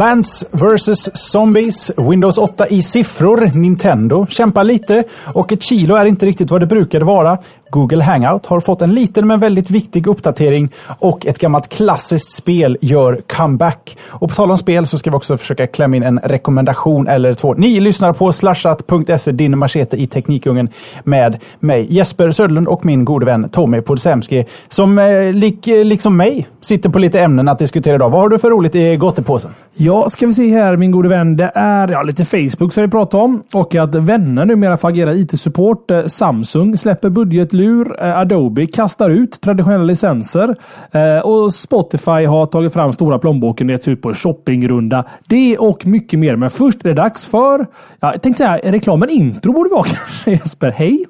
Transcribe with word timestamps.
Plants 0.00 0.44
vs 0.50 1.10
Zombies, 1.14 1.92
Windows 1.96 2.38
8 2.38 2.66
i 2.68 2.82
siffror, 2.82 3.50
Nintendo 3.54 4.26
kämpar 4.26 4.64
lite 4.64 5.04
och 5.34 5.52
ett 5.52 5.62
kilo 5.62 5.94
är 5.94 6.06
inte 6.06 6.26
riktigt 6.26 6.50
vad 6.50 6.60
det 6.60 6.66
brukade 6.66 7.04
vara. 7.04 7.38
Google 7.70 8.04
Hangout 8.04 8.46
har 8.46 8.60
fått 8.60 8.82
en 8.82 8.94
liten 8.94 9.26
men 9.26 9.40
väldigt 9.40 9.70
viktig 9.70 10.06
uppdatering 10.06 10.68
och 10.98 11.26
ett 11.26 11.38
gammalt 11.38 11.68
klassiskt 11.68 12.36
spel 12.36 12.78
gör 12.80 13.20
comeback. 13.26 13.98
Och 14.08 14.28
på 14.28 14.34
tal 14.34 14.50
om 14.50 14.58
spel 14.58 14.86
så 14.86 14.98
ska 14.98 15.10
vi 15.10 15.16
också 15.16 15.36
försöka 15.36 15.66
klämma 15.66 15.96
in 15.96 16.02
en 16.02 16.18
rekommendation 16.18 17.08
eller 17.08 17.34
två. 17.34 17.54
Ni 17.54 17.80
lyssnar 17.80 18.12
på 18.12 18.32
slashat.se, 18.32 19.32
din 19.32 19.58
machete 19.58 19.96
i 19.96 20.06
Teknikungen 20.06 20.68
med 21.04 21.38
mig 21.60 21.86
Jesper 21.90 22.30
Söderlund 22.30 22.68
och 22.68 22.84
min 22.84 23.04
gode 23.04 23.26
vän 23.26 23.48
Tommy 23.48 23.80
Podsemski 23.80 24.44
som 24.68 24.98
eh, 24.98 25.32
lik, 25.32 25.66
liksom 25.66 26.16
mig 26.16 26.46
sitter 26.60 26.88
på 26.88 26.98
lite 26.98 27.20
ämnen 27.20 27.48
att 27.48 27.58
diskutera 27.58 27.94
idag. 27.94 28.10
Vad 28.10 28.20
har 28.20 28.28
du 28.28 28.38
för 28.38 28.50
roligt 28.50 28.74
i 28.74 28.96
gottepåsen? 28.96 29.50
Ja, 29.76 29.89
ska 30.08 30.26
vi 30.26 30.32
se 30.32 30.48
här 30.48 30.76
min 30.76 30.90
gode 30.90 31.08
vän. 31.08 31.36
Det 31.36 31.52
är 31.54 31.88
ja, 31.88 32.02
lite 32.02 32.24
Facebook 32.24 32.72
som 32.72 32.82
vi 32.82 32.90
pratar 32.90 33.18
om 33.18 33.42
och 33.52 33.74
att 33.74 33.94
vänner 33.94 34.44
numera 34.44 34.76
får 34.76 34.88
agera 34.88 35.14
IT-support. 35.14 35.90
Eh, 35.90 36.04
Samsung 36.04 36.76
släpper 36.76 37.10
budgetlur, 37.10 38.04
eh, 38.04 38.18
Adobe 38.18 38.66
kastar 38.66 39.10
ut 39.10 39.40
traditionella 39.40 39.84
licenser. 39.84 40.56
Eh, 40.92 41.18
och 41.18 41.52
Spotify 41.52 42.24
har 42.24 42.46
tagit 42.46 42.72
fram 42.72 42.92
stora 42.92 43.18
plånboken 43.18 43.66
och 43.66 43.72
gett 43.72 43.82
sig 43.82 43.92
ut 43.92 44.02
på 44.02 44.08
en 44.08 44.14
shoppingrunda. 44.14 45.04
Det 45.28 45.58
och 45.58 45.86
mycket 45.86 46.18
mer. 46.18 46.36
Men 46.36 46.50
först 46.50 46.84
är 46.84 46.88
det 46.88 46.94
dags 46.94 47.28
för... 47.28 47.66
Ja, 48.00 48.12
jag 48.12 48.22
tänkte 48.22 48.38
säga 48.38 48.72
reklamen 48.72 49.10
intro 49.10 49.52
borde 49.52 49.70
vara 49.70 49.82
kanske 49.88 50.30
Jesper. 50.30 50.70
Hej! 50.70 51.06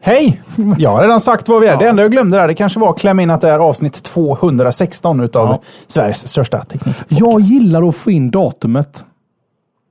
Hej! 0.00 0.42
Jag 0.78 0.90
har 0.90 1.02
redan 1.02 1.20
sagt 1.20 1.48
vad 1.48 1.60
vi 1.60 1.66
är. 1.66 1.72
Ja. 1.72 1.78
Det 1.78 1.88
enda 1.88 2.02
jag 2.02 2.12
glömde 2.12 2.36
där, 2.36 2.48
det 2.48 2.54
kanske 2.54 2.80
var 2.80 2.90
att 2.90 2.98
klämma 2.98 3.22
in 3.22 3.30
att 3.30 3.40
det 3.40 3.48
är 3.48 3.58
avsnitt 3.58 4.02
216 4.02 5.20
utav 5.20 5.48
ja. 5.48 5.60
Sveriges 5.86 6.28
största 6.28 6.64
teknik. 6.64 6.96
Jag 7.08 7.40
gillar 7.40 7.88
att 7.88 7.96
få 7.96 8.10
in 8.10 8.30
datumet. 8.30 9.04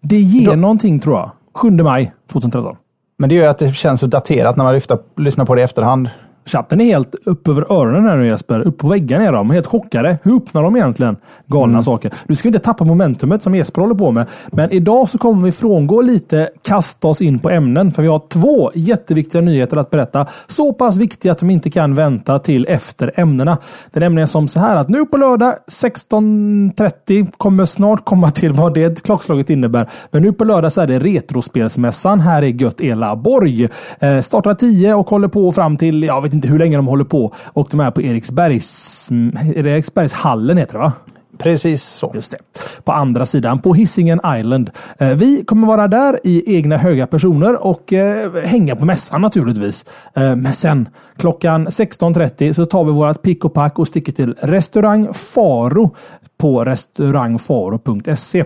Det 0.01 0.19
ger 0.19 0.49
Då... 0.49 0.55
någonting 0.55 0.99
tror 0.99 1.17
jag. 1.17 1.31
7 1.55 1.71
maj 1.71 2.13
2013. 2.31 2.75
Men 3.17 3.29
det 3.29 3.35
gör 3.35 3.49
att 3.49 3.57
det 3.57 3.73
känns 3.73 3.99
så 3.99 4.07
daterat 4.07 4.57
när 4.57 4.63
man 4.63 4.73
lyfter, 4.73 4.97
lyssnar 5.17 5.45
på 5.45 5.55
det 5.55 5.61
i 5.61 5.63
efterhand. 5.63 6.09
Chatten 6.45 6.81
är 6.81 6.85
helt 6.85 7.15
upp 7.25 7.47
över 7.47 7.71
öronen 7.73 8.05
här 8.05 8.17
nu 8.17 8.27
Jesper. 8.27 8.59
Upp 8.59 8.77
på 8.77 8.87
väggarna 8.87 9.25
är 9.25 9.31
de. 9.31 9.49
Helt 9.49 9.67
chockade. 9.67 10.17
Hur 10.23 10.37
öppnar 10.37 10.63
de 10.63 10.75
egentligen 10.75 11.17
galna 11.45 11.73
mm. 11.73 11.83
saker? 11.83 12.13
Nu 12.25 12.35
ska 12.35 12.49
vi 12.49 12.55
inte 12.55 12.65
tappa 12.65 12.85
momentumet 12.85 13.43
som 13.43 13.55
Jesper 13.55 13.81
håller 13.81 13.95
på 13.95 14.11
med. 14.11 14.25
Men 14.51 14.71
idag 14.71 15.09
så 15.09 15.17
kommer 15.17 15.45
vi 15.45 15.51
frångå 15.51 16.01
lite, 16.01 16.49
kasta 16.61 17.07
oss 17.07 17.21
in 17.21 17.39
på 17.39 17.49
ämnen. 17.49 17.91
För 17.91 18.01
vi 18.01 18.07
har 18.07 18.21
två 18.29 18.71
jätteviktiga 18.75 19.41
nyheter 19.41 19.77
att 19.77 19.89
berätta. 19.89 20.25
Så 20.47 20.73
pass 20.73 20.97
viktiga 20.97 21.31
att 21.31 21.39
de 21.39 21.49
inte 21.49 21.69
kan 21.69 21.95
vänta 21.95 22.39
till 22.39 22.65
efter 22.69 23.11
ämnena. 23.15 23.57
Det 23.91 23.99
är 23.99 24.01
nämligen 24.01 24.27
som 24.27 24.47
så 24.47 24.59
här 24.59 24.75
att 24.75 24.89
nu 24.89 25.05
på 25.05 25.17
lördag 25.17 25.53
16.30 25.71 27.31
kommer 27.37 27.65
snart 27.65 28.05
komma 28.05 28.31
till 28.31 28.51
vad 28.51 28.73
det 28.73 29.03
klockslaget 29.03 29.49
innebär. 29.49 29.89
Men 30.11 30.21
nu 30.21 30.33
på 30.33 30.43
lördag 30.43 30.73
så 30.73 30.81
är 30.81 30.87
det 30.87 30.99
Retrospelsmässan 30.99 32.19
här 32.19 32.41
i 32.41 32.51
Gött 32.51 32.81
Elaborg. 32.81 33.67
Eh, 33.99 34.19
startar 34.19 34.53
10 34.53 34.93
och 34.93 35.09
håller 35.09 35.27
på 35.27 35.51
fram 35.51 35.77
till, 35.77 36.03
jag 36.03 36.21
vet 36.21 36.34
inte 36.35 36.47
hur 36.47 36.59
länge 36.59 36.75
de 36.75 36.87
håller 36.87 37.03
på. 37.03 37.33
Och 37.53 37.67
de 37.71 37.79
är 37.79 37.91
på 37.91 38.01
Eriksbergs, 38.01 39.09
Eriksbergshallen 39.55 40.57
heter 40.57 40.73
det 40.73 40.79
va? 40.79 40.93
Precis 41.37 41.83
så. 41.83 42.11
Just 42.15 42.31
det. 42.31 42.37
På 42.83 42.91
andra 42.91 43.25
sidan, 43.25 43.59
på 43.59 43.73
Hisingen 43.73 44.19
Island. 44.39 44.69
Eh, 44.97 45.09
vi 45.09 45.45
kommer 45.45 45.67
vara 45.67 45.87
där 45.87 46.19
i 46.23 46.55
egna 46.55 46.77
höga 46.77 47.07
personer 47.07 47.65
och 47.65 47.93
eh, 47.93 48.33
hänga 48.45 48.75
på 48.75 48.85
mässan 48.85 49.21
naturligtvis. 49.21 49.85
Eh, 50.13 50.35
men 50.35 50.53
sen 50.53 50.89
klockan 51.17 51.67
16.30 51.67 52.53
så 52.53 52.65
tar 52.65 52.83
vi 52.83 52.91
vårt 52.91 53.21
pick 53.21 53.45
och 53.45 53.53
pack 53.53 53.79
och 53.79 53.87
sticker 53.87 54.11
till 54.11 54.35
restaurang 54.41 55.13
Faro 55.13 55.95
på 56.45 56.63
restaurangfaro.se. 56.63 58.39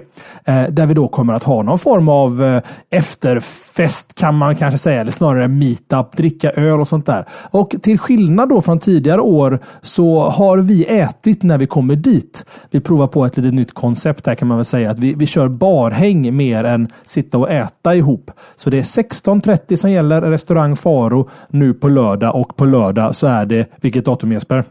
Eh, 0.46 0.64
där 0.70 0.86
vi 0.86 0.94
då 0.94 1.08
kommer 1.08 1.34
att 1.34 1.44
ha 1.44 1.64
någon 1.64 1.80
form 1.80 2.10
av 2.10 2.44
eh, 2.44 2.62
efterfest 2.90 4.14
kan 4.20 4.36
man 4.36 4.56
kanske 4.56 4.78
säga, 4.78 5.02
eller 5.02 5.12
snarare 5.12 5.48
meetup, 5.48 6.18
dricka 6.18 6.52
öl 6.52 6.80
och 6.80 6.88
sånt 6.88 7.06
där. 7.06 7.26
Och 7.52 7.76
till 7.82 8.00
skillnad 8.00 8.50
då 8.50 8.62
från 8.62 8.80
tidigare 8.80 9.22
år 9.22 9.60
så 9.82 10.30
har 10.30 10.58
vi 10.58 10.86
ätit 10.86 11.44
när 11.44 11.58
vi 11.58 11.66
kommer 11.66 11.96
dit. 11.96 12.46
Vi 12.72 12.80
provar 12.80 13.08
på 13.08 13.26
ett 13.26 13.38
litet 13.38 13.54
nytt 13.54 13.74
koncept 13.74 14.28
här 14.28 14.36
kan 14.36 14.48
man 14.48 14.58
väl 14.58 14.66
säga. 14.66 14.92
Att 14.92 15.00
vi, 15.00 15.14
vi 15.14 15.26
kör 15.26 15.48
barhäng 15.48 16.36
mer 16.36 16.64
än 16.64 16.88
sitta 17.04 17.38
och 17.38 17.52
äta 17.52 17.96
ihop. 17.96 18.32
Så 18.56 18.70
det 18.70 18.78
är 18.78 18.82
16.30 18.82 19.76
som 19.76 19.92
gäller 19.92 20.22
restaurang 20.22 20.76
Faro 20.76 21.30
nu 21.50 21.74
på 21.74 21.88
lördag 21.88 22.36
och 22.36 22.56
på 22.56 22.66
lördag 22.66 23.16
så 23.16 23.28
är 23.28 23.46
det, 23.46 23.70
vilket 23.82 24.06
datum 24.06 24.32
Jesper? 24.32 24.64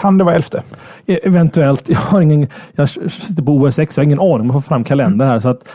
Kan 0.00 0.18
det 0.18 0.24
vara 0.24 0.34
elfte? 0.34 0.62
E 1.06 1.18
eventuellt. 1.22 1.88
Jag, 1.88 1.96
har 1.98 2.20
ingen, 2.20 2.48
jag 2.72 2.88
sitter 2.88 3.42
på 3.42 3.52
OS6, 3.52 3.80
jag 3.80 3.96
har 3.96 4.04
ingen 4.04 4.20
aning 4.20 4.40
om 4.40 4.50
att 4.50 4.52
få 4.52 4.60
fram 4.68 4.84
kalendern 4.84 5.28
här. 5.28 5.40
Så 5.40 5.48
att, 5.48 5.68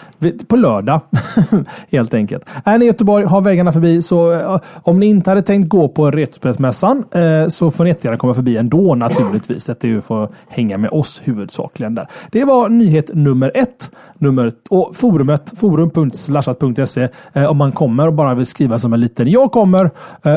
på 0.47 0.55
lördag, 0.55 1.01
helt 1.91 2.13
enkelt. 2.13 2.49
Är 2.65 2.77
ni 2.77 2.85
i 2.85 2.87
Göteborg, 2.87 3.25
har 3.25 3.41
vägarna 3.41 3.71
förbi, 3.71 4.01
så 4.01 4.31
eh, 4.33 4.59
om 4.83 4.99
ni 4.99 5.05
inte 5.05 5.31
hade 5.31 5.41
tänkt 5.41 5.69
gå 5.69 5.87
på 5.87 6.11
Retrospelsmässan 6.11 7.03
eh, 7.11 7.47
så 7.47 7.71
får 7.71 7.83
ni 7.83 7.89
jättegärna 7.89 8.17
komma 8.17 8.33
förbi 8.33 8.57
ändå 8.57 8.95
naturligtvis. 8.95 9.65
Detta 9.65 9.87
är 9.87 9.91
ju 9.91 10.01
för 10.01 10.23
att 10.23 10.31
hänga 10.49 10.77
med 10.77 10.91
oss 10.91 11.21
huvudsakligen 11.23 11.95
där. 11.95 12.07
Det 12.31 12.45
var 12.45 12.69
nyhet 12.69 13.09
nummer 13.13 13.51
ett. 13.55 13.91
Nummer, 14.17 14.51
och 14.69 14.95
forumet, 14.95 15.53
forum.slashat.se 15.57 17.07
eh, 17.33 17.45
om 17.45 17.57
man 17.57 17.71
kommer 17.71 18.07
och 18.07 18.13
bara 18.13 18.33
vill 18.33 18.45
skriva 18.45 18.79
som 18.79 18.93
en 18.93 18.99
liten 18.99 19.27
jag 19.31 19.51
kommer. 19.51 19.91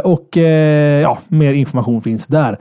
Och 0.04 0.36
ja, 1.02 1.18
mer 1.28 1.52
information 1.54 2.00
finns 2.00 2.26
där. 2.26 2.58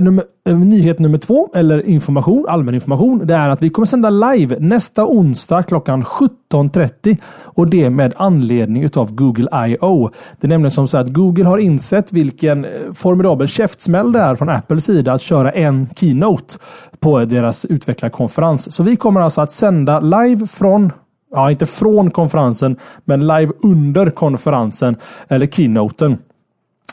Nummer 0.00 0.24
Eh, 0.46 0.56
nyhet 0.56 0.98
nummer 0.98 1.18
två, 1.18 1.48
eller 1.54 1.86
information, 1.86 2.46
allmän 2.48 2.74
information, 2.74 3.26
det 3.26 3.34
är 3.34 3.48
att 3.48 3.62
vi 3.62 3.70
kommer 3.70 3.86
sända 3.86 4.10
live 4.10 4.56
nästa 4.60 5.06
onsdag 5.06 5.62
klockan 5.62 6.02
17.30 6.02 7.16
och 7.44 7.70
det 7.70 7.90
med 7.90 8.14
anledning 8.16 8.88
av 8.96 9.14
Google 9.14 9.68
I.O. 9.68 10.10
Det 10.40 10.46
är 10.46 10.48
nämligen 10.48 10.70
som 10.70 10.88
så 10.88 10.98
att 10.98 11.08
Google 11.08 11.44
har 11.44 11.58
insett 11.58 12.12
vilken 12.12 12.64
eh, 12.64 12.70
formidabel 12.94 13.46
käftsmäll 13.46 14.12
det 14.12 14.18
är 14.18 14.36
från 14.36 14.48
Apples 14.48 14.84
sida 14.84 15.12
att 15.12 15.20
köra 15.20 15.52
en 15.52 15.86
keynote 15.96 16.54
på 17.00 17.24
deras 17.24 17.64
utvecklarkonferens. 17.64 18.72
Så 18.72 18.82
vi 18.82 18.96
kommer 18.96 19.20
alltså 19.20 19.40
att 19.40 19.52
sända 19.52 20.00
live 20.00 20.46
från 20.46 20.92
Ja, 21.30 21.50
inte 21.50 21.66
från 21.66 22.10
konferensen, 22.10 22.76
men 23.04 23.26
live 23.26 23.52
under 23.62 24.10
konferensen 24.10 24.96
eller 25.28 25.46
keynoten 25.46 26.18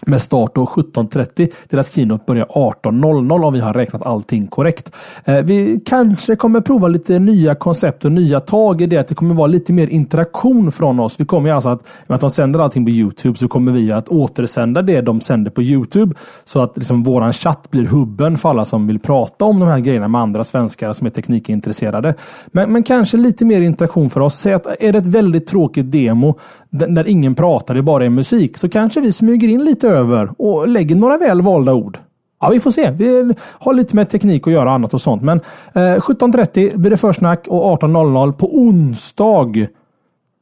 med 0.06 0.22
start 0.22 0.56
17.30. 0.56 1.52
Deras 1.70 1.92
keynote 1.92 2.24
börjar 2.28 2.46
18.00 2.46 3.44
om 3.44 3.54
vi 3.54 3.60
har 3.60 3.74
räknat 3.74 4.06
allting 4.06 4.48
korrekt. 4.48 4.96
Eh, 5.26 5.36
vi 5.36 5.80
kanske 5.86 6.36
kommer 6.36 6.62
prova 6.62 6.88
lite 6.88 7.20
nya 7.20 7.56
koncept 7.56 8.06
och 8.06 8.12
nya 8.12 8.40
tag 8.40 8.82
i 8.82 8.86
det. 8.86 8.98
Att 8.98 9.08
det 9.08 9.16
kommer 9.16 9.36
vara 9.36 9.48
lite 9.48 9.74
mer 9.74 9.88
interaktion 9.88 10.72
från 10.72 11.00
oss. 11.00 11.20
Vi 11.20 11.26
kommer 11.26 11.52
alltså 11.52 11.70
att, 11.70 11.88
med 12.08 12.16
att 12.16 12.22
de 12.22 12.30
sänder 12.30 12.60
allting 12.60 12.86
på 12.86 12.92
Youtube 12.92 13.38
så 13.38 13.48
kommer 13.48 13.72
vi 13.72 13.92
att 13.92 14.10
återsända 14.10 14.82
det 14.82 15.02
de 15.02 15.22
sänder 15.22 15.52
på 15.52 15.62
Youtube. 15.62 16.16
Så 16.44 16.62
att 16.62 16.78
liksom 16.78 17.04
våran 17.04 17.34
chatt 17.34 17.72
blir 17.72 17.86
hubben 17.86 18.38
för 18.38 18.50
alla 18.50 18.66
som 18.66 18.88
vill 18.88 19.00
prata 19.00 19.46
om 19.46 19.60
de 19.60 19.70
här 19.70 19.80
grejerna 19.80 20.08
med 20.08 20.22
andra 20.22 20.44
svenskar 20.44 20.94
som 20.94 21.08
är 21.08 21.12
teknikintresserade. 21.12 22.16
Men, 22.48 22.72
men 22.72 22.84
kanske 22.84 23.18
lite 23.18 23.46
mer 23.46 23.62
interaktion 23.62 24.10
för 24.10 24.20
oss. 24.20 24.36
Säg 24.36 24.54
att 24.54 24.68
är 24.80 24.92
det 24.92 25.00
ett 25.00 25.08
väldigt 25.08 25.48
tråkigt 25.48 25.92
demo 25.92 26.40
där 26.70 27.08
ingen 27.08 27.36
pratar, 27.36 27.76
det 27.76 27.82
bara 27.82 28.06
är 28.06 28.10
musik, 28.10 28.58
så 28.58 28.70
kanske 28.70 29.02
vi 29.02 29.12
smyger 29.12 29.48
in 29.48 29.64
lite 29.64 29.88
över 29.94 30.30
och 30.38 30.68
lägger 30.68 30.96
några 30.96 31.18
väl 31.18 31.42
valda 31.42 31.74
ord. 31.74 31.98
Ja, 32.42 32.50
vi 32.50 32.60
får 32.60 32.72
se. 32.72 32.92
Vi 32.92 33.34
har 33.60 33.74
lite 33.74 33.96
med 33.96 34.10
teknik 34.10 34.48
att 34.48 34.54
göra 34.54 34.72
annat 34.72 34.94
och 34.94 35.02
sånt. 35.02 35.22
Men 35.22 35.38
eh, 35.74 35.80
17.30 35.80 36.78
blir 36.78 36.92
det 36.92 36.98
försnack 36.98 37.48
och 37.48 37.82
18.00 37.82 38.32
på 38.32 38.58
onsdag 38.58 39.68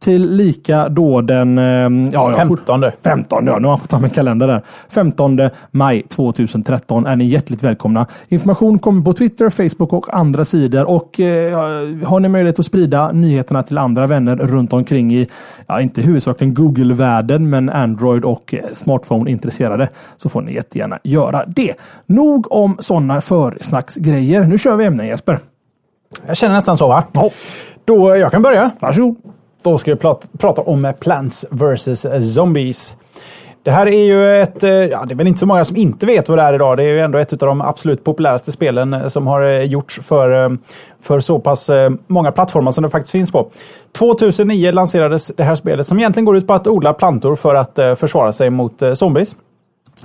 till 0.02 0.32
lika 0.36 0.90
då 0.90 1.22
den... 1.22 1.58
eh, 1.58 1.64
Ja, 1.64 1.90
jag 2.12 2.48
får- 2.48 2.56
15. 2.58 2.84
15, 3.04 3.48
ja. 3.48 3.60
Nu 3.60 3.66
har 3.68 3.72
jag 3.74 3.80
fått 3.80 3.90
ta 3.90 4.00
min 4.00 4.10
kalender 4.10 4.48
där. 4.48 4.62
15 4.90 5.40
maj 5.72 6.04
2013 6.08 7.06
är 7.06 7.16
ni 7.16 7.26
hjärtligt 7.26 7.64
välkomna. 7.64 8.06
Information 8.30 8.80
kommer 8.80 9.02
på 9.02 9.14
Twitter, 9.14 9.50
Facebook 9.50 9.94
och 9.94 10.14
andra 10.18 10.46
sidor. 10.46 10.86
Och 10.90 11.20
eh, 11.20 11.54
har 12.06 12.20
ni 12.20 12.30
möjlighet 12.30 12.60
att 12.60 12.66
sprida 12.66 13.12
nyheterna 13.12 13.64
till 13.64 13.78
andra 13.78 14.08
vänner 14.08 14.36
runt 14.36 14.74
omkring 14.74 15.14
i, 15.14 15.28
ja, 15.68 15.82
inte 15.82 16.02
huvudsakligen 16.02 16.54
Google-världen, 16.54 17.50
men 17.50 17.70
Android 17.70 18.24
och 18.26 18.54
eh, 18.54 18.60
smartphone-intresserade, 18.74 19.88
så 20.18 20.30
får 20.30 20.42
ni 20.42 20.54
jättegärna 20.54 20.98
göra 21.04 21.46
det. 21.48 21.74
Nog 22.06 22.52
om 22.52 22.78
sådana 22.80 23.22
försnacksgrejer. 23.22 24.44
Nu 24.44 24.58
kör 24.58 24.76
vi 24.76 24.86
ämnen 24.86 25.08
Jesper. 25.08 25.38
Jag 26.28 26.38
känner 26.38 26.56
nästan 26.56 26.78
så 26.78 26.88
va? 26.88 27.04
Då, 27.86 28.16
jag 28.18 28.32
kan 28.32 28.42
börja. 28.42 28.72
Varsågod. 28.80 29.16
Då 29.64 29.78
ska 29.78 29.92
vi 29.92 29.98
prata, 30.38 30.62
om 30.62 30.94
Plants 31.00 31.46
vs 31.52 32.06
Zombies. 32.36 32.96
Det 33.64 33.72
här 33.72 33.88
är 33.88 34.04
ju 34.04 34.42
ett, 34.42 34.64
eh, 34.64 34.70
ja 34.70 35.04
det 35.08 35.14
är 35.14 35.18
väl 35.18 35.28
inte 35.28 35.40
så 35.40 35.46
många 35.46 35.64
som 35.64 35.78
inte 35.78 36.06
vet 36.06 36.30
vad 36.30 36.38
det 36.38 36.42
är 36.42 36.54
idag. 36.54 36.78
Det 36.78 36.84
är 36.84 36.88
ju 36.88 37.00
ändå 37.00 37.18
ett 37.18 37.34
av 37.34 37.48
de 37.48 37.62
absolut 37.62 38.04
populäraste 38.04 38.52
spelen 38.52 38.94
eh, 38.94 39.08
som 39.08 39.28
har 39.28 39.42
eh, 39.42 39.64
gjorts 39.64 40.00
för, 40.00 40.58
för 41.02 41.20
så 41.20 41.40
pass 41.40 41.72
många 42.08 42.32
plattformar 42.32 42.72
som 42.72 42.84
det 42.84 42.90
faktiskt 42.90 43.12
finns 43.12 43.32
på. 43.32 43.50
2009 43.98 44.72
lanserades 44.72 45.32
det 45.38 45.44
här 45.44 45.56
spelet 45.56 45.88
som 45.88 46.00
egentligen 46.00 46.26
går 46.26 46.38
ut 46.38 46.48
på 46.48 46.54
att 46.54 46.68
odla 46.68 46.94
plantor 46.94 47.36
för 47.36 47.56
att 47.56 48.00
försvara 48.00 48.32
sig 48.32 48.50
mot 48.50 48.82
zombies. 48.94 49.36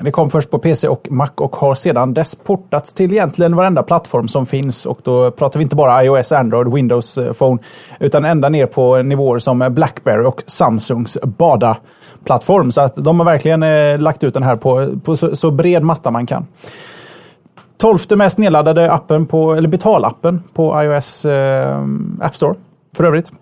Det 0.00 0.10
kom 0.10 0.30
först 0.30 0.50
på 0.50 0.58
PC 0.58 0.88
och 0.88 1.06
Mac 1.10 1.30
och 1.36 1.56
har 1.56 1.74
sedan 1.74 2.14
dess 2.14 2.34
portats 2.34 2.94
till 2.94 3.12
egentligen 3.12 3.56
varenda 3.56 3.82
plattform 3.82 4.28
som 4.28 4.46
finns. 4.46 4.86
Och 4.86 4.98
då 5.02 5.30
pratar 5.30 5.58
vi 5.58 5.62
inte 5.62 5.76
bara 5.76 6.04
iOS, 6.04 6.32
Android, 6.32 6.74
Windows 6.74 7.18
eh, 7.18 7.32
Phone, 7.32 7.58
utan 8.00 8.24
ända 8.24 8.48
ner 8.48 8.66
på 8.66 9.02
nivåer 9.02 9.38
som 9.38 9.68
Blackberry 9.70 10.24
och 10.24 10.42
Samsungs 10.46 11.18
Bada-plattform. 11.22 12.70
Så 12.72 12.80
att 12.80 12.94
de 12.94 13.20
har 13.20 13.26
verkligen 13.26 13.62
eh, 13.62 13.98
lagt 13.98 14.24
ut 14.24 14.34
den 14.34 14.42
här 14.42 14.56
på, 14.56 15.00
på 15.04 15.16
så, 15.16 15.36
så 15.36 15.50
bred 15.50 15.82
matta 15.82 16.10
man 16.10 16.26
kan. 16.26 16.46
Tolfte 17.78 18.16
mest 18.16 18.38
nedladdade 18.38 18.92
appen 18.92 19.26
på, 19.26 19.54
eller 19.54 19.68
betalappen 19.68 20.42
på 20.54 20.82
iOS 20.82 21.24
eh, 21.24 21.84
App 22.20 22.36
Store 22.36 22.54
för 22.96 23.04
övrigt. 23.04 23.32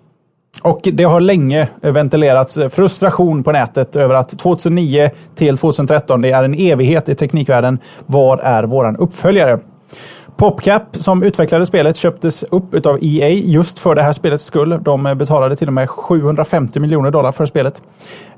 Och 0.62 0.80
det 0.82 1.04
har 1.04 1.20
länge 1.20 1.68
ventilerats 1.80 2.58
frustration 2.70 3.42
på 3.42 3.52
nätet 3.52 3.96
över 3.96 4.14
att 4.14 4.38
2009 4.38 5.10
till 5.34 5.58
2013, 5.58 6.22
det 6.22 6.30
är 6.30 6.44
en 6.44 6.54
evighet 6.54 7.08
i 7.08 7.14
teknikvärlden. 7.14 7.78
Var 8.06 8.38
är 8.38 8.64
våran 8.64 8.96
uppföljare? 8.96 9.58
PopCap 10.36 10.96
som 10.96 11.22
utvecklade 11.22 11.66
spelet 11.66 11.96
köptes 11.96 12.42
upp 12.42 12.86
av 12.86 12.98
EA 13.02 13.28
just 13.28 13.78
för 13.78 13.94
det 13.94 14.02
här 14.02 14.12
spelets 14.12 14.44
skull. 14.44 14.78
De 14.82 15.02
betalade 15.02 15.56
till 15.56 15.66
och 15.66 15.72
med 15.72 15.90
750 15.90 16.80
miljoner 16.80 17.10
dollar 17.10 17.32
för 17.32 17.46
spelet. 17.46 17.82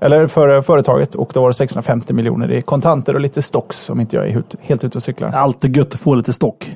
Eller 0.01 0.27
för 0.27 0.57
eh, 0.57 0.63
företaget 0.63 1.15
och 1.15 1.31
då 1.35 1.41
var 1.41 1.49
det 1.49 1.55
650 1.55 2.15
miljoner 2.15 2.53
i 2.53 2.63
kontanter 2.63 3.15
och 3.15 3.21
lite 3.21 3.43
stocks 3.43 3.91
om 3.91 4.01
inte 4.01 4.17
jag 4.17 4.29
är 4.29 4.43
helt 4.61 4.85
ute 4.85 4.99
och 4.99 5.03
cyklar. 5.03 5.31
Alltid 5.31 5.77
gött 5.77 5.95
att 5.95 6.01
få 6.01 6.15
lite 6.15 6.33
stock. 6.33 6.67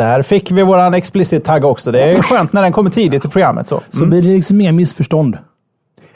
Där 0.00 0.22
fick 0.22 0.50
vi 0.50 0.62
våran 0.62 0.94
explicit 0.94 1.44
tagg 1.44 1.64
också. 1.64 1.90
Det 1.90 2.02
är 2.02 2.22
skönt 2.22 2.52
när 2.52 2.62
den 2.62 2.72
kommer 2.72 2.90
tidigt 2.90 3.24
i 3.24 3.28
programmet. 3.28 3.66
Så. 3.66 3.80
Så 3.88 4.06
blir 4.06 4.22
det 4.22 4.28
liksom 4.28 4.56
mer 4.56 4.72
missförstånd. 4.72 5.38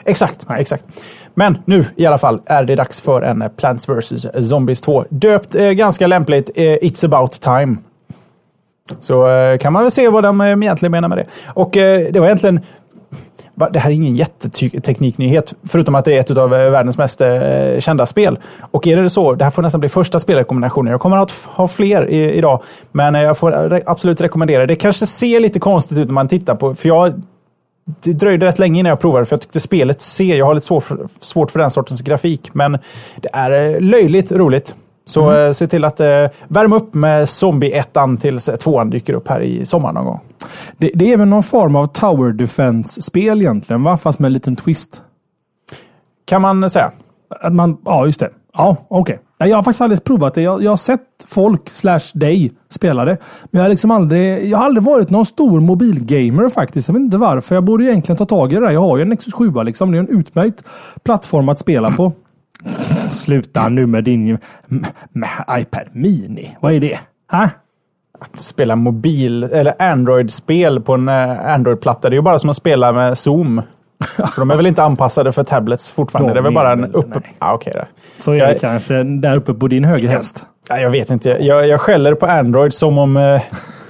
Exakt, 0.05 0.45
exakt. 0.57 0.85
Men 1.33 1.57
nu 1.65 1.85
i 1.95 2.05
alla 2.05 2.17
fall 2.17 2.41
är 2.45 2.63
det 2.63 2.75
dags 2.75 3.01
för 3.01 3.21
en 3.21 3.43
Plants 3.57 3.89
vs 3.89 4.27
Zombies 4.49 4.81
2. 4.81 5.05
Döpt 5.09 5.55
eh, 5.55 5.69
ganska 5.69 6.07
lämpligt 6.07 6.49
eh, 6.55 6.61
It's 6.63 7.05
about 7.05 7.31
time. 7.31 7.77
Så 8.99 9.29
eh, 9.29 9.57
kan 9.57 9.73
man 9.73 9.81
väl 9.83 9.91
se 9.91 10.09
vad 10.09 10.23
de 10.23 10.41
eh, 10.41 10.47
egentligen 10.47 10.91
menar 10.91 11.07
med 11.07 11.17
det. 11.17 11.25
Och 11.47 11.77
eh, 11.77 12.07
det 12.11 12.19
var 12.19 12.27
egentligen... 12.27 12.59
Det 13.71 13.79
här 13.79 13.89
är 13.89 13.93
ingen 13.93 14.15
jättetekniknyhet, 14.15 15.53
förutom 15.63 15.95
att 15.95 16.05
det 16.05 16.13
är 16.13 16.19
ett 16.19 16.37
av 16.37 16.53
eh, 16.53 16.69
världens 16.69 16.97
mest 16.97 17.21
eh, 17.21 17.79
kända 17.79 18.05
spel. 18.05 18.39
Och 18.71 18.87
är 18.87 18.97
det 18.97 19.09
så, 19.09 19.35
det 19.35 19.43
här 19.43 19.51
får 19.51 19.61
nästan 19.61 19.79
bli 19.79 19.89
första 19.89 20.19
spelrekommendationen. 20.19 20.91
Jag 20.91 21.01
kommer 21.01 21.17
att 21.17 21.31
ha 21.31 21.67
fler 21.67 22.09
i, 22.09 22.31
idag, 22.33 22.63
men 22.91 23.15
eh, 23.15 23.21
jag 23.21 23.37
får 23.37 23.51
re- 23.51 23.83
absolut 23.85 24.21
rekommendera 24.21 24.59
det. 24.59 24.65
Det 24.65 24.75
kanske 24.75 25.05
ser 25.05 25.39
lite 25.39 25.59
konstigt 25.59 25.97
ut 25.97 26.07
när 26.07 26.13
man 26.13 26.27
tittar 26.27 26.55
på, 26.55 26.75
för 26.75 26.87
jag 26.89 27.21
det 28.03 28.13
dröjde 28.13 28.45
rätt 28.45 28.59
länge 28.59 28.79
innan 28.79 28.89
jag 28.89 28.99
provade 28.99 29.25
för 29.25 29.33
jag 29.33 29.41
tyckte 29.41 29.59
spelet 29.59 30.01
ser, 30.01 30.37
jag 30.37 30.45
har 30.45 30.53
lite 30.53 30.65
svår, 30.65 30.83
svårt 31.19 31.51
för 31.51 31.59
den 31.59 31.71
sortens 31.71 32.01
grafik, 32.01 32.49
men 32.53 32.71
det 33.21 33.29
är 33.33 33.51
eh, 33.51 33.81
löjligt 33.81 34.31
roligt. 34.31 34.75
Så 35.05 35.31
eh, 35.31 35.51
se 35.51 35.67
till 35.67 35.85
att 35.85 35.99
eh, 35.99 36.25
värma 36.47 36.75
upp 36.75 36.93
med 36.93 37.29
Zombie 37.29 37.71
1 37.71 37.97
tills 38.21 38.45
tvåan 38.59 38.89
dyker 38.89 39.13
upp 39.13 39.27
här 39.27 39.41
i 39.41 39.65
sommar 39.65 39.93
någon 39.93 40.05
gång. 40.05 40.19
Det, 40.77 40.91
det 40.95 41.13
är 41.13 41.17
väl 41.17 41.27
någon 41.27 41.43
form 41.43 41.75
av 41.75 41.87
Tower 41.87 42.31
Defense-spel 42.31 43.41
egentligen, 43.41 43.83
va? 43.83 43.97
Fast 43.97 44.19
med 44.19 44.27
en 44.27 44.33
liten 44.33 44.55
twist. 44.55 45.01
Kan 46.25 46.41
man 46.41 46.69
säga. 46.69 46.91
Att 47.41 47.53
man, 47.53 47.77
ja, 47.85 48.05
just 48.05 48.19
det. 48.19 48.29
Ja, 48.57 48.77
okej. 48.87 49.19
Nej, 49.39 49.49
Jag 49.49 49.57
har 49.57 49.63
faktiskt 49.63 49.81
aldrig 49.81 50.03
provat 50.03 50.33
det. 50.33 50.41
Jag, 50.41 50.63
jag 50.63 50.71
har 50.71 50.75
sett 50.75 51.01
folk, 51.25 51.69
slash 51.69 51.99
dig, 52.13 52.51
spela 52.69 53.05
det. 53.05 53.17
Men 53.51 53.59
jag 53.59 53.61
har 53.61 53.69
liksom 53.69 53.91
aldrig, 53.91 54.49
jag 54.49 54.57
har 54.57 54.65
aldrig 54.65 54.83
varit 54.83 55.09
någon 55.09 55.25
stor 55.25 55.59
mobilgamer 55.59 56.49
faktiskt. 56.49 56.87
Jag 56.87 56.93
vet 56.93 57.01
inte 57.01 57.17
varför. 57.17 57.55
Jag 57.55 57.63
borde 57.63 57.83
egentligen 57.83 58.17
ta 58.17 58.25
tag 58.25 58.51
i 58.51 58.55
det 58.55 58.61
där. 58.61 58.71
Jag 58.71 58.81
har 58.81 58.97
ju 58.97 59.01
en 59.01 59.09
Nexus 59.09 59.33
7 59.33 59.51
liksom. 59.63 59.91
Det 59.91 59.97
är 59.97 59.99
en 59.99 60.19
utmärkt 60.19 60.63
plattform 61.03 61.49
att 61.49 61.59
spela 61.59 61.91
på. 61.91 62.11
Sluta 63.09 63.67
nu 63.67 63.85
med 63.85 64.03
din 64.03 64.37
med, 65.11 65.29
iPad 65.51 65.87
Mini. 65.91 66.57
Vad 66.59 66.73
är 66.73 66.79
det? 66.79 66.99
Ha? 67.31 67.49
Att 68.19 68.39
spela 68.39 68.75
mobil 68.75 69.43
eller 69.43 69.81
Android-spel 69.81 70.81
på 70.81 70.93
en 70.93 71.09
eh, 71.09 71.53
Android-platta, 71.53 72.09
det 72.09 72.13
är 72.13 72.17
ju 72.17 72.21
bara 72.21 72.39
som 72.39 72.49
att 72.49 72.55
spela 72.55 72.91
med 72.93 73.17
Zoom. 73.17 73.61
För 74.15 74.39
de 74.39 74.51
är 74.51 74.55
väl 74.55 74.65
inte 74.67 74.83
anpassade 74.83 75.31
för 75.31 75.43
tablets 75.43 75.91
fortfarande? 75.93 76.29
De 76.29 76.33
det 76.33 76.39
är 76.39 76.43
väl 76.43 76.53
bara 76.53 76.71
en 76.71 76.85
uppe... 76.93 77.21
Ja, 77.39 77.53
okej 77.53 77.73
då. 77.75 77.81
Så 78.19 78.31
är 78.31 78.35
Jag- 78.35 78.49
det 78.49 78.59
kanske 78.59 79.03
där 79.03 79.35
uppe 79.37 79.53
på 79.53 79.67
din 79.67 79.83
höger 79.83 80.09
häst. 80.09 80.47
Ja, 80.69 80.77
jag 80.77 80.89
vet 80.89 81.09
inte. 81.09 81.29
Jag, 81.29 81.67
jag 81.67 81.81
skäller 81.81 82.13
på 82.13 82.25
Android 82.25 82.73
som 82.73 82.97
om 82.97 83.17
eh, 83.17 83.41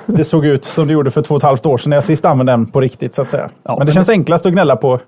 det 0.06 0.24
såg 0.24 0.46
ut 0.46 0.66
som 0.66 0.88
det 0.88 0.94
gjorde 0.94 1.12
för 1.12 1.22
två 1.22 1.34
och 1.36 1.40
ett 1.40 1.44
halvt 1.44 1.66
år 1.66 1.78
sedan 1.78 1.90
när 1.90 1.98
jag 1.98 2.04
sist 2.04 2.26
använde 2.26 2.52
den 2.52 2.66
på 2.66 2.82
riktigt. 2.82 3.16
så 3.16 3.22
att 3.22 3.30
säga. 3.30 3.50
Ja, 3.64 3.72
men 3.72 3.80
det 3.80 3.86
men 3.86 3.94
känns 3.94 4.10
enklast 4.10 4.46
att 4.46 4.52
gnälla 4.52 4.76
på 4.76 5.00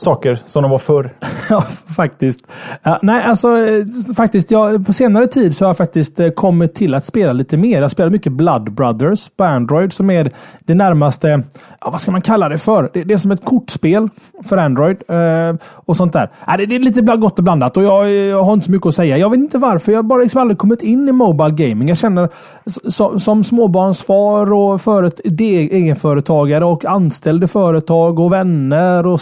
saker 0.00 0.38
som 0.46 0.62
de 0.62 0.70
var 0.70 0.78
förr. 0.78 1.14
Ja, 1.50 1.60
faktiskt. 1.96 2.40
Ja, 2.82 2.98
nej, 3.02 3.24
alltså 3.24 3.48
eh, 3.58 3.84
faktiskt. 4.16 4.50
Jag, 4.50 4.86
på 4.86 4.92
senare 4.92 5.26
tid 5.26 5.56
så 5.56 5.64
har 5.64 5.68
jag 5.68 5.76
faktiskt 5.76 6.20
eh, 6.20 6.30
kommit 6.30 6.74
till 6.74 6.94
att 6.94 7.04
spela 7.04 7.32
lite 7.32 7.56
mer. 7.56 7.82
Jag 7.82 7.90
spelar 7.90 8.10
mycket 8.10 8.32
Blood 8.32 8.72
Brothers 8.72 9.28
på 9.36 9.44
Android 9.44 9.92
som 9.92 10.10
är 10.10 10.30
det 10.60 10.74
närmaste, 10.74 11.42
ja, 11.80 11.90
vad 11.90 12.00
ska 12.00 12.12
man 12.12 12.20
kalla 12.22 12.48
det 12.48 12.58
för? 12.58 12.90
Det, 12.92 13.04
det 13.04 13.14
är 13.14 13.18
som 13.18 13.30
ett 13.30 13.44
kortspel 13.44 14.08
för 14.44 14.56
Android 14.56 14.96
eh, 15.08 15.56
och 15.74 15.96
sånt 15.96 16.12
där. 16.12 16.30
Ja, 16.46 16.56
det, 16.56 16.66
det 16.66 16.74
är 16.74 16.78
lite 16.78 17.00
gott 17.00 17.38
och 17.38 17.44
blandat 17.44 17.76
och 17.76 17.82
jag, 17.82 18.10
jag 18.12 18.42
har 18.42 18.52
inte 18.52 18.66
så 18.66 18.72
mycket 18.72 18.86
att 18.86 18.94
säga. 18.94 19.16
Jag 19.18 19.30
vet 19.30 19.38
inte 19.38 19.58
varför. 19.58 19.92
Jag 19.92 19.98
har 19.98 20.02
bara 20.02 20.22
liksom 20.22 20.40
aldrig 20.40 20.58
kommit 20.58 20.82
in 20.82 21.08
i 21.08 21.12
Mobile 21.12 21.50
Gaming. 21.68 21.88
Jag 21.88 21.98
känner 21.98 22.28
s- 22.66 23.22
som, 23.24 23.44
småbarnsfar 23.44 24.52
och 24.52 24.80
föret, 24.80 25.20
egenföretagare 25.24 26.64
och 26.64 26.84
anställd 26.84 27.44
i 27.44 27.46
företag 27.46 28.18
och 28.18 28.32
vänner 28.32 29.06
och 29.06 29.20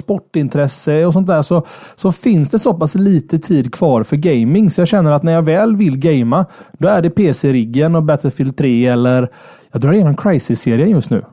sportintresse 0.69 1.07
och 1.07 1.13
sånt 1.13 1.27
där 1.27 1.43
så, 1.43 1.67
så 1.97 2.13
finns 2.13 2.51
det 2.51 2.59
så 2.59 2.75
pass 2.75 2.95
lite 2.95 3.39
tid 3.39 3.75
kvar 3.75 4.05
för 4.05 4.17
gaming. 4.17 4.71
Så 4.71 4.81
jag 4.81 4.89
känner 4.89 5.11
att 5.11 5.23
när 5.23 5.33
jag 5.33 5.43
väl 5.43 5.77
vill 5.77 5.99
gamea, 5.99 6.47
då 6.79 6.89
är 6.89 7.03
det 7.03 7.11
PC-riggen 7.11 7.95
och 7.95 8.03
Battlefield 8.03 8.57
3 8.57 8.87
eller 8.87 9.29
jag 9.73 9.81
drar 9.81 9.93
igenom 9.93 10.17
Crysis-serien 10.17 10.91
just 10.91 11.11
nu 11.11 11.25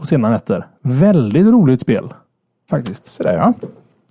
på 0.00 0.06
sena 0.06 0.30
nätter. 0.30 0.66
Väldigt 0.82 1.46
roligt 1.46 1.80
spel. 1.80 2.08
Faktiskt. 2.70 3.06
Så 3.06 3.22
där, 3.22 3.34
ja. 3.34 3.52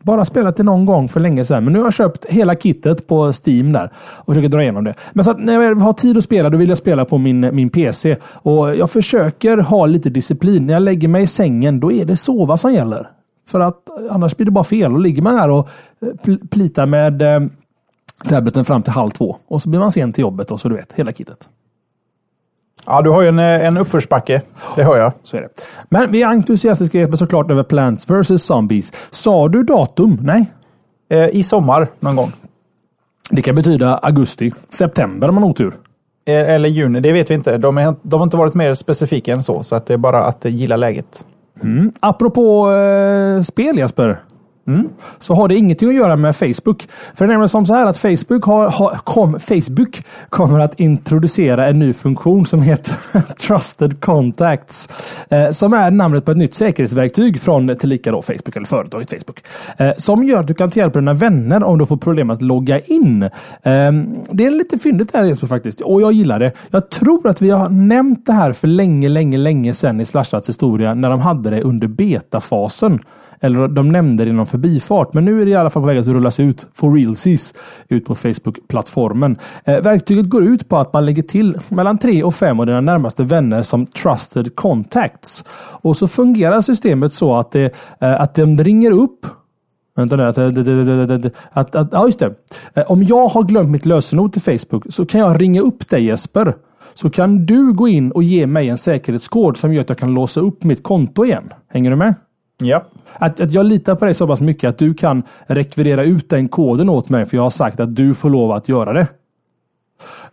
Bara 0.04 0.26
spelat 0.26 0.58
det 0.58 0.64
någon 0.64 0.86
gång 0.86 1.10
för 1.10 1.20
länge 1.20 1.46
sedan. 1.46 1.64
Men 1.64 1.74
nu 1.74 1.80
har 1.80 1.86
jag 1.86 1.94
köpt 1.94 2.26
hela 2.26 2.56
kittet 2.56 3.08
på 3.08 3.34
Steam 3.46 3.74
där 3.74 3.92
och 3.96 4.34
försöker 4.34 4.50
dra 4.50 4.62
igenom 4.62 4.84
det. 4.84 4.94
Men 5.14 5.24
så 5.24 5.34
när 5.34 5.62
jag 5.62 5.76
har 5.76 5.94
tid 5.94 6.18
att 6.18 6.24
spela, 6.24 6.50
då 6.50 6.58
vill 6.58 6.70
jag 6.70 6.78
spela 6.78 7.06
på 7.06 7.18
min, 7.18 7.56
min 7.56 7.70
PC. 7.70 8.18
Och 8.24 8.76
jag 8.76 8.90
försöker 8.90 9.58
ha 9.58 9.86
lite 9.86 10.10
disciplin. 10.10 10.66
När 10.66 10.74
jag 10.74 10.84
lägger 10.84 11.08
mig 11.08 11.24
i 11.24 11.28
sängen, 11.28 11.80
då 11.80 11.92
är 11.92 12.06
det 12.06 12.16
sova 12.16 12.58
som 12.58 12.74
gäller. 12.74 13.08
För 13.48 13.60
att 13.60 13.84
annars 14.10 14.36
blir 14.38 14.46
det 14.46 14.52
bara 14.52 14.64
fel. 14.64 14.94
Och 14.94 15.00
ligger 15.00 15.22
man 15.22 15.36
här 15.36 15.50
och 15.50 15.70
pl- 16.02 16.48
plitar 16.48 16.86
med 16.86 17.22
eh, 17.22 17.42
tableten 18.30 18.66
fram 18.66 18.82
till 18.82 18.94
halv 18.94 19.10
två. 19.10 19.36
Och 19.48 19.62
så 19.62 19.70
blir 19.70 19.80
man 19.80 19.92
sen 19.92 20.14
till 20.14 20.22
jobbet 20.22 20.52
och 20.52 20.60
så 20.62 20.70
du 20.70 20.76
vet, 20.76 20.94
hela 20.94 21.12
kittet. 21.12 21.50
ja, 22.86 23.02
du 23.02 23.10
har 23.10 23.22
ju 23.22 23.28
en, 23.28 23.40
eh, 23.40 23.66
en 23.66 23.78
uppförsbacke. 23.78 24.42
Det 24.76 24.84
hör 24.84 24.98
jag. 24.98 25.14
Så 25.24 25.38
är 25.38 25.42
det. 25.42 25.50
Men 25.90 26.12
vi 26.12 26.22
är 26.22 26.28
entusiastiska 26.28 26.98
Jesper, 27.00 27.18
såklart 27.18 27.52
över 27.52 27.64
Plants 27.64 28.10
vs 28.10 28.44
Zombies. 28.46 28.94
Sa 29.12 29.48
du 29.48 29.64
datum? 29.64 30.18
Nej? 30.22 30.46
Eh, 31.10 31.28
I 31.28 31.44
sommar 31.44 31.88
någon 32.00 32.16
gång. 32.16 32.30
Det 33.30 33.42
kan 33.42 33.56
betyda 33.56 33.98
augusti, 33.98 34.52
september 34.70 35.28
om 35.30 35.36
man 35.36 35.44
har 35.44 35.50
otur. 35.50 35.74
Eh, 36.26 36.50
eller 36.50 36.70
juni, 36.70 37.00
det 37.00 37.14
vet 37.14 37.30
vi 37.30 37.34
inte. 37.36 37.58
De, 37.58 37.78
är, 37.78 37.96
de 38.02 38.20
har 38.20 38.24
inte 38.24 38.38
varit 38.38 38.54
mer 38.54 38.74
specifika 38.74 39.34
än 39.34 39.44
så. 39.44 39.64
Så 39.64 39.76
att 39.76 39.86
det 39.86 39.94
är 39.94 39.98
bara 39.98 40.24
att 40.24 40.46
gilla 40.46 40.76
läget. 40.78 41.26
Mm. 41.64 41.92
Apropå 42.00 42.72
eh, 42.72 43.42
spel 43.42 43.78
Jesper. 43.78 44.18
Mm. 44.68 44.90
Så 45.20 45.34
har 45.34 45.48
det 45.48 45.56
ingenting 45.56 45.90
att 45.90 45.96
göra 45.96 46.18
med 46.18 46.36
Facebook. 46.36 46.88
För 47.16 47.26
det 47.26 47.26
är 47.26 47.28
nämligen 47.28 47.50
som 47.50 47.66
så 47.66 47.74
här 47.74 47.86
att 47.86 47.98
Facebook, 47.98 48.46
har, 48.46 48.70
har, 48.70 48.94
kom, 48.94 49.40
Facebook 49.40 50.04
kommer 50.30 50.60
att 50.60 50.80
introducera 50.80 51.68
en 51.68 51.80
ny 51.80 51.94
funktion 51.94 52.46
som 52.46 52.62
heter 52.62 52.96
Trusted 53.48 54.02
Contacts. 54.02 54.90
Eh, 55.30 55.50
som 55.50 55.74
är 55.74 55.92
namnet 55.92 56.26
på 56.26 56.32
ett 56.32 56.38
nytt 56.38 56.54
säkerhetsverktyg 56.54 57.42
från 57.42 57.76
tillika 57.76 58.12
då 58.12 58.22
Facebook, 58.22 58.56
eller 58.56 58.66
företaget 58.66 59.10
Facebook. 59.10 59.40
Eh, 59.78 59.92
som 59.98 60.24
gör 60.24 60.40
att 60.40 60.48
du 60.48 60.54
kan 60.54 60.70
ta 60.70 60.80
hjälp 60.80 60.96
av 60.96 61.02
dina 61.02 61.14
vänner 61.14 61.64
om 61.64 61.78
du 61.78 61.86
får 61.86 61.98
problem 61.98 62.30
att 62.30 62.42
logga 62.42 62.80
in. 62.80 63.24
Eh, 63.24 63.30
det 64.32 64.46
är 64.46 64.58
lite 64.58 64.78
fyndigt 64.78 65.12
här 65.14 65.26
Jesper 65.26 65.48
faktiskt. 65.48 65.82
Och 65.82 66.02
jag 66.02 66.12
gillar 66.12 66.40
det. 66.40 66.52
Jag 66.70 66.90
tror 66.90 67.28
att 67.28 67.42
vi 67.42 67.50
har 67.50 67.70
nämnt 67.70 68.26
det 68.26 68.34
här 68.34 68.54
för 68.54 68.68
länge, 68.68 69.10
länge, 69.10 69.38
länge 69.38 69.74
sedan 69.74 70.02
i 70.02 70.06
Slashats 70.06 70.50
historia 70.50 70.94
när 70.94 71.10
de 71.10 71.20
hade 71.20 71.50
det 71.50 71.62
under 71.62 71.88
betafasen. 71.88 73.00
Eller 73.44 73.68
de 73.68 73.92
nämnde 73.92 74.26
det 74.26 74.30
i 74.30 74.34
någon 74.34 74.48
förbifart. 74.52 75.14
Men 75.14 75.26
nu 75.26 75.42
är 75.42 75.46
det 75.46 75.52
i 75.52 75.56
alla 75.56 75.70
fall 75.70 75.82
på 75.82 75.88
väg 75.88 75.98
att 75.98 76.08
rullas 76.08 76.40
ut 76.40 76.68
for 76.74 76.94
realsies 76.94 77.54
ut 77.90 78.06
på 78.06 78.16
Facebook-plattformen. 78.16 79.38
Eh, 79.66 79.82
verktyget 79.82 80.30
går 80.30 80.44
ut 80.44 80.70
på 80.70 80.78
att 80.78 80.94
man 80.94 81.06
lägger 81.06 81.24
till 81.24 81.58
mellan 81.70 81.98
tre 81.98 82.24
och 82.24 82.34
fem 82.34 82.60
av 82.60 82.66
dina 82.66 82.82
närmaste 82.82 83.24
vänner 83.24 83.62
som 83.62 83.86
trusted 83.86 84.56
contacts. 84.56 85.46
Och 85.82 85.98
så 85.98 86.08
fungerar 86.08 86.62
systemet 86.62 87.14
så 87.14 87.36
att, 87.36 87.52
det, 87.52 87.76
eh, 88.00 88.22
att 88.22 88.36
de 88.36 88.58
ringer 88.58 88.92
upp 88.92 89.26
Vänta 89.96 90.16
nu. 90.16 90.24
Att, 90.24 90.38
att, 90.38 91.36
att, 91.52 91.76
att, 91.76 91.90
ja, 91.92 92.06
just 92.06 92.20
det. 92.20 92.34
Eh, 92.74 92.92
om 92.92 93.04
jag 93.04 93.28
har 93.28 93.44
glömt 93.44 93.70
mitt 93.70 93.86
lösenord 93.86 94.34
till 94.34 94.42
Facebook 94.42 94.86
så 94.90 95.06
kan 95.06 95.22
jag 95.22 95.42
ringa 95.42 95.62
upp 95.62 95.90
dig 95.90 96.06
Jesper. 96.06 96.54
Så 96.94 97.10
kan 97.10 97.46
du 97.46 97.74
gå 97.74 97.88
in 97.88 98.12
och 98.12 98.24
ge 98.24 98.48
mig 98.48 98.70
en 98.70 98.78
säkerhetskod 98.78 99.58
som 99.58 99.74
gör 99.74 99.82
att 99.82 99.90
jag 99.90 99.98
kan 99.98 100.14
låsa 100.14 100.42
upp 100.42 100.64
mitt 100.64 100.84
konto 100.84 101.26
igen. 101.26 101.50
Hänger 101.68 101.90
du 101.90 101.96
med? 101.96 102.16
Ja. 102.62 102.86
Att, 103.14 103.40
att 103.40 103.52
jag 103.52 103.66
litar 103.66 103.96
på 103.96 104.06
dig 104.06 104.14
så 104.14 104.28
pass 104.28 104.42
mycket 104.42 104.70
att 104.70 104.78
du 104.78 104.94
kan 104.94 105.24
rekvirera 105.48 106.04
ut 106.04 106.30
den 106.30 106.48
koden 106.48 106.90
åt 106.90 107.10
mig 107.10 107.26
för 107.26 107.38
jag 107.38 107.44
har 107.44 107.50
sagt 107.50 107.80
att 107.80 107.96
du 107.96 108.14
får 108.14 108.30
lov 108.30 108.52
att 108.52 108.70
göra 108.70 108.94
det. 108.94 109.08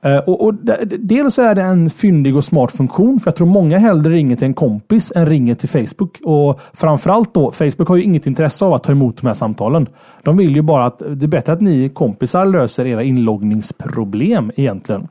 Uh, 0.06 0.18
och, 0.18 0.44
och 0.44 0.54
dels 0.98 1.38
är 1.38 1.54
det 1.54 1.62
en 1.62 1.90
fyndig 1.90 2.36
och 2.36 2.44
smart 2.44 2.72
funktion 2.72 3.20
för 3.20 3.26
jag 3.26 3.36
tror 3.36 3.46
många 3.46 3.78
hellre 3.78 4.10
ringer 4.10 4.36
till 4.36 4.46
en 4.46 4.54
kompis 4.54 5.12
än 5.16 5.26
ringer 5.26 5.54
till 5.54 5.68
Facebook. 5.68 6.18
Och 6.24 6.60
framförallt 6.72 7.34
då, 7.34 7.52
Facebook 7.52 7.88
har 7.88 7.96
ju 7.96 8.02
inget 8.02 8.26
intresse 8.26 8.64
av 8.64 8.74
att 8.74 8.82
ta 8.82 8.92
emot 8.92 9.16
de 9.16 9.26
här 9.26 9.34
samtalen. 9.34 9.86
De 10.22 10.36
vill 10.36 10.56
ju 10.56 10.62
bara 10.62 10.84
att 10.84 10.98
det 10.98 11.26
är 11.26 11.28
bättre 11.28 11.52
att 11.52 11.60
ni 11.60 11.88
kompisar 11.88 12.46
löser 12.46 12.86
era 12.86 13.02
inloggningsproblem 13.02 14.52
egentligen. 14.56 15.08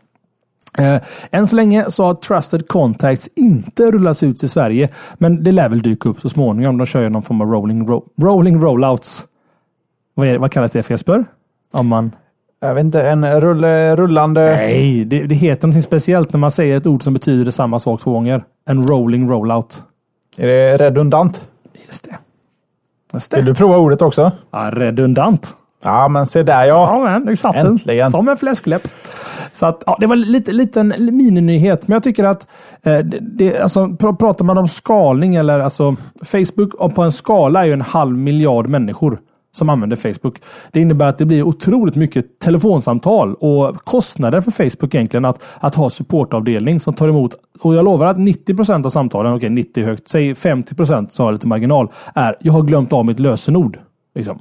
Eh, 0.80 1.02
än 1.32 1.48
så 1.48 1.56
länge 1.56 1.86
så 1.92 2.06
har 2.06 2.14
Trusted 2.14 2.68
Contacts 2.68 3.30
inte 3.36 3.92
rullats 3.92 4.24
ut 4.24 4.44
i 4.44 4.48
Sverige. 4.48 4.90
Men 5.18 5.44
det 5.44 5.52
lär 5.52 5.70
väl 5.70 5.82
dyka 5.82 6.10
upp 6.10 6.20
så 6.22 6.30
småningom. 6.30 6.78
De 6.78 6.86
kör 6.86 7.02
ju 7.02 7.10
någon 7.10 7.22
form 7.22 7.42
av 7.42 7.48
rolling, 7.48 7.88
ro 7.88 8.06
rolling 8.22 8.62
rollouts. 8.62 9.26
Vad, 10.14 10.28
det- 10.28 10.38
vad 10.38 10.52
kallas 10.52 10.72
det 10.72 10.84
för 10.84 10.94
Jesper? 10.94 11.26
Om 11.74 11.88
man... 11.88 12.12
Jag 12.60 12.74
vet 12.76 12.84
inte, 12.84 13.10
en 13.10 13.42
rull, 13.42 13.66
rullande... 13.96 14.42
Nej, 14.56 15.06
det, 15.06 15.24
det 15.24 15.36
heter 15.36 15.68
något 15.68 15.84
speciellt 15.84 16.34
när 16.34 16.40
man 16.40 16.52
säger 16.52 16.78
ett 16.78 16.88
ord 16.88 17.04
som 17.04 17.14
betyder 17.14 17.52
samma 17.52 17.80
sak 17.80 18.02
två 18.02 18.12
gånger. 18.12 18.44
En 18.70 18.84
rolling 18.88 19.30
rollout. 19.30 19.84
Är 20.38 20.48
det 20.48 20.78
redundant? 20.78 21.48
Just 21.86 22.04
det. 22.04 22.18
Just 23.14 23.38
Vill 23.38 23.46
det. 23.46 23.52
du 23.52 23.56
prova 23.56 23.78
ordet 23.78 24.02
också? 24.02 24.32
Ja, 24.52 24.70
redundant. 24.74 25.56
Ja, 25.84 26.08
men 26.08 26.26
se 26.26 26.44
där 26.44 26.66
ja. 26.66 27.04
Ja, 27.06 27.10
men 27.20 27.26
du 27.26 27.36
satt 27.38 27.54
den. 27.54 27.68
Äntligen. 27.68 28.12
Som 28.12 28.30
en 28.30 28.38
fläskläpp. 28.38 28.88
Så 29.52 29.66
att, 29.66 29.84
ja, 29.86 29.98
det 30.00 30.08
var 30.08 30.16
lite 30.16 30.52
liten 30.52 30.94
mininyhet, 30.98 31.88
men 31.88 31.94
jag 31.96 32.04
tycker 32.04 32.24
att 32.24 32.48
eh, 32.84 33.00
det, 33.38 33.60
alltså, 33.60 33.80
pr- 33.86 34.16
pratar 34.16 34.46
man 34.46 34.58
om 34.58 34.68
skalning 34.68 35.36
eller 35.36 35.60
alltså 35.60 35.96
Facebook 36.26 36.96
på 36.96 37.02
en 37.02 37.12
skala 37.12 37.62
är 37.62 37.66
ju 37.68 37.74
en 37.74 37.82
halv 37.82 38.18
miljard 38.18 38.68
människor 38.68 39.20
som 39.52 39.70
använder 39.70 39.96
Facebook. 39.96 40.36
Det 40.72 40.80
innebär 40.80 41.10
att 41.10 41.18
det 41.18 41.26
blir 41.26 41.44
otroligt 41.44 41.96
mycket 41.96 42.40
telefonsamtal 42.40 43.34
och 43.34 43.76
kostnader 43.76 44.42
för 44.42 44.52
Facebook 44.52 44.96
egentligen 44.96 45.26
att, 45.26 45.44
att 45.60 45.76
ha 45.76 45.90
supportavdelning 45.90 46.80
som 46.80 46.94
tar 46.94 47.10
emot. 47.10 47.36
Och 47.62 47.76
jag 47.76 47.86
lovar 47.86 48.06
att 48.06 48.18
90% 48.18 48.86
av 48.86 48.90
samtalen, 48.90 49.34
okej 49.34 49.50
90 49.50 49.86
högt, 49.86 50.08
säg 50.08 50.34
50% 50.34 51.08
så 51.10 51.24
har 51.24 51.28
jag 51.28 51.34
lite 51.34 51.48
marginal, 51.48 51.92
är 52.16 52.36
jag 52.40 52.54
har 52.54 52.62
glömt 52.62 52.94
av 52.94 53.06
mitt 53.06 53.20
lösenord. 53.20 53.78
Liksom. 54.16 54.40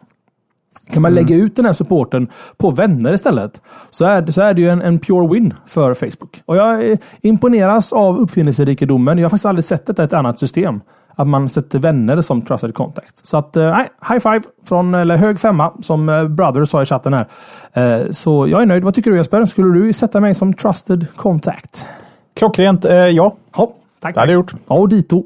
Kan 0.92 1.02
man 1.02 1.14
lägga 1.14 1.36
ut 1.36 1.56
den 1.56 1.64
här 1.64 1.72
supporten 1.72 2.28
på 2.58 2.70
vänner 2.70 3.12
istället 3.12 3.60
så 3.90 4.04
är, 4.04 4.26
så 4.26 4.42
är 4.42 4.54
det 4.54 4.60
ju 4.60 4.68
en, 4.68 4.82
en 4.82 4.98
pure 4.98 5.28
win 5.34 5.54
för 5.66 5.94
Facebook. 5.94 6.42
Och 6.46 6.56
jag 6.56 6.96
imponeras 7.20 7.92
av 7.92 8.18
uppfinningsrikedomen. 8.18 9.18
Jag 9.18 9.24
har 9.24 9.30
faktiskt 9.30 9.46
aldrig 9.46 9.64
sett 9.64 9.86
detta 9.86 10.02
i 10.02 10.04
ett 10.04 10.12
annat 10.12 10.38
system. 10.38 10.80
Att 11.18 11.26
man 11.28 11.48
sätter 11.48 11.78
vänner 11.78 12.20
som 12.20 12.42
trusted 12.42 12.74
contact. 12.74 13.26
Så 13.26 13.36
att, 13.36 13.56
eh, 13.56 13.70
nej, 13.70 13.88
high 14.08 14.18
five 14.18 14.40
från, 14.68 14.94
eller 14.94 15.16
hög 15.16 15.40
femma 15.40 15.72
som 15.80 16.08
eh, 16.08 16.28
Brother 16.28 16.64
sa 16.64 16.82
i 16.82 16.84
chatten 16.84 17.14
här. 17.14 17.26
Eh, 17.72 18.10
Så 18.10 18.48
jag 18.48 18.62
är 18.62 18.66
nöjd. 18.66 18.84
Vad 18.84 18.94
tycker 18.94 19.10
du 19.10 19.16
Jesper? 19.16 19.44
Skulle 19.44 19.78
du 19.78 19.92
sätta 19.92 20.20
mig 20.20 20.34
som 20.34 20.54
trusted 20.54 21.06
contact? 21.16 21.88
Klockrent, 22.36 22.84
eh, 22.84 22.94
ja. 22.94 23.36
Ja, 23.56 23.72
tack. 24.00 24.14
Det 24.14 24.20
hade 24.20 24.32
jag 24.32 24.38
gjort. 24.38 24.54
Ja, 24.68 24.74
och 24.74 24.88
dito. 24.88 25.24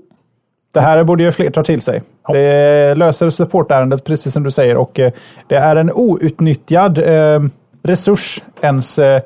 Det 0.73 0.81
här 0.81 1.05
borde 1.05 1.23
ju 1.23 1.33
fler 1.33 1.51
ta 1.51 1.63
till 1.63 1.81
sig. 1.81 2.03
Ja. 2.29 2.35
Det 2.35 2.95
löser 2.95 3.31
supportärendet 3.31 4.05
precis 4.05 4.33
som 4.33 4.43
du 4.43 4.51
säger 4.51 4.77
och 4.77 5.01
eh, 5.01 5.13
det 5.47 5.57
är 5.57 5.77
en 5.77 5.91
outnyttjad 5.93 6.99
eh, 6.99 7.43
resurs, 7.83 8.43
ens 8.61 8.99
eh, 8.99 9.23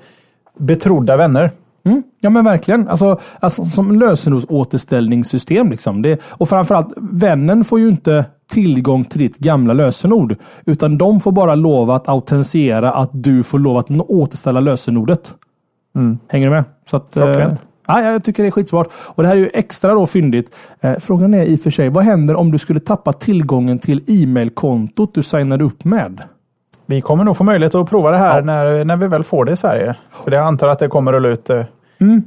betrodda 0.58 1.16
vänner. 1.16 1.50
Mm, 1.86 2.02
ja 2.20 2.30
men 2.30 2.44
verkligen. 2.44 2.88
Alltså, 2.88 3.20
alltså 3.40 3.64
som 3.64 3.92
lösenordsåterställningssystem. 3.98 5.70
Liksom. 5.70 6.02
Det, 6.02 6.20
och 6.30 6.48
framförallt, 6.48 6.94
vännen 6.96 7.64
får 7.64 7.80
ju 7.80 7.88
inte 7.88 8.24
tillgång 8.50 9.04
till 9.04 9.18
ditt 9.18 9.38
gamla 9.38 9.72
lösenord. 9.72 10.36
Utan 10.66 10.98
de 10.98 11.20
får 11.20 11.32
bara 11.32 11.54
lov 11.54 11.90
att 11.90 12.08
autentisera 12.08 12.92
att 12.92 13.10
du 13.12 13.42
får 13.42 13.58
lov 13.58 13.76
att 13.76 13.90
återställa 13.90 14.60
lösenordet. 14.60 15.34
Hänger 16.28 16.46
du 16.46 16.50
med? 16.50 16.64
Så 16.84 16.96
att, 16.96 17.16
eh. 17.16 17.52
Ja, 17.86 18.02
jag 18.02 18.24
tycker 18.24 18.42
det 18.42 18.48
är 18.48 18.50
skitsmart. 18.50 18.88
Och 19.14 19.22
det 19.22 19.28
här 19.28 19.36
är 19.36 19.40
ju 19.40 19.50
extra 19.54 19.94
då 19.94 20.06
fyndigt. 20.06 20.56
Eh, 20.80 20.94
frågan 20.98 21.34
är 21.34 21.44
i 21.44 21.54
och 21.54 21.60
för 21.60 21.70
sig, 21.70 21.88
vad 21.88 22.04
händer 22.04 22.36
om 22.36 22.50
du 22.50 22.58
skulle 22.58 22.80
tappa 22.80 23.12
tillgången 23.12 23.78
till 23.78 24.04
e-mailkontot 24.06 25.14
du 25.14 25.22
signade 25.22 25.64
upp 25.64 25.84
med? 25.84 26.22
Vi 26.86 27.00
kommer 27.00 27.24
nog 27.24 27.36
få 27.36 27.44
möjlighet 27.44 27.74
att 27.74 27.90
prova 27.90 28.10
det 28.10 28.18
här 28.18 28.42
när, 28.42 28.84
när 28.84 28.96
vi 28.96 29.08
väl 29.08 29.24
får 29.24 29.44
det 29.44 29.52
i 29.52 29.56
Sverige. 29.56 29.96
För 30.24 30.30
jag 30.30 30.46
antar 30.46 30.68
att 30.68 30.78
det 30.78 30.88
kommer 30.88 31.12
rulla 31.12 31.28
ut 31.28 31.50
eh, 31.50 31.62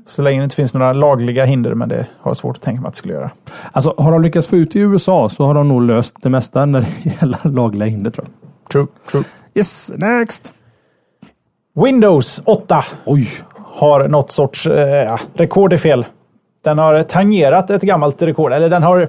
så 0.05 0.21
länge 0.21 0.39
det 0.39 0.43
inte 0.43 0.55
finns 0.55 0.73
några 0.73 0.93
lagliga 0.93 1.45
hinder. 1.45 1.73
Men 1.73 1.89
det 1.89 2.07
har 2.19 2.29
jag 2.29 2.37
svårt 2.37 2.55
att 2.55 2.61
tänka 2.61 2.81
mig 2.81 2.87
att 2.87 2.93
det 2.93 2.97
skulle 2.97 3.13
göra. 3.13 3.31
Alltså, 3.71 3.93
har 3.97 4.11
de 4.11 4.21
lyckats 4.21 4.47
få 4.47 4.55
ut 4.55 4.75
i 4.75 4.79
USA 4.79 5.29
så 5.29 5.45
har 5.45 5.53
de 5.53 5.67
nog 5.67 5.81
löst 5.81 6.21
det 6.21 6.29
mesta 6.29 6.65
när 6.65 6.81
det 6.81 7.09
gäller 7.21 7.49
lagliga 7.49 7.89
hinder 7.89 8.11
tror 8.11 8.27
jag. 8.27 8.71
True, 8.71 8.87
true. 9.11 9.23
Yes, 9.53 9.91
next! 9.95 10.53
Windows 11.85 12.41
8 12.45 12.83
Oj! 13.05 13.27
Har 13.77 14.07
något 14.07 14.31
sorts 14.31 14.67
eh, 14.67 15.17
rekord 15.33 15.73
är 15.73 15.77
fel. 15.77 16.05
Den 16.63 16.79
har 16.79 17.03
tangerat 17.03 17.69
ett 17.69 17.81
gammalt 17.81 18.21
rekord. 18.21 18.53
Eller 18.53 18.69
den 18.69 18.83
har, 18.83 19.07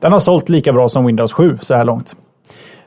den 0.00 0.12
har 0.12 0.20
sålt 0.20 0.48
lika 0.48 0.72
bra 0.72 0.88
som 0.88 1.06
Windows 1.06 1.32
7 1.32 1.58
så 1.60 1.74
här 1.74 1.84
långt. 1.84 2.16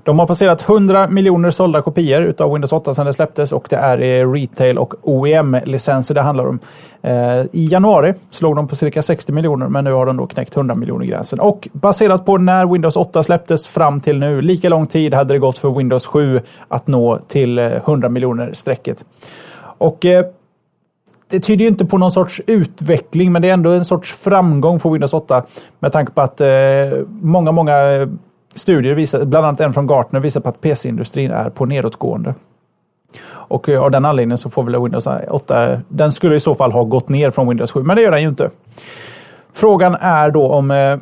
De 0.05 0.19
har 0.19 0.27
passerat 0.27 0.69
100 0.69 1.07
miljoner 1.07 1.49
sålda 1.49 1.81
kopior 1.81 2.21
utav 2.21 2.53
Windows 2.53 2.73
8 2.73 2.93
sedan 2.93 3.05
det 3.05 3.13
släpptes 3.13 3.51
och 3.51 3.67
det 3.69 3.75
är 3.75 4.33
retail 4.33 4.77
och 4.77 4.93
OEM-licenser 5.01 6.15
det 6.15 6.21
handlar 6.21 6.45
om. 6.45 6.59
Eh, 7.01 7.41
I 7.51 7.65
januari 7.71 8.13
slog 8.31 8.55
de 8.55 8.67
på 8.67 8.75
cirka 8.75 9.01
60 9.01 9.31
miljoner 9.31 9.67
men 9.67 9.83
nu 9.83 9.91
har 9.91 10.05
de 10.05 10.17
då 10.17 10.27
knäckt 10.27 10.55
100 10.55 10.75
miljoner 10.75 11.05
gränsen. 11.05 11.39
Och 11.39 11.67
baserat 11.73 12.25
på 12.25 12.37
när 12.37 12.65
Windows 12.65 12.95
8 12.95 13.23
släpptes 13.23 13.67
fram 13.67 14.01
till 14.01 14.19
nu, 14.19 14.41
lika 14.41 14.69
lång 14.69 14.87
tid 14.87 15.13
hade 15.13 15.33
det 15.33 15.39
gått 15.39 15.57
för 15.57 15.69
Windows 15.69 16.07
7 16.07 16.41
att 16.67 16.87
nå 16.87 17.19
till 17.27 17.59
eh, 17.59 17.65
100 17.65 18.09
miljoner 18.09 18.49
strecket. 18.53 19.05
Och 19.77 20.05
eh, 20.05 20.25
det 21.33 21.39
tyder 21.39 21.65
ju 21.65 21.67
inte 21.67 21.85
på 21.85 21.97
någon 21.97 22.11
sorts 22.11 22.41
utveckling, 22.47 23.31
men 23.31 23.41
det 23.41 23.49
är 23.49 23.53
ändå 23.53 23.69
en 23.69 23.85
sorts 23.85 24.13
framgång 24.13 24.79
för 24.79 24.89
Windows 24.89 25.13
8. 25.13 25.43
Med 25.79 25.91
tanke 25.91 26.11
på 26.11 26.21
att 26.21 26.41
eh, 26.41 26.47
många, 27.07 27.51
många 27.51 27.91
eh, 27.91 28.09
studier, 28.55 28.93
visar, 28.93 29.25
bland 29.25 29.45
annat 29.45 29.59
en 29.59 29.73
från 29.73 29.87
Gartner, 29.87 30.19
visar 30.19 30.41
på 30.41 30.49
att 30.49 30.61
PC-industrin 30.61 31.31
är 31.31 31.49
på 31.49 31.65
nedåtgående. 31.65 32.35
Och 33.29 33.69
eh, 33.69 33.83
av 33.83 33.91
den 33.91 34.05
anledningen 34.05 34.37
så 34.37 34.49
får 34.49 34.63
väl 34.63 34.81
Windows 34.81 35.07
8, 35.29 35.81
den 35.89 36.11
skulle 36.11 36.35
i 36.35 36.39
så 36.39 36.55
fall 36.55 36.71
ha 36.71 36.83
gått 36.83 37.09
ner 37.09 37.31
från 37.31 37.47
Windows 37.47 37.71
7, 37.71 37.83
men 37.83 37.95
det 37.95 38.01
gör 38.01 38.11
den 38.11 38.21
ju 38.21 38.27
inte. 38.27 38.49
Frågan 39.53 39.95
är 39.99 40.31
då 40.31 40.51
om 40.51 40.71
eh, 40.71 40.97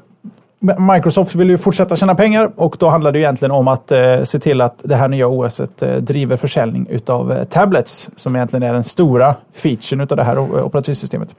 Microsoft 0.78 1.36
vill 1.36 1.50
ju 1.50 1.58
fortsätta 1.58 1.96
tjäna 1.96 2.16
pengar 2.16 2.52
och 2.56 2.76
då 2.80 2.90
handlar 2.90 3.12
det 3.12 3.20
ju 3.20 3.24
egentligen 3.24 3.52
om 3.52 3.68
att 3.68 3.92
eh, 3.92 4.24
se 4.24 4.40
till 4.40 4.62
att 4.62 4.82
det 4.84 4.96
här 4.96 5.08
nya 5.08 5.28
OSet 5.28 5.82
eh, 5.82 5.96
driver 5.96 6.38
försäljning 6.38 6.88
utav 6.90 7.32
eh, 7.32 7.44
tablets 7.44 8.10
som 8.16 8.36
egentligen 8.36 8.64
är 8.64 8.74
den 8.74 8.84
stora 8.84 9.36
featuren 9.54 10.02
utav 10.02 10.18
det 10.18 10.24
här 10.24 10.64
operativsystemet. 10.64 11.36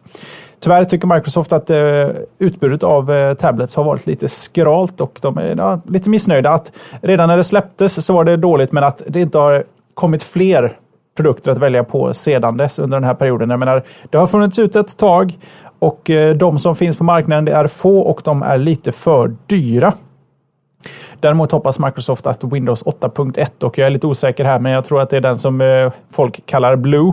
Tyvärr 0.60 0.84
tycker 0.84 1.06
Microsoft 1.06 1.52
att 1.52 1.70
eh, 1.70 2.08
utbudet 2.38 2.82
av 2.82 3.12
eh, 3.12 3.34
tablets 3.34 3.76
har 3.76 3.84
varit 3.84 4.06
lite 4.06 4.28
skralt 4.28 5.00
och 5.00 5.18
de 5.22 5.38
är 5.38 5.56
ja, 5.56 5.80
lite 5.86 6.10
missnöjda. 6.10 6.50
Att 6.50 6.72
redan 7.00 7.28
när 7.28 7.36
det 7.36 7.44
släpptes 7.44 8.06
så 8.06 8.12
var 8.12 8.24
det 8.24 8.36
dåligt 8.36 8.72
men 8.72 8.84
att 8.84 9.02
det 9.06 9.20
inte 9.20 9.38
har 9.38 9.64
kommit 9.94 10.22
fler 10.22 10.76
produkter 11.16 11.50
att 11.50 11.58
välja 11.58 11.84
på 11.84 12.14
sedan 12.14 12.56
dess 12.56 12.78
under 12.78 12.96
den 12.96 13.04
här 13.04 13.14
perioden. 13.14 13.50
Jag 13.50 13.58
menar, 13.58 13.82
det 14.10 14.18
har 14.18 14.26
funnits 14.26 14.58
ut 14.58 14.76
ett 14.76 14.96
tag 14.96 15.38
och 15.82 16.10
eh, 16.10 16.36
de 16.36 16.58
som 16.58 16.76
finns 16.76 16.96
på 16.96 17.04
marknaden 17.04 17.44
det 17.44 17.52
är 17.52 17.66
få 17.66 18.00
och 18.00 18.20
de 18.24 18.42
är 18.42 18.58
lite 18.58 18.92
för 18.92 19.36
dyra. 19.46 19.92
Däremot 21.20 21.52
hoppas 21.52 21.78
Microsoft 21.78 22.26
att 22.26 22.44
Windows 22.44 22.84
8.1 22.84 23.64
och 23.64 23.78
jag 23.78 23.86
är 23.86 23.90
lite 23.90 24.06
osäker 24.06 24.44
här, 24.44 24.60
men 24.60 24.72
jag 24.72 24.84
tror 24.84 25.00
att 25.00 25.10
det 25.10 25.16
är 25.16 25.20
den 25.20 25.38
som 25.38 25.60
eh, 25.60 25.92
folk 26.10 26.46
kallar 26.46 26.76
Blue 26.76 27.12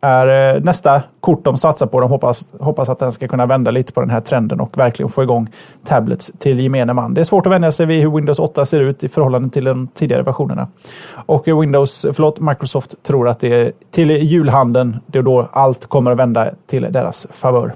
är 0.00 0.54
eh, 0.56 0.62
nästa 0.62 1.02
kort 1.20 1.44
de 1.44 1.56
satsar 1.56 1.86
på. 1.86 2.00
De 2.00 2.10
hoppas, 2.10 2.54
hoppas 2.60 2.88
att 2.88 2.98
den 2.98 3.12
ska 3.12 3.28
kunna 3.28 3.46
vända 3.46 3.70
lite 3.70 3.92
på 3.92 4.00
den 4.00 4.10
här 4.10 4.20
trenden 4.20 4.60
och 4.60 4.78
verkligen 4.78 5.08
få 5.08 5.22
igång 5.22 5.48
tablets 5.84 6.32
till 6.38 6.60
gemene 6.60 6.92
man. 6.92 7.14
Det 7.14 7.20
är 7.20 7.24
svårt 7.24 7.46
att 7.46 7.52
vänja 7.52 7.72
sig 7.72 7.86
vid 7.86 8.00
hur 8.00 8.10
Windows 8.10 8.38
8 8.38 8.64
ser 8.64 8.80
ut 8.80 9.04
i 9.04 9.08
förhållande 9.08 9.50
till 9.50 9.64
de 9.64 9.88
tidigare 9.94 10.22
versionerna. 10.22 10.68
Och 11.10 11.48
eh, 11.48 11.60
Windows, 11.60 12.06
förlåt, 12.12 12.40
Microsoft 12.40 13.02
tror 13.02 13.28
att 13.28 13.40
det 13.40 13.54
är 13.54 13.72
till 13.90 14.10
julhandeln, 14.10 14.96
det 15.06 15.18
är 15.18 15.22
då 15.22 15.48
allt 15.52 15.86
kommer 15.86 16.10
att 16.10 16.18
vända 16.18 16.50
till 16.66 16.86
deras 16.90 17.26
favör. 17.30 17.74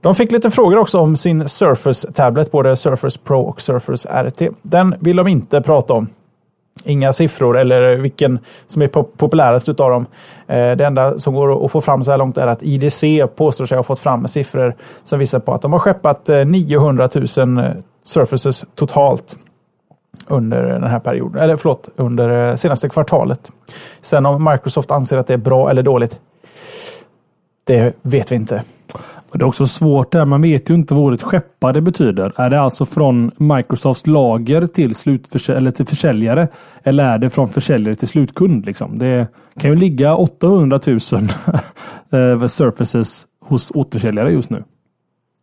De 0.00 0.14
fick 0.14 0.32
lite 0.32 0.50
frågor 0.50 0.78
också 0.78 0.98
om 0.98 1.16
sin 1.16 1.48
Surface 1.48 2.12
Tablet, 2.12 2.50
både 2.50 2.76
Surface 2.76 3.18
Pro 3.24 3.40
och 3.40 3.60
Surface 3.60 4.08
RT. 4.28 4.42
Den 4.62 4.94
vill 5.00 5.16
de 5.16 5.28
inte 5.28 5.60
prata 5.60 5.94
om. 5.94 6.08
Inga 6.84 7.12
siffror 7.12 7.58
eller 7.58 7.96
vilken 7.96 8.38
som 8.66 8.82
är 8.82 8.88
populärast 8.88 9.68
utav 9.68 9.90
dem. 9.90 10.06
Eh, 10.46 10.76
det 10.76 10.86
enda 10.86 11.18
som 11.18 11.34
går 11.34 11.64
att 11.64 11.72
få 11.72 11.80
fram 11.80 12.04
så 12.04 12.10
här 12.10 12.18
långt 12.18 12.38
är 12.38 12.46
att 12.46 12.62
IDC 12.62 13.26
påstår 13.36 13.66
sig 13.66 13.76
ha 13.76 13.82
fått 13.82 14.00
fram 14.00 14.28
siffror 14.28 14.76
som 15.04 15.18
visar 15.18 15.38
på 15.38 15.52
att 15.52 15.62
de 15.62 15.72
har 15.72 15.78
skeppat 15.78 16.28
eh, 16.28 16.44
900 16.44 17.08
000 17.36 17.58
eh, 17.58 17.70
Surfaces 18.04 18.64
totalt 18.74 19.36
under 20.28 20.62
den 20.62 20.84
här 20.84 21.00
perioden, 21.00 21.42
eller 21.42 21.56
förlåt, 21.56 21.88
under 21.96 22.50
eh, 22.50 22.54
senaste 22.54 22.88
kvartalet. 22.88 23.52
Sen 24.00 24.26
om 24.26 24.44
Microsoft 24.44 24.90
anser 24.90 25.18
att 25.18 25.26
det 25.26 25.34
är 25.34 25.38
bra 25.38 25.70
eller 25.70 25.82
dåligt, 25.82 26.18
det 27.66 27.94
vet 28.02 28.32
vi 28.32 28.36
inte. 28.36 28.62
Det 29.32 29.42
är 29.42 29.48
också 29.48 29.66
svårt 29.66 30.12
där. 30.12 30.24
Man 30.24 30.42
vet 30.42 30.70
ju 30.70 30.74
inte 30.74 30.94
vad 30.94 31.02
ordet 31.02 31.22
skeppade 31.22 31.80
betyder. 31.80 32.32
Är 32.36 32.50
det 32.50 32.60
alltså 32.60 32.86
från 32.86 33.30
Microsofts 33.36 34.06
lager 34.06 34.66
till, 34.66 34.94
eller 35.56 35.70
till 35.70 35.86
försäljare? 35.86 36.48
Eller 36.82 37.04
är 37.04 37.18
det 37.18 37.30
från 37.30 37.48
försäljare 37.48 37.94
till 37.94 38.08
slutkund? 38.08 38.66
Liksom? 38.66 38.98
Det 38.98 39.26
kan 39.60 39.70
ju 39.70 39.76
ligga 39.76 40.16
800 40.16 40.80
000 40.86 40.96
eh, 42.40 42.46
surfaces 42.46 43.26
hos 43.44 43.70
återförsäljare 43.74 44.32
just 44.32 44.50
nu. 44.50 44.64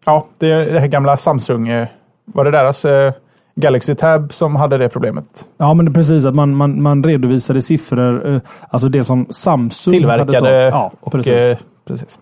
Ja, 0.06 0.28
det 0.38 0.52
är 0.52 0.74
det 0.74 0.80
här 0.80 0.88
gamla 0.88 1.18
Samsung. 1.18 1.68
Eh, 1.68 1.88
var 2.26 2.46
det 2.46 2.52
deras 2.52 2.86
eh, 2.86 3.14
Galaxy 3.56 3.96
Tab 3.96 4.34
som 4.34 4.56
hade 4.56 4.78
det 4.78 4.90
problemet? 4.90 5.46
Ja, 5.58 5.74
men 5.74 5.86
det 5.86 5.92
är 5.92 5.94
precis. 5.94 6.26
att 6.26 6.36
Man, 6.36 6.56
man, 6.56 6.82
man 6.82 7.04
redovisade 7.04 7.62
siffror. 7.62 8.42
Alltså 8.70 8.90
det 8.90 9.04
som 9.04 9.26
Samsung 9.30 9.94
Tillverkade 9.94 10.38
hade 10.38 10.40
sålt. 10.40 10.74
Ja, 10.74 10.92
och, 11.00 11.12
precis 11.12 11.58
precis. 11.86 12.20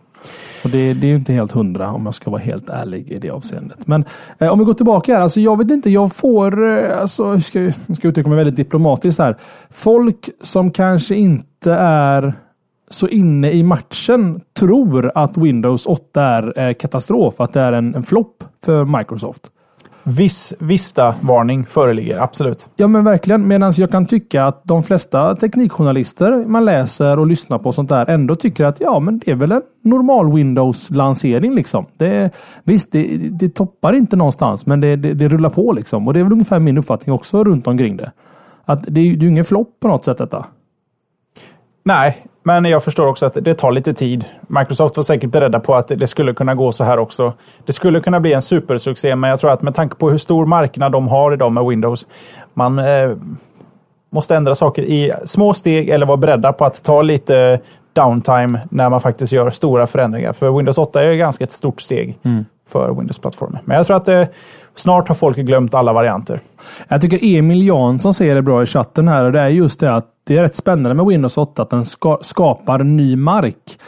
Och 0.63 0.69
det, 0.69 0.93
det 0.93 1.07
är 1.07 1.09
ju 1.09 1.15
inte 1.15 1.33
helt 1.33 1.51
hundra 1.51 1.91
om 1.91 2.05
jag 2.05 2.13
ska 2.13 2.29
vara 2.29 2.41
helt 2.41 2.69
ärlig 2.69 3.11
i 3.11 3.17
det 3.17 3.29
avseendet. 3.29 3.87
Men 3.87 4.05
eh, 4.37 4.53
om 4.53 4.59
vi 4.59 4.65
går 4.65 4.73
tillbaka 4.73 5.13
här. 5.13 5.21
Alltså 5.21 5.39
jag 5.39 5.57
vet 5.57 5.71
inte, 5.71 5.89
jag 5.89 6.13
får... 6.13 6.67
Eh, 6.67 6.99
alltså, 7.01 7.23
jag 7.23 7.43
ska, 7.43 7.61
jag 7.61 7.95
ska 7.95 8.07
uttrycka 8.07 8.29
mig 8.29 8.37
väldigt 8.37 8.55
diplomatiskt 8.55 9.19
här. 9.19 9.35
Folk 9.69 10.29
som 10.41 10.71
kanske 10.71 11.15
inte 11.15 11.73
är 11.73 12.33
så 12.89 13.07
inne 13.07 13.51
i 13.51 13.63
matchen 13.63 14.41
tror 14.59 15.11
att 15.15 15.37
Windows 15.37 15.85
8 15.85 16.23
är 16.23 16.59
eh, 16.59 16.73
katastrof. 16.73 17.41
Att 17.41 17.53
det 17.53 17.59
är 17.59 17.73
en, 17.73 17.95
en 17.95 18.03
flopp 18.03 18.43
för 18.65 18.85
Microsoft. 18.97 19.51
Viss 20.03 20.53
Vista-varning 20.59 21.65
föreligger, 21.65 22.19
absolut. 22.19 22.69
Ja 22.75 22.87
men 22.87 23.03
verkligen. 23.03 23.47
Medan 23.47 23.73
jag 23.75 23.91
kan 23.91 24.05
tycka 24.05 24.45
att 24.45 24.61
de 24.63 24.83
flesta 24.83 25.35
teknikjournalister 25.35 26.45
man 26.47 26.65
läser 26.65 27.19
och 27.19 27.27
lyssnar 27.27 27.59
på 27.59 27.71
sånt 27.71 27.89
där 27.89 28.09
ändå 28.09 28.35
tycker 28.35 28.65
att 28.65 28.79
ja 28.79 28.99
men 28.99 29.19
det 29.19 29.31
är 29.31 29.35
väl 29.35 29.51
en 29.51 29.61
normal 29.81 30.33
Windows-lansering 30.33 31.55
liksom. 31.55 31.85
Det, 31.97 32.35
visst, 32.63 32.91
det, 32.91 33.17
det 33.17 33.49
toppar 33.49 33.93
inte 33.93 34.15
någonstans 34.15 34.65
men 34.65 34.81
det, 34.81 34.95
det, 34.95 35.13
det, 35.13 35.27
rullar 35.27 35.49
på 35.49 35.73
liksom. 35.73 36.07
Och 36.07 36.13
det 36.13 36.19
är 36.19 36.23
väl 36.23 36.33
ungefär 36.33 36.59
min 36.59 36.77
uppfattning 36.77 37.15
också 37.15 37.43
runt 37.43 37.67
omkring 37.67 37.97
det. 37.97 38.11
Att 38.65 38.83
det, 38.83 38.91
det 38.91 38.99
är 39.01 39.05
ju 39.05 39.29
ingen 39.29 39.45
flopp 39.45 39.79
på 39.81 39.87
något 39.87 40.05
sätt 40.05 40.17
detta. 40.17 40.45
Nej, 41.83 42.25
men 42.43 42.65
jag 42.65 42.83
förstår 42.83 43.07
också 43.07 43.25
att 43.25 43.37
det 43.41 43.53
tar 43.53 43.71
lite 43.71 43.93
tid. 43.93 44.25
Microsoft 44.47 44.97
var 44.97 45.03
säkert 45.03 45.31
beredda 45.31 45.59
på 45.59 45.75
att 45.75 45.87
det 45.87 46.07
skulle 46.07 46.33
kunna 46.33 46.55
gå 46.55 46.71
så 46.71 46.83
här 46.83 46.97
också. 46.97 47.33
Det 47.65 47.73
skulle 47.73 48.01
kunna 48.01 48.19
bli 48.19 48.33
en 48.33 48.41
supersuccé, 48.41 49.15
men 49.15 49.29
jag 49.29 49.39
tror 49.39 49.51
att 49.51 49.61
med 49.61 49.75
tanke 49.75 49.95
på 49.95 50.09
hur 50.09 50.17
stor 50.17 50.45
marknad 50.45 50.91
de 50.91 51.07
har 51.07 51.33
idag 51.33 51.51
med 51.51 51.65
Windows, 51.65 52.07
man 52.53 52.79
eh, 52.79 53.11
måste 54.11 54.35
ändra 54.35 54.55
saker 54.55 54.83
i 54.83 55.11
små 55.25 55.53
steg 55.53 55.89
eller 55.89 56.05
vara 56.05 56.17
beredda 56.17 56.53
på 56.53 56.65
att 56.65 56.83
ta 56.83 57.01
lite 57.01 57.59
downtime 57.93 58.59
när 58.71 58.89
man 58.89 59.01
faktiskt 59.01 59.33
gör 59.33 59.49
stora 59.49 59.87
förändringar. 59.87 60.33
För 60.33 60.51
Windows 60.57 60.77
8 60.77 61.03
är 61.03 61.13
ganska 61.13 61.43
ett 61.43 61.51
stort 61.51 61.81
steg 61.81 62.17
mm. 62.23 62.45
för 62.69 62.93
Windows-plattformen. 62.93 63.59
Men 63.65 63.77
jag 63.77 63.85
tror 63.85 63.97
att 63.97 64.07
eh, 64.07 64.23
snart 64.75 65.07
har 65.07 65.15
folk 65.15 65.37
glömt 65.37 65.75
alla 65.75 65.93
varianter. 65.93 66.39
Jag 66.87 67.01
tycker 67.01 67.19
Emil 67.37 67.67
Jansson 67.67 68.13
säger 68.13 68.35
det 68.35 68.41
bra 68.41 68.63
i 68.63 68.65
chatten 68.65 69.07
här 69.07 69.23
och 69.23 69.31
det 69.31 69.39
är 69.39 69.47
just 69.47 69.79
det 69.79 69.95
att 69.95 70.05
det 70.23 70.37
är 70.37 70.43
rätt 70.43 70.55
spännande 70.55 70.93
med 70.93 71.05
Windows 71.05 71.37
8 71.37 71.61
att 71.61 71.69
den 71.69 71.83
ska, 71.83 72.17
skapar 72.21 72.83
ny 72.83 73.15
mark. 73.15 73.79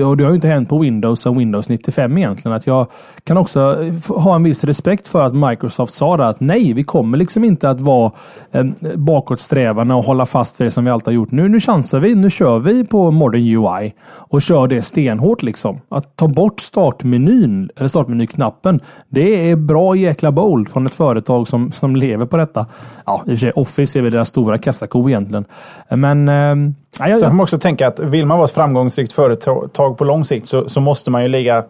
Och 0.00 0.16
det 0.16 0.24
har 0.24 0.30
ju 0.30 0.34
inte 0.34 0.48
hänt 0.48 0.68
på 0.68 0.78
Windows 0.78 1.26
och 1.26 1.40
Windows 1.40 1.68
95 1.68 2.18
egentligen. 2.18 2.56
Att 2.56 2.66
jag 2.66 2.86
kan 3.24 3.36
också 3.36 3.90
ha 4.08 4.34
en 4.34 4.42
viss 4.42 4.64
respekt 4.64 5.08
för 5.08 5.26
att 5.26 5.34
Microsoft 5.34 5.94
sa 5.94 6.16
det 6.16 6.28
att 6.28 6.40
nej, 6.40 6.72
vi 6.72 6.84
kommer 6.84 7.18
liksom 7.18 7.44
inte 7.44 7.70
att 7.70 7.80
vara 7.80 8.12
eh, 8.52 8.64
bakåtsträvande 8.96 9.94
och 9.94 10.04
hålla 10.04 10.26
fast 10.26 10.60
vid 10.60 10.66
det 10.66 10.70
som 10.70 10.84
vi 10.84 10.90
alltid 10.90 11.06
har 11.06 11.12
gjort. 11.12 11.30
Nu, 11.30 11.48
nu 11.48 11.60
chansar 11.60 12.00
vi. 12.00 12.14
Nu 12.14 12.30
kör 12.30 12.58
vi 12.58 12.84
på 12.84 13.10
Modern 13.10 13.42
UI 13.42 13.94
och 14.12 14.42
kör 14.42 14.66
det 14.66 14.82
stenhårt 14.82 15.42
liksom. 15.42 15.80
Att 15.88 16.16
ta 16.16 16.28
bort 16.28 16.60
startmenyn 16.60 17.70
eller 17.76 17.88
startmenyknappen. 17.88 18.80
Det 19.08 19.50
är 19.50 19.56
bra 19.56 19.96
jäkla 19.96 20.32
bold 20.32 20.68
från 20.68 20.86
ett 20.86 20.94
företag 20.94 21.48
som, 21.48 21.72
som 21.72 21.96
lever 21.96 22.26
på 22.26 22.36
detta. 22.36 22.66
Ja, 23.06 23.22
i 23.26 23.28
och 23.28 23.30
för 23.30 23.36
sig 23.36 23.52
Office 23.52 23.98
är 23.98 24.02
väl 24.02 24.12
deras 24.12 24.28
stora 24.28 24.58
kassako 24.58 25.08
egentligen. 25.08 25.44
Men 25.88 26.28
eh, 26.28 26.54
Ja, 26.98 27.08
ja. 27.08 27.16
Sen 27.16 27.30
får 27.30 27.36
man 27.36 27.44
också 27.44 27.58
tänka 27.58 27.88
att 27.88 27.98
vill 27.98 28.26
man 28.26 28.38
vara 28.38 28.44
ett 28.44 28.54
framgångsrikt 28.54 29.12
företag 29.12 29.98
på 29.98 30.04
lång 30.04 30.24
sikt 30.24 30.46
så, 30.46 30.68
så 30.68 30.80
måste 30.80 31.10
man 31.10 31.22
ju 31.22 31.28
ligga 31.28 31.64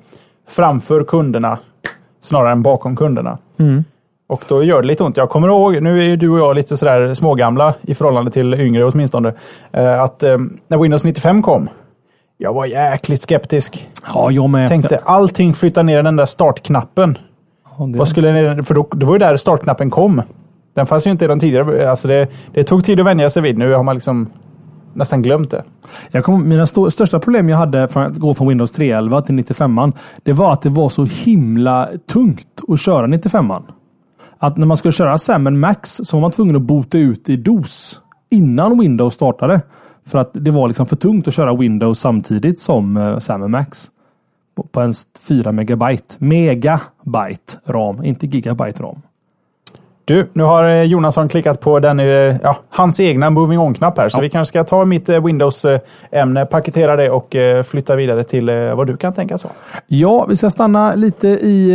framför 0.49 1.05
kunderna 1.05 1.59
snarare 2.21 2.53
än 2.53 2.63
bakom 2.63 2.97
kunderna. 2.97 3.39
Mm. 3.59 3.85
Och 4.29 4.45
då 4.49 4.65
gör 4.65 4.83
det 4.83 4.89
lite 4.89 5.05
ont. 5.05 5.17
Jag 5.17 5.31
kommer 5.31 5.49
ihåg, 5.49 5.83
nu 5.83 6.01
är 6.01 6.05
ju 6.05 6.17
du 6.17 6.29
och 6.29 6.39
jag 6.39 6.57
lite 6.57 6.77
sådär 6.77 7.15
smågamla 7.15 7.75
i 7.83 7.95
förhållande 7.95 8.31
till 8.31 8.55
yngre 8.55 8.85
åtminstone, 8.85 9.35
eh, 9.73 10.03
att 10.03 10.23
eh, 10.23 10.39
när 10.69 10.79
Windows 10.79 11.05
95 11.05 11.43
kom, 11.43 11.69
jag 12.39 12.55
var 12.55 12.67
jäkligt 12.67 13.23
skeptisk. 13.23 13.89
Ja, 14.15 14.31
jag 14.31 14.51
med. 14.51 14.69
Tänkte 14.69 15.01
allting 15.05 15.55
flyttar 15.55 15.83
ner 15.83 16.03
den 16.03 16.17
där 16.17 16.25
startknappen. 16.25 17.19
Ja, 17.79 17.87
det... 17.87 17.99
Vad 17.99 18.09
skulle, 18.09 18.63
för 18.65 18.75
då, 18.75 18.89
det 18.93 19.07
var 19.07 19.15
ju 19.15 19.19
där 19.19 19.37
startknappen 19.37 19.91
kom. 19.91 20.23
Den 20.75 20.87
fanns 20.87 21.07
ju 21.07 21.11
inte 21.11 21.25
redan 21.25 21.41
tidigare. 21.41 21.91
Alltså 21.91 22.09
det, 22.09 22.29
det 22.53 22.65
tog 22.65 22.85
tid 22.85 23.01
att 23.01 23.07
vänja 23.07 23.31
sig 23.31 23.43
vid. 23.43 23.59
Nu 23.59 23.75
har 23.75 23.83
man 23.83 23.95
liksom 23.95 24.31
nästan 24.95 25.23
glömt 25.23 25.51
det. 25.51 25.65
Jag 26.11 26.25
kom, 26.25 26.49
mina 26.49 26.63
st 26.63 26.91
största 26.91 27.19
problem 27.19 27.49
jag 27.49 27.57
hade 27.57 27.89
för 27.89 28.01
att 28.03 28.17
gå 28.17 28.35
från 28.35 28.49
Windows 28.49 28.79
3.11 28.79 29.23
till 29.23 29.35
95 29.35 29.93
det 30.23 30.33
var 30.33 30.53
att 30.53 30.63
det 30.63 30.69
var 30.69 30.89
så 30.89 31.05
himla 31.05 31.89
tungt 32.13 32.61
att 32.69 32.81
köra 32.81 33.07
95an. 33.07 33.63
Att 34.39 34.57
när 34.57 34.67
man 34.67 34.77
skulle 34.77 34.93
köra 34.93 35.19
Sam 35.19 35.61
Max 35.61 36.01
så 36.05 36.17
var 36.17 36.21
man 36.21 36.31
tvungen 36.31 36.57
att 36.57 36.63
bota 36.63 36.99
ut 36.99 37.29
i 37.29 37.37
DOS 37.37 38.01
innan 38.31 38.79
Windows 38.79 39.15
startade. 39.15 39.61
För 40.07 40.19
att 40.19 40.31
det 40.33 40.51
var 40.51 40.69
liksom 40.69 40.87
för 40.87 40.97
tungt 40.97 41.29
att 41.29 41.35
köra 41.35 41.55
Windows 41.55 41.99
samtidigt 41.99 42.59
som 42.59 42.97
uh, 42.97 43.19
Sam 43.19 43.51
Max. 43.51 43.91
På, 44.57 44.63
på 44.63 44.81
en 44.81 44.95
4 45.29 45.53
megabyte. 45.53 46.15
Megabyte 46.19 47.59
ram, 47.67 48.05
inte 48.05 48.27
gigabyte 48.27 48.83
ram. 48.83 49.03
Du, 50.05 50.29
nu 50.33 50.43
har 50.43 50.65
eh, 50.65 50.83
Jonasson 50.83 51.29
klickat 51.29 51.61
på 51.61 51.81
den, 51.81 52.01
eh, 52.01 52.07
ja, 52.43 52.57
hans 52.71 53.01
egna 53.01 53.31
Moving 53.31 53.59
On-knapp 53.59 53.99
här. 53.99 54.09
Så 54.09 54.19
ja. 54.19 54.23
vi 54.23 54.31
kanske 54.31 54.49
ska 54.49 54.65
ta 54.65 54.85
mitt 54.85 55.09
eh, 55.09 55.25
Windows-ämne, 55.25 56.47
paketera 56.47 56.97
det 56.97 57.11
och 57.11 57.37
flytta 57.67 57.97
vidare 57.97 58.25
till 58.25 58.51
vad 58.77 58.87
du 58.87 58.97
kan 58.97 59.13
tänka 59.13 59.39
så. 59.39 59.49
Ja, 59.87 60.27
vi 60.29 60.37
ska 60.37 60.51
stanna 60.51 60.95
lite 60.95 61.29
i... 61.29 61.73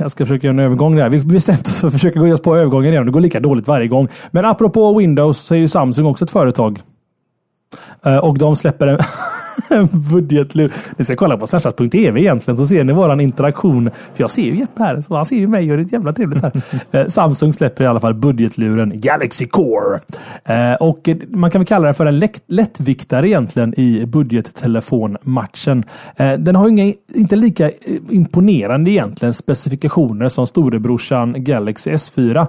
Jag 0.00 0.10
ska 0.10 0.24
försöka 0.24 0.46
göra 0.46 0.54
en 0.54 0.60
övergång 0.60 0.96
där. 0.96 1.08
Vi 1.08 1.20
bestämt 1.20 1.66
oss 1.66 1.80
för 1.80 1.88
att 1.88 1.94
försöka 1.94 2.20
gå 2.20 2.34
oss 2.34 2.42
på 2.42 2.56
övergången 2.56 2.92
igen. 2.92 3.06
Det 3.06 3.12
går 3.12 3.20
lika 3.20 3.40
dåligt 3.40 3.68
varje 3.68 3.88
gång. 3.88 4.08
Men 4.30 4.44
apropå 4.44 4.98
Windows 4.98 5.38
så 5.38 5.54
är 5.54 5.58
ju 5.58 5.68
Samsung 5.68 6.06
också 6.06 6.24
ett 6.24 6.30
företag. 6.30 6.78
Och 8.22 8.38
de 8.38 8.56
släpper 8.56 8.86
en... 8.86 8.98
budgetlur. 10.12 10.72
Ni 10.96 11.04
ska 11.04 11.16
kolla 11.16 11.36
på 11.36 11.46
slashat.tv 11.46 12.20
egentligen 12.20 12.58
så 12.58 12.66
ser 12.66 12.84
ni 12.84 12.92
våran 12.92 13.20
interaktion. 13.20 13.90
För 14.14 14.22
jag 14.22 14.30
ser 14.30 14.42
ju 14.42 14.56
Jeppe 14.56 14.82
här, 14.82 15.00
så 15.00 15.16
han 15.16 15.24
ser 15.24 15.36
ju 15.36 15.46
mig 15.46 15.70
och 15.70 15.76
det 15.76 15.82
är 15.82 15.92
jävla 15.92 16.12
trevligt 16.12 16.42
här. 16.42 16.52
Eh, 16.92 17.06
Samsung 17.06 17.52
släpper 17.52 17.84
i 17.84 17.86
alla 17.86 18.00
fall 18.00 18.14
budgetluren 18.14 18.92
Galaxy 18.94 19.46
Core. 19.46 20.00
Eh, 20.44 20.74
och 20.74 21.08
man 21.28 21.50
kan 21.50 21.60
väl 21.60 21.66
kalla 21.66 21.86
det 21.86 21.94
för 21.94 22.06
en 22.06 22.22
lättviktare 22.46 23.28
egentligen 23.28 23.80
i 23.80 24.06
budgettelefonmatchen. 24.06 25.84
Eh, 26.16 26.32
den 26.32 26.56
har 26.56 26.68
inga, 26.68 26.94
inte 27.14 27.36
lika 27.36 27.70
imponerande 28.10 28.90
egentligen 28.90 29.34
specifikationer 29.34 30.28
som 30.28 30.46
storebrorsan 30.46 31.44
Galaxy 31.44 31.90
S4. 31.90 32.46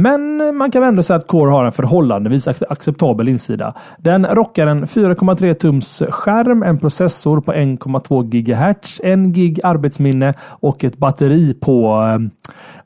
Men 0.00 0.56
man 0.56 0.70
kan 0.70 0.82
ändå 0.82 1.02
säga 1.02 1.16
att 1.16 1.26
Core 1.26 1.50
har 1.50 1.64
en 1.64 1.72
förhållandevis 1.72 2.48
acceptabel 2.48 3.28
insida. 3.28 3.74
Den 3.98 4.26
rockar 4.26 4.66
en 4.66 4.84
4,3 4.84 5.54
tums 5.54 6.02
skärm, 6.08 6.37
en 6.46 6.78
processor 6.78 7.40
på 7.40 7.52
1,2 7.52 8.22
GHz, 8.22 9.00
en 9.04 9.32
gig 9.32 9.60
arbetsminne 9.64 10.34
och 10.40 10.84
ett 10.84 10.98
batteri 10.98 11.54
på 11.54 12.02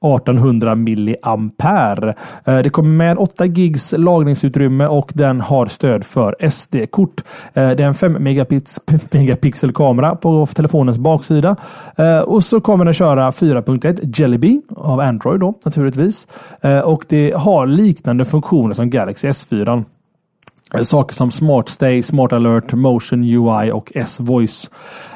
eh, 0.02 0.14
1800 0.14 0.74
milliampere. 0.74 2.14
Eh, 2.44 2.58
det 2.58 2.70
kommer 2.70 2.90
med 2.90 3.18
8 3.18 3.44
gigs 3.44 3.94
lagringsutrymme 3.98 4.86
och 4.86 5.12
den 5.14 5.40
har 5.40 5.66
stöd 5.66 6.04
för 6.04 6.36
SD-kort. 6.50 7.20
Eh, 7.54 7.70
det 7.70 7.82
är 7.82 7.86
en 7.86 7.94
5 7.94 8.12
megapixel 9.12 9.72
kamera 9.72 10.16
på 10.16 10.46
telefonens 10.46 10.98
baksida. 10.98 11.56
Och 12.24 12.44
så 12.44 12.60
kommer 12.60 12.84
den 12.84 12.94
köra 12.94 13.30
4.1 13.30 14.20
Jelly 14.20 14.38
Bean 14.38 14.62
av 14.76 15.00
Android 15.00 15.40
då 15.40 15.54
naturligtvis. 15.64 16.28
Och 16.84 17.04
det 17.08 17.34
har 17.36 17.66
liknande 17.66 18.24
funktioner 18.24 18.72
som 18.72 18.90
Galaxy 18.90 19.28
S4. 19.28 19.84
Saker 20.80 21.14
som 21.14 21.30
Smart 21.30 21.68
Stay, 21.68 22.02
Smart 22.02 22.32
Alert, 22.32 22.72
Motion 22.72 23.24
UI 23.24 23.70
och 23.72 23.92
S-Voice. 23.94 24.70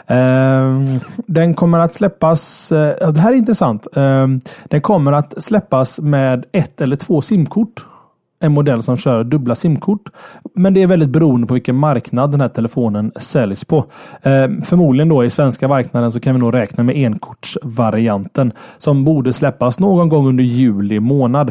Ehm, 0.07 0.85
den 1.27 1.55
kommer 1.55 1.79
att 1.79 1.95
släppas, 1.95 2.73
eh, 2.73 3.13
det 3.13 3.21
här 3.21 3.33
är 3.33 3.37
intressant. 3.37 3.87
Ehm, 3.97 4.41
den 4.65 4.81
kommer 4.81 5.13
att 5.13 5.43
släppas 5.43 6.01
med 6.01 6.45
ett 6.53 6.81
eller 6.81 6.97
två 6.97 7.21
simkort. 7.21 7.87
En 8.41 8.53
modell 8.53 8.83
som 8.83 8.97
kör 8.97 9.25
dubbla 9.25 9.55
simkort. 9.55 10.03
Men 10.55 10.75
det 10.75 10.83
är 10.83 10.87
väldigt 10.87 11.09
beroende 11.09 11.47
på 11.47 11.55
vilken 11.55 11.77
marknad 11.77 12.31
den 12.31 12.41
här 12.41 12.49
telefonen 12.49 13.13
säljs 13.17 13.65
på. 13.65 13.85
Ehm, 14.23 14.63
förmodligen 14.63 15.09
då 15.09 15.25
i 15.25 15.31
svenska 15.31 15.69
marknaden 15.69 16.13
så 16.13 16.21
kan 16.21 16.35
vi 16.35 16.41
nog 16.41 16.55
räkna 16.55 16.85
med 16.85 16.97
enkortsvarianten 16.97 18.53
som 18.79 19.05
borde 19.05 19.33
släppas 19.33 19.79
någon 19.79 20.09
gång 20.09 20.29
under 20.29 20.45
juli 20.45 21.01
månad. 21.01 21.51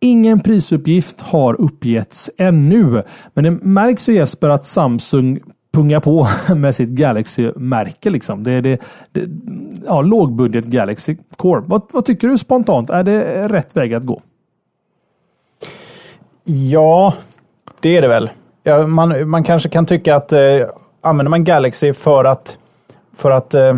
Ingen 0.00 0.40
prisuppgift 0.40 1.20
har 1.20 1.60
uppgetts 1.60 2.30
ännu. 2.38 3.02
Men 3.34 3.44
det 3.44 3.50
märks 3.50 4.08
ju 4.08 4.12
Jesper 4.12 4.48
att 4.48 4.64
Samsung 4.64 5.40
pungar 5.72 6.00
på 6.00 6.26
med 6.54 6.74
sitt 6.74 6.88
Galaxy-märke. 6.88 8.10
Liksom. 8.10 8.42
Det 8.42 8.52
är 8.52 8.62
det, 8.62 8.80
det, 9.12 9.28
ja, 9.86 10.02
lågbudget 10.02 10.64
Galaxy 10.64 11.16
Core. 11.36 11.62
Vad, 11.66 11.82
vad, 11.92 12.04
tycker 12.04 12.28
du 12.28 12.38
spontant? 12.38 12.90
Är 12.90 13.04
det 13.04 13.48
rätt 13.48 13.76
väg 13.76 13.94
att 13.94 14.04
gå? 14.04 14.20
Ja, 16.44 17.14
det 17.80 17.96
är 17.96 18.02
det 18.02 18.08
väl. 18.08 18.30
Ja, 18.62 18.86
man, 18.86 19.30
man 19.30 19.44
kanske 19.44 19.68
kan 19.68 19.86
tycka 19.86 20.16
att 20.16 20.32
eh, 20.32 20.40
använder 21.00 21.30
man 21.30 21.44
Galaxy 21.44 21.92
för 21.92 22.24
att, 22.24 22.58
för 23.16 23.30
att 23.30 23.54
eh, 23.54 23.76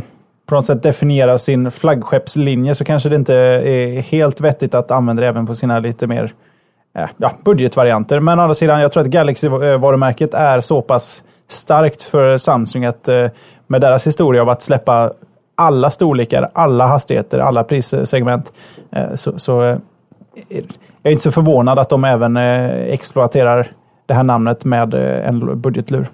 på 0.48 0.54
något 0.54 0.66
sätt 0.66 0.82
definiera 0.82 1.38
sin 1.38 1.70
flaggskeppslinje 1.70 2.74
så 2.74 2.84
kanske 2.84 3.08
det 3.08 3.16
inte 3.16 3.34
är 3.34 4.00
helt 4.00 4.40
vettigt 4.40 4.74
att 4.74 4.90
använda 4.90 5.22
det 5.22 5.28
även 5.28 5.46
på 5.46 5.54
sina 5.54 5.78
lite 5.78 6.06
mer 6.06 6.32
eh, 6.98 7.08
ja, 7.16 7.32
budgetvarianter. 7.44 8.20
Men 8.20 8.38
å 8.38 8.42
andra 8.42 8.54
sidan, 8.54 8.80
jag 8.80 8.92
tror 8.92 9.02
att 9.02 9.08
Galaxy-varumärket 9.08 10.34
är 10.34 10.60
så 10.60 10.82
pass 10.82 11.24
starkt 11.48 12.02
för 12.02 12.38
Samsung 12.38 12.84
att 12.84 13.08
eh, 13.08 13.26
med 13.66 13.80
deras 13.80 14.06
historia 14.06 14.42
av 14.42 14.48
att 14.48 14.62
släppa 14.62 15.10
alla 15.56 15.90
storlekar, 15.90 16.50
alla 16.52 16.86
hastigheter, 16.86 17.38
alla 17.38 17.64
prissegment 17.64 18.52
eh, 18.92 19.14
så, 19.14 19.38
så 19.38 19.62
eh, 19.62 19.76
jag 21.02 21.10
är 21.10 21.10
inte 21.10 21.22
så 21.22 21.32
förvånad 21.32 21.78
att 21.78 21.88
de 21.88 22.04
även 22.04 22.36
eh, 22.36 22.70
exploaterar 22.70 23.66
det 24.06 24.14
här 24.14 24.24
namnet 24.24 24.64
med 24.64 24.94
eh, 24.94 25.28
en 25.28 25.60
budgetlur. 25.60 26.06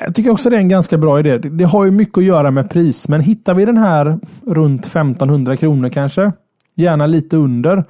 Jag 0.00 0.14
tycker 0.14 0.30
också 0.30 0.50
det 0.50 0.56
är 0.56 0.60
en 0.60 0.68
ganska 0.68 0.98
bra 0.98 1.18
idé. 1.18 1.38
Det 1.38 1.64
har 1.64 1.84
ju 1.84 1.90
mycket 1.90 2.18
att 2.18 2.24
göra 2.24 2.50
med 2.50 2.70
pris, 2.70 3.08
men 3.08 3.20
hittar 3.20 3.54
vi 3.54 3.64
den 3.64 3.78
här 3.78 4.18
runt 4.46 4.86
1500 4.86 5.56
kronor 5.56 5.88
kanske? 5.88 6.32
Gärna 6.74 7.06
lite 7.06 7.36
under. 7.36 7.84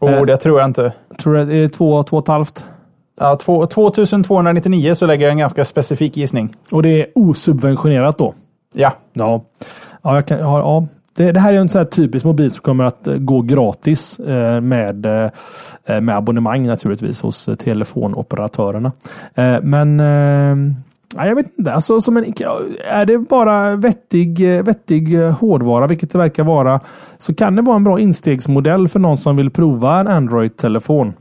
Oh, 0.00 0.26
det 0.26 0.36
tror 0.36 0.60
jag 0.60 0.68
inte. 0.68 0.92
Tror 1.22 1.34
du 1.34 1.44
det 1.44 1.56
är 1.56 1.68
två, 1.68 2.02
två 2.02 2.16
och 2.16 2.22
ett 2.22 2.28
halvt? 2.28 2.66
Ja, 3.20 3.36
2299 3.36 4.94
så 4.94 5.06
lägger 5.06 5.26
jag 5.26 5.32
en 5.32 5.38
ganska 5.38 5.64
specifik 5.64 6.16
gissning. 6.16 6.54
Och 6.72 6.82
det 6.82 7.02
är 7.02 7.06
osubventionerat 7.14 8.18
då? 8.18 8.34
Ja. 8.74 8.92
Ja, 9.12 9.44
ja, 10.02 10.14
jag 10.14 10.26
kan, 10.26 10.38
ja, 10.38 10.58
ja. 10.58 10.86
Det, 11.16 11.32
det, 11.32 11.40
här 11.40 11.54
är 11.54 11.58
en 11.58 11.68
sån 11.68 11.78
här 11.78 11.86
typisk 11.86 12.24
mobil 12.24 12.50
som 12.50 12.62
kommer 12.62 12.84
att 12.84 13.06
eh, 13.06 13.16
gå 13.16 13.40
gratis 13.40 14.18
eh, 14.20 14.60
med, 14.60 15.06
eh, 15.06 16.00
med 16.00 16.16
abonnemang 16.16 16.66
naturligtvis 16.66 17.22
hos 17.22 17.48
telefonoperatörerna. 17.58 18.92
Men 19.62 20.00
Ja, 21.16 21.26
jag 21.26 21.34
vet 21.34 21.58
inte. 21.58 21.72
Alltså, 21.72 22.00
som 22.00 22.16
en, 22.16 22.24
är 22.84 23.06
det 23.06 23.18
bara 23.18 23.76
vettig, 23.76 24.38
vettig 24.64 25.14
eh, 25.14 25.38
hårdvara, 25.38 25.86
vilket 25.86 26.10
det 26.10 26.18
verkar 26.18 26.44
vara, 26.44 26.80
så 27.18 27.34
kan 27.34 27.56
det 27.56 27.62
vara 27.62 27.76
en 27.76 27.84
bra 27.84 28.00
instegsmodell 28.00 28.88
för 28.88 28.98
någon 28.98 29.16
som 29.16 29.36
vill 29.36 29.50
prova 29.50 30.00
en 30.00 30.08
Android-telefon. 30.08 31.12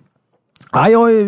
Ja, 0.74 0.90
jag, 0.90 1.20
eh, 1.20 1.28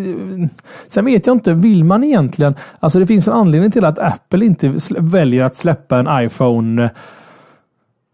sen 0.88 1.06
vet 1.06 1.28
jag 1.28 1.36
inte, 1.36 1.54
vill 1.54 1.84
man 1.84 2.04
egentligen... 2.04 2.56
Alltså 2.80 3.00
det 3.00 3.08
finns 3.08 3.28
en 3.28 3.34
anledning 3.34 3.72
till 3.72 3.86
att 3.86 4.00
Apple 4.00 4.46
inte 4.46 4.74
väljer 4.98 5.44
att 5.44 5.58
släppa 5.58 5.98
en 5.98 6.26
iPhone 6.26 6.84
eh, 6.84 6.90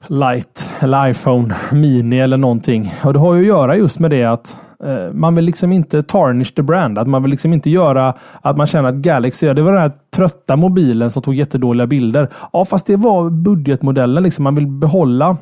Lite 0.07 0.61
eller 0.79 1.09
iPhone 1.09 1.55
Mini 1.71 2.19
eller 2.19 2.37
någonting. 2.37 2.91
Och 3.03 3.13
det 3.13 3.19
har 3.19 3.33
ju 3.33 3.41
att 3.41 3.47
göra 3.47 3.75
just 3.75 3.99
med 3.99 4.11
det 4.11 4.25
att 4.25 4.59
Eh, 4.83 5.13
man 5.13 5.35
vill 5.35 5.45
liksom 5.45 5.71
inte 5.71 6.03
tarnish 6.03 6.53
the 6.55 6.61
brand. 6.61 6.97
Att 6.97 7.07
man 7.07 7.23
vill 7.23 7.31
liksom 7.31 7.53
inte 7.53 7.69
göra 7.69 8.13
att 8.41 8.57
man 8.57 8.67
känner 8.67 8.89
att 8.89 8.95
Galaxy, 8.95 9.53
det 9.53 9.61
var 9.61 9.71
den 9.71 9.81
här 9.81 9.91
trötta 10.15 10.55
mobilen 10.55 11.11
som 11.11 11.21
tog 11.21 11.33
jättedåliga 11.35 11.87
bilder. 11.87 12.29
Ja, 12.53 12.65
fast 12.65 12.85
det 12.85 12.95
var 12.95 13.29
budgetmodellen. 13.29 14.23
Liksom. 14.23 14.43
Man 14.43 14.55
vill 14.55 14.67
behålla 14.67 15.37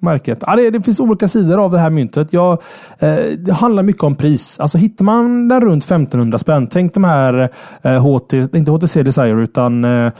märket. 0.00 0.38
Ja, 0.46 0.56
det, 0.56 0.70
det, 0.70 0.82
finns 0.82 1.00
olika 1.00 1.28
sidor 1.28 1.64
av 1.64 1.72
det 1.72 1.78
här 1.78 1.90
myntet. 1.90 2.32
Jag, 2.32 2.52
eh, 2.98 3.16
det 3.38 3.52
handlar 3.52 3.82
mycket 3.82 4.02
om 4.02 4.16
pris. 4.16 4.60
Alltså 4.60 4.78
hittar 4.78 5.04
man 5.04 5.48
den 5.48 5.60
runt 5.60 5.84
1500 5.84 6.38
spänn. 6.38 6.66
Tänk 6.66 6.94
de 6.94 7.04
här 7.04 7.48
eh, 7.82 8.06
HT, 8.06 8.32
inte 8.56 8.70
HTC 8.70 9.02
Desire 9.02 9.42
utan 9.42 9.84
eh, 9.84 10.12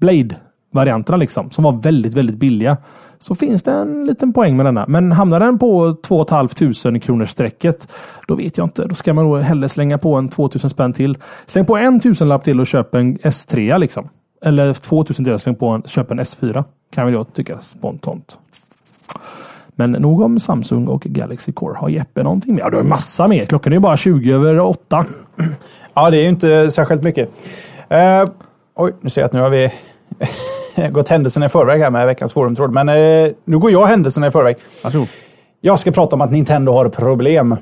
Blade 0.00 0.34
varianterna 0.72 1.16
liksom, 1.16 1.50
som 1.50 1.64
var 1.64 1.72
väldigt, 1.72 2.14
väldigt 2.14 2.36
billiga. 2.36 2.76
Så 3.18 3.34
finns 3.34 3.62
det 3.62 3.72
en 3.72 4.06
liten 4.06 4.32
poäng 4.32 4.56
med 4.56 4.66
denna. 4.66 4.84
Men 4.88 5.12
hamnar 5.12 5.40
den 5.40 5.58
på 5.58 5.96
2 6.02 6.26
500 6.30 7.00
kronors 7.00 7.30
strecket, 7.30 7.92
då 8.26 8.34
vet 8.34 8.58
jag 8.58 8.66
inte. 8.66 8.84
Då 8.84 8.94
ska 8.94 9.14
man 9.14 9.24
nog 9.24 9.38
hellre 9.38 9.68
slänga 9.68 9.98
på 9.98 10.14
en 10.14 10.28
2000 10.28 10.70
spänn 10.70 10.92
till. 10.92 11.18
Släng 11.46 11.64
på 11.64 11.76
en 11.76 12.00
tusenlapp 12.00 12.44
till 12.44 12.60
och 12.60 12.66
köp 12.66 12.94
en 12.94 13.18
S3 13.18 13.78
liksom. 13.78 14.08
Eller 14.44 14.72
2000 14.72 15.24
till 15.24 15.34
och 15.34 15.40
släng 15.40 15.54
på 15.54 15.68
en, 15.68 15.82
köp 15.82 16.10
en 16.10 16.20
S4. 16.20 16.64
Kan 16.94 17.04
väl 17.04 17.14
jag 17.14 17.32
tycka 17.32 17.58
spontant. 17.58 18.38
Men 19.74 19.92
nog 19.92 20.20
om 20.20 20.40
Samsung 20.40 20.86
och 20.86 21.02
Galaxy 21.02 21.52
Core. 21.52 21.78
Har 21.78 21.88
Jeppe 21.88 22.22
någonting 22.22 22.54
mer? 22.54 22.60
Ja, 22.60 22.70
du 22.70 22.76
har 22.76 22.84
massa 22.84 23.28
mer. 23.28 23.44
Klockan 23.44 23.72
är 23.72 23.76
ju 23.76 23.80
bara 23.80 23.96
20 23.96 24.32
över 24.32 24.58
8. 24.58 25.04
Ja, 25.94 26.10
det 26.10 26.16
är 26.16 26.22
ju 26.22 26.28
inte 26.28 26.70
särskilt 26.70 27.02
mycket. 27.02 27.28
Uh, 27.92 28.30
oj, 28.74 28.92
nu 29.00 29.10
ser 29.10 29.20
jag 29.20 29.26
att 29.26 29.32
nu 29.32 29.40
har 29.40 29.50
vi 29.50 29.72
gått 30.90 31.08
händelserna 31.08 31.46
i 31.46 31.48
förväg 31.48 31.80
här 31.80 31.90
med 31.90 32.06
veckans 32.06 32.32
forumtråd. 32.32 32.72
Men 32.72 32.88
eh, 32.88 33.30
nu 33.44 33.58
går 33.58 33.70
jag 33.70 33.86
händelserna 33.86 34.26
i 34.26 34.30
förväg. 34.30 34.56
Varsågod. 34.84 35.08
Jag 35.60 35.78
ska 35.78 35.90
prata 35.90 36.16
om 36.16 36.22
att 36.22 36.30
Nintendo 36.30 36.72
har 36.72 36.88
problem. 36.88 37.56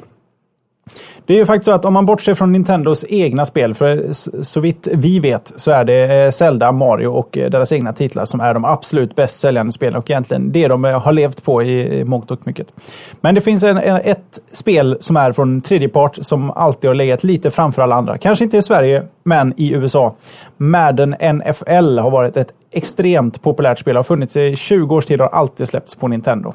Det 1.27 1.35
är 1.35 1.39
ju 1.39 1.47
faktiskt 1.47 1.65
så 1.65 1.73
att 1.73 1.85
om 1.85 1.93
man 1.93 2.07
bortser 2.07 2.35
från 2.35 2.53
Nintendos 2.53 3.05
egna 3.09 3.47
spel, 3.47 3.75
för 3.75 4.09
så 4.43 4.61
vitt 4.61 4.89
vi 4.93 5.21
vet 5.21 5.53
så 5.57 5.71
är 5.71 5.85
det 5.85 6.25
eh, 6.25 6.31
Zelda, 6.31 6.73
Mario 6.73 7.07
och 7.07 7.39
eh, 7.39 7.51
deras 7.51 7.73
egna 7.73 7.93
titlar 7.93 8.25
som 8.25 8.41
är 8.41 8.55
de 8.55 8.65
absolut 8.65 9.15
bäst 9.15 9.39
säljande 9.39 9.73
spelen 9.73 9.99
och 9.99 10.11
egentligen 10.11 10.53
det 10.53 10.69
de 10.69 10.85
eh, 10.85 11.01
har 11.01 11.13
levt 11.13 11.43
på 11.45 11.63
i 11.63 12.05
mångt 12.05 12.31
och 12.31 12.47
mycket. 12.47 12.75
Men 13.21 13.35
det 13.35 13.41
finns 13.41 13.65
en, 13.65 13.77
ett 13.79 14.41
spel 14.53 14.97
som 15.01 15.17
är 15.17 15.33
från 15.33 15.61
tredje 15.61 15.89
part 15.89 16.19
som 16.21 16.51
alltid 16.51 16.91
har 16.91 16.95
legat 16.95 17.25
lite 17.25 17.51
framför 17.51 17.83
alla 17.83 17.95
andra. 17.95 18.19
Kanske 18.19 18.45
inte 18.45 18.57
i 18.57 18.63
Sverige, 18.63 19.03
men 19.25 19.55
i 19.57 19.73
USA. 19.73 20.17
Madden 20.57 21.11
NFL 21.11 21.99
har 21.99 22.11
varit 22.11 22.37
ett 22.37 22.49
extremt 22.73 23.43
populärt 23.43 23.79
spel, 23.79 23.97
har 23.97 24.03
funnits 24.03 24.37
i 24.37 24.57
20 24.57 24.97
års 24.97 25.07
tid 25.07 25.21
och 25.21 25.31
har 25.31 25.39
alltid 25.39 25.69
släppts 25.69 25.95
på 25.95 26.09
Nintendo. 26.09 26.55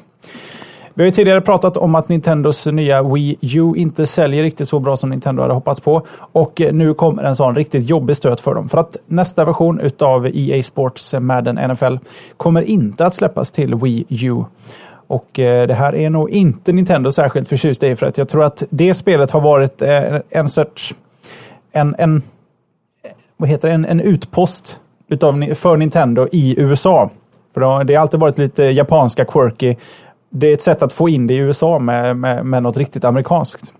Vi 0.94 1.02
har 1.02 1.06
ju 1.06 1.12
tidigare 1.12 1.40
pratat 1.40 1.76
om 1.76 1.94
att 1.94 2.08
Nintendos 2.08 2.66
nya 2.66 3.02
Wii 3.02 3.38
U 3.42 3.72
inte 3.76 4.06
säljer 4.06 4.42
riktigt 4.42 4.68
så 4.68 4.78
bra 4.78 4.96
som 4.96 5.10
Nintendo 5.10 5.42
hade 5.42 5.54
hoppats 5.54 5.80
på. 5.80 6.06
Och 6.32 6.62
nu 6.72 6.94
kommer 6.94 7.24
en 7.24 7.36
sån 7.36 7.54
riktigt 7.54 7.90
jobbig 7.90 8.16
stöt 8.16 8.40
för 8.40 8.54
dem. 8.54 8.68
För 8.68 8.78
att 8.78 8.96
nästa 9.06 9.44
version 9.44 9.80
av 9.98 10.26
EA 10.34 10.62
Sports 10.62 11.14
Madden 11.20 11.72
NFL 11.72 11.96
kommer 12.36 12.62
inte 12.62 13.06
att 13.06 13.14
släppas 13.14 13.50
till 13.50 13.74
Wii 13.74 14.04
U. 14.08 14.44
Och 15.06 15.38
eh, 15.38 15.66
det 15.66 15.74
här 15.74 15.94
är 15.94 16.10
nog 16.10 16.30
inte 16.30 16.72
Nintendo 16.72 17.12
särskilt 17.12 17.48
förtjust 17.48 17.82
i 17.82 17.96
för 17.96 18.06
att 18.06 18.18
jag 18.18 18.28
tror 18.28 18.44
att 18.44 18.62
det 18.70 18.94
spelet 18.94 19.30
har 19.30 19.40
varit 19.40 19.82
eh, 19.82 20.16
en 20.30 20.48
sorts... 20.48 20.94
En, 21.72 21.94
en, 21.98 22.22
vad 23.36 23.48
heter 23.48 23.68
det? 23.68 23.74
En, 23.74 23.84
en 23.84 24.00
utpost 24.00 24.80
utav, 25.08 25.54
för 25.54 25.76
Nintendo 25.76 26.28
i 26.32 26.60
USA. 26.60 27.10
För 27.54 27.84
det 27.84 27.94
har 27.94 28.02
alltid 28.02 28.20
varit 28.20 28.38
lite 28.38 28.62
japanska 28.64 29.24
quirky 29.24 29.74
det 30.30 30.46
är 30.46 30.52
ett 30.52 30.62
sätt 30.62 30.82
att 30.82 30.92
få 30.92 31.08
in 31.08 31.26
det 31.26 31.34
i 31.34 31.36
USA 31.36 31.78
med, 31.78 32.16
med, 32.16 32.46
med 32.46 32.62
något 32.62 32.76
riktigt 32.76 33.04
amerikanskt. 33.04 33.72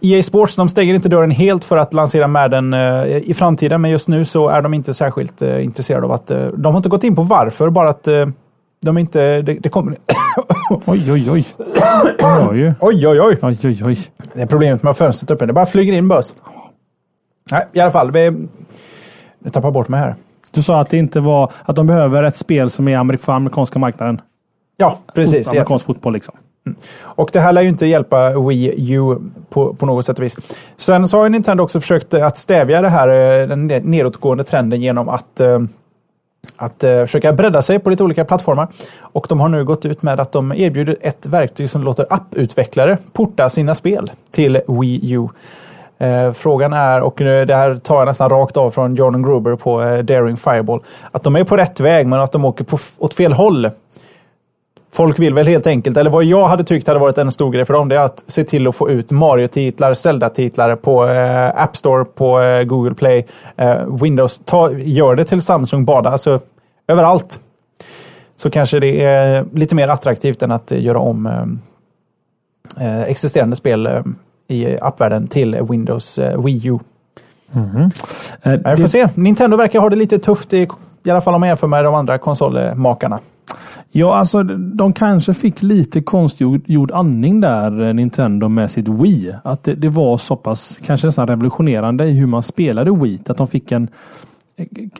EA 0.00 0.22
Sports 0.22 0.56
de 0.56 0.68
stänger 0.68 0.94
inte 0.94 1.08
dörren 1.08 1.30
helt 1.30 1.64
för 1.64 1.76
att 1.76 1.94
lansera 1.94 2.26
Madden 2.26 2.74
eh, 2.74 3.06
i 3.06 3.34
framtiden, 3.34 3.80
men 3.80 3.90
just 3.90 4.08
nu 4.08 4.24
så 4.24 4.48
är 4.48 4.62
de 4.62 4.74
inte 4.74 4.94
särskilt 4.94 5.42
eh, 5.42 5.64
intresserade 5.64 6.06
av 6.06 6.12
att... 6.12 6.30
Eh, 6.30 6.46
de 6.46 6.72
har 6.72 6.76
inte 6.76 6.88
gått 6.88 7.04
in 7.04 7.16
på 7.16 7.22
varför, 7.22 7.70
bara 7.70 7.88
att 7.88 8.08
de 8.82 8.98
inte... 8.98 9.42
Det, 9.42 9.54
det 9.54 9.68
kommer... 9.68 9.96
oj, 10.86 11.12
oj, 11.12 11.30
oj. 11.30 11.46
Oj, 12.80 13.08
oj, 13.08 13.20
oj. 13.20 13.38
oj, 13.42 13.58
oj, 13.64 13.84
oj. 13.84 13.98
Det 14.34 14.42
är 14.42 14.46
problemet 14.46 14.82
med 14.82 14.96
fönstret 14.96 15.30
uppe. 15.30 15.46
Det 15.46 15.52
bara 15.52 15.66
flyger 15.66 15.92
in 15.92 16.08
bös. 16.08 16.34
Nej, 17.50 17.66
i 17.72 17.80
alla 17.80 17.90
fall. 17.90 18.10
Vi, 18.10 18.48
jag 19.44 19.52
tappar 19.52 19.70
bort 19.70 19.88
mig 19.88 20.00
här. 20.00 20.14
Du 20.52 20.62
sa 20.62 20.80
att 20.80 20.90
det 20.90 20.96
inte 20.96 21.20
var... 21.20 21.52
Att 21.64 21.76
de 21.76 21.86
behöver 21.86 22.22
ett 22.22 22.36
spel 22.36 22.70
som 22.70 22.88
är 22.88 23.16
för 23.16 23.32
amerikanska 23.32 23.78
marknaden. 23.78 24.20
Ja, 24.80 24.98
precis. 25.14 25.48
Amerikansk 25.48 25.86
fotboll 25.86 26.12
liksom. 26.12 26.34
Och 27.00 27.30
det 27.32 27.40
här 27.40 27.52
lär 27.52 27.62
ju 27.62 27.68
inte 27.68 27.86
hjälpa 27.86 28.40
Wii 28.40 28.94
U 28.94 29.16
på, 29.50 29.74
på 29.74 29.86
något 29.86 30.04
sätt 30.04 30.18
och 30.18 30.24
vis. 30.24 30.36
Sen 30.76 31.08
så 31.08 31.18
har 31.18 31.28
Nintendo 31.28 31.64
också 31.64 31.80
försökt 31.80 32.14
att 32.14 32.36
stävja 32.36 32.82
det 32.82 32.88
här, 32.88 33.08
eh, 33.08 33.48
den 33.48 33.66
nedåtgående 33.66 34.44
trenden 34.44 34.80
genom 34.80 35.08
att 35.08 35.40
eh, 35.40 35.58
att 36.56 36.84
eh, 36.84 37.00
försöka 37.00 37.32
bredda 37.32 37.62
sig 37.62 37.78
på 37.78 37.90
lite 37.90 38.04
olika 38.04 38.24
plattformar. 38.24 38.68
Och 39.00 39.26
de 39.28 39.40
har 39.40 39.48
nu 39.48 39.64
gått 39.64 39.84
ut 39.84 40.02
med 40.02 40.20
att 40.20 40.32
de 40.32 40.52
erbjuder 40.52 40.96
ett 41.00 41.26
verktyg 41.26 41.70
som 41.70 41.82
låter 41.82 42.06
apputvecklare 42.10 42.98
porta 43.12 43.50
sina 43.50 43.74
spel 43.74 44.10
till 44.30 44.60
Wii 44.68 45.12
U. 45.12 45.28
Eh, 45.98 46.32
frågan 46.32 46.72
är, 46.72 47.00
och 47.00 47.14
det 47.18 47.54
här 47.54 47.74
tar 47.74 47.98
jag 47.98 48.06
nästan 48.06 48.30
rakt 48.30 48.56
av 48.56 48.70
från 48.70 48.94
Jordan 48.94 49.22
Gruber 49.22 49.56
på 49.56 49.82
eh, 49.82 49.98
Daring 49.98 50.36
Fireball, 50.36 50.80
att 51.10 51.22
de 51.22 51.36
är 51.36 51.44
på 51.44 51.56
rätt 51.56 51.80
väg 51.80 52.06
men 52.06 52.20
att 52.20 52.32
de 52.32 52.44
åker 52.44 52.64
på, 52.64 52.78
åt 52.98 53.14
fel 53.14 53.32
håll. 53.32 53.70
Folk 54.92 55.18
vill 55.18 55.34
väl 55.34 55.46
helt 55.46 55.66
enkelt, 55.66 55.96
eller 55.96 56.10
vad 56.10 56.24
jag 56.24 56.48
hade 56.48 56.64
tyckt 56.64 56.86
hade 56.86 57.00
varit 57.00 57.18
en 57.18 57.30
stor 57.30 57.50
grej 57.50 57.64
för 57.64 57.74
dem, 57.74 57.88
det 57.88 57.96
är 57.96 58.00
att 58.00 58.24
se 58.26 58.44
till 58.44 58.66
att 58.66 58.76
få 58.76 58.90
ut 58.90 59.10
Mario-titlar, 59.10 59.94
Zelda-titlar 59.94 60.76
på 60.76 61.08
eh, 61.08 61.62
App 61.62 61.76
Store, 61.76 62.04
på 62.04 62.40
eh, 62.40 62.62
Google 62.62 62.94
Play, 62.94 63.26
eh, 63.56 64.02
Windows. 64.02 64.40
Ta, 64.44 64.72
gör 64.72 65.14
det 65.14 65.24
till 65.24 65.40
Samsung 65.40 65.84
Bada, 65.84 66.10
alltså 66.10 66.40
överallt. 66.88 67.40
Så 68.36 68.50
kanske 68.50 68.80
det 68.80 69.04
är 69.04 69.44
lite 69.52 69.74
mer 69.74 69.88
attraktivt 69.88 70.42
än 70.42 70.52
att 70.52 70.70
göra 70.70 70.98
om 70.98 71.26
eh, 71.26 72.86
eh, 72.86 73.02
existerande 73.02 73.56
spel 73.56 73.86
eh, 73.86 74.02
i 74.48 74.78
appvärlden 74.80 75.26
till 75.26 75.58
Windows 75.70 76.18
Wii 76.18 76.68
U. 76.68 76.78
Mm 77.54 77.68
-hmm. 77.68 78.60
Jag 78.64 78.80
får 78.80 78.86
se. 78.86 79.08
Nintendo 79.14 79.56
verkar 79.56 79.80
ha 79.80 79.90
det 79.90 79.96
lite 79.96 80.18
tufft, 80.18 80.52
i, 80.52 80.68
i 81.04 81.10
alla 81.10 81.20
fall 81.20 81.34
om 81.34 81.40
man 81.40 81.48
jämför 81.48 81.66
med 81.66 81.84
de 81.84 81.94
andra 81.94 82.18
konsolmakarna. 82.18 83.18
Ja, 83.92 84.16
alltså 84.16 84.42
de 84.42 84.92
kanske 84.92 85.34
fick 85.34 85.62
lite 85.62 86.00
konstgjord 86.00 86.90
andning 86.92 87.40
där, 87.40 87.82
eh, 87.82 87.94
Nintendo, 87.94 88.48
med 88.48 88.70
sitt 88.70 88.88
Wii. 88.88 89.34
Att 89.44 89.64
det, 89.64 89.74
det, 89.74 89.88
var 89.88 90.18
så 90.18 90.36
pass, 90.36 90.80
kanske 90.84 91.06
nästan 91.06 91.26
revolutionerande 91.26 92.04
i 92.04 92.12
hur 92.12 92.26
man 92.26 92.42
spelade 92.42 92.90
Wii. 92.90 93.18
Att 93.28 93.36
de 93.36 93.48
fick 93.48 93.72
en, 93.72 93.88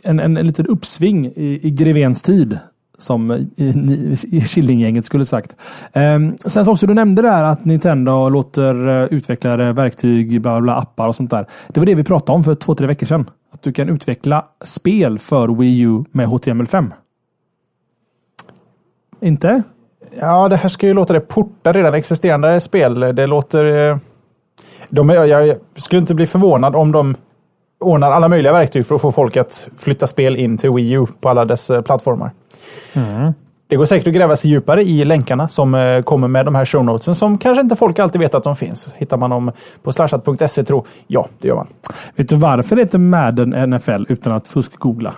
en, 0.03 0.19
en, 0.19 0.37
en 0.37 0.47
liten 0.47 0.67
uppsving 0.67 1.25
i, 1.25 1.59
i 1.63 1.71
Grevens 1.71 2.21
tid. 2.21 2.59
Som 2.97 3.31
i, 3.31 4.17
i 4.31 4.41
Killinggänget 4.41 5.05
skulle 5.05 5.25
sagt. 5.25 5.55
Ehm, 5.93 6.37
sen 6.37 6.65
så 6.65 6.71
också, 6.71 6.87
du 6.87 6.93
nämnde 6.93 7.21
där 7.21 7.43
att 7.43 7.65
Nintendo 7.65 8.29
låter 8.29 8.87
eh, 8.87 9.05
utvecklare 9.05 9.73
verktyg, 9.73 10.41
bla, 10.41 10.61
bla, 10.61 10.75
appar 10.75 11.07
och 11.07 11.15
sånt 11.15 11.29
där. 11.29 11.47
Det 11.67 11.79
var 11.79 11.85
det 11.85 11.95
vi 11.95 12.03
pratade 12.03 12.35
om 12.35 12.43
för 12.43 12.55
två, 12.55 12.75
tre 12.75 12.87
veckor 12.87 13.07
sedan. 13.07 13.29
Att 13.53 13.61
du 13.61 13.71
kan 13.71 13.89
utveckla 13.89 14.45
spel 14.63 15.19
för 15.19 15.47
Wii 15.47 15.79
U 15.79 16.03
med 16.11 16.27
HTML5. 16.27 16.91
Inte? 19.21 19.63
Ja, 20.19 20.49
det 20.49 20.55
här 20.55 20.69
ska 20.69 20.87
ju 20.87 20.93
låta 20.93 21.13
det 21.13 21.19
porta 21.19 21.73
redan 21.73 21.93
existerande 21.93 22.59
spel. 22.59 22.99
Det 22.99 23.27
låter... 23.27 23.89
Eh, 23.89 23.97
de, 24.89 25.09
jag 25.09 25.57
skulle 25.75 26.01
inte 26.01 26.15
bli 26.15 26.27
förvånad 26.27 26.75
om 26.75 26.91
de 26.91 27.15
ordnar 27.79 28.11
alla 28.11 28.27
möjliga 28.27 28.53
verktyg 28.53 28.85
för 28.85 28.95
att 28.95 29.01
få 29.01 29.11
folk 29.11 29.37
att 29.37 29.67
flytta 29.77 30.07
spel 30.07 30.35
in 30.35 30.57
till 30.57 30.71
Wii 30.71 30.91
U 30.91 31.05
på 31.21 31.29
alla 31.29 31.45
dess 31.45 31.69
eh, 31.69 31.81
plattformar. 31.81 32.31
Mm. 32.95 33.33
Det 33.67 33.75
går 33.75 33.85
säkert 33.85 34.07
att 34.07 34.13
gräva 34.13 34.35
sig 34.35 34.51
djupare 34.51 34.83
i 34.83 35.03
länkarna 35.03 35.47
som 35.47 35.75
eh, 35.75 36.01
kommer 36.01 36.27
med 36.27 36.45
de 36.45 36.55
här 36.55 36.65
show 36.65 36.85
notesen 36.85 37.15
som 37.15 37.37
kanske 37.37 37.61
inte 37.61 37.75
folk 37.75 37.99
alltid 37.99 38.21
vet 38.21 38.35
att 38.35 38.43
de 38.43 38.55
finns. 38.55 38.95
Hittar 38.97 39.17
man 39.17 39.29
dem 39.29 39.51
på 39.83 39.91
slashat.se 39.91 40.63
tro, 40.63 40.85
ja, 41.07 41.27
det 41.41 41.47
gör 41.47 41.55
man. 41.55 41.67
Vet 42.15 42.29
du 42.29 42.35
varför 42.35 42.75
det 42.75 42.81
heter 42.81 42.99
Madden 42.99 43.69
NFL 43.69 44.05
utan 44.07 44.33
att 44.33 44.47
fusk-googla? 44.47 45.13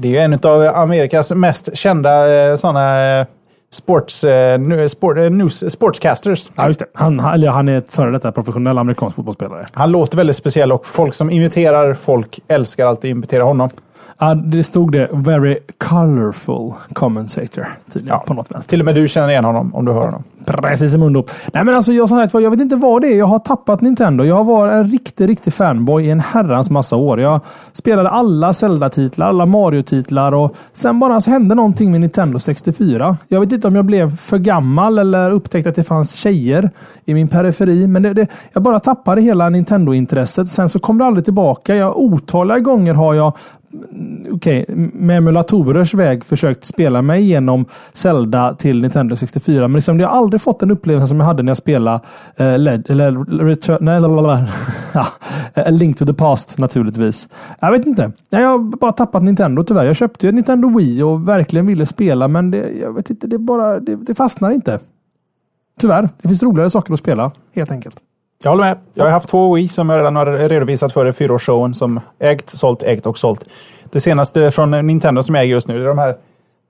Det 0.00 0.16
är 0.16 0.24
en 0.24 0.34
av 0.42 0.62
Amerikas 0.76 1.32
mest 1.34 1.76
kända 1.76 2.34
eh, 2.50 2.56
sådana 2.56 3.18
eh, 3.20 3.26
sports, 3.70 4.24
eh, 4.24 4.86
sport, 4.88 5.16
news, 5.16 5.72
sportscasters. 5.72 6.50
Ja, 6.54 6.66
just 6.66 6.80
det. 6.80 6.86
Han, 6.94 7.18
han 7.18 7.68
är 7.68 7.82
före 7.88 8.10
detta 8.10 8.32
professionell 8.32 8.78
amerikansk 8.78 9.16
fotbollsspelare. 9.16 9.66
Han 9.72 9.90
låter 9.90 10.16
väldigt 10.16 10.36
speciell 10.36 10.72
och 10.72 10.86
folk 10.86 11.14
som 11.14 11.30
imiterar 11.30 11.94
folk 11.94 12.40
älskar 12.48 12.86
alltid 12.86 13.10
att 13.10 13.16
imitera 13.16 13.42
honom. 13.42 13.70
Ja, 14.18 14.34
det 14.34 14.64
stod 14.64 14.92
det 14.92 15.08
“Very 15.12 15.58
colorful 15.78 16.72
commentator” 16.92 17.66
tydligen 17.92 18.16
ja, 18.16 18.24
på 18.26 18.34
något 18.34 18.50
vänster. 18.50 18.70
Till 18.70 18.80
och 18.80 18.86
med 18.86 18.94
du 18.94 19.08
känner 19.08 19.28
igen 19.28 19.44
honom 19.44 19.74
om 19.74 19.84
du 19.84 19.92
hör 19.92 20.04
honom. 20.04 20.24
Precis 20.52 20.94
i 20.94 20.98
mundo. 20.98 21.24
Nej 21.52 21.64
men 21.64 21.74
alltså 21.74 21.92
jag, 21.92 22.08
sagt, 22.08 22.34
jag 22.34 22.50
vet 22.50 22.60
inte 22.60 22.76
vad 22.76 23.02
det 23.02 23.08
är. 23.08 23.18
Jag 23.18 23.26
har 23.26 23.38
tappat 23.38 23.80
Nintendo. 23.80 24.24
Jag 24.24 24.44
var 24.44 24.68
en 24.68 24.90
riktig, 24.90 25.28
riktig 25.28 25.52
fanboy 25.52 26.04
i 26.04 26.10
en 26.10 26.20
herrans 26.20 26.70
massa 26.70 26.96
år. 26.96 27.20
Jag 27.20 27.40
spelade 27.72 28.10
alla 28.10 28.52
Zelda-titlar, 28.52 29.28
alla 29.28 29.46
Mario-titlar 29.46 30.34
och 30.34 30.56
sen 30.72 30.98
bara 30.98 31.20
så 31.20 31.30
hände 31.30 31.54
någonting 31.54 31.90
med 31.90 32.00
Nintendo 32.00 32.38
64. 32.38 33.16
Jag 33.28 33.40
vet 33.40 33.52
inte 33.52 33.68
om 33.68 33.76
jag 33.76 33.84
blev 33.84 34.16
för 34.16 34.38
gammal 34.38 34.98
eller 34.98 35.30
upptäckte 35.30 35.70
att 35.70 35.76
det 35.76 35.84
fanns 35.84 36.14
tjejer 36.14 36.70
i 37.04 37.14
min 37.14 37.28
periferi. 37.28 37.86
Men 37.86 38.02
det, 38.02 38.12
det, 38.12 38.26
jag 38.52 38.62
bara 38.62 38.80
tappade 38.80 39.20
hela 39.20 39.48
Nintendo-intresset. 39.48 40.48
Sen 40.48 40.68
så 40.68 40.78
kom 40.78 40.98
det 40.98 41.04
aldrig 41.04 41.24
tillbaka. 41.24 41.74
Jag, 41.74 41.98
otaliga 41.98 42.58
gånger 42.58 42.94
har 42.94 43.14
jag 43.14 43.36
mm, 43.72 44.26
okej, 44.32 44.62
okay, 44.62 44.76
med 44.92 45.16
emulatorers 45.16 45.94
väg 45.94 46.24
försökt 46.24 46.64
spela 46.64 47.02
mig 47.02 47.22
igenom 47.22 47.64
Zelda 47.92 48.54
till 48.54 48.82
Nintendo 48.82 49.16
64. 49.16 49.68
Men 49.68 49.74
liksom, 49.74 49.98
det 49.98 50.04
har 50.04 50.16
aldrig 50.16 50.37
fått 50.38 50.60
den 50.60 50.70
upplevelsen 50.70 51.08
som 51.08 51.20
jag 51.20 51.26
hade 51.26 51.42
när 51.42 51.50
jag 51.50 51.56
spelade 51.56 52.00
eh, 52.36 52.58
LED, 52.58 52.90
eller 52.90 53.44
Return, 53.44 53.78
nej, 53.80 54.00
lalala, 54.00 54.46
ja, 54.94 55.06
A 55.54 55.70
Link 55.70 55.96
to 55.96 56.06
the 56.06 56.14
Past 56.14 56.58
naturligtvis. 56.58 57.28
Jag 57.60 57.72
vet 57.72 57.86
inte. 57.86 58.12
Jag 58.30 58.48
har 58.48 58.58
bara 58.58 58.92
tappat 58.92 59.22
Nintendo 59.22 59.64
tyvärr. 59.64 59.84
Jag 59.84 59.96
köpte 59.96 60.26
ju 60.26 60.32
Nintendo 60.32 60.78
Wii 60.78 61.02
och 61.02 61.28
verkligen 61.28 61.66
ville 61.66 61.86
spela, 61.86 62.28
men 62.28 62.50
det, 62.50 62.70
jag 62.80 62.92
vet 62.92 63.10
inte, 63.10 63.26
det, 63.26 63.38
bara, 63.38 63.80
det, 63.80 63.96
det 63.96 64.14
fastnar 64.14 64.50
inte. 64.50 64.78
Tyvärr. 65.80 66.08
Det 66.22 66.28
finns 66.28 66.42
roligare 66.42 66.70
saker 66.70 66.92
att 66.92 66.98
spela, 66.98 67.30
helt 67.54 67.70
enkelt. 67.70 67.96
Jag 68.42 68.50
håller 68.50 68.64
med. 68.64 68.78
Jag 68.94 69.04
har 69.04 69.10
haft 69.10 69.28
två 69.28 69.54
Wii 69.54 69.68
som 69.68 69.90
jag 69.90 69.98
redan 69.98 70.16
har 70.16 70.26
redovisat 70.26 70.92
för 70.92 71.06
i 71.06 71.12
fyraårsshowen 71.12 71.74
som 71.74 72.00
ägt, 72.18 72.50
sålt, 72.50 72.82
ägt 72.82 73.06
och 73.06 73.18
sålt. 73.18 73.44
Det 73.90 74.00
senaste 74.00 74.50
från 74.50 74.86
Nintendo 74.86 75.22
som 75.22 75.34
jag 75.34 75.44
äger 75.44 75.54
just 75.54 75.68
nu 75.68 75.78
det 75.78 75.84
är 75.84 75.88
de 75.88 75.98
här 75.98 76.16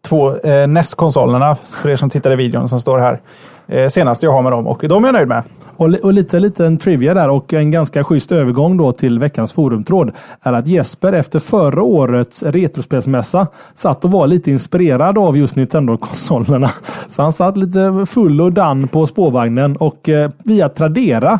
två 0.08 0.36
eh, 0.36 0.68
NES-konsolerna 0.68 1.56
för 1.82 1.90
er 1.90 1.96
som 1.96 2.10
tittar 2.10 2.32
i 2.32 2.36
videon 2.36 2.68
som 2.68 2.80
står 2.80 2.98
här. 2.98 3.20
Eh, 3.66 3.88
senaste 3.88 4.26
jag 4.26 4.32
har 4.32 4.42
med 4.42 4.52
dem 4.52 4.66
och 4.66 4.84
de 4.88 5.04
är 5.04 5.08
jag 5.08 5.14
nöjd 5.14 5.28
med. 5.28 5.42
Och, 5.76 5.86
och 5.86 6.12
lite 6.12 6.40
liten 6.40 6.78
trivia 6.78 7.14
där 7.14 7.28
och 7.28 7.54
en 7.54 7.70
ganska 7.70 8.04
schysst 8.04 8.32
övergång 8.32 8.76
då 8.76 8.92
till 8.92 9.18
veckans 9.18 9.52
forumtråd 9.52 10.10
är 10.42 10.52
att 10.52 10.66
Jesper 10.66 11.12
efter 11.12 11.38
förra 11.38 11.82
årets 11.82 12.42
retrospelsmässa 12.42 13.46
satt 13.74 14.04
och 14.04 14.10
var 14.10 14.26
lite 14.26 14.50
inspirerad 14.50 15.18
av 15.18 15.36
just 15.36 15.56
Nintendo-konsolerna. 15.56 16.70
Så 17.08 17.22
han 17.22 17.32
satt 17.32 17.56
lite 17.56 18.06
full 18.08 18.40
och 18.40 18.52
dan 18.52 18.88
på 18.88 19.06
spårvagnen 19.06 19.76
och 19.76 20.08
eh, 20.08 20.30
via 20.44 20.68
Tradera 20.68 21.38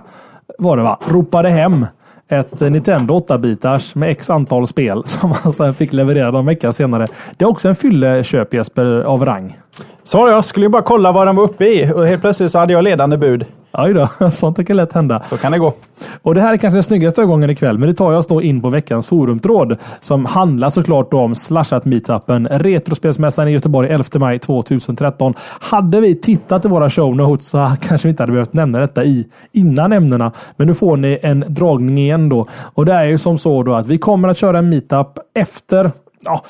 var 0.58 0.76
det 0.76 0.82
va, 0.82 0.98
ropade 1.08 1.50
hem 1.50 1.86
ett 2.28 2.60
Nintendo 2.60 3.14
8-bitars 3.14 3.96
med 3.96 4.10
x 4.10 4.30
antal 4.30 4.66
spel 4.66 5.02
som 5.04 5.32
han 5.32 5.52
sen 5.52 5.74
fick 5.74 5.92
leverera 5.92 6.30
någon 6.30 6.46
vecka 6.46 6.72
senare. 6.72 7.06
Det 7.36 7.44
är 7.44 7.48
också 7.48 7.68
en 7.68 7.74
fylleköp 7.74 8.54
Jesper 8.54 8.84
av 8.84 9.24
rang. 9.24 9.56
Så 10.02 10.18
jag 10.28 10.44
skulle 10.44 10.66
ju 10.66 10.70
bara 10.70 10.82
kolla 10.82 11.12
vad 11.12 11.26
den 11.26 11.36
var 11.36 11.44
uppe 11.44 11.64
i 11.64 11.92
och 11.94 12.06
helt 12.06 12.20
plötsligt 12.20 12.50
så 12.50 12.58
hade 12.58 12.72
jag 12.72 12.84
ledande 12.84 13.16
bud. 13.16 13.44
Aj 13.70 13.94
då, 13.94 14.08
sånt 14.30 14.66
kan 14.66 14.76
lätt 14.76 14.92
hända. 14.92 15.22
Så 15.22 15.36
kan 15.36 15.52
det 15.52 15.58
gå. 15.58 15.74
Och 16.22 16.34
det 16.34 16.40
här 16.40 16.52
är 16.52 16.56
kanske 16.56 16.76
den 16.76 16.82
snyggaste 16.82 17.20
övergången 17.20 17.50
ikväll, 17.50 17.78
men 17.78 17.88
det 17.88 17.94
tar 17.94 18.12
oss 18.12 18.26
då 18.26 18.42
in 18.42 18.60
på 18.62 18.68
veckans 18.68 19.06
forumtråd 19.06 19.76
som 20.00 20.24
handlar 20.24 20.70
såklart 20.70 21.14
om 21.14 21.34
Slashat-meetupen. 21.34 22.48
Retrospelsmässan 22.48 23.48
i 23.48 23.50
Göteborg 23.50 23.88
11 23.88 24.04
maj 24.14 24.38
2013. 24.38 25.34
Hade 25.60 26.00
vi 26.00 26.14
tittat 26.14 26.64
i 26.64 26.68
våra 26.68 26.90
show 26.90 27.16
notes 27.16 27.48
så 27.48 27.58
kanske 27.80 28.08
vi 28.08 28.10
inte 28.10 28.22
hade 28.22 28.32
behövt 28.32 28.52
nämna 28.52 28.78
detta 28.78 29.04
i 29.04 29.26
innan 29.52 29.92
ämnena. 29.92 30.32
Men 30.56 30.66
nu 30.66 30.74
får 30.74 30.96
ni 30.96 31.18
en 31.22 31.44
dragning 31.48 31.98
igen 31.98 32.28
då. 32.28 32.46
Och 32.74 32.86
det 32.86 32.92
är 32.92 33.04
ju 33.04 33.18
som 33.18 33.38
så 33.38 33.62
då 33.62 33.74
att 33.74 33.86
vi 33.86 33.98
kommer 33.98 34.28
att 34.28 34.36
köra 34.36 34.58
en 34.58 34.68
meetup 34.68 35.18
efter 35.34 35.90
ja, 36.24 36.44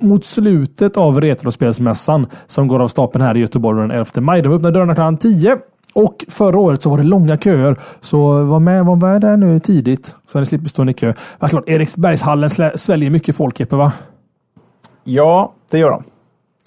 mot 0.00 0.24
slutet 0.24 0.96
av 0.96 1.20
Retrospelsmässan 1.20 2.26
som 2.46 2.68
går 2.68 2.82
av 2.82 2.88
stapeln 2.88 3.24
här 3.24 3.36
i 3.36 3.40
Göteborg 3.40 3.80
den 3.80 3.90
11 3.90 4.04
maj. 4.20 4.42
De 4.42 4.52
öppnar 4.52 4.70
dörrarna 4.70 4.94
klockan 4.94 5.16
10 5.16 5.58
och 5.94 6.24
förra 6.28 6.58
året 6.58 6.82
så 6.82 6.90
var 6.90 6.98
det 6.98 7.04
långa 7.04 7.36
köer. 7.36 7.76
Så 8.00 8.44
var 8.44 8.60
med, 8.60 8.84
var 8.84 8.96
med 8.96 9.20
där 9.20 9.36
nu 9.36 9.58
tidigt. 9.58 10.14
Så 10.26 10.40
ni 10.40 10.46
slipper 10.46 10.68
stå 10.68 10.88
i 10.88 10.92
kö. 10.92 11.12
Ja, 11.38 11.48
klart, 11.48 11.68
Eriksbergshallen 11.68 12.50
sväljer 12.74 13.10
mycket 13.10 13.36
folk, 13.36 13.60
Jeppe, 13.60 13.76
va? 13.76 13.92
Ja, 15.04 15.52
det 15.70 15.78
gör 15.78 15.90
de. 15.90 16.04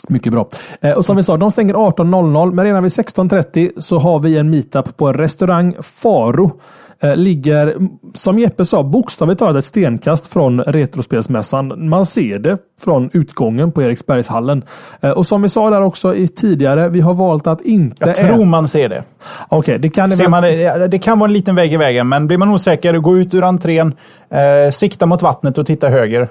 Mycket 0.07 0.31
bra. 0.33 0.47
Eh, 0.81 0.91
och 0.91 1.05
som 1.05 1.17
vi 1.17 1.23
sa, 1.23 1.37
de 1.37 1.51
stänger 1.51 1.73
18.00, 1.73 2.53
men 2.53 2.65
redan 2.65 2.83
vid 2.83 2.91
16.30 2.91 3.71
så 3.77 3.99
har 3.99 4.19
vi 4.19 4.37
en 4.37 4.49
meetup 4.49 4.97
på 4.97 5.13
restaurang 5.13 5.75
Faro 5.81 6.51
Eh, 6.99 7.15
ligger, 7.15 7.75
som 8.13 8.39
Jeppe 8.39 8.65
sa, 8.65 8.83
bokstavligt 8.83 9.39
talat 9.39 9.55
ett 9.55 9.65
stenkast 9.65 10.33
från 10.33 10.61
Retrospelsmässan. 10.61 11.89
Man 11.89 12.05
ser 12.05 12.39
det 12.39 12.57
från 12.83 13.09
utgången 13.13 13.71
på 13.71 13.81
Eriksbergshallen. 13.81 14.63
Eh, 15.01 15.09
och 15.09 15.25
som 15.25 15.41
vi 15.41 15.49
sa 15.49 15.69
där 15.69 15.81
också 15.81 16.15
i 16.15 16.27
tidigare, 16.27 16.89
vi 16.89 17.01
har 17.01 17.13
valt 17.13 17.47
att 17.47 17.61
inte... 17.61 18.05
Jag 18.05 18.15
tror 18.15 18.45
man 18.45 18.67
ser 18.67 18.89
det. 18.89 19.03
Okej, 19.47 19.57
okay, 19.57 19.77
det 19.77 19.89
kan 19.89 20.09
det, 20.09 20.29
man, 20.29 20.43
det 20.89 20.99
kan 21.03 21.19
vara 21.19 21.29
en 21.29 21.33
liten 21.33 21.55
vägg 21.55 21.73
i 21.73 21.77
vägen, 21.77 22.09
men 22.09 22.27
blir 22.27 22.37
man 22.37 22.49
osäker, 22.49 22.93
gå 22.93 23.17
ut 23.17 23.33
ur 23.33 23.43
entrén, 23.43 23.93
eh, 24.29 24.71
sikta 24.71 25.05
mot 25.05 25.21
vattnet 25.21 25.57
och 25.57 25.65
titta 25.65 25.89
höger. 25.89 26.27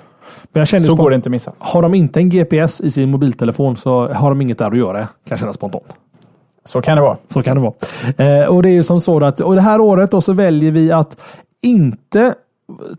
Men 0.52 0.60
jag 0.60 0.68
känner 0.68 0.86
så 0.86 0.94
går 0.94 1.10
det 1.10 1.16
inte 1.16 1.26
att 1.26 1.30
missa. 1.30 1.52
Har 1.58 1.82
de 1.82 1.94
inte 1.94 2.20
en 2.20 2.28
GPS 2.28 2.80
i 2.80 2.90
sin 2.90 3.10
mobiltelefon 3.10 3.76
så 3.76 4.08
har 4.12 4.28
de 4.28 4.40
inget 4.42 4.58
där 4.58 4.70
att 4.70 4.78
göra, 4.78 4.98
kan 4.98 5.08
jag 5.28 5.38
känna 5.38 5.52
spontant. 5.52 5.96
Så 6.64 6.82
kan 6.82 6.96
det 6.96 7.02
vara. 7.02 7.16
Så 7.28 7.42
kan 7.42 7.56
det 7.56 7.62
vara. 7.62 8.42
Eh, 8.42 8.48
och 8.48 8.62
det 8.62 8.68
är 8.68 8.72
ju 8.72 8.84
som 8.84 9.00
så 9.00 9.24
att, 9.24 9.40
och 9.40 9.54
det 9.54 9.60
här 9.60 9.80
året 9.80 10.10
då 10.10 10.20
så 10.20 10.32
väljer 10.32 10.70
vi 10.70 10.92
att 10.92 11.20
inte 11.62 12.34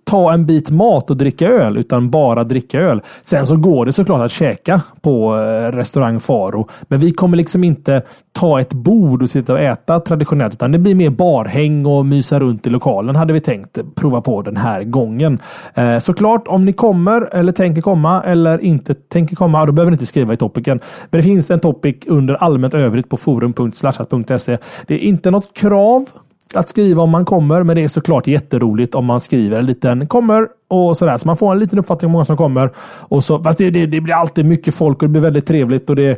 ta 0.04 0.34
en 0.34 0.46
bit 0.46 0.70
mat 0.70 1.10
och 1.10 1.18
dricka 1.18 1.48
öl, 1.48 1.78
utan 1.78 2.10
bara 2.10 2.44
dricka 2.44 2.80
öl. 2.80 3.02
Sen 3.24 3.46
så 3.46 3.56
går 3.56 3.86
det 3.86 3.94
såklart 3.94 4.22
att 4.22 4.32
käka 4.32 4.82
på 5.02 5.38
eh, 5.38 5.72
restaurang 5.72 6.20
Faro. 6.20 6.68
Men 6.88 7.00
vi 7.00 7.12
kommer 7.12 7.38
liksom 7.38 7.64
inte 7.64 8.02
ta 8.32 8.60
ett 8.60 8.74
bord 8.74 9.24
och 9.24 9.30
sitta 9.30 9.54
och 9.54 9.60
äta 9.60 10.00
traditionellt, 10.00 10.54
utan 10.54 10.72
det 10.72 10.80
blir 10.80 10.96
mer 10.96 11.10
barhäng 11.10 11.86
och 11.86 12.06
mysa 12.06 12.40
runt 12.40 12.68
i 12.68 12.70
lokalen 12.70 13.16
hade 13.16 13.34
vi 13.34 13.40
tänkt 13.40 13.80
prova 13.96 14.22
på 14.22 14.42
den 14.42 14.58
här 14.58 14.84
gången. 14.84 15.40
Eh, 15.74 15.98
såklart, 15.98 16.48
om 16.48 16.66
ni 16.66 16.74
kommer 16.74 17.22
eller 17.22 17.52
tänker 17.52 17.82
komma 17.82 18.24
eller 18.24 18.60
inte 18.62 18.94
tänker 18.94 19.36
komma, 19.36 19.66
då 19.66 19.72
behöver 19.72 19.92
ni 19.92 19.96
inte 19.96 20.06
skriva 20.06 20.34
i 20.34 20.38
topicen. 20.38 20.80
Men 21.10 21.22
det 21.22 21.24
finns 21.24 21.52
en 21.52 21.60
topic 21.60 21.96
under 22.08 22.34
allmänt 22.34 22.74
övrigt 22.74 23.10
på 23.10 23.18
forum.slashat.se. 23.18 24.58
Det 24.88 24.94
är 24.94 25.00
inte 25.00 25.32
något 25.32 25.58
krav 25.58 26.06
att 26.54 26.70
skriva 26.70 27.04
om 27.04 27.10
man 27.10 27.26
kommer, 27.26 27.64
men 27.64 27.76
det 27.76 27.84
är 27.84 27.88
såklart 27.88 28.28
jätteroligt 28.28 28.96
om 28.96 29.06
man 29.06 29.20
skriver 29.20 29.60
en 29.60 29.66
liten 29.66 30.08
kommer 30.08 30.48
och 30.68 30.98
sådär. 30.98 31.18
Så 31.18 31.28
man 31.28 31.38
får 31.38 31.52
en 31.52 31.60
liten 31.60 31.80
uppfattning 31.80 32.08
om 32.08 32.12
hur 32.12 32.14
många 32.14 32.26
som 32.26 32.38
kommer. 32.38 32.72
Och 33.02 33.24
så, 33.24 33.44
fast 33.44 33.58
det, 33.58 33.70
det, 33.70 33.86
det 33.86 34.02
blir 34.02 34.14
alltid 34.14 34.46
mycket 34.46 34.76
folk 34.76 34.98
och 34.98 35.04
det 35.04 35.12
blir 35.12 35.22
väldigt 35.22 35.46
trevligt. 35.46 35.90
och 35.90 35.96
det 35.96 36.08
är 36.08 36.18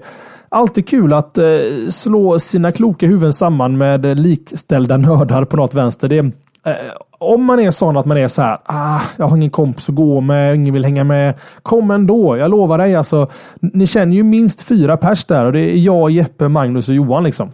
Alltid 0.49 0.87
kul 0.87 1.13
att 1.13 1.37
eh, 1.37 1.45
slå 1.89 2.39
sina 2.39 2.71
kloka 2.71 3.07
huvuden 3.07 3.33
samman 3.33 3.77
med 3.77 4.19
likställda 4.19 4.97
nördar 4.97 5.43
på 5.43 5.57
något 5.57 5.73
vänster. 5.73 6.07
Det, 6.07 6.17
eh, 6.17 6.73
om 7.19 7.43
man 7.43 7.59
är 7.59 7.71
sån 7.71 7.97
att 7.97 8.05
man 8.05 8.17
är 8.17 8.27
så 8.27 8.41
här, 8.41 8.57
ah, 8.65 9.01
jag 9.17 9.27
har 9.27 9.37
ingen 9.37 9.49
kompis 9.49 9.89
att 9.89 9.95
gå 9.95 10.21
med, 10.21 10.55
ingen 10.55 10.73
vill 10.73 10.85
hänga 10.85 11.03
med. 11.03 11.33
Kom 11.61 11.91
ändå, 11.91 12.37
jag 12.37 12.51
lovar 12.51 12.77
dig. 12.77 12.95
Alltså, 12.95 13.27
ni 13.59 13.87
känner 13.87 14.15
ju 14.15 14.23
minst 14.23 14.61
fyra 14.61 14.97
pers 14.97 15.25
där 15.25 15.45
och 15.45 15.53
det 15.53 15.59
är 15.59 15.77
jag, 15.77 16.11
Jeppe, 16.11 16.47
Magnus 16.47 16.89
och 16.89 16.95
Johan. 16.95 17.23
liksom. 17.23 17.49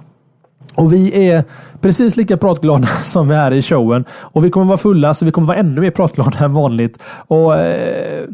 Och 0.76 0.94
vi 0.94 1.28
är 1.28 1.44
precis 1.82 2.18
lika 2.18 2.38
pratglada 2.38 2.88
som 3.04 3.28
vi 3.28 3.36
är 3.36 3.54
i 3.54 3.62
showen. 3.62 4.06
Och 4.22 4.46
vi 4.46 4.50
kommer 4.50 4.66
vara 4.66 4.78
fulla, 4.78 5.14
så 5.14 5.26
vi 5.26 5.32
kommer 5.32 5.48
vara 5.48 5.58
ännu 5.58 5.82
mer 5.82 5.92
pratglada 5.92 6.46
än 6.46 6.54
vanligt. 6.54 7.04
Och 7.28 7.56
eh, 7.56 8.24
äh, 8.24 8.28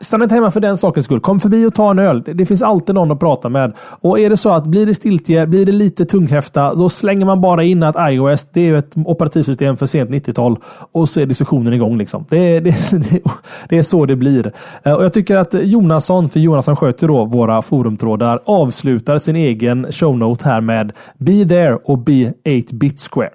Stanna 0.00 0.24
inte 0.24 0.34
hemma 0.34 0.50
för 0.50 0.60
den 0.60 0.76
sakens 0.76 1.06
skull. 1.06 1.20
Kom 1.20 1.40
förbi 1.40 1.66
och 1.66 1.74
ta 1.74 1.90
en 1.90 1.98
öl. 1.98 2.22
Det 2.34 2.46
finns 2.46 2.62
alltid 2.62 2.94
någon 2.94 3.10
att 3.10 3.20
prata 3.20 3.48
med. 3.48 3.72
Och 4.00 4.18
är 4.18 4.30
det 4.30 4.36
så 4.36 4.50
att 4.50 4.66
blir 4.66 4.86
det 4.86 4.94
stiltje, 4.94 5.46
blir 5.46 5.66
det 5.66 5.72
lite 5.72 6.04
tunghäfta, 6.04 6.74
då 6.74 6.88
slänger 6.88 7.26
man 7.26 7.40
bara 7.40 7.62
in 7.62 7.82
att 7.82 7.96
iOS 8.12 8.46
det 8.52 8.68
är 8.68 8.74
ett 8.74 8.92
operativsystem 9.04 9.76
för 9.76 9.86
sent 9.86 10.10
90-tal. 10.10 10.56
Och 10.92 11.08
så 11.08 11.20
är 11.20 11.26
diskussionen 11.26 11.72
igång. 11.72 11.98
Liksom. 11.98 12.24
Det, 12.28 12.60
det, 12.60 12.90
det, 12.92 13.22
det, 13.68 13.78
är 13.78 13.82
så 13.82 14.06
det 14.06 14.16
blir. 14.16 14.52
Eh, 14.82 14.92
och 14.92 15.04
Jag 15.04 15.12
tycker 15.12 15.38
att 15.38 15.54
Jonasson, 15.54 16.28
för 16.28 16.40
Jonasson 16.40 16.76
sköter 16.76 17.08
då 17.08 17.24
våra 17.24 17.62
forumtrådar, 17.62 18.40
avslutar 18.44 19.18
sin 19.18 19.36
egen 19.36 19.92
shownote 19.92 20.48
här 20.48 20.60
med 20.60 20.92
Be 21.18 21.44
there 21.44 21.78
och 21.84 21.98
be 21.98 22.32
8-bit 22.44 23.00
square. 23.00 23.30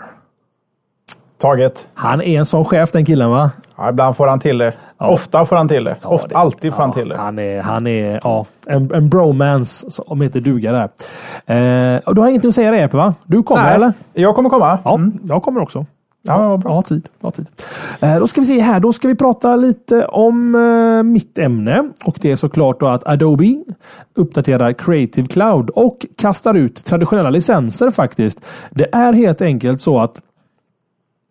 Taget. 1.38 1.90
Han 1.94 2.22
är 2.22 2.40
en 2.40 2.46
sån 2.46 2.66
chef 2.66 2.92
den 2.92 3.06
killen 3.06 3.32
va? 3.32 3.52
Ja, 3.78 3.90
ibland 3.90 4.18
får 4.18 4.28
han 4.28 4.40
till 4.40 4.58
det. 4.58 4.74
Ja. 4.98 5.08
Ofta 5.08 5.46
får 5.46 5.56
han 5.56 5.68
till 5.68 5.84
det. 5.84 5.96
Ja, 6.02 6.10
Ofta, 6.10 6.28
det, 6.28 6.36
alltid 6.36 6.74
får 6.74 6.82
ja, 6.82 6.84
han 6.84 6.94
till 6.94 7.10
det. 7.10 7.18
Han 7.18 7.40
är, 7.40 7.62
han 7.62 7.88
är 7.88 8.20
ja, 8.24 8.46
en, 8.68 8.94
en 8.94 9.10
bromance 9.10 9.92
som 9.92 10.22
heter 10.22 10.40
duga 10.40 10.72
där. 10.72 10.84
Eh, 11.96 12.14
du 12.14 12.22
har 12.22 12.28
ingenting 12.30 12.50
att 12.50 12.56
säga 12.56 12.72
där 12.72 12.78
Epe 12.78 12.98
va? 12.98 13.14
Du 13.26 13.44
kommer 13.44 13.64
Nej, 13.64 13.76
eller? 13.76 13.94
Jag 14.14 14.36
kommer 14.36 14.50
komma. 14.50 14.80
Ja, 14.84 14.96
mm. 14.96 15.20
jag 15.24 15.42
kommer 15.44 15.62
också. 15.62 15.86
Ja, 16.28 16.40
men 16.40 16.50
vad 16.50 16.60
bra. 16.60 16.82
Tid. 16.82 17.08
Ja, 17.20 17.32
tid. 17.32 17.48
Eh, 18.02 18.20
då 18.20 18.28
ska 18.28 18.42
vi 18.42 18.48
se 18.48 18.60
här. 18.60 18.80
Då 18.80 18.94
ska 18.94 19.08
vi 19.08 19.16
prata 19.16 19.56
lite 19.56 20.06
om 20.06 20.56
eh, 20.56 21.04
mitt 21.04 21.38
ämne. 21.38 21.90
Och 22.06 22.18
det 22.22 22.32
är 22.32 22.36
såklart 22.36 22.80
då 22.80 22.88
att 22.88 23.08
Adobe 23.08 23.63
uppdaterar 24.16 24.74
Creative 24.74 25.28
Cloud 25.28 25.70
och 25.70 26.06
kastar 26.16 26.54
ut 26.54 26.86
traditionella 26.86 27.30
licenser 27.30 27.92
faktiskt. 27.92 28.46
Det 28.72 28.96
är 28.96 29.13
helt 29.13 29.42
enkelt 29.42 29.82
så 29.82 30.00
att 30.00 30.22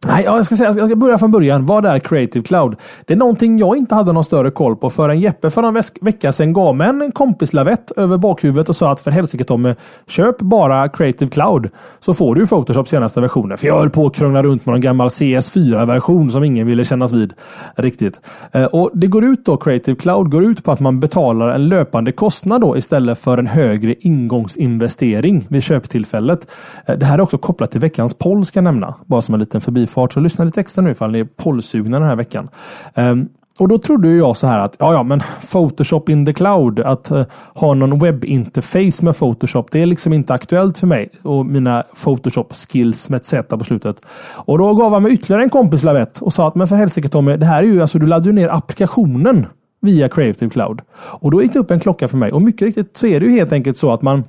Nej, 0.09 0.25
jag 0.25 0.47
ska, 0.47 0.57
säga, 0.57 0.73
jag 0.77 0.89
ska 0.89 0.97
börja 0.97 1.19
från 1.19 1.31
början. 1.31 1.67
Vad 1.67 1.85
är 1.85 1.99
Creative 1.99 2.45
Cloud? 2.45 2.77
Det 3.05 3.15
är 3.15 3.19
någonting 3.19 3.59
jag 3.59 3.77
inte 3.77 3.95
hade 3.95 4.13
någon 4.13 4.25
större 4.25 4.51
koll 4.51 4.77
på 4.77 4.91
förrän 4.91 5.21
Jeppe 5.21 5.51
för 5.51 5.63
en 5.63 5.83
vecka 6.01 6.33
sedan 6.33 6.53
gav 6.53 6.77
mig 6.77 6.89
en 6.89 7.13
kompislavett 7.13 7.91
över 7.97 8.17
bakhuvudet 8.17 8.69
och 8.69 8.77
sa 8.77 8.93
att 8.93 9.01
för 9.01 9.11
helsike 9.11 9.45
Tommy, 9.45 9.75
köp 10.07 10.39
bara 10.39 10.89
Creative 10.89 11.31
Cloud 11.31 11.71
så 11.99 12.15
får 12.15 12.35
du 12.35 12.47
Photoshop 12.47 12.89
senaste 12.89 13.21
versionen. 13.21 13.59
För 13.59 13.67
jag 13.67 13.79
höll 13.79 13.91
på 13.91 14.07
att 14.07 14.17
krångla 14.17 14.43
runt 14.43 14.67
med 14.67 14.73
någon 14.73 14.81
gammal 14.81 15.09
CS4-version 15.09 16.31
som 16.31 16.45
ingen 16.45 16.67
ville 16.67 16.85
kännas 16.85 17.13
vid 17.13 17.33
riktigt. 17.77 18.21
Eh, 18.53 18.65
och 18.65 18.91
Det 18.95 19.07
går 19.07 19.25
ut 19.25 19.45
då, 19.45 19.57
Creative 19.57 19.97
Cloud 19.97 20.31
går 20.31 20.45
ut 20.45 20.65
på 20.65 20.73
att 20.73 20.81
man 20.81 21.01
betalar 21.01 21.49
en 21.49 21.69
löpande 21.69 22.13
kostnad 22.13 22.61
då 22.61 22.77
istället 22.77 23.19
för 23.19 23.39
en 23.39 23.47
högre 23.47 23.95
ingångsinvestering 24.01 25.47
vid 25.51 25.63
köptillfället. 25.63 26.51
Eh, 26.87 26.97
det 26.97 27.07
här 27.07 27.19
är 27.19 27.23
också 27.23 27.39
kopplat 27.39 27.71
till 27.71 27.81
veckans 27.81 28.15
poll 28.15 28.47
ska 28.47 28.59
jag 28.59 28.65
nämna, 28.65 28.95
bara 29.07 29.23
som 29.23 29.35
en 29.35 29.41
liten 29.41 29.61
förbifart 29.61 29.96
fart. 29.97 30.13
Så 30.13 30.21
lyssna 30.21 30.45
lite 30.45 30.61
extra 30.61 30.83
nu 30.83 30.91
ifall 30.91 31.11
ni 31.11 31.19
är 31.19 31.25
pollsugna 31.25 31.99
den 31.99 32.09
här 32.09 32.17
veckan. 32.17 32.49
Um, 32.95 33.29
och 33.61 33.69
då 33.69 33.79
trodde 33.79 34.09
jag 34.09 34.37
så 34.37 34.47
här 34.47 34.59
att 34.59 34.77
ja, 34.79 34.93
ja, 34.93 35.03
men 35.03 35.21
Photoshop 35.51 36.09
in 36.09 36.27
the 36.27 36.33
cloud, 36.33 36.81
att 36.81 37.11
uh, 37.13 37.23
ha 37.55 37.75
någon 37.75 37.99
webbinterface 37.99 39.05
med 39.05 39.17
Photoshop, 39.17 39.71
det 39.71 39.83
är 39.83 39.87
liksom 39.87 40.13
inte 40.13 40.35
aktuellt 40.35 40.79
för 40.79 40.87
mig 40.87 41.11
och 41.23 41.47
mina 41.47 41.85
Photoshop 42.05 42.53
skills 42.53 43.11
med 43.11 43.17
ett 43.17 43.25
Z 43.25 43.57
på 43.57 43.65
slutet. 43.65 43.97
Och 44.37 44.59
då 44.59 44.75
gav 44.75 44.93
han 44.93 45.03
mig 45.03 45.13
ytterligare 45.13 45.43
en 45.43 45.51
kompis 45.51 45.83
lavett 45.83 46.21
och 46.21 46.33
sa 46.33 46.49
att 46.49 46.55
men 46.55 46.69
för 46.69 46.77
helsike 46.77 47.09
Tommy, 47.09 47.37
det 47.37 47.47
här 47.47 47.63
är 47.63 47.67
ju 47.67 47.81
alltså 47.81 47.99
du 47.99 48.07
laddar 48.07 48.33
ner 48.33 48.49
applikationen 48.49 49.47
via 49.81 50.09
Creative 50.09 50.51
Cloud. 50.51 50.81
Och 51.21 51.31
då 51.31 51.43
gick 51.43 51.53
det 51.53 51.59
upp 51.59 51.71
en 51.71 51.81
klocka 51.81 52.09
för 52.09 52.17
mig 52.17 52.33
och 52.33 52.43
mycket 52.43 52.63
riktigt 52.63 52.97
så 52.97 53.07
är 53.07 53.21
det 53.21 53.27
ju 53.27 53.33
helt 53.33 53.53
enkelt 53.53 53.77
så 53.77 53.93
att 53.93 54.03
man 54.03 54.25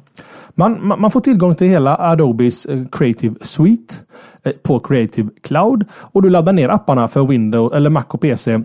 man, 0.58 0.88
man 1.00 1.12
får 1.12 1.20
tillgång 1.20 1.56
till 1.56 1.68
hela 1.68 1.98
Adobes 1.98 2.66
eh, 2.66 2.84
Creative 2.92 3.36
Suite 3.42 3.96
eh, 4.44 4.52
på 4.64 4.80
Creative 4.80 5.30
Cloud 5.44 5.86
och 5.92 6.22
du 6.22 6.30
laddar 6.30 6.54
ner 6.54 6.70
apparna 6.70 7.08
för 7.08 7.24
Windows 7.24 7.74
eller 7.74 7.90
Mac 7.90 8.06
och 8.08 8.22
PC 8.22 8.60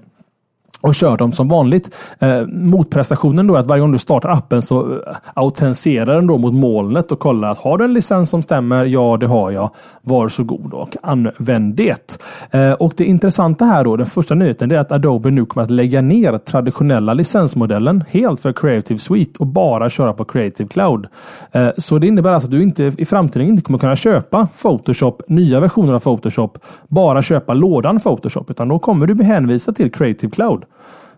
och 0.82 0.94
kör 0.94 1.16
dem 1.16 1.32
som 1.32 1.48
vanligt. 1.48 1.96
Eh, 2.18 2.46
motprestationen 2.46 3.46
då 3.46 3.54
är 3.54 3.58
att 3.58 3.66
varje 3.66 3.80
gång 3.80 3.92
du 3.92 3.98
startar 3.98 4.28
appen 4.28 4.62
så 4.62 4.92
eh, 4.92 4.98
autentiserar 5.34 6.14
den 6.14 6.26
då 6.26 6.38
mot 6.38 6.54
molnet 6.54 7.12
och 7.12 7.18
kollar 7.18 7.50
att 7.50 7.58
har 7.58 7.78
du 7.78 7.84
en 7.84 7.94
licens 7.94 8.30
som 8.30 8.42
stämmer? 8.42 8.84
Ja, 8.84 9.16
det 9.20 9.26
har 9.26 9.50
jag. 9.50 9.70
Varsågod 10.02 10.74
och 10.74 10.96
använd 11.02 11.74
det. 11.74 12.20
Eh, 12.50 12.72
och 12.72 12.92
det 12.96 13.04
intressanta 13.04 13.64
här 13.64 13.84
då, 13.84 13.96
den 13.96 14.06
första 14.06 14.34
nyheten, 14.34 14.70
är 14.70 14.78
att 14.78 14.92
Adobe 14.92 15.30
nu 15.30 15.46
kommer 15.46 15.64
att 15.64 15.70
lägga 15.70 16.00
ner 16.00 16.38
traditionella 16.38 17.14
licensmodellen 17.14 18.04
helt 18.10 18.40
för 18.40 18.52
Creative 18.52 18.98
Suite 18.98 19.38
och 19.38 19.46
bara 19.46 19.90
köra 19.90 20.12
på 20.12 20.24
Creative 20.24 20.68
Cloud. 20.68 21.06
Eh, 21.52 21.68
så 21.76 21.98
det 21.98 22.06
innebär 22.06 22.32
alltså 22.32 22.46
att 22.46 22.52
du 22.52 22.62
inte 22.62 22.92
i 22.98 23.04
framtiden 23.04 23.48
inte 23.48 23.62
kommer 23.62 23.78
kunna 23.78 23.96
köpa 23.96 24.48
Photoshop, 24.62 25.22
nya 25.26 25.60
versioner 25.60 25.92
av 25.92 26.00
Photoshop, 26.00 26.58
bara 26.88 27.22
köpa 27.22 27.54
lådan 27.54 27.98
Photoshop, 28.00 28.50
utan 28.50 28.68
då 28.68 28.78
kommer 28.78 29.06
du 29.06 29.14
bli 29.14 29.24
hänvisad 29.24 29.74
till 29.74 29.92
Creative 29.92 30.30
Cloud. 30.30 30.64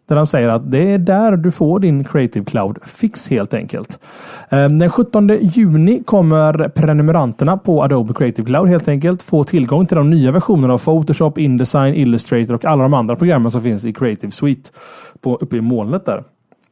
Där 0.09 0.17
de 0.17 0.27
säger 0.27 0.49
att 0.49 0.71
det 0.71 0.93
är 0.93 0.99
där 0.99 1.37
du 1.37 1.51
får 1.51 1.81
din 1.81 2.05
Creative 2.05 2.45
Cloud 2.45 2.79
fix 2.85 3.29
helt 3.31 3.55
enkelt. 3.55 3.99
Ehm, 4.49 4.79
den 4.79 4.91
17 4.91 5.29
juni 5.29 6.03
kommer 6.07 6.69
prenumeranterna 6.69 7.57
på 7.57 7.83
Adobe 7.83 8.15
Creative 8.15 8.47
Cloud 8.47 8.69
helt 8.69 8.89
enkelt 8.89 9.23
få 9.23 9.45
tillgång 9.45 9.87
till 9.87 9.97
de 9.97 10.11
nya 10.11 10.33
versionerna 10.33 10.75
av 10.75 10.79
Photoshop, 10.79 11.39
Indesign, 11.39 11.95
Illustrator 11.95 12.55
och 12.55 12.65
alla 12.65 12.83
de 12.83 12.95
andra 12.95 13.17
programmen 13.17 13.51
som 13.51 13.61
finns 13.61 13.85
i 13.85 13.93
Creative 13.93 14.31
Suite 14.31 14.71
på, 15.21 15.37
uppe 15.37 15.57
i 15.57 15.61
molnet 15.61 16.07
där. 16.07 16.25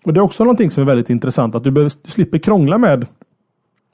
Och 0.05 0.13
Det 0.13 0.21
är 0.21 0.23
också 0.23 0.45
någonting 0.45 0.71
som 0.71 0.83
är 0.83 0.87
väldigt 0.87 1.11
intressant 1.11 1.55
att 1.55 1.65
du, 1.65 1.71
behöver, 1.71 1.93
du 2.05 2.11
slipper 2.11 2.39
krångla 2.39 2.79
med 2.79 3.07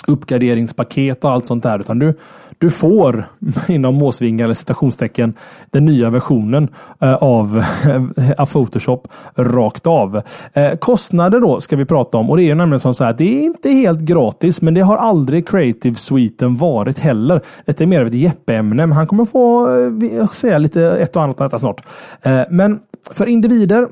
uppgraderingspaket 0.08 1.24
och 1.24 1.30
allt 1.30 1.46
sånt 1.46 1.62
där. 1.62 1.78
Utan 1.78 1.98
du, 1.98 2.14
du 2.58 2.70
får 2.70 3.24
inom 3.68 3.94
måsvingar 3.94 4.44
eller 4.44 4.54
citationstecken 4.54 5.34
den 5.70 5.84
nya 5.84 6.10
versionen 6.10 6.68
eh, 7.00 7.14
av, 7.14 7.64
av 8.38 8.46
Photoshop 8.46 9.08
rakt 9.36 9.86
av. 9.86 10.22
Eh, 10.52 10.74
kostnader 10.74 11.40
då 11.40 11.60
ska 11.60 11.76
vi 11.76 11.84
prata 11.84 12.18
om 12.18 12.30
och 12.30 12.36
det 12.36 12.50
är 12.50 12.54
nämligen 12.54 12.80
som 12.80 12.94
så 12.94 13.04
här. 13.04 13.12
Det 13.12 13.24
är 13.24 13.42
inte 13.42 13.70
helt 13.70 14.00
gratis, 14.00 14.62
men 14.62 14.74
det 14.74 14.80
har 14.80 14.96
aldrig 14.96 15.48
Creative 15.48 15.94
Suiten 15.94 16.56
varit 16.56 16.98
heller. 16.98 17.40
Detta 17.64 17.84
är 17.84 17.86
mer 17.86 18.00
av 18.00 18.06
ett 18.06 18.14
Jeppe-ämne, 18.14 18.86
men 18.86 18.92
han 18.92 19.06
kommer 19.06 19.24
få 19.24 19.68
eh, 20.20 20.28
säga 20.28 20.58
lite 20.58 20.82
ett 20.82 21.16
och 21.16 21.22
annat 21.22 21.40
om 21.40 21.44
detta 21.46 21.58
snart. 21.58 21.82
Men 22.50 22.80
för 23.12 23.26
individer 23.26 23.88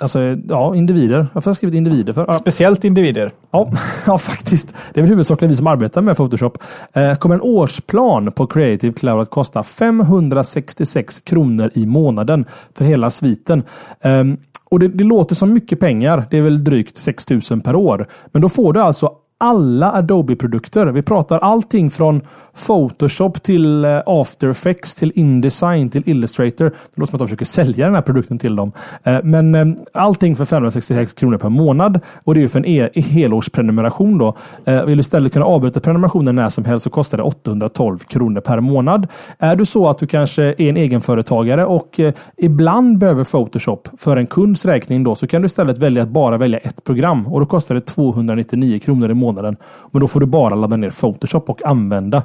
Alltså, 0.00 0.36
ja, 0.48 0.74
individer. 0.74 1.26
Varför 1.32 1.50
har 1.50 1.50
jag 1.50 1.56
skrivit 1.56 1.74
individer? 1.74 2.12
För? 2.12 2.32
Speciellt 2.32 2.84
individer. 2.84 3.30
Ja, 3.50 3.72
ja, 4.06 4.18
faktiskt. 4.18 4.74
Det 4.94 5.00
är 5.00 5.02
väl 5.02 5.10
huvudsakligen 5.10 5.50
vi 5.50 5.56
som 5.56 5.66
arbetar 5.66 6.02
med 6.02 6.16
Photoshop. 6.16 6.58
Eh, 6.92 7.14
kommer 7.14 7.34
en 7.34 7.40
årsplan 7.40 8.32
på 8.32 8.46
Creative 8.46 8.92
Cloud 8.92 9.20
att 9.20 9.30
kosta 9.30 9.62
566 9.62 11.20
kronor 11.20 11.70
i 11.74 11.86
månaden 11.86 12.44
för 12.74 12.84
hela 12.84 13.10
sviten. 13.10 13.62
Um, 14.04 14.36
och 14.70 14.78
det, 14.78 14.88
det, 14.88 15.04
låter 15.04 15.34
som 15.34 15.52
mycket 15.52 15.80
pengar. 15.80 16.24
Det 16.30 16.38
är 16.38 16.42
väl 16.42 16.64
drygt 16.64 16.96
6 16.96 17.30
000 17.30 17.40
per 17.64 17.76
år. 17.76 18.06
Men 18.32 18.42
då 18.42 18.48
får 18.48 18.72
du 18.72 18.80
alltså 18.80 19.12
alla 19.38 19.92
Adobe-produkter. 19.92 20.86
Vi 20.86 21.02
pratar 21.02 21.38
allting 21.38 21.90
från 21.90 22.20
Photoshop 22.66 23.42
till 23.42 23.84
eh, 23.84 24.00
After 24.06 24.48
Effects 24.48 24.94
till 24.94 25.12
Indesign 25.14 25.88
till 25.88 26.02
Illustrator. 26.06 26.64
Det 26.64 26.72
låter 26.94 27.10
som 27.10 27.16
att 27.16 27.18
de 27.18 27.26
försöker 27.26 27.44
sälja 27.44 27.86
den 27.86 27.94
här 27.94 28.02
produkten 28.02 28.38
till 28.38 28.56
dem. 28.56 28.72
Eh, 29.02 29.18
men 29.22 29.54
eh, 29.54 29.66
allting 29.92 30.36
för 30.36 30.44
566 30.44 31.12
kronor 31.12 31.38
per 31.38 31.48
månad 31.48 32.00
och 32.24 32.34
det 32.34 32.42
är 32.42 32.48
för 32.48 32.58
en 32.58 32.64
e 32.64 32.90
helårsprenumeration. 32.94 34.18
Då. 34.18 34.36
Vill 34.64 34.96
du 34.96 35.00
istället 35.00 35.32
kunna 35.32 35.44
avbryta 35.44 35.80
prenumerationen 35.80 36.34
när 36.34 36.48
som 36.48 36.64
helst 36.64 36.84
så 36.84 36.90
kostar 36.90 37.18
det 37.18 37.24
812 37.24 37.98
kronor 37.98 38.40
per 38.40 38.60
månad. 38.60 39.06
Är 39.38 39.56
du 39.56 39.66
så 39.66 39.88
att 39.88 39.98
du 39.98 40.06
kanske 40.06 40.42
är 40.42 40.60
en 40.60 40.76
egenföretagare 40.76 41.64
och 41.64 42.00
ibland 42.36 42.98
behöver 42.98 43.24
Photoshop 43.24 43.88
för 43.98 44.16
en 44.16 44.26
kunds 44.26 44.64
räkning 44.64 45.04
då 45.04 45.14
så 45.14 45.26
kan 45.26 45.42
du 45.42 45.46
istället 45.46 45.78
välja 45.78 46.02
att 46.02 46.08
bara 46.08 46.38
välja 46.38 46.58
ett 46.58 46.84
program 46.84 47.26
och 47.26 47.40
då 47.40 47.46
kostar 47.46 47.74
det 47.74 47.80
299 47.80 48.78
kronor 48.78 49.10
i 49.10 49.14
månaden 49.14 49.25
månaden. 49.26 49.56
Men 49.92 50.00
då 50.00 50.08
får 50.08 50.20
du 50.20 50.26
bara 50.26 50.54
ladda 50.54 50.76
ner 50.76 50.90
Photoshop 50.90 51.50
och 51.50 51.66
använda. 51.66 52.22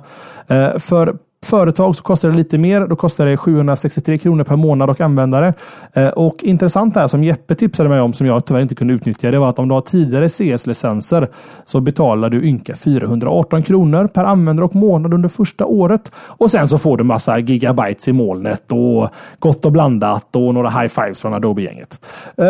Eh, 0.47 0.77
för 0.77 1.15
företag 1.45 1.95
så 1.95 2.03
kostar 2.03 2.29
det 2.29 2.35
lite 2.35 2.57
mer. 2.57 2.87
Då 2.87 2.95
kostar 2.95 3.25
det 3.25 3.37
763 3.37 4.17
kronor 4.17 4.43
per 4.43 4.55
månad 4.55 4.89
och 4.89 5.01
användare. 5.01 5.53
Eh, 5.93 6.07
och 6.07 6.43
intressant 6.43 6.95
här 6.95 7.07
som 7.07 7.23
Jeppe 7.23 7.55
tipsade 7.55 7.89
mig 7.89 8.01
om, 8.01 8.13
som 8.13 8.27
jag 8.27 8.45
tyvärr 8.45 8.61
inte 8.61 8.75
kunde 8.75 8.93
utnyttja, 8.93 9.31
det 9.31 9.39
var 9.39 9.49
att 9.49 9.59
om 9.59 9.67
du 9.67 9.73
har 9.73 9.81
tidigare 9.81 10.29
CS-licenser 10.29 11.27
så 11.65 11.81
betalar 11.81 12.29
du 12.29 12.43
ynka 12.43 12.75
418 12.75 13.63
kronor 13.63 14.07
per 14.07 14.23
användare 14.23 14.65
och 14.65 14.75
månad 14.75 15.13
under 15.13 15.29
första 15.29 15.65
året. 15.65 16.11
Och 16.37 16.51
sen 16.51 16.67
så 16.67 16.77
får 16.77 16.97
du 16.97 17.03
massa 17.03 17.39
gigabytes 17.39 18.07
i 18.07 18.13
molnet 18.13 18.71
och 18.71 19.09
gott 19.39 19.65
och 19.65 19.71
blandat 19.71 20.35
och 20.35 20.53
några 20.53 20.69
high 20.69 20.87
fives 20.87 21.21
från 21.21 21.33
Adobe-gänget. 21.33 22.05
Eh, 22.37 22.45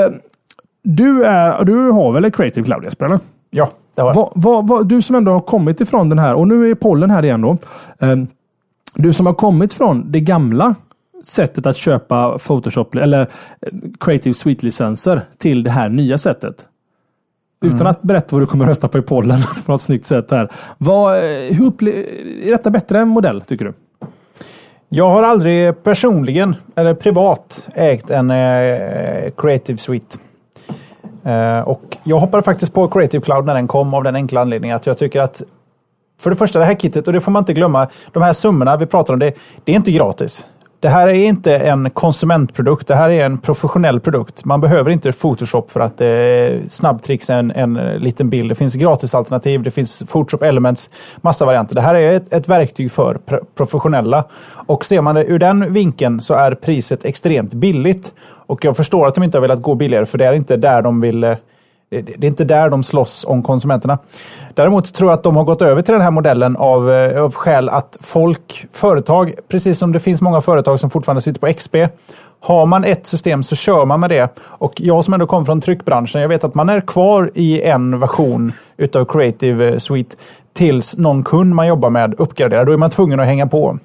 du, 0.83 1.23
är, 1.23 1.63
du 1.63 1.89
har 1.91 2.11
väl 2.11 2.25
ett 2.25 2.35
Creative 2.35 2.65
Cloud 2.65 2.83
Jesper? 2.83 3.05
Eller? 3.05 3.19
Ja, 3.49 3.69
det 3.95 4.01
har 4.01 4.13
jag. 4.15 4.31
Va, 4.35 4.61
va, 4.61 4.83
du 4.83 5.01
som 5.01 5.15
ändå 5.15 5.31
har 5.31 5.39
kommit 5.39 5.81
ifrån 5.81 6.09
den 6.09 6.19
här, 6.19 6.33
och 6.33 6.47
nu 6.47 6.71
är 6.71 6.75
pollen 6.75 7.09
här 7.09 7.25
igen 7.25 7.41
då. 7.41 7.57
Um, 7.99 8.27
du 8.95 9.13
som 9.13 9.25
har 9.25 9.33
kommit 9.33 9.73
från 9.73 10.11
det 10.11 10.19
gamla 10.19 10.75
sättet 11.23 11.65
att 11.65 11.75
köpa 11.75 12.37
Photoshop 12.37 12.95
eller 12.95 13.21
eh, 13.21 13.27
Creative 13.99 14.33
Suite-licenser 14.33 15.21
till 15.37 15.63
det 15.63 15.69
här 15.69 15.89
nya 15.89 16.17
sättet. 16.17 16.67
Utan 17.65 17.81
mm. 17.81 17.87
att 17.87 18.01
berätta 18.01 18.27
vad 18.35 18.41
du 18.41 18.45
kommer 18.45 18.65
rösta 18.65 18.87
på 18.87 18.97
i 18.97 19.01
pollen 19.01 19.39
på 19.65 19.71
något 19.71 19.81
snyggt 19.81 20.05
sätt 20.05 20.31
här. 20.31 20.51
Vad, 20.77 21.17
eh, 21.17 21.23
hur 21.55 21.87
är 22.43 22.49
detta 22.49 22.69
bättre 22.69 23.05
modell 23.05 23.41
tycker 23.41 23.65
du? 23.65 23.73
Jag 24.89 25.09
har 25.09 25.23
aldrig 25.23 25.83
personligen 25.83 26.55
eller 26.75 26.93
privat 26.93 27.69
ägt 27.73 28.09
en 28.09 28.31
eh, 28.31 29.31
Creative 29.37 29.77
Suite. 29.77 30.17
Eh, 31.23 31.59
och 31.59 31.97
jag 32.03 32.19
hoppade 32.19 32.43
faktiskt 32.43 32.73
på 32.73 32.87
Creative 32.87 33.23
Cloud 33.23 33.45
när 33.45 33.53
den 33.53 33.67
kom 33.67 33.93
av 33.93 34.03
den 34.03 34.15
enkla 34.15 34.41
anledningen 34.41 34.75
att 34.75 34.85
jag 34.85 34.97
tycker 34.97 35.21
att 35.21 35.41
för 36.21 36.29
det 36.29 36.35
första 36.35 36.59
det 36.59 36.65
här 36.65 36.75
kittet, 36.75 37.07
och 37.07 37.13
det 37.13 37.21
får 37.21 37.31
man 37.31 37.41
inte 37.41 37.53
glömma, 37.53 37.87
de 38.11 38.23
här 38.23 38.33
summorna 38.33 38.77
vi 38.77 38.85
pratar 38.85 39.13
om, 39.13 39.19
det, 39.19 39.33
det 39.63 39.71
är 39.71 39.75
inte 39.75 39.91
gratis. 39.91 40.45
Det 40.81 40.89
här 40.89 41.07
är 41.07 41.13
inte 41.13 41.57
en 41.57 41.89
konsumentprodukt, 41.89 42.87
det 42.87 42.95
här 42.95 43.09
är 43.09 43.25
en 43.25 43.37
professionell 43.37 43.99
produkt. 43.99 44.45
Man 44.45 44.61
behöver 44.61 44.91
inte 44.91 45.11
Photoshop 45.11 45.71
för 45.71 45.79
att 45.79 46.01
eh, 46.01 46.67
snabbtrixa 46.69 47.35
en, 47.35 47.51
en 47.51 47.73
liten 47.73 48.29
bild. 48.29 48.51
Det 48.51 48.55
finns 48.55 48.75
gratisalternativ, 48.75 49.63
det 49.63 49.71
finns 49.71 50.03
Photoshop 50.03 50.41
Elements, 50.41 50.89
massa 51.21 51.45
varianter. 51.45 51.75
Det 51.75 51.81
här 51.81 51.95
är 51.95 52.13
ett, 52.13 52.33
ett 52.33 52.49
verktyg 52.49 52.91
för 52.91 53.19
professionella. 53.57 54.23
Och 54.65 54.85
ser 54.85 55.01
man 55.01 55.15
det 55.15 55.25
ur 55.25 55.39
den 55.39 55.73
vinkeln 55.73 56.21
så 56.21 56.33
är 56.33 56.55
priset 56.55 57.05
extremt 57.05 57.53
billigt. 57.53 58.13
Och 58.47 58.65
jag 58.65 58.77
förstår 58.77 59.07
att 59.07 59.15
de 59.15 59.23
inte 59.23 59.37
har 59.37 59.41
velat 59.41 59.61
gå 59.61 59.75
billigare, 59.75 60.05
för 60.05 60.17
det 60.17 60.25
är 60.25 60.33
inte 60.33 60.57
där 60.57 60.81
de 60.81 61.01
vill 61.01 61.23
eh, 61.23 61.35
det 61.91 62.23
är 62.23 62.25
inte 62.25 62.43
där 62.43 62.69
de 62.69 62.83
slåss 62.83 63.25
om 63.27 63.43
konsumenterna. 63.43 63.97
Däremot 64.53 64.93
tror 64.93 65.09
jag 65.09 65.17
att 65.17 65.23
de 65.23 65.35
har 65.35 65.43
gått 65.43 65.61
över 65.61 65.81
till 65.81 65.93
den 65.93 66.01
här 66.01 66.11
modellen 66.11 66.57
av, 66.57 66.91
eh, 66.91 67.23
av 67.23 67.33
skäl 67.33 67.69
att 67.69 67.97
folk, 68.01 68.65
företag, 68.71 69.33
precis 69.49 69.79
som 69.79 69.91
det 69.91 69.99
finns 69.99 70.21
många 70.21 70.41
företag 70.41 70.79
som 70.79 70.89
fortfarande 70.89 71.21
sitter 71.21 71.39
på 71.39 71.53
XP, 71.53 71.75
har 72.39 72.65
man 72.65 72.83
ett 72.83 73.05
system 73.05 73.43
så 73.43 73.55
kör 73.55 73.85
man 73.85 73.99
med 73.99 74.09
det. 74.09 74.39
Och 74.41 74.73
jag 74.75 75.05
som 75.05 75.13
ändå 75.13 75.25
kommer 75.25 75.45
från 75.45 75.61
tryckbranschen, 75.61 76.21
jag 76.21 76.29
vet 76.29 76.43
att 76.43 76.55
man 76.55 76.69
är 76.69 76.81
kvar 76.81 77.31
i 77.33 77.61
en 77.61 77.99
version 77.99 78.51
utav 78.77 79.05
Creative 79.05 79.79
Suite 79.79 80.15
tills 80.53 80.97
någon 80.97 81.23
kund 81.23 81.55
man 81.55 81.67
jobbar 81.67 81.89
med 81.89 82.15
uppgraderar. 82.17 82.65
Då 82.65 82.71
är 82.71 82.77
man 82.77 82.89
tvungen 82.89 83.19
att 83.19 83.25
hänga 83.25 83.47
på. 83.47 83.79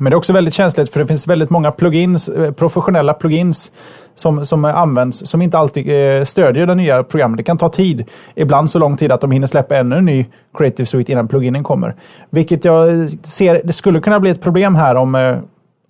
Men 0.00 0.10
det 0.10 0.14
är 0.14 0.18
också 0.18 0.32
väldigt 0.32 0.54
känsligt 0.54 0.92
för 0.92 1.00
det 1.00 1.06
finns 1.06 1.28
väldigt 1.28 1.50
många 1.50 1.72
plugins, 1.72 2.28
eh, 2.28 2.52
professionella 2.52 3.14
plugins 3.14 3.72
som, 4.14 4.46
som 4.46 4.64
används 4.64 5.26
som 5.26 5.42
inte 5.42 5.58
alltid 5.58 6.18
eh, 6.18 6.24
stödjer 6.24 6.66
det 6.66 6.74
nya 6.74 7.02
programmet. 7.02 7.36
Det 7.36 7.42
kan 7.42 7.58
ta 7.58 7.68
tid. 7.68 8.04
Ibland 8.34 8.70
så 8.70 8.78
lång 8.78 8.96
tid 8.96 9.12
att 9.12 9.20
de 9.20 9.30
hinner 9.30 9.46
släppa 9.46 9.76
ännu 9.76 9.96
en 9.96 10.04
ny 10.04 10.26
Creative 10.58 10.86
Suite 10.86 11.12
innan 11.12 11.28
pluginen 11.28 11.64
kommer. 11.64 11.94
Vilket 12.30 12.64
jag 12.64 12.88
eh, 12.88 13.06
ser, 13.22 13.60
det 13.64 13.72
skulle 13.72 14.00
kunna 14.00 14.20
bli 14.20 14.30
ett 14.30 14.42
problem 14.42 14.74
här 14.74 14.94
om, 14.94 15.40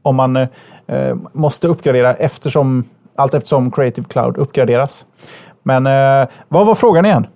om 0.02 0.16
man 0.16 0.46
måste 1.32 1.68
uppgradera 1.68 2.14
eftersom 2.14 2.84
allt 3.18 3.34
eftersom 3.34 3.70
Creative 3.70 4.06
Cloud 4.08 4.36
uppgraderas. 4.36 5.04
Men 5.68 5.86
eh, 5.86 6.28
vad 6.48 6.66
var 6.66 6.74
frågan 6.74 7.06
igen? 7.06 7.26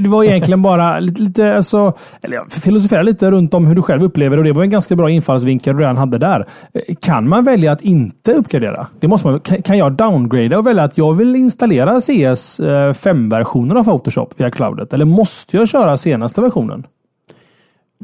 Det 0.00 0.08
var 0.08 0.24
egentligen 0.24 0.62
bara 0.62 1.00
lite, 1.00 1.22
lite 1.22 1.56
alltså, 1.56 1.92
eller 2.22 2.36
jag 2.36 2.52
filosoferar 2.52 3.02
lite 3.02 3.30
runt 3.30 3.54
om 3.54 3.66
hur 3.66 3.74
du 3.74 3.82
själv 3.82 4.02
upplever 4.02 4.36
det 4.36 4.40
och 4.40 4.44
det 4.44 4.52
var 4.52 4.62
en 4.62 4.70
ganska 4.70 4.96
bra 4.96 5.10
infallsvinkel 5.10 5.76
du 5.76 5.82
redan 5.82 5.96
hade 5.96 6.18
där. 6.18 6.46
Eh, 6.74 6.94
kan 7.00 7.28
man 7.28 7.44
välja 7.44 7.72
att 7.72 7.80
inte 7.80 8.32
uppgradera? 8.32 8.86
Det 9.00 9.08
måste 9.08 9.28
man, 9.28 9.40
kan 9.40 9.78
jag 9.78 9.92
downgrada 9.92 10.58
och 10.58 10.66
välja 10.66 10.84
att 10.84 10.98
jag 10.98 11.14
vill 11.14 11.36
installera 11.36 12.00
CS 12.00 12.60
5-versionen 12.60 13.76
eh, 13.76 13.80
av 13.80 13.84
Photoshop 13.84 14.34
via 14.36 14.50
cloudet? 14.50 14.92
Eller 14.92 15.04
måste 15.04 15.56
jag 15.56 15.68
köra 15.68 15.96
senaste 15.96 16.40
versionen? 16.40 16.86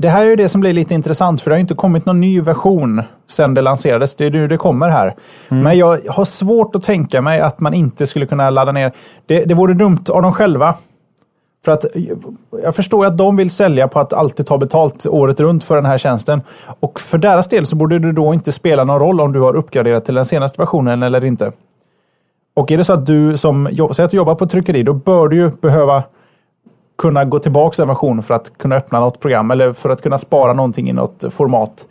Det 0.00 0.08
här 0.08 0.26
är 0.26 0.36
det 0.36 0.48
som 0.48 0.60
blir 0.60 0.72
lite 0.72 0.94
intressant 0.94 1.40
för 1.40 1.50
det 1.50 1.56
har 1.56 1.60
inte 1.60 1.74
kommit 1.74 2.06
någon 2.06 2.20
ny 2.20 2.40
version 2.40 3.02
sedan 3.28 3.54
det 3.54 3.60
lanserades. 3.60 4.14
Det 4.14 4.26
är 4.26 4.30
nu 4.30 4.48
det 4.48 4.56
kommer 4.56 4.88
här. 4.88 5.14
Mm. 5.48 5.62
Men 5.62 5.78
jag 5.78 6.00
har 6.08 6.24
svårt 6.24 6.76
att 6.76 6.82
tänka 6.82 7.22
mig 7.22 7.40
att 7.40 7.60
man 7.60 7.74
inte 7.74 8.06
skulle 8.06 8.26
kunna 8.26 8.50
ladda 8.50 8.72
ner. 8.72 8.92
Det, 9.26 9.44
det 9.44 9.54
vore 9.54 9.74
dumt 9.74 10.04
av 10.10 10.22
dem 10.22 10.32
själva. 10.32 10.74
För 11.64 11.72
att 11.72 11.84
jag 12.62 12.76
förstår 12.76 13.06
att 13.06 13.18
de 13.18 13.36
vill 13.36 13.50
sälja 13.50 13.88
på 13.88 13.98
att 14.00 14.12
alltid 14.12 14.46
ta 14.46 14.58
betalt 14.58 15.06
året 15.06 15.40
runt 15.40 15.64
för 15.64 15.76
den 15.76 15.86
här 15.86 15.98
tjänsten. 15.98 16.42
Och 16.80 17.00
för 17.00 17.18
deras 17.18 17.48
del 17.48 17.66
så 17.66 17.76
borde 17.76 17.98
det 17.98 18.12
då 18.12 18.34
inte 18.34 18.52
spela 18.52 18.84
någon 18.84 18.98
roll 19.00 19.20
om 19.20 19.32
du 19.32 19.40
har 19.40 19.56
uppgraderat 19.56 20.04
till 20.04 20.14
den 20.14 20.24
senaste 20.24 20.60
versionen 20.60 21.02
eller 21.02 21.24
inte. 21.24 21.52
Och 22.56 22.72
är 22.72 22.78
det 22.78 22.84
så 22.84 22.92
att 22.92 23.06
du 23.06 23.36
som, 23.36 23.68
säg 23.92 24.04
att 24.04 24.10
du 24.10 24.16
jobbar 24.16 24.34
på 24.34 24.46
tryckeri, 24.46 24.82
då 24.82 24.92
bör 24.92 25.28
du 25.28 25.36
ju 25.36 25.50
behöva 25.50 26.02
kunna 26.98 27.24
gå 27.24 27.38
tillbaka 27.38 27.82
en 27.82 27.88
version 27.88 28.22
för 28.22 28.34
att 28.34 28.58
kunna 28.58 28.76
öppna 28.76 29.00
något 29.00 29.20
program 29.20 29.50
eller 29.50 29.72
för 29.72 29.90
att 29.90 30.02
kunna 30.02 30.18
spara 30.18 30.52
någonting 30.52 30.90
i 30.90 30.92
något 30.92 31.24
format. 31.30 31.86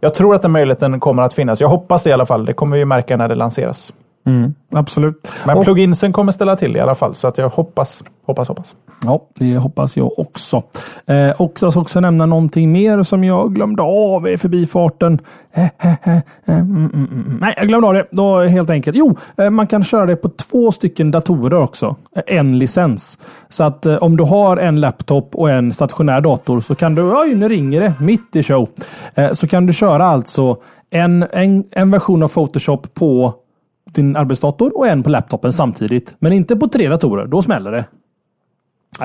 Jag 0.00 0.14
tror 0.14 0.34
att 0.34 0.42
den 0.42 0.52
möjligheten 0.52 1.00
kommer 1.00 1.22
att 1.22 1.34
finnas. 1.34 1.60
Jag 1.60 1.68
hoppas 1.68 2.02
det 2.02 2.10
i 2.10 2.12
alla 2.12 2.26
fall. 2.26 2.44
Det 2.44 2.52
kommer 2.52 2.76
vi 2.76 2.84
märka 2.84 3.16
när 3.16 3.28
det 3.28 3.34
lanseras. 3.34 3.92
Mm, 4.26 4.54
absolut. 4.72 5.28
Men 5.46 5.58
och, 5.58 5.64
pluginsen 5.64 6.12
kommer 6.12 6.32
ställa 6.32 6.56
till 6.56 6.76
i 6.76 6.80
alla 6.80 6.94
fall, 6.94 7.14
så 7.14 7.28
att 7.28 7.38
jag 7.38 7.48
hoppas, 7.48 8.02
hoppas, 8.26 8.48
hoppas. 8.48 8.74
Ja, 9.04 9.22
det 9.38 9.56
hoppas 9.56 9.96
jag 9.96 10.18
också. 10.18 10.62
Eh, 11.06 11.30
och 11.30 11.52
jag 11.60 11.72
ska 11.72 11.80
också 11.80 12.00
nämna 12.00 12.26
någonting 12.26 12.72
mer 12.72 13.02
som 13.02 13.24
jag 13.24 13.54
glömde 13.54 13.82
av 13.82 14.28
i 14.28 14.38
förbifarten. 14.38 15.18
Eh, 15.52 15.64
eh, 15.64 16.14
eh, 16.14 16.20
mm, 16.46 16.60
mm, 16.60 16.90
mm, 16.94 17.08
mm. 17.12 17.38
Nej, 17.40 17.54
jag 17.56 17.68
glömde 17.68 17.88
av 17.88 17.94
det. 17.94 18.06
Då 18.10 18.40
helt 18.40 18.70
enkelt. 18.70 18.96
Jo, 18.96 19.16
eh, 19.36 19.50
man 19.50 19.66
kan 19.66 19.84
köra 19.84 20.06
det 20.06 20.16
på 20.16 20.28
två 20.28 20.72
stycken 20.72 21.10
datorer 21.10 21.60
också. 21.62 21.96
Eh, 22.16 22.38
en 22.38 22.58
licens. 22.58 23.18
Så 23.48 23.64
att 23.64 23.86
om 23.86 24.16
du 24.16 24.24
har 24.24 24.56
en 24.56 24.80
laptop 24.80 25.34
och 25.34 25.50
en 25.50 25.72
stationär 25.72 26.20
dator 26.20 26.60
så 26.60 26.74
kan 26.74 26.94
du, 26.94 27.02
oj 27.02 27.34
nu 27.34 27.48
ringer 27.48 27.80
det, 27.80 28.00
mitt 28.00 28.36
i 28.36 28.42
show. 28.42 28.68
så 29.32 29.46
kan 29.46 29.66
du 29.66 29.72
köra 29.72 30.06
alltså 30.06 30.56
en, 30.90 31.26
en, 31.32 31.64
en 31.70 31.90
version 31.90 32.22
av 32.22 32.28
Photoshop 32.28 32.94
på 32.94 33.34
din 33.94 34.16
arbetsdator 34.16 34.78
och 34.78 34.88
en 34.88 35.02
på 35.02 35.10
laptopen 35.10 35.52
samtidigt. 35.52 36.16
Men 36.18 36.32
inte 36.32 36.56
på 36.56 36.68
tre 36.68 36.88
datorer, 36.88 37.26
då 37.26 37.42
smäller 37.42 37.72
det. 37.72 37.84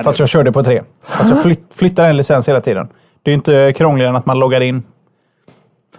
Fast 0.04 0.18
jag 0.18 0.28
körde 0.28 0.52
på 0.52 0.62
tre. 0.62 0.82
Fast 1.02 1.30
jag 1.30 1.42
flytt, 1.42 1.66
flyttar 1.70 2.10
en 2.10 2.16
licens 2.16 2.48
hela 2.48 2.60
tiden. 2.60 2.88
Det 3.22 3.30
är 3.30 3.34
inte 3.34 3.72
krångligare 3.76 4.10
än 4.10 4.16
att 4.16 4.26
man 4.26 4.38
loggar 4.38 4.60
in. 4.60 4.82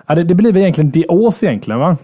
Ja, 0.08 0.16
det, 0.16 0.24
det 0.24 0.36
blir 0.36 0.54
väl 0.54 0.62
egentligen 0.62 0.92
deauth 0.92 1.44
egentligen 1.44 1.80
va? 1.80 1.98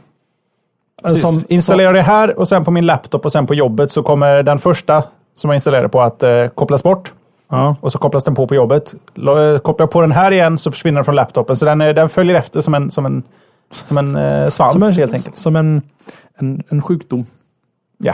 Som, 1.10 1.44
Installerar 1.48 1.94
det 1.94 2.02
här 2.02 2.40
och 2.40 2.48
sen 2.48 2.66
på 2.66 2.72
min 2.72 2.86
laptop 2.86 3.26
och 3.26 3.32
sen 3.32 3.48
på 3.48 3.54
jobbet 3.54 3.92
så 3.92 4.04
kommer 4.04 4.44
den 4.44 4.60
första 4.60 5.04
som 5.34 5.50
jag 5.50 5.56
installerade 5.56 5.90
på 5.90 6.02
att 6.02 6.24
eh, 6.24 6.48
kopplas 6.48 6.84
bort. 6.84 7.14
Ja. 7.50 7.76
Och 7.82 7.92
så 7.92 7.98
kopplas 7.98 8.24
den 8.24 8.36
på 8.36 8.48
på 8.48 8.56
jobbet. 8.56 8.94
Eh, 9.18 9.60
kopplar 9.60 9.84
jag 9.84 9.92
på 9.92 10.02
den 10.02 10.12
här 10.12 10.32
igen 10.32 10.58
så 10.58 10.72
försvinner 10.72 10.96
den 10.96 11.06
från 11.06 11.16
laptopen. 11.16 11.56
Så 11.56 11.66
den, 11.66 11.82
eh, 11.82 11.94
den 11.94 12.10
följer 12.10 12.36
efter 12.36 12.62
som 12.62 12.74
en, 12.74 12.92
som 12.92 13.06
en, 13.06 13.24
som 13.72 13.98
en 13.98 14.16
eh, 14.16 14.50
svans 14.50 14.74
som 14.74 14.84
en, 14.84 14.94
helt 14.94 15.14
enkelt. 15.14 15.36
Som 15.36 15.56
en, 15.56 15.82
en, 16.38 16.64
en 16.70 16.82
sjukdom. 16.82 17.26
Ja. 17.98 18.14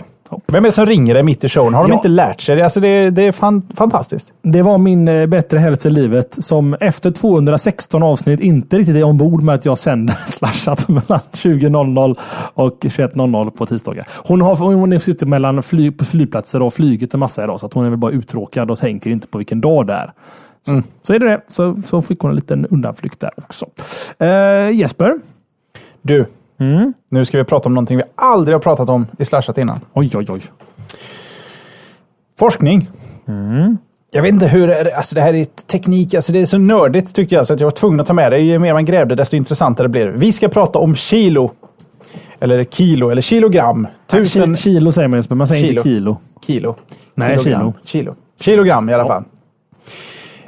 Vem 0.52 0.64
är 0.64 0.68
det 0.68 0.72
som 0.72 0.86
ringer 0.86 1.14
dig 1.14 1.24
mitt 1.24 1.44
i 1.44 1.50
showen? 1.50 1.74
Har 1.74 1.84
de 1.84 1.90
Ja. 1.92 1.96
inte 1.96 2.08
lärt 2.08 2.42
sig 2.42 2.56
det? 2.56 2.64
Alltså 2.64 2.80
det, 2.80 3.10
det 3.10 3.22
är 3.22 3.32
fan, 3.32 3.68
fantastiskt. 3.76 4.34
Det 4.42 4.62
var 4.62 4.78
min 4.78 5.08
eh, 5.08 5.26
bättre 5.28 5.60
hälft 5.60 5.86
i 5.86 5.90
livet 5.90 6.36
som 6.40 6.74
efter 6.74 7.12
216 7.12 8.04
avsnitt 8.04 8.40
inte 8.40 8.78
riktigt 8.78 8.96
är 8.96 9.04
ombord 9.04 9.44
med 9.44 9.56
att 9.56 9.66
jag 9.66 9.78
sänder 9.78 10.14
slashat 10.28 10.88
mellan 10.90 11.20
20.00 11.34 12.18
och 12.54 12.80
21.00 12.84 13.50
på 13.50 13.66
tisdagar. 13.66 14.08
Hon, 14.28 14.42
har, 14.42 14.56
hon 14.56 15.00
sitter 15.00 15.26
mellan 15.26 15.64
fly, 15.64 15.92
på 15.92 16.06
flygplatser 16.06 16.62
och 16.62 16.74
flugit 16.74 17.14
en 17.14 17.20
massa 17.20 17.44
idag 17.44 17.60
så 17.60 17.66
att 17.66 17.74
hon 17.74 17.86
är 17.86 17.90
väl 17.90 18.00
bara 18.00 18.12
uttråkad 18.12 18.72
och 18.72 18.78
tänker 18.80 19.10
inte 19.10 19.28
på 19.28 19.38
vilken 19.38 19.62
dag 19.62 19.88
det 19.88 19.94
är. 19.94 20.12
Så, 20.62 20.82
så 21.02 21.14
är 21.14 21.20
det 21.20 21.26
det. 21.30 21.42
Så, 21.48 21.76
så 21.86 22.02
fick 22.02 22.20
hon 22.20 22.30
en 22.32 22.36
liten 22.36 22.66
undanflykt 22.66 23.20
där 23.20 23.32
också. 23.38 23.66
Eh, 24.20 24.70
Jesper? 24.72 25.14
Du, 26.02 26.26
Mm. 26.72 26.94
nu 27.10 27.26
ska 27.26 27.38
vi 27.38 27.44
prata 27.44 27.70
om 27.70 27.74
någonting 27.74 27.98
vi 27.98 28.04
aldrig 28.16 28.56
har 28.56 28.60
pratat 28.60 28.90
om 28.90 29.08
i 29.20 29.26
Slashat 29.26 29.58
innan. 29.58 29.80
Oj, 29.94 30.12
oj, 30.16 30.26
oj. 30.30 30.42
Forskning. 32.40 32.88
Jag 34.12 34.22
vet 34.22 34.32
inte 34.32 34.48
hur, 34.48 34.96
alltså 34.96 35.16
det 35.16 35.22
här 35.22 35.34
är 35.34 35.46
teknik, 35.46 36.14
alltså 36.14 36.34
det 36.34 36.40
är 36.40 36.46
så 36.46 36.58
nördigt 36.58 37.16
tyckte 37.16 37.36
jag 37.36 37.48
så 37.48 37.54
att 37.54 37.60
jag 37.60 37.68
var 37.68 37.72
tvungen 37.72 38.00
att 38.00 38.06
ta 38.06 38.14
med 38.14 38.32
det. 38.32 38.38
Ju 38.40 38.60
mer 38.60 38.74
man 38.74 38.86
grävde 38.86 39.16
desto 39.16 39.36
intressantare 39.36 39.90
blir 39.90 40.06
det. 40.06 40.12
Vi 40.12 40.32
ska 40.32 40.48
prata 40.48 40.80
om 40.80 40.96
kilo. 40.96 41.52
Eller 42.40 42.64
kilo, 42.64 43.10
eller 43.10 43.22
kilogram. 43.22 43.88
Tusen 44.08 44.56
Ki- 44.56 44.64
Kilo 44.64 44.92
säger 44.92 45.08
man 45.08 45.18
Jesper, 45.18 45.36
man 45.36 45.48
säger 45.48 45.70
inte 45.70 45.84
kilo. 45.84 46.18
kilo. 46.46 46.76
Nej, 47.16 47.40
Kilogram. 47.40 47.74
kilo. 47.86 48.16
Kilogram 48.42 48.90
i 48.90 48.94
alla 48.94 49.06
fall. 49.06 49.24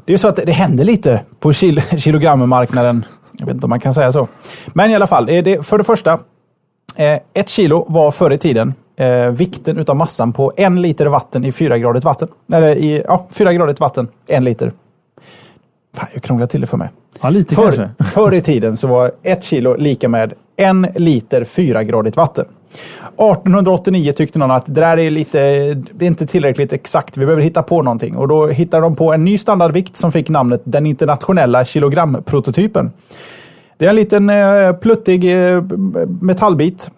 Det 0.05 0.13
är 0.13 0.17
så 0.17 0.27
att 0.27 0.35
det 0.45 0.51
händer 0.51 0.83
lite 0.83 1.21
på 1.39 1.53
kil 1.53 1.81
kilogrammarknaden. 1.81 3.05
Jag 3.39 3.45
vet 3.45 3.53
inte 3.53 3.65
om 3.65 3.69
man 3.69 3.79
kan 3.79 3.93
säga 3.93 4.11
så. 4.11 4.27
Men 4.73 4.91
i 4.91 4.95
alla 4.95 5.07
fall, 5.07 5.25
det 5.25 5.37
är 5.37 5.41
det, 5.41 5.65
för 5.65 5.77
det 5.77 5.83
första. 5.83 6.19
Eh, 6.95 7.19
ett 7.33 7.49
kilo 7.49 7.85
var 7.89 8.11
förr 8.11 8.33
i 8.33 8.37
tiden 8.37 8.73
eh, 8.97 9.29
vikten 9.29 9.77
utav 9.77 9.95
massan 9.95 10.33
på 10.33 10.53
en 10.57 10.81
liter 10.81 11.05
vatten 11.05 11.45
i 11.45 11.51
fyragradigt 11.51 12.05
vatten. 12.05 12.27
Eller 12.53 12.75
i 12.75 13.03
ja, 13.07 13.25
fyragradigt 13.29 13.79
vatten, 13.79 14.07
en 14.27 14.43
liter. 14.43 14.71
Fan, 15.97 16.07
jag 16.13 16.23
krånglar 16.23 16.47
till 16.47 16.61
det 16.61 16.67
för 16.67 16.77
mig. 16.77 16.89
Ja, 17.21 17.29
lite 17.29 17.55
Förr, 17.55 17.71
kanske. 17.71 18.03
förr 18.03 18.33
i 18.33 18.41
tiden 18.41 18.77
så 18.77 18.87
var 18.87 19.11
ett 19.23 19.43
kilo 19.43 19.75
lika 19.75 20.09
med 20.09 20.33
en 20.57 20.87
liter 20.95 21.43
fyragradigt 21.43 22.17
vatten. 22.17 22.45
1889 22.75 24.11
tyckte 24.11 24.39
någon 24.39 24.51
att 24.51 24.65
det 24.65 24.81
där 24.81 24.97
är 24.97 25.09
lite, 25.09 25.39
det 25.73 26.05
är 26.05 26.07
inte 26.07 26.25
tillräckligt 26.25 26.73
exakt, 26.73 27.17
vi 27.17 27.25
behöver 27.25 27.43
hitta 27.43 27.63
på 27.63 27.81
någonting. 27.81 28.15
Och 28.15 28.27
då 28.27 28.47
hittade 28.47 28.83
de 28.83 28.95
på 28.95 29.13
en 29.13 29.25
ny 29.25 29.37
standardvikt 29.37 29.95
som 29.95 30.11
fick 30.11 30.29
namnet 30.29 30.61
den 30.63 30.85
internationella 30.85 31.65
kilogramprototypen. 31.65 32.91
Det 33.77 33.85
är 33.85 33.89
en 33.89 33.95
liten 33.95 34.29
eh, 34.29 34.73
pluttig 34.73 35.47
eh, 35.51 35.63
metallbit. 36.21 36.91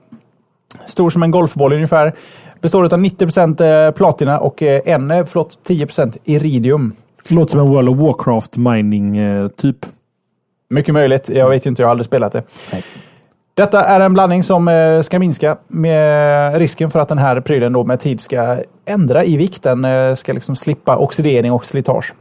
Stor 0.86 1.10
som 1.10 1.24
en 1.24 1.32
golfboll 1.32 1.74
ungefär. 1.74 2.16
Består 2.62 2.84
av 2.84 3.00
90% 3.00 3.88
eh, 3.88 3.92
platina 3.92 4.40
och 4.40 4.62
en, 4.62 5.26
förlåt, 5.26 5.58
10% 5.68 6.18
iridium. 6.24 6.94
Låter 7.30 7.52
som 7.52 7.60
en 7.60 7.68
World 7.68 7.90
of 7.90 7.98
Warcraft 7.98 8.58
mining 8.58 9.18
eh, 9.18 9.48
typ. 9.48 9.78
Mycket 10.70 10.94
möjligt. 10.94 11.30
Jag 11.30 11.50
vet 11.50 11.66
inte, 11.66 11.82
jag 11.82 11.88
har 11.88 11.92
aldrig 11.92 12.06
spelat 12.06 12.32
det. 12.32 12.44
Detta 13.58 13.84
är 13.84 14.00
en 14.00 14.14
blandning 14.14 14.44
som 14.44 14.68
eh, 14.68 15.02
ska 15.02 15.20
minska 15.20 15.58
med 15.68 16.58
risken 16.58 16.92
för 16.92 17.00
att 17.00 17.08
den 17.08 17.18
här 17.18 17.42
prylen 17.42 17.74
då 17.74 17.86
med 17.86 18.00
tid 18.00 18.22
ska 18.22 18.58
ändra 18.86 19.24
i 19.24 19.38
vikt. 19.38 19.64
Den 19.64 19.86
eh, 19.86 20.14
ska 20.14 20.34
liksom 20.34 20.56
slippa 20.56 20.98
oxidering 20.98 21.52
och 21.52 21.66
slitage. 21.66 22.14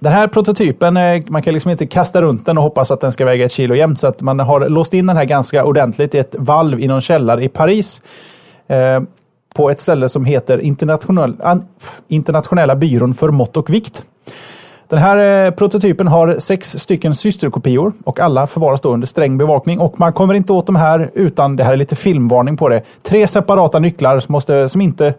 Den 0.00 0.12
här 0.12 0.28
prototypen, 0.28 0.96
eh, 0.96 1.22
man 1.26 1.42
kan 1.42 1.54
liksom 1.54 1.70
inte 1.70 1.86
kasta 1.86 2.22
runt 2.22 2.46
den 2.46 2.58
och 2.58 2.64
hoppas 2.64 2.90
att 2.90 3.00
den 3.00 3.12
ska 3.12 3.24
väga 3.24 3.44
ett 3.44 3.52
kilo 3.52 3.74
jämt. 3.74 3.98
Så 3.98 4.06
att 4.06 4.22
man 4.22 4.40
har 4.40 4.68
låst 4.68 4.94
in 4.94 5.06
den 5.06 5.16
här 5.16 5.24
ganska 5.24 5.64
ordentligt 5.64 6.14
i 6.14 6.18
ett 6.18 6.34
valv 6.38 6.80
i 6.80 6.86
någon 6.86 7.00
källare 7.00 7.44
i 7.44 7.48
Paris. 7.48 8.02
Eh, 8.66 9.00
på 9.54 9.70
ett 9.70 9.80
ställe 9.80 10.08
som 10.08 10.24
heter 10.24 10.58
Internationella 12.08 12.76
byrån 12.76 13.14
för 13.14 13.28
mått 13.28 13.56
och 13.56 13.70
vikt. 13.70 14.02
Den 14.88 14.98
här 14.98 15.46
eh, 15.46 15.50
prototypen 15.50 16.08
har 16.08 16.36
sex 16.38 16.78
stycken 16.78 17.14
systerkopior 17.14 17.92
och 18.04 18.20
alla 18.20 18.46
förvaras 18.46 18.80
då 18.80 18.92
under 18.92 19.06
sträng 19.06 19.38
bevakning. 19.38 19.78
Och 19.80 20.00
man 20.00 20.12
kommer 20.12 20.34
inte 20.34 20.52
åt 20.52 20.66
de 20.66 20.76
här 20.76 21.10
utan, 21.14 21.56
det 21.56 21.64
här 21.64 21.72
är 21.72 21.76
lite 21.76 21.96
filmvarning 21.96 22.56
på 22.56 22.68
det, 22.68 22.82
tre 23.02 23.28
separata 23.28 23.78
nycklar 23.78 24.20
som, 24.20 24.32
måste, 24.32 24.68
som 24.68 24.80
inte 24.80 25.14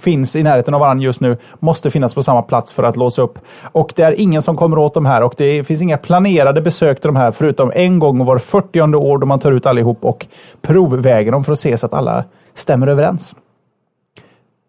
finns 0.00 0.36
i 0.36 0.42
närheten 0.42 0.74
av 0.74 0.80
varandra 0.80 1.04
just 1.04 1.20
nu, 1.20 1.36
måste 1.58 1.90
finnas 1.90 2.14
på 2.14 2.22
samma 2.22 2.42
plats 2.42 2.72
för 2.72 2.82
att 2.82 2.96
låsa 2.96 3.22
upp. 3.22 3.38
Och 3.62 3.92
det 3.96 4.02
är 4.02 4.20
ingen 4.20 4.42
som 4.42 4.56
kommer 4.56 4.78
åt 4.78 4.94
de 4.94 5.06
här 5.06 5.22
och 5.22 5.34
det 5.36 5.64
finns 5.64 5.82
inga 5.82 5.96
planerade 5.96 6.62
besök 6.62 7.00
till 7.00 7.08
de 7.08 7.16
här 7.16 7.32
förutom 7.32 7.72
en 7.74 7.98
gång 7.98 8.24
var 8.24 8.38
40 8.38 8.80
år 8.80 9.18
då 9.18 9.26
man 9.26 9.38
tar 9.38 9.52
ut 9.52 9.66
allihop 9.66 10.04
och 10.04 10.26
provväger 10.62 11.32
dem 11.32 11.44
för 11.44 11.52
att 11.52 11.58
se 11.58 11.76
så 11.76 11.86
att 11.86 11.94
alla 11.94 12.24
stämmer 12.54 12.86
överens. 12.86 13.34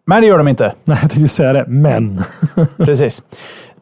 Men 0.06 0.20
det 0.20 0.26
gör 0.26 0.38
de 0.38 0.48
inte. 0.48 0.74
Nej, 0.84 0.98
jag 1.02 1.10
tänkte 1.10 1.28
säga 1.28 1.52
det. 1.52 1.64
Men. 1.68 2.24
Precis. 2.76 3.22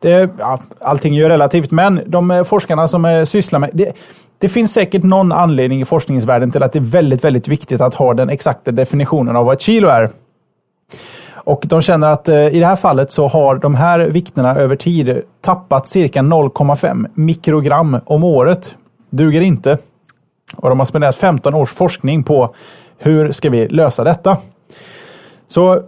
Det, 0.00 0.30
ja, 0.38 0.60
allting 0.80 1.14
är 1.14 1.18
ju 1.18 1.28
relativt, 1.28 1.70
men 1.70 2.00
de 2.06 2.30
eh, 2.30 2.44
forskarna 2.44 2.88
som 2.88 3.04
eh, 3.04 3.24
sysslar 3.24 3.58
med... 3.58 3.70
Det, 3.72 3.92
det 4.38 4.48
finns 4.48 4.72
säkert 4.72 5.02
någon 5.02 5.32
anledning 5.32 5.80
i 5.80 5.84
forskningsvärlden 5.84 6.50
till 6.50 6.62
att 6.62 6.72
det 6.72 6.78
är 6.78 6.90
väldigt, 6.90 7.24
väldigt 7.24 7.48
viktigt 7.48 7.80
att 7.80 7.94
ha 7.94 8.14
den 8.14 8.30
exakta 8.30 8.70
definitionen 8.70 9.36
av 9.36 9.44
vad 9.44 9.54
ett 9.54 9.60
kilo 9.60 9.88
är. 9.88 10.10
Och 11.34 11.64
de 11.66 11.80
känner 11.80 12.06
att 12.06 12.28
eh, 12.28 12.46
i 12.46 12.60
det 12.60 12.66
här 12.66 12.76
fallet 12.76 13.10
så 13.10 13.28
har 13.28 13.56
de 13.56 13.74
här 13.74 14.00
vikterna 14.00 14.56
över 14.56 14.76
tid 14.76 15.22
tappat 15.40 15.86
cirka 15.86 16.20
0,5 16.20 17.06
mikrogram 17.14 18.00
om 18.04 18.24
året. 18.24 18.74
Duger 19.10 19.40
inte. 19.40 19.78
Och 20.56 20.68
de 20.68 20.78
har 20.78 20.86
spenderat 20.86 21.16
15 21.16 21.54
års 21.54 21.72
forskning 21.72 22.22
på 22.22 22.54
hur 22.98 23.32
ska 23.32 23.50
vi 23.50 23.68
lösa 23.68 24.04
detta. 24.04 24.36
Så 25.48 25.82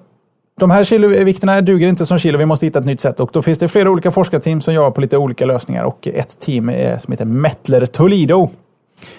de 0.63 0.71
här 0.71 0.85
kilovikterna 0.85 1.61
duger 1.61 1.89
inte 1.89 2.07
som 2.07 2.19
kilo, 2.19 2.39
vi 2.39 2.47
måste 2.47 2.67
hitta 2.67 2.79
ett 2.79 2.85
nytt 2.85 3.01
sätt. 3.01 3.21
Och 3.21 3.31
då 3.33 3.43
finns 3.43 3.59
det 3.59 3.69
flera 3.69 3.91
olika 3.91 4.11
forskarteam 4.11 4.61
som 4.61 4.75
jobbar 4.75 4.91
på 4.91 5.01
lite 5.01 5.17
olika 5.17 5.47
lösningar. 5.47 5.85
Och 5.85 6.09
ett 6.09 6.39
team 6.39 6.69
är, 6.69 6.99
som 6.99 7.13
heter 7.13 7.25
Mettler 7.25 7.87
Toledo. 7.87 8.51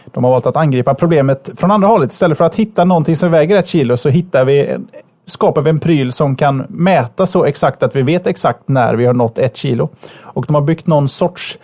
De 0.05 0.23
har 0.23 0.31
valt 0.31 0.45
att 0.45 0.55
angripa 0.55 0.93
problemet 0.93 1.49
från 1.55 1.71
andra 1.71 1.87
hållet. 1.87 2.11
Istället 2.11 2.37
för 2.37 2.45
att 2.45 2.55
hitta 2.55 2.85
någonting 2.85 3.15
som 3.15 3.31
väger 3.31 3.55
ett 3.55 3.67
kilo 3.67 3.97
så 3.97 4.09
hittar 4.09 4.45
vi 4.45 4.65
en, 4.65 4.87
skapar 5.25 5.61
vi 5.61 5.69
en 5.69 5.79
pryl 5.79 6.11
som 6.11 6.35
kan 6.35 6.65
mäta 6.69 7.25
så 7.25 7.45
exakt 7.45 7.83
att 7.83 7.95
vi 7.95 8.01
vet 8.01 8.27
exakt 8.27 8.67
när 8.67 8.95
vi 8.95 9.05
har 9.05 9.13
nått 9.13 9.37
ett 9.37 9.57
kilo. 9.57 9.89
Och 10.21 10.45
de 10.45 10.55
har 10.55 10.61
byggt 10.61 10.87
någon 10.87 11.09
sorts 11.09 11.59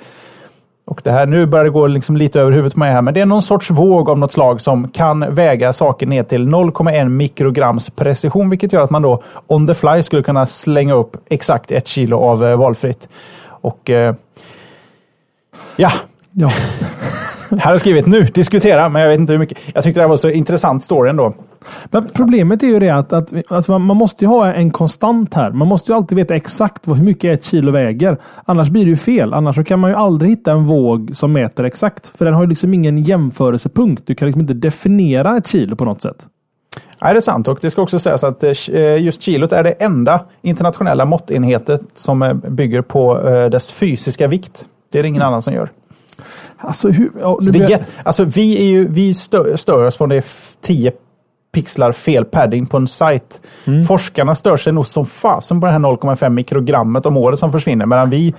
och 0.90 1.02
det 1.04 1.12
här, 1.12 1.26
nu 1.26 1.46
börjar 1.46 1.66
det 1.66 1.72
gå 1.72 1.88
liksom 1.88 2.18
lite 2.18 2.40
över 2.42 2.52
huvudet 2.52 2.74
på 2.74 2.80
mig 2.80 2.92
här, 2.92 3.02
men 3.02 3.14
det 3.14 3.22
är 3.22 3.26
någon 3.26 3.42
sorts 3.42 3.72
våg 3.72 4.10
av 4.10 4.20
något 4.20 4.32
slag 4.32 4.62
som 4.62 4.88
kan 4.88 5.36
väga 5.36 5.74
saker 5.74 6.08
ner 6.08 6.24
till 6.24 6.48
0,1 6.48 7.10
mikrograms 7.10 7.90
precision, 7.90 8.50
vilket 8.50 8.74
gör 8.74 8.84
att 8.84 8.90
man 8.90 9.02
då 9.02 9.24
on 9.48 9.68
the 9.68 9.74
fly 9.74 10.04
skulle 10.04 10.24
kunna 10.24 10.46
slänga 10.46 10.94
upp 10.94 11.18
exakt 11.30 11.72
ett 11.72 11.88
kilo 11.88 12.18
av 12.18 12.46
eh, 12.46 12.58
valfritt. 12.58 13.10
Och 13.62 13.90
eh, 13.90 14.16
ja, 15.76 15.92
Ja. 16.34 16.48
här 17.52 17.60
har 17.60 17.72
jag 17.72 17.80
skrivit 17.80 18.06
nu, 18.06 18.24
diskutera, 18.24 18.90
men 18.90 19.02
jag 19.02 19.10
vet 19.10 19.20
inte 19.20 19.34
hur 19.34 19.40
mycket. 19.40 19.58
Jag 19.74 19.84
tyckte 19.84 20.00
det 20.00 20.04
här 20.04 20.10
var 20.10 20.18
så 20.18 20.30
intressant 20.30 20.84
story 20.84 21.10
ändå. 21.10 21.34
Men 21.92 22.08
problemet 22.14 22.64
är 22.64 22.68
ju 22.68 22.80
det 22.80 22.90
att, 22.90 23.14
att 23.14 23.34
alltså 23.48 23.80
man, 23.80 23.98
måste 23.98 24.26
ju 24.26 24.30
ha 24.30 24.54
en 24.54 24.72
konstant 24.72 25.34
här. 25.34 25.52
Man 25.52 25.68
måste 25.68 25.92
ju 25.92 25.96
alltid 25.96 26.16
veta 26.16 26.36
exakt 26.36 26.88
vad, 26.88 26.98
hur 26.98 27.06
mycket 27.06 27.40
ett 27.40 27.44
kilo 27.44 27.72
väger. 27.72 28.18
Annars 28.46 28.70
blir 28.70 28.84
det 28.84 28.90
ju 28.90 28.98
fel. 28.98 29.34
Annars 29.34 29.66
kan 29.66 29.80
man 29.80 29.92
ju 29.92 29.96
aldrig 29.98 30.32
hitta 30.32 30.52
en 30.52 30.66
våg 30.66 31.12
som 31.14 31.34
mäter 31.34 31.64
exakt. 31.64 32.08
För 32.18 32.26
den 32.26 32.34
har 32.34 32.42
ju 32.42 32.50
liksom 32.50 32.74
ingen 32.74 33.04
jämförelsepunkt. 33.04 34.08
Du 34.08 34.16
kan 34.16 34.26
liksom 34.26 34.42
inte 34.42 34.54
definiera 34.54 35.38
ett 35.38 35.48
kilo 35.48 35.76
på 35.76 35.86
något 35.86 36.02
sätt. 36.02 36.28
Ja, 37.00 37.12
det 37.12 37.18
är 37.20 37.22
sant. 37.22 37.48
Och 37.48 37.58
det 37.62 37.70
ska 37.70 37.82
också 37.82 38.00
sägas 38.00 38.24
att 38.24 38.44
eh, 38.44 38.98
just 39.04 39.22
kilot 39.22 39.52
är 39.52 39.64
det 39.64 39.72
enda 39.72 40.26
internationella 40.42 41.06
måttenhetet 41.06 41.82
som 41.94 42.22
eh, 42.22 42.34
bygger 42.34 42.82
på 42.82 43.28
eh, 43.30 43.46
dess 43.50 43.72
fysiska 43.72 44.28
vikt. 44.28 44.66
Det 44.92 45.00
är 45.00 45.04
det 45.04 45.10
ingen 45.10 45.22
annan 45.22 45.42
som 45.42 45.54
gör. 45.54 45.70
Alltså, 46.58 46.90
hur, 46.90 47.12
ja, 47.20 47.38
nu 47.42 47.78
alltså, 48.04 48.24
vi, 48.24 48.58
är 48.58 48.66
ju, 48.66 48.88
vi 48.88 49.14
stör, 49.14 49.56
stör 49.56 49.86
oss 49.86 49.98
på 49.98 50.04
om 50.04 50.10
det 50.10 50.16
är 50.16 50.20
f- 50.20 50.54
10 50.62 50.92
pixlar 51.52 51.92
fel 51.92 52.26
padding 52.26 52.66
på 52.66 52.78
en 52.78 52.88
sajt. 52.88 53.42
Mm. 53.68 53.84
Forskarna 53.84 54.36
stör 54.36 54.58
sig 54.58 54.74
nog 54.74 54.88
som 54.88 55.06
fasen 55.06 55.62
på 55.62 55.66
det 55.68 55.72
här 55.72 55.80
0,5 55.80 56.30
mikrogrammet 56.30 57.06
om 57.06 57.18
året 57.18 57.40
som 57.40 57.52
försvinner. 57.52 57.86
Medan 57.86 58.10
vi 58.10 58.34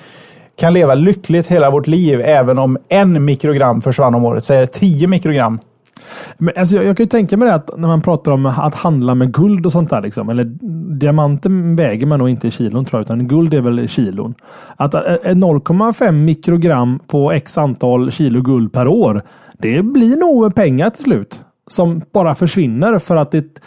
kan 0.57 0.73
leva 0.73 0.95
lyckligt 0.95 1.47
hela 1.47 1.71
vårt 1.71 1.87
liv 1.87 2.21
även 2.21 2.59
om 2.59 2.79
en 2.89 3.25
mikrogram 3.25 3.81
försvann 3.81 4.15
om 4.15 4.25
året. 4.25 4.45
Säg 4.45 4.67
10 4.67 5.09
mikrogram. 5.09 5.59
Men, 6.39 6.55
alltså, 6.57 6.77
jag, 6.77 6.85
jag 6.85 6.97
kan 6.97 7.05
ju 7.05 7.09
tänka 7.09 7.37
mig 7.37 7.49
det 7.49 7.55
att 7.55 7.79
när 7.79 7.89
man 7.89 8.03
pratar 8.03 8.33
om 8.33 8.47
att 8.47 8.75
handla 8.75 9.15
med 9.15 9.35
guld 9.35 9.67
och 9.67 9.73
sånt 9.73 9.91
där. 9.91 10.03
Liksom, 10.03 10.29
eller 10.29 10.45
diamanten 10.99 11.77
väger 11.77 12.07
man 12.07 12.19
nog 12.19 12.29
inte 12.29 12.49
i 12.49 12.51
kilon 12.51 12.85
tror 12.85 12.99
jag, 12.99 13.05
utan 13.05 13.29
guld 13.29 13.55
är 13.55 13.61
väl 13.61 13.81
i 13.81 13.89
kilon. 13.89 14.35
Att 14.77 14.95
eh, 14.95 15.01
eh, 15.01 15.35
0,5 15.35 16.13
mikrogram 16.13 16.99
på 17.07 17.33
x 17.33 17.59
antal 17.59 18.11
kilo 18.11 18.43
guld 18.43 18.73
per 18.73 18.89
år. 18.89 19.23
Det 19.59 19.83
blir 19.83 20.17
nog 20.17 20.55
pengar 20.55 20.91
till 20.91 21.03
slut. 21.03 21.45
Som 21.71 22.03
bara 22.13 22.35
försvinner 22.35 22.99
för 22.99 23.17
att 23.17 23.31
det 23.31 23.61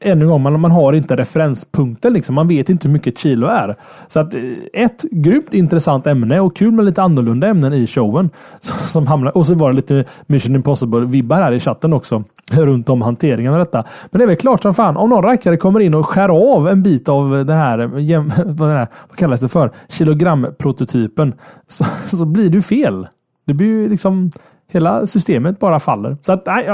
ännu 0.00 0.24
en 0.24 0.30
gång, 0.30 0.42
man, 0.42 0.60
man 0.60 0.70
har 0.70 0.92
inte 0.92 1.16
referenspunkter. 1.16 2.10
Liksom. 2.10 2.34
Man 2.34 2.48
vet 2.48 2.68
inte 2.68 2.88
hur 2.88 2.92
mycket 2.92 3.12
ett 3.12 3.18
kilo 3.18 3.46
är. 3.46 3.74
Så 4.08 4.20
att, 4.20 4.34
eh, 4.34 4.40
ett 4.72 5.02
grymt 5.10 5.54
intressant 5.54 6.06
ämne 6.06 6.40
och 6.40 6.56
kul 6.56 6.70
med 6.70 6.84
lite 6.84 7.02
annorlunda 7.02 7.46
ämnen 7.46 7.72
i 7.72 7.86
showen. 7.86 8.30
Som 8.60 9.06
hamnar, 9.06 9.36
och 9.36 9.46
så 9.46 9.54
var 9.54 9.70
det 9.70 9.76
lite 9.76 10.04
Mission 10.26 10.56
Impossible-vibbar 10.56 11.42
här 11.42 11.52
i 11.52 11.60
chatten 11.60 11.92
också. 11.92 12.24
Runt 12.52 12.88
om 12.88 13.02
hanteringen 13.02 13.52
av 13.52 13.58
detta. 13.58 13.84
Men 14.10 14.18
det 14.18 14.24
är 14.24 14.26
väl 14.26 14.36
klart 14.36 14.62
som 14.62 14.74
fan, 14.74 14.96
om 14.96 15.10
någon 15.10 15.22
rackare 15.22 15.56
kommer 15.56 15.80
in 15.80 15.94
och 15.94 16.06
skär 16.06 16.54
av 16.54 16.68
en 16.68 16.82
bit 16.82 17.08
av 17.08 17.46
det 17.46 17.54
här, 17.54 17.78
eh, 17.78 17.88
vad, 18.44 18.68
det 18.68 18.74
här, 18.74 18.88
vad 19.08 19.18
kallas 19.18 19.40
det 19.40 19.48
för? 19.48 19.70
Kilogramprototypen. 19.88 21.34
Så, 21.66 21.84
så 22.16 22.24
blir 22.24 22.50
det 22.50 22.56
ju 22.56 22.62
fel. 22.62 23.06
Det 23.46 23.54
blir 23.54 23.66
ju 23.66 23.88
liksom 23.88 24.30
Hela 24.68 25.06
systemet 25.06 25.58
bara 25.58 25.80
faller. 25.80 26.16
Så 26.22 26.32
att, 26.32 26.46
nej, 26.46 26.68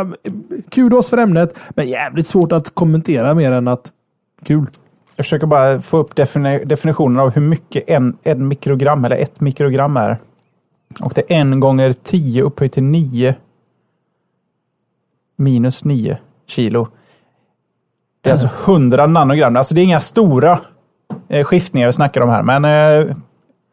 kudos 0.69 1.11
för 1.11 1.19
ämnet, 1.19 1.59
men 1.71 1.89
jävligt 1.89 2.27
svårt 2.27 2.53
att 2.53 2.75
kommentera 2.75 3.35
mer 3.35 3.53
än 3.53 3.69
att 3.69 3.91
kul. 4.45 4.67
Jag 5.17 5.27
försöker 5.27 5.47
bara 5.47 5.81
få 5.81 5.97
upp 5.97 6.17
defini 6.17 6.65
definitionen 6.65 7.19
av 7.19 7.31
hur 7.31 7.43
mycket 7.43 7.91
en, 7.91 8.17
en 8.23 8.49
mikrogram 8.49 9.05
eller 9.05 9.17
ett 9.17 9.41
mikrogram 9.41 9.97
är. 9.97 10.19
Och 11.01 11.13
det 11.15 11.21
är 11.21 11.41
en 11.41 11.61
gånger 11.61 11.93
tio 11.93 12.43
upphöjt 12.43 12.73
till 12.73 12.83
nio 12.83 13.35
minus 15.39 15.85
nio 15.85 16.19
kilo. 16.47 16.89
Det 18.21 18.31
är 18.31 18.33
alltså 18.33 18.49
hundra 18.65 19.07
nanogram. 19.07 19.57
Alltså 19.57 19.75
det 19.75 19.81
är 19.81 19.85
inga 19.85 20.01
stora 20.01 20.59
eh, 21.29 21.45
skiftningar 21.45 21.87
vi 21.87 21.93
snackar 21.93 22.21
om 22.21 22.29
här. 22.29 22.43
Men 22.43 22.65
eh, 22.65 23.17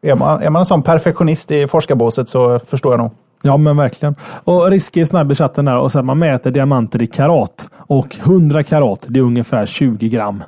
är, 0.02 0.14
man, 0.14 0.42
är 0.42 0.50
man 0.50 0.60
en 0.60 0.66
sån 0.66 0.82
perfektionist 0.82 1.50
i 1.50 1.68
forskarbåset 1.68 2.28
så 2.28 2.58
förstår 2.58 2.92
jag 2.92 2.98
nog. 2.98 3.10
Ja, 3.42 3.56
men 3.56 3.76
verkligen. 3.76 4.14
Och 4.44 4.70
Riske 4.70 5.00
är 5.00 5.04
snabb 5.04 5.32
i 5.32 5.34
chatten 5.34 5.64
där 5.64 5.78
och 5.78 5.92
så 5.92 6.02
man 6.02 6.18
mäter 6.18 6.50
diamanter 6.50 7.02
i 7.02 7.06
karat. 7.06 7.70
Och 7.76 8.16
100 8.26 8.62
karat, 8.62 9.06
det 9.08 9.18
är 9.18 9.24
ungefär 9.24 9.66
20 9.66 10.08
gram. 10.08 10.42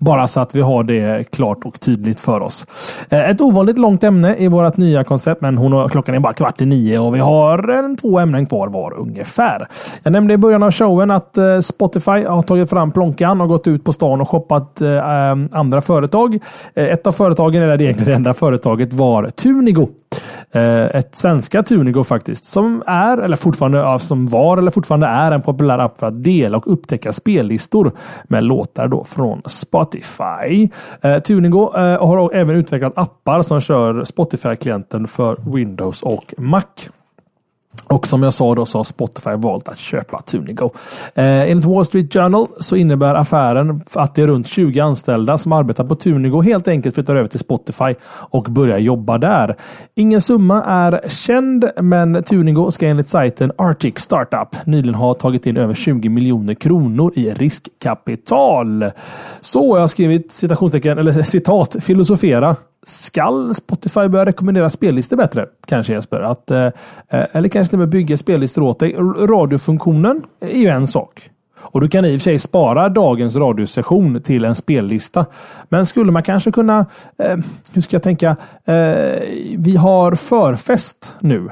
Bara 0.00 0.28
så 0.28 0.40
att 0.40 0.54
vi 0.54 0.60
har 0.60 0.84
det 0.84 1.30
klart 1.30 1.64
och 1.64 1.80
tydligt 1.80 2.20
för 2.20 2.40
oss. 2.40 2.66
Eh, 3.08 3.30
ett 3.30 3.40
ovanligt 3.40 3.78
långt 3.78 4.04
ämne 4.04 4.36
i 4.36 4.48
vårt 4.48 4.76
nya 4.76 5.04
koncept, 5.04 5.40
men 5.40 5.58
hon 5.58 5.72
har, 5.72 5.88
klockan 5.88 6.14
är 6.14 6.20
bara 6.20 6.32
kvart 6.32 6.60
i 6.60 6.66
nio 6.66 6.98
och 6.98 7.14
vi 7.14 7.18
har 7.18 7.68
en, 7.68 7.96
två 7.96 8.18
ämnen 8.18 8.46
kvar 8.46 8.68
var 8.68 8.98
ungefär. 8.98 9.68
Jag 10.02 10.12
nämnde 10.12 10.34
i 10.34 10.36
början 10.36 10.62
av 10.62 10.70
showen 10.70 11.10
att 11.10 11.38
eh, 11.38 11.60
Spotify 11.60 12.24
har 12.24 12.42
tagit 12.42 12.70
fram 12.70 12.90
plånkan 12.90 13.40
och 13.40 13.48
gått 13.48 13.66
ut 13.66 13.84
på 13.84 13.92
stan 13.92 14.20
och 14.20 14.28
shoppat 14.28 14.80
eh, 14.80 15.30
andra 15.52 15.80
företag. 15.80 16.38
Ett 16.74 17.06
av 17.06 17.12
företagen, 17.12 17.62
eller 17.62 17.82
egentligen 17.82 18.10
det 18.10 18.16
enda 18.16 18.34
företaget, 18.34 18.92
var 18.92 19.28
Tunigo. 19.28 19.88
Eh, 20.50 20.84
ett 20.84 21.14
svenska 21.14 21.62
Tunigo 21.62 22.04
faktiskt. 22.04 22.44
Som 22.44 22.82
är, 22.86 23.18
eller 23.18 23.36
fortfarande, 23.36 23.98
som 23.98 24.26
var 24.26 24.58
eller 24.58 24.70
fortfarande 24.70 25.06
är 25.06 25.32
en 25.32 25.42
populär 25.42 25.78
app 25.78 25.98
för 25.98 26.06
att 26.06 26.24
dela 26.24 26.56
och 26.56 26.72
upptäcka 26.72 27.12
spellistor 27.12 27.92
med 28.24 28.44
låtar 28.44 28.88
då 28.88 29.04
från 29.04 29.42
Spotify. 29.46 30.68
Eh, 31.02 31.18
Tunigo 31.18 31.72
eh, 31.76 32.06
har 32.06 32.34
även 32.34 32.56
utvecklat 32.56 32.92
appar 32.96 33.42
som 33.42 33.60
kör 33.60 34.04
Spotify-klienten 34.04 35.06
för 35.06 35.54
Windows 35.54 36.02
och 36.02 36.34
Mac. 36.38 36.62
Och 37.88 38.06
som 38.06 38.22
jag 38.22 38.32
sa 38.32 38.54
då 38.54 38.66
så 38.66 38.78
har 38.78 38.84
Spotify 38.84 39.30
valt 39.30 39.68
att 39.68 39.78
köpa 39.78 40.20
Tunigo. 40.20 40.70
Eh, 41.14 41.50
enligt 41.50 41.64
Wall 41.64 41.84
Street 41.84 42.14
Journal 42.14 42.46
så 42.60 42.76
innebär 42.76 43.14
affären 43.14 43.82
att 43.94 44.14
det 44.14 44.22
är 44.22 44.26
runt 44.26 44.46
20 44.46 44.80
anställda 44.80 45.38
som 45.38 45.52
arbetar 45.52 45.84
på 45.84 45.94
Tunigo 45.94 46.40
helt 46.40 46.68
enkelt 46.68 46.94
flyttar 46.94 47.16
över 47.16 47.28
till 47.28 47.38
Spotify 47.38 47.94
och 48.10 48.42
börjar 48.42 48.78
jobba 48.78 49.18
där. 49.18 49.56
Ingen 49.94 50.20
summa 50.20 50.64
är 50.64 51.08
känd, 51.08 51.70
men 51.80 52.22
Tunigo 52.22 52.70
ska 52.70 52.86
enligt 52.86 53.08
sajten 53.08 53.52
Arctic 53.58 53.98
Startup 53.98 54.66
nyligen 54.66 54.94
ha 54.94 55.14
tagit 55.14 55.46
in 55.46 55.56
över 55.56 55.74
20 55.74 56.08
miljoner 56.08 56.54
kronor 56.54 57.12
i 57.16 57.30
riskkapital. 57.30 58.84
Så 59.40 59.76
jag 59.76 59.80
har 59.80 59.88
skrivit 59.88 60.32
citationstecken, 60.32 60.98
eller 60.98 61.12
citat, 61.12 61.76
filosofera 61.80 62.56
Skall 62.88 63.54
Spotify 63.54 64.08
börja 64.08 64.24
rekommendera 64.24 64.70
spellistor 64.70 65.16
bättre? 65.16 65.46
Kanske 65.66 65.92
Jesper? 65.92 66.20
Att, 66.20 66.50
eh, 66.50 66.66
eh 67.08 67.26
eller 67.32 67.48
kanske 67.48 67.70
till 67.70 67.76
och 67.76 67.80
med 67.80 67.88
bygga 67.88 68.16
spellistor 68.16 68.62
åt 68.62 68.78
dig. 68.78 68.92
Radiofunktionen 69.18 70.22
är 70.40 70.58
ju 70.58 70.68
en 70.68 70.86
sak. 70.86 71.30
Och 71.60 71.80
du 71.80 71.88
kan 71.88 72.04
i 72.04 72.08
och 72.16 72.20
för 72.20 72.24
sig 72.24 72.38
spara 72.38 72.88
dagens 72.88 73.36
radiosession 73.36 74.22
till 74.22 74.44
en 74.44 74.54
spellista. 74.54 75.26
Men 75.68 75.86
skulle 75.86 76.12
man 76.12 76.22
kanske 76.22 76.52
kunna, 76.52 76.86
eh, 77.18 77.36
hur 77.72 77.80
ska 77.80 77.94
jag 77.94 78.02
tänka, 78.02 78.36
eh, 78.64 79.22
vi 79.58 79.76
har 79.76 80.14
förfest 80.14 81.16
nu. 81.20 81.50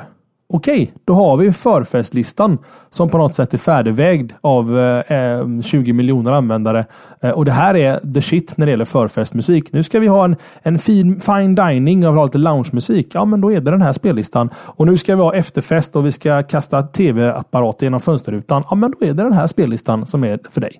Okej, 0.49 0.93
då 1.05 1.15
har 1.15 1.37
vi 1.37 1.53
förfestlistan 1.53 2.59
som 2.91 3.09
på 3.09 3.19
något 3.19 3.35
sätt 3.35 3.55
är 3.55 3.59
färdigvägd 3.59 4.33
av 4.41 4.79
eh, 4.79 5.19
eh 5.19 5.61
20 5.61 5.93
miljoner 5.93 6.33
användare. 6.33 6.85
Eh, 7.21 7.31
och 7.31 7.45
det 7.45 7.53
här 7.53 7.77
är 7.77 8.15
the 8.15 8.23
shit 8.23 8.57
när 8.57 8.67
det 8.67 8.71
gäller 8.71 8.85
förfestmusik. 8.85 9.73
Nu 9.73 9.83
ska 9.83 10.01
vi 10.01 10.07
ha 10.07 10.25
en, 10.25 10.37
en 10.63 10.79
fin 10.79 11.21
fine 11.21 11.55
dining 11.55 12.07
av 12.07 12.25
lite 12.25 12.39
loungemusik. 12.39 13.15
Ja, 13.15 13.25
men 13.25 13.41
då 13.41 13.53
är 13.53 13.61
det 13.61 13.71
den 13.71 13.83
här 13.83 13.93
spellistan. 13.93 14.51
Och 14.57 14.87
nu 14.87 14.97
ska 14.97 15.17
vi 15.17 15.23
ha 15.23 15.35
efterfest 15.35 15.97
och 15.97 16.07
vi 16.07 16.13
ska 16.13 16.43
kasta 16.43 16.83
tv-apparater 16.83 17.87
genom 17.87 18.01
fönsterrutan. 18.01 18.63
Ja, 18.71 18.75
men 18.75 18.91
då 18.91 19.07
är 19.07 19.13
det 19.13 19.23
den 19.23 19.33
här 19.33 19.47
spellistan 19.47 20.07
som 20.07 20.25
är 20.25 20.39
för 20.51 20.61
dig. 20.61 20.77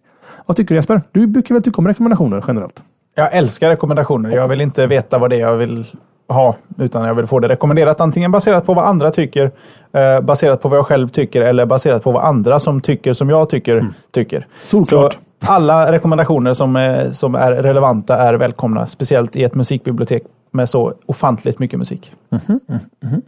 Vad 0.47 0.57
tycker 0.57 0.75
du 0.75 0.79
Jesper? 0.79 1.03
Du 1.13 1.27
brukar 1.27 1.55
väl 1.55 1.63
tycka 1.63 1.79
om 1.79 1.89
rekommendationer 1.89 2.45
generellt? 2.49 2.83
Jag 3.15 3.35
älskar 3.35 3.69
rekommendationer. 3.69 4.31
Jag 4.31 4.49
vill 4.49 4.61
inte 4.61 4.87
veta 4.87 5.19
vad 5.19 5.31
det 5.31 5.37
är 5.37 5.41
jag 5.41 5.57
vill 5.57 5.87
ha, 6.29 6.57
utan 6.79 7.07
jag 7.07 7.15
vill 7.15 7.27
få 7.27 7.41
det 7.41 7.49
rekommenderat 7.49 8.01
antingen 8.01 8.31
baserat 8.31 8.67
på 8.67 8.75
vad 8.75 8.85
andra 8.85 9.11
tycker, 9.11 9.51
eh, 9.93 10.21
baserat 10.21 10.63
på 10.63 10.69
vad 10.69 10.79
jag 10.79 10.87
själv 10.87 11.09
tycker 11.09 11.43
eller 11.43 11.67
baserat 11.67 12.03
på 12.03 12.13
vad 12.13 12.25
andra 12.25 12.61
som 12.61 12.81
tycker 12.81 13.13
som 13.13 13.31
jag 13.31 13.49
tycker 13.49 13.77
mm. 13.77 13.95
tycker. 14.11 14.47
Solklart. 14.63 15.13
Så 15.13 15.21
alla 15.53 15.93
rekommendationer 15.93 16.53
som, 16.53 16.77
är, 16.77 17.11
som 17.11 17.35
är 17.35 17.53
relevanta 17.53 18.17
är 18.17 18.35
välkomna, 18.35 18.87
speciellt 18.87 19.37
i 19.37 19.45
ett 19.45 19.55
musikbibliotek 19.55 20.23
med 20.51 20.69
så 20.69 20.93
ofantligt 21.07 21.59
mycket 21.59 21.79
musik. 21.79 22.13
Mm 22.31 22.43
-hmm. 22.47 22.61
Mm 22.69 22.81
-hmm. 23.15 23.23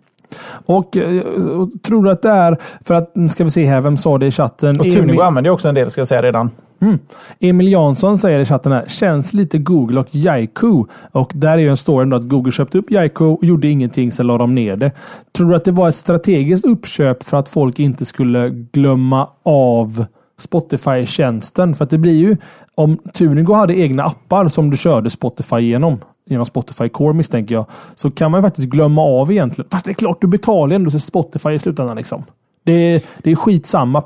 Och, 0.66 0.96
eh, 0.96 1.46
och, 1.46 1.68
tror 1.82 2.04
du 2.04 2.10
att 2.10 2.22
det 2.22 2.30
är 2.30 2.56
för 2.84 2.94
att, 2.94 3.12
ska 3.30 3.44
vi 3.44 3.50
se 3.50 3.66
här, 3.66 3.80
vem 3.80 3.96
sa 3.96 4.18
det 4.18 4.26
i 4.26 4.30
chatten? 4.30 4.80
Och 4.80 4.86
Tunigo 4.86 5.20
använder 5.20 5.48
jag 5.48 5.54
också 5.54 5.68
en 5.68 5.74
del, 5.74 5.90
ska 5.90 6.00
jag 6.00 6.08
säga 6.08 6.22
redan. 6.22 6.50
Mm. 6.80 6.98
Emil 7.40 7.68
Jansson 7.68 8.18
säger 8.18 8.40
i 8.40 8.44
chatten 8.44 8.72
här, 8.72 8.84
känns 8.88 9.34
lite 9.34 9.58
Google 9.58 10.00
och 10.00 10.14
Jaiku. 10.14 10.84
Och 11.12 11.32
där 11.34 11.52
är 11.52 11.58
ju 11.58 11.68
en 11.68 11.76
story 11.76 12.16
att 12.16 12.28
Google 12.28 12.52
köpte 12.52 12.78
upp 12.78 12.90
Jaiku 12.90 13.24
och 13.24 13.44
gjorde 13.44 13.68
ingenting, 13.68 14.12
sen 14.12 14.26
la 14.26 14.38
de 14.38 14.54
ner 14.54 14.76
det. 14.76 14.92
Tror 15.36 15.48
du 15.48 15.56
att 15.56 15.64
det 15.64 15.72
var 15.72 15.88
ett 15.88 15.94
strategiskt 15.94 16.64
uppköp 16.64 17.22
för 17.22 17.36
att 17.36 17.48
folk 17.48 17.78
inte 17.78 18.04
skulle 18.04 18.48
glömma 18.48 19.28
av 19.42 20.06
Spotify-tjänsten? 20.40 21.74
För 21.74 21.84
att 21.84 21.90
det 21.90 21.98
blir 21.98 22.16
ju, 22.16 22.36
om 22.74 22.98
Tunigo 23.14 23.52
hade 23.52 23.78
egna 23.78 24.04
appar 24.04 24.48
som 24.48 24.70
du 24.70 24.76
körde 24.76 25.10
Spotify 25.10 25.60
genom, 25.60 25.98
genom 26.30 26.46
Spotify 26.46 26.88
Core 26.88 27.12
misstänker 27.12 27.54
jag, 27.54 27.66
så 27.94 28.10
kan 28.10 28.30
man 28.30 28.38
ju 28.38 28.42
faktiskt 28.42 28.68
glömma 28.68 29.02
av 29.02 29.32
egentligen. 29.32 29.68
Fast 29.70 29.84
det 29.84 29.90
är 29.90 29.94
klart, 29.94 30.20
du 30.20 30.26
betalar 30.26 30.76
ändå 30.76 30.90
till 30.90 31.00
Spotify 31.00 31.50
i 31.50 31.58
slutändan. 31.58 31.96
Liksom. 31.96 32.24
Det, 32.72 33.04
det 33.22 33.30
är 33.30 33.36
skitsamma. 33.36 34.00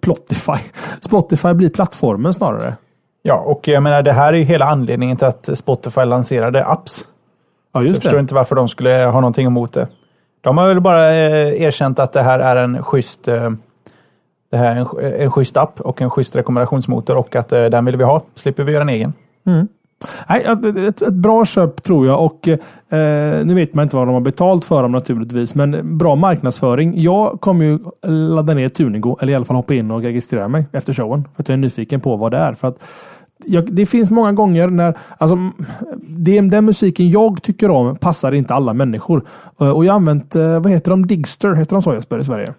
Plottify. 0.00 0.58
Spotify 1.00 1.54
blir 1.54 1.68
plattformen 1.68 2.32
snarare. 2.32 2.74
Ja, 3.22 3.34
och 3.34 3.68
jag 3.68 3.82
menar 3.82 4.02
det 4.02 4.12
här 4.12 4.32
är 4.32 4.36
ju 4.36 4.44
hela 4.44 4.64
anledningen 4.64 5.16
till 5.16 5.26
att 5.26 5.58
Spotify 5.58 6.04
lanserade 6.04 6.64
apps. 6.64 7.04
Ja, 7.72 7.82
just 7.82 7.88
Så 7.88 7.96
jag 7.96 8.00
det. 8.00 8.04
förstår 8.04 8.20
inte 8.20 8.34
varför 8.34 8.56
de 8.56 8.68
skulle 8.68 8.90
ha 8.90 9.20
någonting 9.20 9.46
emot 9.46 9.72
det. 9.72 9.88
De 10.40 10.58
har 10.58 10.68
väl 10.68 10.80
bara 10.80 11.14
eh, 11.14 11.62
erkänt 11.62 11.98
att 11.98 12.12
det 12.12 12.22
här 12.22 12.38
är 12.38 12.56
en 12.56 12.82
schysst, 12.82 13.28
eh, 13.28 13.50
det 14.50 14.56
här 14.56 14.76
är 14.76 14.76
en, 14.76 15.20
en 15.20 15.30
schysst 15.30 15.56
app 15.56 15.80
och 15.80 16.02
en 16.02 16.10
schysst 16.10 16.36
rekommendationsmotor 16.36 17.16
och 17.16 17.36
att 17.36 17.52
eh, 17.52 17.64
den 17.64 17.84
vill 17.84 17.96
vi 17.96 18.04
ha. 18.04 18.22
Slipper 18.34 18.64
vi 18.64 18.72
göra 18.72 18.82
en 18.82 18.88
egen. 18.88 19.12
Mm. 19.46 19.68
Nej, 20.28 20.44
ett, 20.44 21.02
ett, 21.02 21.14
bra 21.14 21.44
köp 21.44 21.82
tror 21.82 22.06
jag. 22.06 22.24
Och 22.24 22.48
eh, 22.48 23.44
Nu 23.44 23.54
vet 23.54 23.74
man 23.74 23.82
inte 23.82 23.96
vad 23.96 24.06
de 24.06 24.14
har 24.14 24.20
betalt 24.20 24.64
för 24.64 24.82
dem 24.82 24.92
naturligtvis. 24.92 25.54
Men 25.54 25.98
bra 25.98 26.16
marknadsföring. 26.16 27.00
Jag 27.00 27.40
kommer 27.40 27.64
ju 27.64 27.78
ladda 28.28 28.54
ner 28.54 28.68
Tunigo. 28.68 29.16
Eller 29.20 29.32
i 29.32 29.36
alla 29.36 29.44
fall 29.44 29.56
hoppa 29.56 29.74
in 29.74 29.90
och 29.90 30.02
registrera 30.02 30.48
mig 30.48 30.66
efter 30.72 30.92
showen. 30.92 31.28
För 31.34 31.42
att 31.42 31.48
jag 31.48 31.54
är 31.54 31.58
nyfiken 31.58 32.00
på 32.00 32.16
vad 32.16 32.30
det 32.30 32.38
är. 32.38 32.54
För 32.54 32.68
att 32.68 32.84
jag, 33.44 33.74
det 33.74 33.86
finns 33.86 34.10
många 34.10 34.32
gånger 34.32 34.68
när 34.68 34.98
alltså, 35.18 35.36
det, 36.00 36.40
den 36.40 36.64
musiken 36.64 37.10
jag 37.10 37.42
tycker 37.42 37.70
om 37.70 37.96
passar 37.96 38.32
inte 38.34 38.54
alla 38.54 38.74
människor. 38.74 39.24
Eh, 39.60 39.70
och 39.70 39.84
jag 39.84 39.92
har 39.92 39.96
använt, 39.96 40.36
eh, 40.36 40.60
vad 40.60 40.70
heter 40.70 40.90
de? 40.90 41.06
Digster, 41.06 41.54
heter 41.54 41.76
de 41.76 41.82
så 41.82 41.94
Jesper 41.94 42.18
i 42.18 42.24
Sverige? 42.24 42.54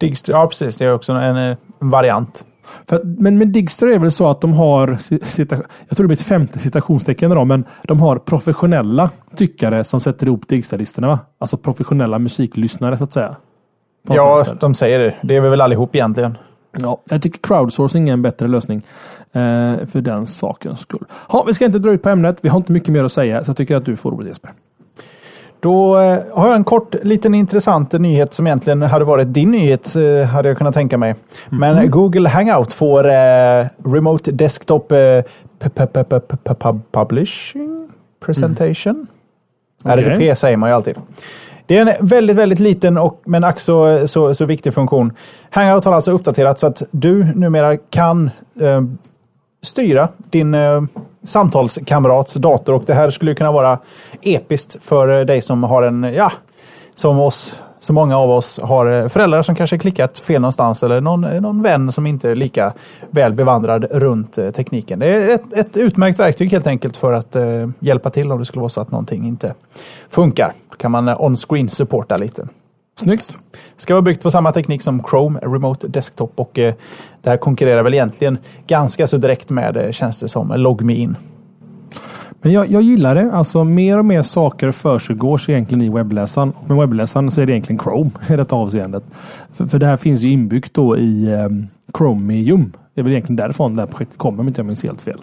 Digster, 0.00 0.32
ja 0.32 0.46
precis. 0.46 0.76
Det 0.76 0.84
är 0.84 0.94
också 0.94 1.12
en, 1.12 1.36
en 1.36 1.90
variant. 1.90 2.46
För, 2.88 3.00
men 3.04 3.38
med 3.38 3.48
Digster 3.48 3.86
är 3.86 3.90
det 3.90 3.98
väl 3.98 4.10
så 4.10 4.30
att 4.30 4.40
de 4.40 4.52
har, 4.52 4.88
jag 4.88 5.96
tror 5.96 6.04
det 6.04 6.06
blir 6.06 6.12
ett 6.12 6.20
femte 6.20 6.58
citationstecken 6.58 7.30
då, 7.30 7.44
men 7.44 7.64
de 7.82 8.00
har 8.00 8.16
professionella 8.16 9.10
tyckare 9.36 9.84
som 9.84 10.00
sätter 10.00 10.26
ihop 10.26 10.48
Digster-listorna. 10.48 11.18
Alltså 11.38 11.56
professionella 11.56 12.18
musiklyssnare 12.18 12.96
så 12.96 13.04
att 13.04 13.12
säga. 13.12 13.36
Ja, 14.08 14.46
de 14.60 14.74
säger 14.74 14.98
det. 14.98 15.14
Det 15.22 15.36
är 15.36 15.40
vi 15.40 15.48
väl 15.48 15.60
allihop 15.60 15.94
egentligen. 15.94 16.38
Ja, 16.78 17.02
jag 17.08 17.22
tycker 17.22 17.38
crowdsourcing 17.38 18.08
är 18.08 18.12
en 18.12 18.22
bättre 18.22 18.48
lösning. 18.48 18.82
Eh, 19.32 19.86
för 19.86 20.00
den 20.00 20.26
sakens 20.26 20.80
skull. 20.80 21.04
Ha, 21.28 21.44
vi 21.44 21.54
ska 21.54 21.64
inte 21.64 21.78
dra 21.78 21.92
ut 21.92 22.02
på 22.02 22.08
ämnet. 22.08 22.38
Vi 22.42 22.48
har 22.48 22.56
inte 22.56 22.72
mycket 22.72 22.88
mer 22.88 23.04
att 23.04 23.12
säga, 23.12 23.44
så 23.44 23.50
jag 23.50 23.56
tycker 23.56 23.76
att 23.76 23.84
du 23.84 23.96
får 23.96 24.12
ordet 24.14 24.26
Jesper. 24.26 24.50
Då 25.60 25.98
eh, 25.98 26.18
har 26.34 26.46
jag 26.46 26.56
en 26.56 26.64
kort 26.64 26.94
liten 27.02 27.34
intressant 27.34 27.92
nyhet 27.92 28.34
som 28.34 28.46
egentligen 28.46 28.82
hade 28.82 29.04
varit 29.04 29.34
din 29.34 29.50
nyhet, 29.50 29.96
eh, 29.96 30.26
hade 30.28 30.48
jag 30.48 30.58
kunnat 30.58 30.74
tänka 30.74 30.98
mig. 30.98 31.14
Men 31.48 31.76
Mhm. 31.76 31.90
Google 31.90 32.28
Hangout 32.28 32.72
får 32.72 33.06
eh, 33.08 33.66
Remote 33.84 34.32
Desktop 34.32 34.92
eh, 34.92 35.22
Publishing 36.92 37.88
Presentation. 38.24 39.06
Okej. 39.84 40.04
RDP 40.04 40.38
säger 40.38 40.56
man 40.56 40.70
ju 40.70 40.74
alltid. 40.76 40.94
Det 41.66 41.78
är 41.78 41.86
en 41.86 42.06
väldigt, 42.06 42.36
väldigt 42.36 42.58
liten 42.58 42.98
och 42.98 43.20
men 43.24 43.44
ack 43.44 43.60
så, 43.60 44.08
så, 44.08 44.34
så 44.34 44.44
viktig 44.44 44.74
funktion. 44.74 45.12
Hangout 45.50 45.84
har 45.84 45.92
alltså 45.92 46.10
uppdaterat 46.10 46.58
så 46.58 46.66
att 46.66 46.82
du 46.90 47.24
numera 47.34 47.76
kan 47.76 48.30
eh, 48.60 48.82
styra 49.62 50.08
din 50.30 50.54
eh, 50.54 50.82
samtalskamrats 51.22 52.34
dator 52.34 52.72
och 52.72 52.84
det 52.86 52.94
här 52.94 53.10
skulle 53.10 53.34
kunna 53.34 53.52
vara 53.52 53.78
episkt 54.22 54.84
för 54.84 55.20
eh, 55.20 55.26
dig 55.26 55.42
som 55.42 55.62
har 55.62 55.82
en, 55.82 56.02
ja, 56.02 56.32
som 56.94 57.20
oss, 57.20 57.62
så 57.78 57.92
många 57.92 58.18
av 58.18 58.30
oss 58.30 58.60
har 58.62 58.86
eh, 58.86 59.08
föräldrar 59.08 59.42
som 59.42 59.54
kanske 59.54 59.78
klickat 59.78 60.18
fel 60.18 60.40
någonstans 60.40 60.82
eller 60.82 61.00
någon, 61.00 61.24
eh, 61.24 61.40
någon 61.40 61.62
vän 61.62 61.92
som 61.92 62.06
inte 62.06 62.30
är 62.30 62.36
lika 62.36 62.72
väl 63.10 63.32
bevandrad 63.32 63.84
runt 63.90 64.38
eh, 64.38 64.50
tekniken. 64.50 64.98
Det 64.98 65.06
är 65.06 65.28
ett, 65.28 65.52
ett 65.52 65.76
utmärkt 65.76 66.18
verktyg 66.18 66.52
helt 66.52 66.66
enkelt 66.66 66.96
för 66.96 67.12
att 67.12 67.36
eh, 67.36 67.68
hjälpa 67.80 68.10
till 68.10 68.32
om 68.32 68.38
det 68.38 68.44
skulle 68.44 68.60
vara 68.60 68.68
så 68.68 68.80
att 68.80 68.90
någonting 68.90 69.26
inte 69.26 69.54
funkar. 70.08 70.52
Då 70.70 70.76
kan 70.76 70.90
man 70.90 71.08
on-screen 71.08 71.68
supporta 71.68 72.16
lite. 72.16 72.48
Snyggt. 72.98 73.32
Ska 73.76 73.94
vara 73.94 74.02
byggt 74.02 74.22
på 74.22 74.30
samma 74.30 74.52
teknik 74.52 74.82
som 74.82 75.02
Chrome 75.10 75.38
Remote 75.42 75.88
Desktop 75.88 76.32
och 76.36 76.58
eh, 76.58 76.74
det 77.22 77.30
här 77.30 77.36
konkurrerar 77.36 77.82
väl 77.82 77.94
egentligen 77.94 78.38
ganska 78.66 79.06
så 79.06 79.16
direkt 79.16 79.50
med 79.50 79.76
eh, 79.76 79.90
tjänster 79.90 80.26
som 80.26 80.52
LogMeIn. 80.56 81.16
Men 82.42 82.52
jag, 82.52 82.70
jag 82.70 82.82
gillar 82.82 83.14
det. 83.14 83.32
Alltså 83.32 83.64
mer 83.64 83.98
och 83.98 84.04
mer 84.04 84.22
saker 84.22 84.70
försiggår 84.70 85.50
egentligen 85.50 85.82
i 85.82 85.88
webbläsaren. 85.88 86.52
Och 86.56 86.68
med 86.68 86.78
webbläsaren 86.78 87.30
så 87.30 87.40
är 87.42 87.46
det 87.46 87.52
egentligen 87.52 87.78
Chrome 87.78 88.10
i 88.30 88.36
detta 88.36 88.56
avseendet. 88.56 89.04
För, 89.52 89.66
för 89.66 89.78
det 89.78 89.86
här 89.86 89.96
finns 89.96 90.22
ju 90.22 90.28
inbyggt 90.30 90.74
då 90.74 90.96
i 90.96 91.32
eh, 91.32 91.48
Chromium. 91.98 92.72
Det 92.94 93.00
är 93.00 93.02
väl 93.04 93.12
egentligen 93.12 93.36
därifrån 93.36 93.74
det 93.74 93.82
här 93.82 93.86
projektet 93.86 94.18
kommer 94.18 94.40
om 94.40 94.48
inte 94.48 94.60
jag 94.60 94.66
minns 94.66 94.82
helt 94.84 95.00
fel. 95.00 95.20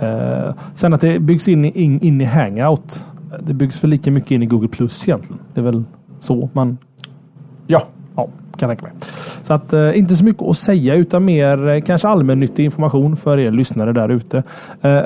Eh, 0.00 0.54
sen 0.74 0.94
att 0.94 1.00
det 1.00 1.18
byggs 1.18 1.48
in, 1.48 1.64
i- 1.64 1.82
in, 1.82 1.98
in 2.02 2.20
i 2.20 2.24
Hangout. 2.24 3.06
Det 3.42 3.54
byggs 3.54 3.84
väl 3.84 3.90
lika 3.90 4.10
mycket 4.10 4.30
in 4.30 4.42
i 4.42 4.46
Google 4.46 4.68
Plus 4.68 5.08
egentligen. 5.08 5.42
Det 5.54 5.60
är 5.60 5.64
väl 5.64 5.84
så 6.18 6.50
man 6.52 6.78
Ja, 7.70 7.82
Ja, 8.16 8.24
kan 8.56 8.68
jag 8.68 8.78
tänka 8.78 8.82
mig. 8.82 8.92
Så 9.42 9.54
att 9.54 9.72
eh, 9.72 9.98
inte 9.98 10.16
så 10.16 10.24
mycket 10.24 10.42
att 10.42 10.56
säga 10.56 10.94
utan 10.94 11.24
mer 11.24 11.68
eh, 11.68 11.80
kanske 11.80 12.08
allmännyttig 12.08 12.64
information 12.64 13.16
för 13.16 13.38
er 13.38 13.50
lyssnare 13.50 13.92
där 13.92 14.08
ute. 14.08 14.42
Eh, 14.80 15.02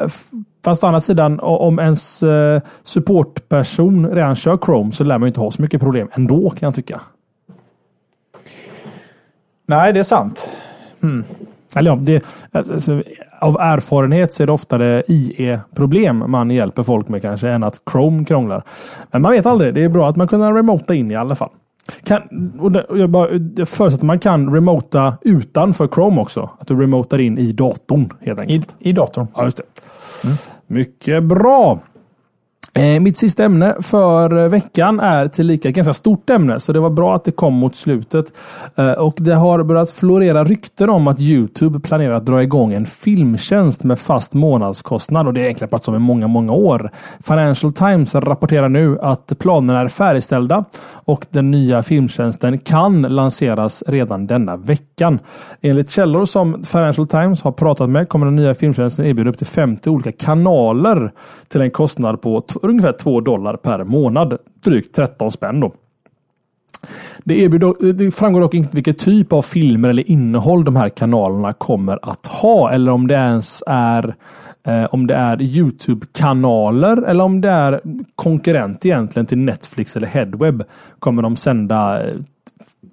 fast 0.64 0.84
å 0.84 0.86
andra 0.86 1.00
sidan, 1.00 1.40
om 1.40 1.78
ens 1.78 2.22
eh, 2.22 2.60
supportperson 2.82 4.06
redan 4.10 4.34
kör 4.34 4.58
Chrome 4.64 4.92
så 4.92 5.04
lär 5.04 5.18
man 5.18 5.26
ju 5.26 5.28
inte 5.28 5.40
ha 5.40 5.50
så 5.50 5.62
mycket 5.62 5.80
problem 5.80 6.08
ändå 6.12 6.50
kan 6.50 6.66
jag 6.66 6.74
tycka. 6.74 7.00
nej 9.66 9.92
det 9.92 9.98
är 9.98 10.04
sant. 10.04 10.56
Eller 11.76 11.90
ja, 11.90 11.96
det, 11.96 12.24
alltså, 12.52 13.02
av 13.40 13.56
erfarenhet 13.60 14.34
så 14.34 14.42
är 14.42 14.46
det 14.46 14.52
oftare 14.52 15.02
IE-problem 15.06 16.24
man 16.26 16.50
hjälper 16.50 16.82
folk 16.82 17.08
med 17.08 17.22
kanske 17.22 17.48
än 17.48 17.64
att 17.64 17.82
Chrome 17.92 18.24
krånglar. 18.24 18.62
Men 19.10 19.22
man 19.22 19.32
vet 19.32 19.46
aldrig. 19.46 19.74
Det 19.74 19.84
är 19.84 19.88
bra 19.88 20.08
att 20.08 20.16
man 20.16 20.28
kan 20.28 20.54
remota 20.54 20.94
in 20.94 21.10
i 21.10 21.16
alla 21.16 21.34
fall. 21.34 21.50
Kan, 22.04 22.52
och 22.60 22.72
det, 22.72 22.86
jag, 22.90 23.10
bara, 23.10 23.28
jag 23.30 23.68
förutsätter 23.68 23.94
att 23.94 24.02
man 24.02 24.18
kan 24.18 24.54
remota 24.54 25.16
utanför 25.22 25.88
Chrome 25.88 26.20
också. 26.20 26.50
Att 26.58 26.68
du 26.68 26.80
remotar 26.80 27.18
in 27.18 27.38
i 27.38 27.52
datorn 27.52 28.10
helt 28.20 28.40
enkelt. 28.40 28.76
I, 28.78 28.88
i 28.88 28.92
datorn. 28.92 29.26
Ja, 29.36 29.44
just 29.44 29.56
det. 29.56 29.64
Mycket 30.66 31.22
bra. 31.22 31.80
Eh, 32.76 33.00
mitt 33.00 33.18
sista 33.18 33.44
ämne 33.44 33.76
för 33.80 34.36
eh, 34.36 34.48
veckan 34.48 35.00
är 35.00 35.28
tillika 35.28 35.68
ett 35.68 35.74
ganska 35.74 35.94
stort 35.94 36.30
ämne, 36.30 36.60
så 36.60 36.72
det 36.72 36.80
var 36.80 36.90
bra 36.90 37.14
att 37.14 37.24
det 37.24 37.30
kom 37.30 37.54
mot 37.54 37.76
slutet. 37.76 38.32
Eh, 38.76 38.92
och 38.92 39.14
Det 39.16 39.34
har 39.34 39.62
börjat 39.62 39.90
florera 39.90 40.44
rykten 40.44 40.90
om 40.90 41.08
att 41.08 41.20
Youtube 41.20 41.80
planerar 41.80 42.14
att 42.14 42.26
dra 42.26 42.42
igång 42.42 42.72
en 42.72 42.86
filmtjänst 42.86 43.84
med 43.84 43.98
fast 43.98 44.34
månadskostnad. 44.34 45.26
Och 45.26 45.34
Det 45.34 45.40
är 45.40 45.44
egentligen 45.44 45.68
pratat 45.68 45.88
om 45.88 45.94
i 45.94 45.98
många, 45.98 46.26
många 46.26 46.52
år. 46.52 46.90
Financial 47.24 47.72
Times 47.72 48.14
rapporterar 48.14 48.68
nu 48.68 48.98
att 49.00 49.32
planerna 49.38 49.80
är 49.80 49.88
färdigställda 49.88 50.64
och 51.04 51.26
den 51.30 51.50
nya 51.50 51.82
filmtjänsten 51.82 52.58
kan 52.58 53.02
lanseras 53.02 53.84
redan 53.86 54.26
denna 54.26 54.56
veckan. 54.56 55.18
Enligt 55.60 55.90
källor 55.90 56.24
som 56.24 56.64
Financial 56.64 57.06
Times 57.06 57.42
har 57.42 57.52
pratat 57.52 57.90
med 57.90 58.08
kommer 58.08 58.26
den 58.26 58.36
nya 58.36 58.54
filmtjänsten 58.54 59.06
erbjuda 59.06 59.30
upp 59.30 59.38
till 59.38 59.46
50 59.46 59.90
olika 59.90 60.12
kanaler 60.12 61.12
till 61.48 61.60
en 61.60 61.70
kostnad 61.70 62.22
på 62.22 62.40
ungefär 62.68 62.92
2 62.92 63.20
dollar 63.20 63.56
per 63.56 63.84
månad. 63.84 64.38
Drygt 64.64 64.94
13 64.94 65.30
spänn 65.30 65.60
då. 65.60 65.72
Det, 67.24 67.40
erbjuder, 67.40 67.92
det 67.92 68.10
framgår 68.10 68.40
dock 68.40 68.54
inte 68.54 68.74
vilken 68.74 68.94
typ 68.94 69.32
av 69.32 69.42
filmer 69.42 69.88
eller 69.88 70.10
innehåll 70.10 70.64
de 70.64 70.76
här 70.76 70.88
kanalerna 70.88 71.52
kommer 71.52 71.98
att 72.02 72.26
ha. 72.26 72.70
Eller 72.70 72.92
om 72.92 73.06
det 73.06 73.14
ens 73.14 73.62
är 73.66 74.14
eh, 74.66 74.84
om 74.84 75.06
det 75.06 75.14
är 75.14 75.42
Youtube-kanaler 75.42 77.02
eller 77.02 77.24
om 77.24 77.40
det 77.40 77.50
är 77.50 77.80
konkurrent 78.14 78.86
egentligen 78.86 79.26
till 79.26 79.38
Netflix 79.38 79.96
eller 79.96 80.06
Headweb. 80.06 80.62
Kommer 80.98 81.22
de 81.22 81.36
sända 81.36 82.06
eh, 82.06 82.14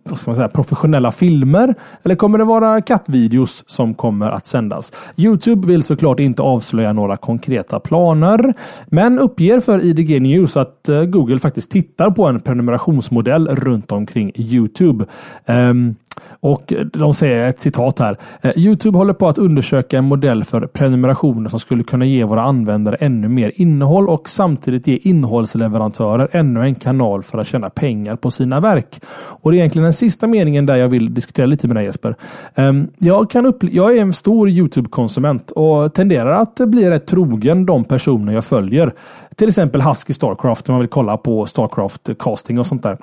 vad 0.04 0.20
ska 0.20 0.32
man 0.32 0.36
säga, 0.36 0.47
professionella 0.47 1.12
filmer? 1.12 1.76
Eller 2.04 2.16
kommer 2.16 2.38
det 2.38 2.43
vara 2.43 2.82
kattvideos 2.82 3.64
som 3.68 3.93
kommer 3.93 4.32
att 4.32 4.45
sändas? 4.45 4.93
Youtube 5.18 5.68
vill 5.68 5.84
såklart 5.84 6.20
inte 6.20 6.41
avslöja 6.41 6.93
några 6.93 7.18
konkreta 7.18 7.80
planer, 7.80 8.54
men 8.88 9.20
uppger 9.20 9.60
för 9.60 9.84
IDG 9.84 10.22
News 10.22 10.58
att 10.58 10.89
eh, 10.89 11.04
Google 11.04 11.39
faktiskt 11.39 11.72
tittar 11.72 12.12
på 12.12 12.28
en 12.28 12.39
prenumerationsmodell 12.39 13.47
runt 13.47 13.91
omkring 13.91 14.32
Youtube. 14.36 15.06
Ehm, 15.45 15.95
och 16.39 16.74
de 16.93 17.14
säger 17.14 17.49
ett 17.49 17.59
citat 17.59 17.99
här. 17.99 18.18
Eh, 18.41 18.51
Youtube 18.57 18.97
håller 18.97 19.14
på 19.14 19.28
att 19.28 19.38
undersöka 19.38 19.97
en 19.97 20.05
modell 20.05 20.43
för 20.43 20.62
prenumerationer 20.68 21.49
som 21.49 21.59
skulle 21.59 21.84
kunna 21.84 22.05
ge 22.05 22.24
våra 22.24 22.41
användare 22.41 22.95
ännu 22.95 23.28
mer 23.28 23.51
innehåll 23.55 24.09
och 24.09 24.30
samtidigt 24.30 24.88
ge 24.88 24.95
innehållsleverantörer 25.01 26.30
ännu 26.32 26.62
en 26.62 26.76
kanal 26.76 27.24
för 27.24 27.38
att 27.38 27.47
tjäna 27.47 27.70
pengar 27.70 28.16
på 28.16 28.32
sina 28.32 28.59
verk. 28.59 29.01
Och 29.41 29.51
det 29.51 29.57
är 29.57 29.59
egentligen 29.59 29.84
den 29.84 29.93
sista 29.93 30.28
meningen 30.28 30.66
där 30.66 30.76
jag 30.76 30.88
vill 30.88 31.14
diskutera 31.14 31.45
lite 31.45 31.68
med 31.68 31.76
dig 31.76 31.86
Jesper. 31.86 32.16
Ehm, 32.55 32.88
jag, 32.97 33.30
kan 33.30 33.45
upple- 33.45 33.70
jag 33.72 33.97
är 33.97 34.01
en 34.01 34.14
stor 34.14 34.49
Youtube-konsument 34.49 35.51
och 35.51 35.93
tenderar 35.93 36.41
att 36.41 36.55
bli 36.55 36.89
rätt 36.89 37.07
trogen 37.07 37.66
de 37.66 37.84
personer 37.84 38.34
jag 38.34 38.45
följer. 38.45 38.93
Till 39.36 39.47
exempel 39.47 39.82
Husky 39.82 40.14
Starcraft 40.14 40.70
om 40.70 40.74
man 40.74 40.80
vill 40.82 40.89
kolla 40.89 41.18
på 41.18 41.45
Starcraft-casting 41.45 42.59
och 42.59 42.68
sånt 42.68 42.84
där. 42.84 42.97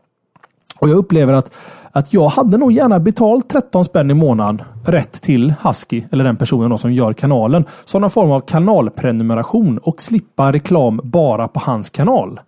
Och 0.78 0.88
jag 0.88 0.96
upplever 0.96 1.32
att, 1.32 1.54
att 1.92 2.14
jag 2.14 2.28
hade 2.28 2.58
nog 2.58 2.72
gärna 2.72 3.00
betalt 3.00 3.48
13 3.50 3.84
spänn 3.84 4.10
i 4.10 4.14
månaden 4.14 4.62
rätt 4.86 5.12
till 5.12 5.54
Husky, 5.62 6.02
eller 6.12 6.24
den 6.24 6.36
personen 6.36 6.70
då 6.70 6.78
som 6.78 6.92
gör 6.92 7.12
kanalen, 7.12 7.64
som 7.84 8.00
någon 8.00 8.10
form 8.10 8.30
av 8.30 8.40
kanalprenumeration 8.40 9.78
och 9.78 10.02
slippa 10.02 10.52
reklam 10.52 11.00
bara 11.04 11.48
på 11.48 11.60
hans 11.60 11.90
kanal. 11.90 12.40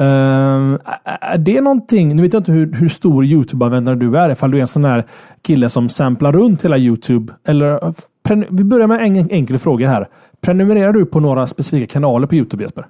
Uh, 0.00 0.76
är 1.20 1.38
det 1.38 1.60
någonting, 1.60 2.16
nu 2.16 2.22
vet 2.22 2.32
jag 2.32 2.40
inte 2.40 2.52
hur, 2.52 2.72
hur 2.72 2.88
stor 2.88 3.24
YouTube-användare 3.24 3.94
du 3.94 4.16
är, 4.16 4.30
ifall 4.30 4.50
du 4.50 4.56
är 4.56 4.62
en 4.62 4.68
sån 4.68 4.84
här 4.84 5.04
kille 5.42 5.68
som 5.68 5.88
samplar 5.88 6.32
runt 6.32 6.64
hela 6.64 6.78
YouTube. 6.78 7.32
Eller, 7.44 7.80
vi 8.50 8.64
börjar 8.64 8.86
med 8.86 9.00
en 9.00 9.30
enkel 9.30 9.58
fråga 9.58 9.88
här. 9.88 10.06
Prenumererar 10.40 10.92
du 10.92 11.06
på 11.06 11.20
några 11.20 11.46
specifika 11.46 11.92
kanaler 11.92 12.26
på 12.26 12.34
YouTube 12.34 12.62
Jesper? 12.64 12.86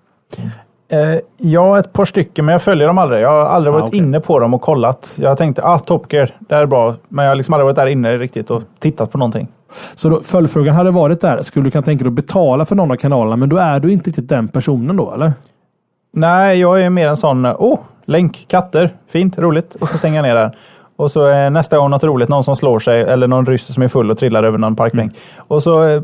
Eh, 0.92 1.18
ja, 1.36 1.78
ett 1.78 1.92
par 1.92 2.04
stycken, 2.04 2.44
men 2.44 2.52
jag 2.52 2.62
följer 2.62 2.86
dem 2.86 2.98
aldrig. 2.98 3.22
Jag 3.22 3.30
har 3.30 3.46
aldrig 3.46 3.74
Ah, 3.74 3.78
varit 3.78 3.88
okej. 3.88 3.98
inne 3.98 4.20
på 4.20 4.38
dem 4.38 4.54
och 4.54 4.60
kollat. 4.60 5.16
Jag 5.20 5.36
tänkte, 5.38 5.62
ah, 5.64 5.78
Top 5.78 6.12
Gear, 6.12 6.30
det 6.48 6.54
här 6.54 6.62
är 6.62 6.66
bra. 6.66 6.94
Men 7.08 7.24
jag 7.24 7.30
har 7.30 7.36
liksom 7.36 7.54
aldrig 7.54 7.64
varit 7.64 7.76
där 7.76 7.86
inne 7.86 8.16
riktigt 8.16 8.50
och 8.50 8.62
tittat 8.78 9.12
på 9.12 9.18
någonting. 9.18 9.48
Så 9.94 10.08
då, 10.08 10.20
följdfrågan 10.24 10.74
hade 10.74 10.90
varit 10.90 11.20
där, 11.20 11.42
skulle 11.42 11.64
du 11.64 11.70
kunna 11.70 11.82
tänka 11.82 12.04
dig 12.04 12.08
att 12.08 12.14
betala 12.14 12.64
för 12.64 12.74
någon 12.74 12.90
av 12.90 12.96
kanalerna, 12.96 13.36
men 13.36 13.48
då 13.48 13.56
är 13.56 13.80
du 13.80 13.92
inte 13.92 14.08
riktigt 14.10 14.28
den 14.28 14.48
personen 14.48 14.96
då, 14.96 15.12
eller? 15.14 15.32
Nej, 16.12 16.60
jag 16.60 16.82
är 16.82 16.90
mer 16.90 17.08
en 17.08 17.16
sån, 17.16 17.46
oh, 17.46 17.78
länk, 18.06 18.44
katter, 18.48 18.94
fint, 19.08 19.38
roligt. 19.38 19.74
Och 19.74 19.88
så 19.88 19.98
stänger 19.98 20.16
jag 20.16 20.22
ner 20.22 20.34
där. 20.34 20.50
Och 20.96 21.10
så 21.10 21.28
eh, 21.28 21.50
nästa 21.50 21.78
gång 21.78 21.90
något 21.90 22.04
roligt, 22.04 22.28
någon 22.28 22.44
som 22.44 22.56
slår 22.56 22.78
sig 22.78 23.00
eller 23.02 23.26
någon 23.26 23.46
ryss 23.46 23.74
som 23.74 23.82
är 23.82 23.88
full 23.88 24.10
och 24.10 24.16
trillar 24.18 24.42
över 24.44 24.58
någon 24.58 24.76
parkbänk. 24.76 25.12
Och 25.36 25.62
så 25.62 25.82
eh, 25.84 26.02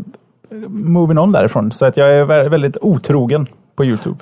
moving 0.68 1.18
on 1.18 1.32
därifrån. 1.32 1.72
Så 1.72 1.85
att 1.85 1.97
jag 1.97 2.12
är 2.14 2.24
vä- 2.24 2.49
väldigt 2.49 2.76
otrogen 2.80 3.47
på 3.76 3.85
YouTube. 3.85 4.16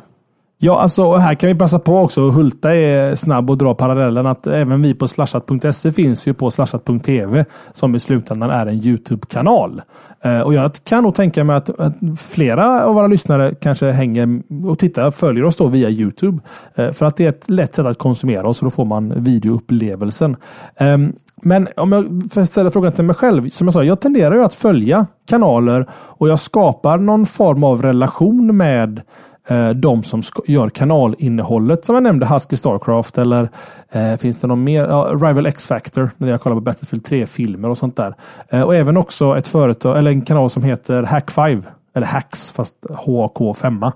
Ja, 0.65 0.81
alltså 0.81 1.15
här 1.15 1.35
kan 1.35 1.49
vi 1.49 1.55
passa 1.55 1.79
på 1.79 1.99
också. 1.99 2.31
Hulta 2.31 2.75
är 2.75 3.09
eh, 3.09 3.15
snabb 3.15 3.51
och 3.51 3.59
dra 3.59 3.75
parallellen 3.75 4.27
att 4.27 4.47
även 4.47 4.83
vi 4.83 4.95
på 4.95 5.09
slashat.se 5.09 5.93
finns 5.93 6.27
ju 6.29 6.35
på 6.35 6.51
slashat.tv 6.51 7.45
som 7.73 7.95
i 7.95 7.99
slutändan 7.99 8.51
är 8.51 8.67
en 8.67 8.75
YouTube-kanal. 8.85 9.83
Eh, 10.21 10.41
och 10.41 10.55
jag 10.55 10.73
kan 10.85 11.03
nog 11.03 11.15
tänka 11.15 11.45
mig 11.45 11.57
att, 11.57 11.81
att 11.81 11.95
flera 12.19 12.85
av 12.85 12.95
våra 12.95 13.07
lyssnare 13.07 13.55
kanske 13.61 13.91
hänger 13.91 14.43
och 14.67 14.79
tittar, 14.79 15.11
följer 15.11 15.45
oss 15.45 15.57
då 15.57 15.67
via 15.67 15.91
YouTube. 15.91 16.39
Eh, 16.75 16.93
för 16.93 17.07
att 17.07 17.17
det 17.17 17.25
är 17.25 17.29
ett 17.29 17.51
lätt 17.51 17.75
sätt 17.75 17.87
att 17.87 17.99
konsumera 17.99 18.49
oss 18.49 18.63
och 18.63 18.67
då 18.67 18.71
får 18.71 18.85
man 18.85 19.25
videoupplevelsen. 19.25 20.37
Ehm, 20.77 21.13
men 21.43 21.69
om 21.77 21.93
jag 21.93 22.05
får 22.31 22.45
ställa 22.45 22.71
frågan 22.71 22.93
till 22.93 23.05
mig 23.05 23.17
själv. 23.17 23.49
Som 23.49 23.67
jag 23.67 23.75
sa, 23.75 23.85
jag 23.85 24.01
tenderar 24.01 24.35
ju 24.35 24.45
att 24.45 24.55
följa 24.55 25.07
kanaler 25.29 25.87
och 25.93 26.29
jag 26.29 26.39
skapar 26.39 26.99
någon 26.99 27.27
form 27.27 27.65
av 27.65 27.83
relation 27.83 28.57
med 28.57 29.01
Eh, 29.49 29.71
de 29.71 30.03
som 30.03 30.23
gör 30.47 30.69
kanalinnehållet. 30.69 31.85
Som 31.85 31.95
jag 31.95 32.03
nämnde, 32.03 32.27
Husky 32.27 32.57
Starcraft 32.57 33.19
eller 33.19 33.49
eh, 33.93 34.17
finns 34.17 34.41
det 34.41 34.47
någon 34.47 34.65
mer? 34.65 34.87
Ja, 34.87 35.11
Rival 35.13 35.47
X-Factor, 35.47 36.11
när 36.17 36.29
jag 36.29 36.41
kollar 36.41 36.57
på 36.57 36.61
Battlefield 36.61 37.07
3-filmer 37.07 37.69
och 37.69 37.79
sånt 37.79 37.97
där. 37.97 38.15
Eh, 38.49 38.63
och 38.63 38.75
även 38.75 38.97
också 38.97 39.39
ett 39.39 39.49
företag, 39.49 39.99
eller 39.99 40.11
en 40.11 40.23
kanal 40.23 40.51
som 40.51 40.63
heter 40.63 41.03
Hack5 41.03 41.65
eller 41.95 42.07
Hacks, 42.07 42.53
fast 42.53 42.75
HK5. 42.89 43.93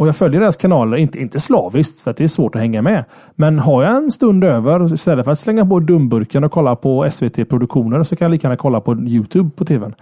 Och 0.00 0.08
jag 0.08 0.16
följer 0.16 0.40
deras 0.40 0.56
kanaler, 0.56 0.96
inte, 0.96 1.18
inte 1.18 1.40
slaviskt 1.40 2.00
för 2.00 2.10
att 2.10 2.16
det 2.16 2.24
är 2.24 2.28
svårt 2.28 2.54
att 2.54 2.60
hänga 2.60 2.82
med. 2.82 3.04
Men 3.34 3.58
har 3.58 3.82
jag 3.82 3.96
en 3.96 4.10
stund 4.10 4.44
över, 4.44 4.94
istället 4.94 5.24
för 5.24 5.32
att 5.32 5.38
slänga 5.38 5.66
på 5.66 5.80
dumburken 5.80 6.44
och 6.44 6.52
kolla 6.52 6.76
på 6.76 7.10
SVT-produktioner 7.10 8.02
så 8.02 8.16
kan 8.16 8.24
jag 8.24 8.30
lika 8.30 8.46
gärna 8.46 8.56
kolla 8.56 8.80
på 8.80 8.94
YouTube 8.94 9.50
på 9.56 9.64
TVn. 9.64 9.94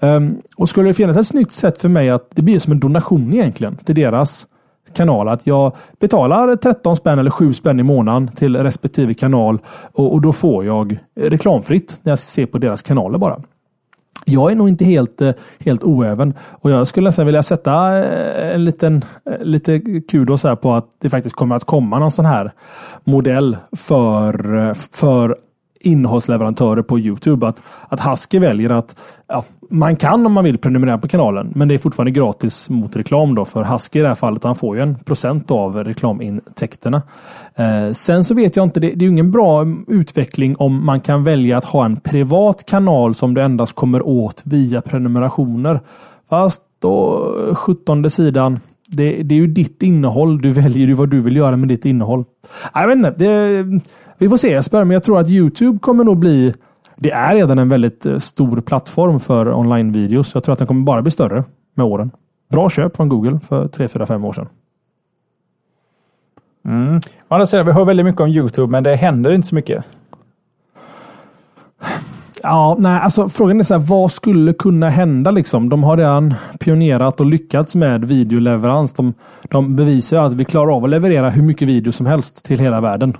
Um, 0.00 0.08
ehm, 0.08 0.36
och 0.56 0.68
skulle 0.68 0.88
det 0.88 0.94
finnas 0.94 1.16
ett 1.16 1.26
snyggt 1.26 1.54
sätt 1.54 1.80
för 1.80 1.88
mig 1.88 2.10
att 2.10 2.30
det 2.34 2.42
blir 2.42 2.58
som 2.58 2.72
en 2.72 2.80
donation 2.80 3.34
egentligen 3.34 3.76
till 3.76 3.94
deras 3.94 4.46
kanal. 4.92 5.28
Att 5.28 5.46
jag 5.46 5.76
betalar 6.00 6.56
13 6.56 6.96
spänn 6.96 7.18
eller 7.18 7.30
7 7.30 7.54
spänn 7.54 7.80
i 7.80 7.82
månaden 7.82 8.28
till 8.28 8.56
respektive 8.56 9.14
kanal 9.14 9.58
och, 9.92 10.12
och 10.12 10.20
då 10.20 10.32
får 10.32 10.64
jag 10.64 10.98
reklamfritt 11.20 12.00
när 12.02 12.12
jag 12.12 12.18
ser 12.18 12.46
på 12.46 12.58
deras 12.58 12.82
kanaler 12.82 13.18
bara. 13.18 13.42
Jag 14.26 14.50
är 14.50 14.56
nog 14.56 14.68
inte 14.68 14.84
helt, 14.84 15.20
eh, 15.20 15.32
helt 15.58 15.84
oäven. 15.84 16.34
Och 16.50 16.70
jag 16.70 16.86
skulle 16.86 17.08
nästan 17.08 17.26
vilja 17.26 17.42
sätta 17.42 17.98
eh, 17.98 18.54
en 18.54 18.64
liten 18.64 19.02
eh, 19.30 19.44
lite 19.44 19.80
kudos 20.10 20.44
här 20.44 20.56
på 20.56 20.72
att 20.72 20.86
det 20.98 21.10
faktiskt 21.10 21.36
kommer 21.36 21.56
att 21.56 21.64
komma 21.64 21.98
någon 21.98 22.10
sån 22.10 22.24
här 22.24 22.52
modell 23.04 23.56
för, 23.76 24.74
för 24.74 25.36
innehållsleverantörer 25.80 26.82
på 26.82 26.98
Youtube. 26.98 27.46
Att, 27.46 27.62
att 27.88 28.00
Husky 28.00 28.38
väljer 28.38 28.70
att 28.70 28.96
ja, 29.28 29.44
man 29.70 29.96
kan 29.96 30.26
om 30.26 30.32
man 30.32 30.44
vill 30.44 30.58
prenumerera 30.58 30.98
på 30.98 31.08
kanalen, 31.08 31.52
men 31.54 31.68
det 31.68 31.74
är 31.74 31.78
fortfarande 31.78 32.10
gratis 32.10 32.70
mot 32.70 32.96
reklam 32.96 33.34
då 33.34 33.44
för 33.44 33.64
Husky 33.64 33.98
i 33.98 34.02
det 34.02 34.08
här 34.08 34.14
fallet. 34.14 34.44
Han 34.44 34.56
får 34.56 34.76
ju 34.76 34.82
en 34.82 34.94
procent 34.94 35.50
av 35.50 35.84
reklamintäkterna. 35.84 37.02
Eh, 37.54 37.92
sen 37.92 38.24
så 38.24 38.34
vet 38.34 38.56
jag 38.56 38.66
inte, 38.66 38.80
det, 38.80 38.86
det 38.86 39.04
är 39.04 39.06
ju 39.06 39.12
ingen 39.12 39.30
bra 39.30 39.66
utveckling 39.86 40.56
om 40.56 40.86
man 40.86 41.00
kan 41.00 41.24
välja 41.24 41.58
att 41.58 41.64
ha 41.64 41.84
en 41.84 41.96
privat 41.96 42.64
kanal 42.66 43.14
som 43.14 43.34
du 43.34 43.42
endast 43.42 43.72
kommer 43.72 44.06
åt 44.06 44.42
via 44.44 44.80
prenumerationer. 44.80 45.80
Fast 46.30 46.62
då 46.78 47.26
17 47.54 48.10
sidan 48.10 48.60
det, 48.90 49.22
det, 49.22 49.34
är 49.34 49.36
ju 49.38 49.46
ditt 49.46 49.82
innehåll. 49.82 50.42
Du 50.42 50.50
väljer 50.50 50.86
ju 50.86 50.94
vad 50.94 51.08
du 51.08 51.20
vill 51.20 51.36
göra 51.36 51.56
med 51.56 51.68
ditt 51.68 51.84
innehåll. 51.84 52.24
Jag 52.74 52.86
vet 52.86 52.96
inte. 52.96 53.10
Det, 53.10 53.64
vi 54.18 54.28
får 54.28 54.36
se 54.36 54.50
Jesper, 54.50 54.84
men 54.84 54.94
jag 54.94 55.02
tror 55.02 55.18
att 55.18 55.28
Youtube 55.28 55.78
kommer 55.78 56.04
nog 56.04 56.18
bli... 56.18 56.54
Det 56.96 57.10
är 57.10 57.34
redan 57.34 57.58
en 57.58 57.68
väldigt 57.68 58.06
eh, 58.06 58.18
stor 58.18 58.60
plattform 58.60 59.20
för 59.20 59.52
online-videos. 59.52 60.34
Jag 60.34 60.44
tror 60.44 60.52
att 60.52 60.58
den 60.58 60.68
kommer 60.68 60.82
bara 60.82 61.02
bli 61.02 61.10
större 61.10 61.44
med 61.74 61.86
åren. 61.86 62.10
Bra 62.50 62.68
köp 62.70 62.96
från 62.96 63.08
Google 63.08 63.40
för 63.48 63.68
3, 63.68 63.88
4, 63.88 64.06
5 64.06 64.24
år 64.24 64.32
sedan. 64.32 64.48
Mm. 66.64 67.00
andra 67.28 67.46
sidan, 67.46 67.66
vi 67.66 67.72
hör 67.72 67.84
väldigt 67.84 68.06
mycket 68.06 68.20
om 68.20 68.28
Youtube, 68.28 68.72
men 68.72 68.82
det 68.82 68.94
händer 68.94 69.32
inte 69.32 69.48
så 69.48 69.54
mycket. 69.54 69.84
Ja, 72.42 72.76
nej, 72.78 73.00
alltså 73.00 73.28
frågan 73.28 73.60
är 73.60 73.64
så 73.64 73.74
här, 73.74 73.86
vad 73.86 74.10
skulle 74.10 74.52
kunna 74.52 74.88
hända 74.88 75.30
liksom? 75.30 75.68
De 75.68 75.84
har 75.84 75.96
redan 75.96 76.34
pionerat 76.60 77.20
och 77.20 77.26
lyckats 77.26 77.76
med 77.76 78.04
videoleverans. 78.04 78.92
De, 78.92 79.14
de 79.42 79.76
bevisar 79.76 80.18
att 80.18 80.32
vi 80.32 80.44
klarar 80.44 80.76
av 80.76 80.84
att 80.84 80.90
leverera 80.90 81.30
hur 81.30 81.42
mycket 81.42 81.68
video 81.68 81.92
som 81.92 82.06
helst 82.06 82.44
till 82.44 82.60
hela 82.60 82.80
världen. 82.80 83.16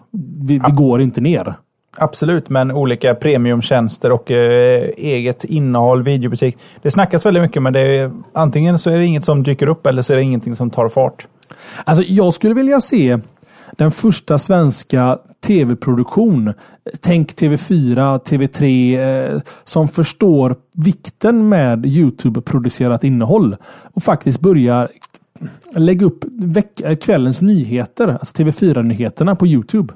Vi, 0.46 0.60
vi 0.66 0.72
går 0.72 1.00
inte 1.00 1.20
ner. 1.20 1.54
Absolut, 1.96 2.48
men 2.48 2.70
olika 2.70 3.14
premiumtjänster 3.14 4.12
och 4.12 4.30
eh, 4.30 4.90
eget 4.96 5.44
innehåll, 5.44 6.02
videobutik. 6.02 6.58
Det 6.82 6.90
snackas 6.90 7.26
väldigt 7.26 7.42
mycket, 7.42 7.62
men 7.62 7.72
det 7.72 7.80
är, 7.80 8.10
antingen 8.32 8.78
så 8.78 8.90
är 8.90 8.98
det 8.98 9.04
inget 9.04 9.24
som 9.24 9.42
dyker 9.42 9.66
upp 9.66 9.86
eller 9.86 10.02
så 10.02 10.12
är 10.12 10.16
det 10.16 10.22
ingenting 10.22 10.54
som 10.54 10.70
tar 10.70 10.88
fart. 10.88 11.26
Alltså, 11.84 12.04
jag 12.06 12.34
skulle 12.34 12.54
vilja 12.54 12.80
se 12.80 13.18
den 13.76 13.90
första 13.90 14.38
svenska 14.38 15.18
tv-produktion, 15.46 16.52
tänk 17.00 17.32
TV4, 17.32 18.18
TV3, 18.18 19.34
eh, 19.34 19.40
som 19.64 19.88
förstår 19.88 20.56
vikten 20.76 21.48
med 21.48 21.86
Youtube-producerat 21.86 23.04
innehåll 23.04 23.56
och 23.94 24.02
faktiskt 24.02 24.40
börjar 24.40 24.88
lägga 25.76 26.06
upp 26.06 26.24
eh, 26.84 26.96
kvällens 26.96 27.40
nyheter, 27.40 28.08
alltså 28.08 28.42
TV4-nyheterna 28.42 29.34
på 29.34 29.46
Youtube. 29.46 29.94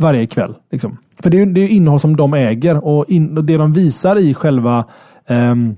Varje 0.00 0.26
kväll. 0.26 0.54
Liksom. 0.70 0.96
För 1.22 1.30
det 1.30 1.38
är, 1.38 1.46
ju 1.46 1.68
innehåll 1.68 2.00
som 2.00 2.16
de 2.16 2.34
äger 2.34 2.84
och, 2.84 3.10
in, 3.10 3.38
och 3.38 3.44
det 3.44 3.56
de 3.56 3.72
visar 3.72 4.16
i 4.18 4.34
själva 4.34 4.84
um, 5.28 5.76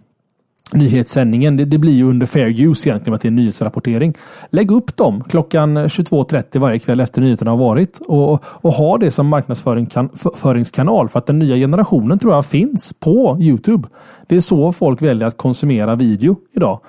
nyhetssändningen. 0.72 1.56
Det, 1.56 1.64
det, 1.64 1.78
blir 1.78 1.92
ju 1.92 2.04
under 2.04 2.26
fair 2.26 2.68
use 2.68 2.88
egentligen 2.88 3.14
att 3.14 3.20
det 3.20 3.28
är 3.28 3.32
nyhetsrapportering. 3.32 4.14
Lägg 4.50 4.70
upp 4.70 4.96
dem 4.96 5.24
klockan 5.28 5.78
22.30 5.78 6.58
varje 6.58 6.78
kväll 6.78 7.00
efter 7.00 7.20
nyheterna 7.20 7.50
har 7.50 7.58
varit 7.58 8.00
och, 8.08 8.44
och 8.44 8.72
ha 8.72 8.98
det 8.98 9.10
som 9.10 9.26
marknadsföringskanal 9.26 11.08
för 11.08 11.18
att 11.18 11.26
den 11.26 11.38
nya 11.38 11.56
generationen 11.56 12.18
tror 12.18 12.34
jag 12.34 12.46
finns 12.46 12.92
på 13.00 13.36
Youtube. 13.40 13.88
Det 14.26 14.36
är 14.36 14.40
så 14.40 14.72
folk 14.72 15.02
väljer 15.02 15.28
att 15.28 15.36
konsumera 15.36 15.94
video 15.94 16.36
idag. 16.52 16.80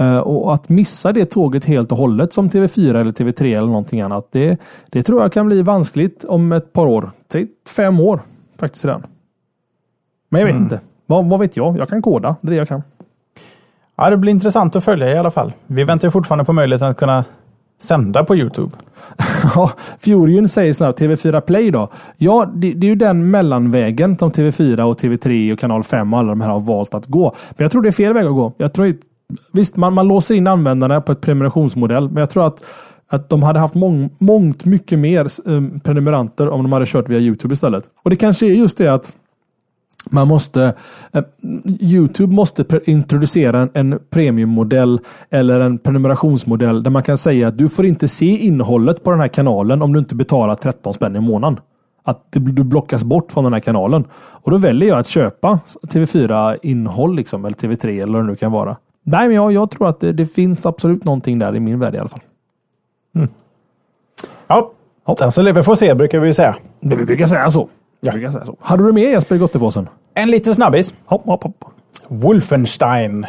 Uh, 0.00 0.18
och 0.18 0.54
att 0.54 0.68
missa 0.68 1.12
det 1.12 1.24
tåget 1.24 1.64
helt 1.64 1.92
och 1.92 1.98
hållet 1.98 2.32
som 2.32 2.48
TV4 2.48 3.00
eller 3.00 3.12
TV3 3.12 3.56
eller 3.56 3.66
någonting 3.66 4.00
annat. 4.00 4.28
Det, 4.32 4.60
det 4.90 5.02
tror 5.02 5.22
jag 5.22 5.32
kan 5.32 5.46
bli 5.46 5.62
vanskligt 5.62 6.24
om 6.24 6.52
ett 6.52 6.72
par 6.72 6.86
år. 6.86 7.10
Fem 7.76 8.00
år 8.00 8.20
faktiskt 8.58 8.84
redan. 8.84 9.02
Men 10.28 10.40
jag 10.40 10.46
vet 10.46 10.54
mm. 10.54 10.64
inte. 10.64 10.80
Vad, 11.06 11.28
vad 11.28 11.40
vet 11.40 11.56
jag? 11.56 11.78
Jag 11.78 11.88
kan 11.88 12.02
koda. 12.02 12.36
Det 12.40 12.48
är 12.48 12.50
det 12.50 12.56
jag 12.56 12.68
kan. 12.68 12.82
Ja, 13.98 14.10
det 14.10 14.16
blir 14.16 14.32
intressant 14.32 14.76
att 14.76 14.84
följa 14.84 15.14
i 15.14 15.18
alla 15.18 15.30
fall. 15.30 15.52
Vi 15.66 15.84
väntar 15.84 16.10
fortfarande 16.10 16.44
på 16.44 16.52
möjligheten 16.52 16.88
att 16.88 16.96
kunna 16.96 17.24
sända 17.80 18.24
på 18.24 18.36
Youtube. 18.36 18.70
Ja, 19.54 19.70
Fjorjun 19.98 20.48
säger 20.48 20.72
snabbt 20.72 21.00
TV4 21.00 21.40
Play 21.40 21.70
då. 21.70 21.88
Ja, 22.16 22.52
det, 22.54 22.72
det, 22.72 22.86
är 22.86 22.88
ju 22.88 22.94
den 22.94 23.30
mellanvägen 23.30 24.18
som 24.18 24.30
TV4 24.30 24.80
och 24.80 25.00
TV3 25.00 25.52
och 25.52 25.58
Kanal 25.58 25.82
5 25.82 26.12
och 26.12 26.18
alla 26.18 26.28
de 26.28 26.40
här 26.40 26.48
har 26.50 26.60
valt 26.60 26.94
att 26.94 27.06
gå. 27.06 27.34
Men 27.50 27.64
jag 27.64 27.70
tror 27.70 27.82
det 27.82 27.88
är 27.88 27.92
fel 27.92 28.14
väg 28.14 28.26
att 28.26 28.32
gå. 28.32 28.52
Jag 28.56 28.72
tror, 28.72 28.94
visst, 29.52 29.76
man, 29.76 29.92
man 29.92 30.08
låser 30.08 30.34
in 30.34 30.46
användarna 30.46 31.00
på 31.00 31.12
ett 31.12 31.20
prenumerationsmodell, 31.20 32.08
men 32.08 32.16
jag 32.16 32.30
tror 32.30 32.46
att 32.46 32.64
att 33.10 33.28
de 33.28 33.42
hade 33.42 33.58
haft 33.58 33.74
mång, 33.74 34.10
mångt 34.18 34.64
mycket 34.64 34.98
mer 34.98 35.20
eh, 35.20 35.80
prenumeranter 35.84 36.48
om 36.48 36.62
de 36.62 36.72
hade 36.72 36.86
kört 36.86 37.08
via 37.08 37.18
Youtube 37.18 37.52
istället. 37.52 37.84
Och 38.02 38.10
det 38.10 38.16
kanske 38.16 38.46
är 38.46 38.50
just 38.50 38.78
det 38.78 38.88
att 38.88 39.16
man 40.10 40.28
måste, 40.28 40.74
eh, 41.12 41.22
Youtube 41.80 42.34
måste 42.34 42.64
introducera 42.84 43.68
en, 43.74 43.98
premiummodell 44.10 45.00
eller 45.30 45.60
en 45.60 45.78
prenumerationsmodell 45.78 46.82
där 46.82 46.90
man 46.90 47.02
kan 47.02 47.16
säga 47.16 47.48
att 47.48 47.58
du 47.58 47.68
får 47.68 47.86
inte 47.86 48.08
se 48.08 48.26
innehållet 48.26 49.04
på 49.04 49.10
den 49.10 49.20
här 49.20 49.28
kanalen 49.28 49.82
om 49.82 49.92
du 49.92 49.98
inte 49.98 50.14
betalar 50.14 50.54
13 50.54 50.94
spänn 50.94 51.16
i 51.16 51.20
månaden. 51.20 51.60
Att 52.04 52.32
det, 52.32 52.40
du 52.40 52.64
blockas 52.64 53.04
bort 53.04 53.32
från 53.32 53.44
den 53.44 53.52
här 53.52 53.60
kanalen. 53.60 54.04
Och 54.12 54.50
då 54.50 54.56
väljer 54.56 54.88
jag 54.88 54.98
att 54.98 55.06
köpa 55.06 55.60
TV4-innehåll, 55.82 57.16
liksom, 57.16 57.44
eller 57.44 57.56
TV3 57.56 58.02
eller 58.02 58.12
vad 58.12 58.22
det 58.22 58.26
nu 58.26 58.36
kan 58.36 58.52
vara. 58.52 58.76
Nej, 59.02 59.26
men 59.26 59.36
jag, 59.36 59.52
jag 59.52 59.70
tror 59.70 59.88
att 59.88 60.00
det, 60.00 60.12
det, 60.12 60.26
finns 60.26 60.66
absolut 60.66 61.04
någonting 61.04 61.38
där 61.38 61.56
i 61.56 61.60
min 61.60 61.78
värld 61.78 61.94
i 61.94 61.98
alla 61.98 62.08
fall. 62.08 62.20
Mm. 63.14 63.28
Ja, 64.46 64.70
den 65.18 65.32
som 65.32 65.44
lever 65.44 65.62
får 65.62 65.74
se 65.74 65.94
brukar 65.94 66.20
vi 66.20 66.34
säga. 66.34 66.56
Vi 66.80 67.04
brukar 67.04 67.26
säga 67.26 67.50
så. 67.50 67.68
Ja. 68.00 68.12
Jag 68.16 68.32
säga 68.32 68.44
så. 68.44 68.56
Hade 68.60 68.86
du 68.86 68.92
med 68.92 69.02
Jesper 69.02 69.34
i 69.34 69.38
gottepåsen? 69.38 69.88
En 70.14 70.30
liten 70.30 70.54
snabbis. 70.54 70.94
Hopp, 71.04 71.26
hopp, 71.26 71.42
hopp. 71.42 71.64
Wolfenstein. 72.08 73.26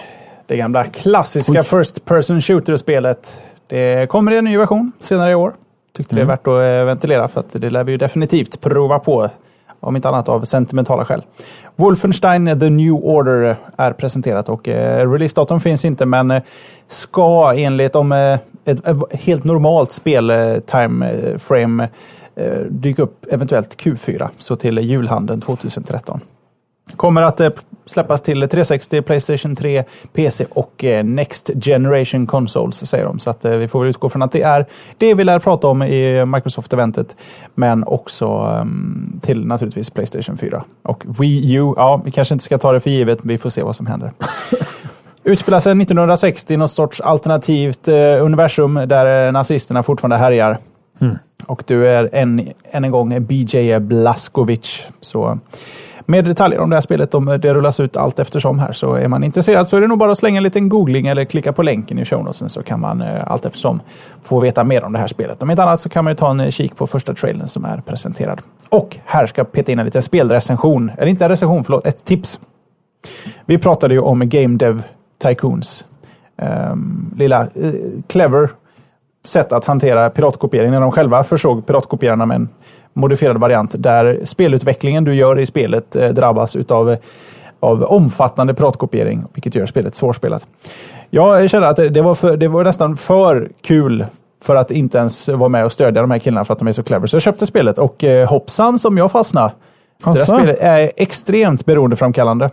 Det 0.48 0.58
gamla 0.58 0.84
klassiska 0.84 1.60
Oj. 1.60 1.64
First 1.64 2.06
Person 2.06 2.42
Shooter-spelet. 2.42 3.44
Det 3.68 4.10
kommer 4.10 4.32
i 4.32 4.38
en 4.38 4.46
ny 4.46 4.58
version 4.58 4.92
senare 5.00 5.32
i 5.32 5.36
år. 5.36 5.54
Tyckte 5.98 6.16
mm. 6.16 6.28
det 6.28 6.34
är 6.34 6.38
värt 6.38 6.48
att 6.48 6.82
eh, 6.82 6.86
ventilera 6.86 7.28
för 7.28 7.40
att 7.40 7.62
det 7.62 7.70
lär 7.70 7.84
vi 7.84 7.92
ju 7.92 7.98
definitivt 7.98 8.62
prova 8.62 9.00
på. 9.00 9.30
Om 9.82 9.96
inte 9.96 10.10
annat 10.10 10.30
av 10.30 10.42
sentimentala 10.42 11.06
skäl. 11.06 11.22
Wolfenstein 11.76 12.60
The 12.60 12.70
New 12.70 12.94
Order 12.94 13.56
är 13.78 13.94
presenterat 13.94 14.50
och 14.50 14.68
eh, 14.68 15.12
releasedatum 15.12 15.60
finns 15.60 15.86
inte 15.86 16.06
men 16.06 16.32
eh, 16.32 16.42
ska 16.88 17.54
enligt 17.56 17.96
om 17.96 18.12
eh, 18.12 18.34
ett, 18.66 18.88
ett, 18.88 18.98
helt 19.12 19.44
normalt 19.44 19.92
spel 19.92 20.30
eh, 20.30 20.56
time 20.60 21.12
eh, 21.12 21.38
frame 21.38 21.84
Eh, 21.84 22.29
dyka 22.70 23.02
upp 23.02 23.26
eventuellt 23.30 23.82
Q4, 23.82 24.28
så 24.36 24.56
till 24.56 24.78
julhandeln 24.78 25.42
2013. 25.42 26.22
Kommer 26.96 27.22
att 27.22 27.40
eh, 27.40 27.50
släppas 27.86 28.22
till 28.22 28.40
360, 28.40 29.02
Playstation 29.02 29.56
3, 29.56 29.84
PC 30.14 30.46
och 30.50 30.84
eh, 30.84 31.04
Next 31.04 31.52
Generation 31.66 32.28
Consoles, 32.28 32.90
säger 32.90 33.06
de. 33.06 33.20
Så 33.20 33.30
att 33.30 33.46
vi 33.46 33.68
får 33.68 33.80
väl 33.80 33.90
utgå 33.90 34.10
från 34.10 34.22
att 34.22 34.32
det 34.32 34.42
är 34.42 34.66
det 34.98 35.14
vi 35.14 35.24
lär 35.24 35.40
prata 35.40 35.68
om 35.68 35.84
i 35.84 36.26
Microsoft-eventet. 36.26 37.16
Men 37.56 37.84
också 37.84 38.60
um, 38.62 39.20
till 39.22 39.46
naturligtvis 39.46 39.90
Playstation 39.90 40.38
4. 40.38 40.64
Och 40.84 41.04
Wii 41.20 41.56
U, 41.56 41.74
ja, 41.76 42.02
vi 42.06 42.12
kanske 42.12 42.36
inte 42.36 42.46
ska 42.46 42.58
ta 42.58 42.72
det 42.72 42.80
för 42.80 42.90
givet, 42.90 43.20
vi 43.24 43.38
får 43.38 43.50
se 43.50 43.64
vad 43.64 43.76
som 43.76 43.88
händer. 43.88 44.12
Utspelar 45.24 45.60
sig 45.60 45.72
1960 45.72 46.54
i 46.54 46.58
något 46.58 46.72
sorts 46.72 47.02
alternativt 47.02 47.88
eh, 47.88 47.96
universum 48.26 48.74
där 48.74 49.32
nazisterna 49.32 49.84
fortfarande 49.84 50.18
härjar. 50.18 50.58
Mm. 51.02 51.18
Och 51.46 51.64
du 51.68 51.88
är 51.88 52.10
än, 52.14 52.50
än 52.72 52.84
en 52.84 52.92
gång 52.92 53.26
BJ 53.26 53.80
Blaskovic. 53.80 54.88
Så 55.02 55.40
mer 56.10 56.22
detaljer 56.22 56.60
om 56.60 56.70
det 56.70 56.76
här 56.76 56.82
spelet. 56.82 57.16
Om 57.16 57.26
det 57.26 57.54
rullas 57.54 57.80
ut 57.80 57.98
allt 57.98 58.20
eftersom 58.20 58.60
här. 58.60 58.72
Så 58.72 58.94
är 58.94 59.08
man 59.08 59.24
intresserad 59.24 59.68
så 59.68 59.78
är 59.78 59.82
det 59.82 59.88
nog 59.88 59.98
bara 59.98 60.12
att 60.12 60.18
slänga 60.18 60.38
en 60.38 60.44
liten 60.44 60.70
googling 60.70 61.08
eller 61.08 61.26
klicka 61.26 61.54
på 61.54 61.64
länken 61.64 62.00
i 62.00 62.06
shownotesen 62.06 62.50
så 62.50 62.64
kan 62.64 62.80
man 62.80 63.02
eh, 63.02 63.32
allt 63.32 63.46
eftersom 63.46 63.82
få 64.24 64.40
veta 64.40 64.64
mer 64.64 64.84
om 64.84 64.94
det 64.94 65.00
här 65.00 65.08
spelet. 65.08 65.44
Om 65.44 65.52
inte 65.52 65.64
annat 65.64 65.82
så 65.82 65.90
kan 65.90 66.04
man 66.04 66.12
ju 66.12 66.16
ta 66.16 66.32
en 66.32 66.40
eh, 66.40 66.50
kik 66.50 66.76
på 66.76 66.88
första 66.88 67.14
trailern 67.14 67.48
som 67.48 67.66
är 67.66 67.78
presenterad. 67.78 68.42
Och 68.70 68.98
här 69.06 69.28
ska 69.28 69.40
jag 69.40 69.52
peta 69.52 69.72
in 69.72 69.80
en 69.80 69.86
liten 69.86 70.02
spelrecension. 70.02 70.92
Eller 70.98 71.08
inte 71.08 71.26
en 71.26 71.30
recension, 71.30 71.64
förlåt. 71.64 71.88
Ett 71.88 72.06
tips. 72.06 72.40
Vi 73.46 73.58
pratade 73.58 73.94
ju 73.94 74.00
om 74.00 74.30
Game 74.30 74.58
Dev 74.58 74.84
Tycoons. 75.24 75.86
Um, 76.72 77.14
lilla 77.18 77.44
uh, 77.44 77.74
clever 78.08 78.50
sätt 79.26 79.52
att 79.52 79.66
hantera 79.66 80.10
piratkopiering 80.10 80.72
när 80.72 80.82
de 80.82 80.92
själva 80.92 81.24
försåg 81.24 81.68
piratkopierarna 81.68 82.26
med 82.26 82.36
en 82.36 82.50
modifierad 82.94 83.38
variant 83.38 83.76
där 83.78 84.20
spelutvecklingen 84.24 85.04
du 85.04 85.16
gör 85.16 85.40
i 85.40 85.46
spelet 85.46 85.96
eh, 85.96 86.10
drabbas 86.10 86.56
utav 86.56 86.96
av 87.60 87.84
omfattande 87.84 88.54
piratkopiering, 88.54 89.24
vilket 89.34 89.56
gör 89.56 89.66
spelet 89.66 89.96
svårspelat. 89.96 90.48
Jag 91.10 91.50
kände 91.50 91.68
att 91.68 91.94
det 91.94 92.02
var, 92.02 92.16
för, 92.16 92.38
det 92.38 92.48
var 92.48 92.64
nästan 92.64 92.98
för 92.98 93.50
kul 93.62 94.06
för 94.42 94.56
att 94.56 94.72
inte 94.72 94.98
ens 94.98 95.30
vara 95.30 95.50
med 95.50 95.66
och 95.66 95.72
stödja 95.72 96.02
de 96.02 96.12
här 96.12 96.20
killarna 96.20 96.46
för 96.46 96.54
att 96.54 96.60
de 96.60 96.68
är 96.68 96.72
så 96.72 96.84
clever. 96.84 97.08
Så 97.08 97.16
jag 97.16 97.22
köpte 97.22 97.46
spelet 97.46 97.78
och 97.78 98.04
eh, 98.04 98.30
hoppsan 98.30 98.80
som 98.80 98.98
jag 98.98 99.12
fastnade. 99.12 99.52
Det 100.04 100.10
här 100.10 100.16
spelet 100.16 100.58
är 100.60 100.92
extremt 100.96 101.66
beroendeframkallande. 101.66 102.50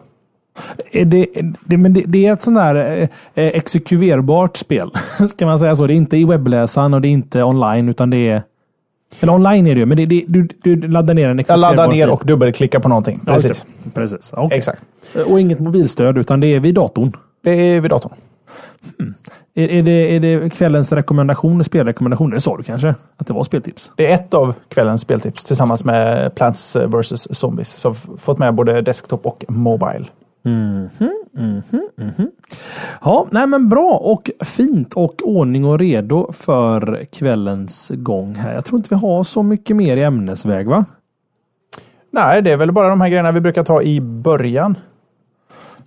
Det, 0.93 1.27
det, 1.65 1.77
men 1.77 1.93
det, 1.93 2.05
det, 2.07 2.27
är 2.27 2.33
ett 2.33 2.41
sånt 2.41 2.57
där 2.57 2.75
eh, 3.03 3.09
exekverbart 3.35 4.57
spel. 4.57 4.91
Ska 5.31 5.47
man 5.47 5.59
säga 5.59 5.77
så? 5.77 5.87
Det 5.87 5.95
är 5.95 5.97
inte 5.97 6.17
i 6.17 6.25
webbläsaren 6.25 6.95
och 6.95 7.01
det 7.01 7.09
är 7.09 7.11
inte 7.11 7.43
online, 7.43 7.89
utan 7.89 8.11
det 8.11 8.29
är... 8.29 8.43
Eller 9.21 9.33
online 9.33 9.67
är 9.67 9.75
det 9.75 9.81
ju, 9.81 9.87
men 9.87 9.97
det, 9.97 10.25
du, 10.29 10.49
du 10.63 10.89
laddar 10.89 11.15
ner 11.15 11.29
en 11.29 11.45
Jag 11.49 11.59
laddar 11.59 11.89
ner 11.89 12.11
och 12.11 12.23
dubbelklickar 12.27 12.81
på 12.81 12.89
någonting. 12.89 13.21
Precis. 13.27 13.65
Ja, 13.85 13.91
Precis. 13.95 14.33
Okay. 14.33 14.59
Exakt. 14.59 14.83
Och 15.27 15.41
inget 15.41 15.61
mobilstöd, 15.61 16.19
utan 16.19 16.41
det 16.41 16.47
är 16.47 16.61
vid 16.61 16.75
datorn? 16.75 17.13
Det 17.45 17.51
är 17.51 17.81
vid 17.81 17.91
datorn. 17.91 18.13
Mm. 19.01 19.15
Är, 19.55 19.69
är, 19.69 19.83
det, 19.83 20.17
är 20.17 20.21
det 20.21 20.51
kvällens 20.51 20.93
rekommendation, 20.93 21.65
spelrekommendation? 21.65 22.31
Det 22.31 22.41
sa 22.41 22.57
du 22.57 22.63
kanske? 22.63 22.95
Att 23.17 23.27
det 23.27 23.33
var 23.33 23.45
speltips? 23.45 23.93
Det 23.97 24.07
är 24.07 24.15
ett 24.15 24.35
av 24.35 24.55
kvällens 24.69 25.01
speltips 25.01 25.45
tillsammans 25.45 25.85
med 25.85 26.35
Plants 26.35 26.77
vs. 26.77 27.39
Zombies. 27.39 27.71
Som 27.73 27.95
fått 27.95 28.39
med 28.39 28.55
både 28.55 28.83
desktop 28.83 29.27
och 29.27 29.45
mobile. 29.49 30.05
Mm 30.47 30.89
-hmm, 30.89 31.11
mm 31.37 31.61
-hmm, 31.61 31.81
mm 31.99 32.11
-hmm. 32.11 32.31
Ja, 33.03 33.29
nej 33.31 33.47
men 33.47 33.69
bra 33.69 34.01
och 34.03 34.31
fint 34.45 34.95
och 34.95 35.29
ordning 35.29 35.65
och 35.65 35.79
redo 35.79 36.33
för 36.33 37.05
kvällens 37.13 37.93
gång 37.95 38.35
här. 38.35 38.55
Jag 38.55 38.65
tror 38.65 38.79
inte 38.79 38.95
vi 38.95 39.01
har 39.01 39.23
så 39.23 39.43
mycket 39.43 39.77
mer 39.77 39.97
i 39.97 40.03
ämnesväg 40.03 40.69
va? 40.69 40.85
Nej, 42.11 42.43
det 42.43 42.53
är 42.53 42.57
väl 42.57 42.73
bara 42.73 42.89
de 42.89 43.01
här 43.01 43.09
grejerna 43.09 43.33
vi 43.33 43.41
brukar 43.41 43.65
ta 43.65 43.83
i 43.83 44.01
början. 44.01 44.77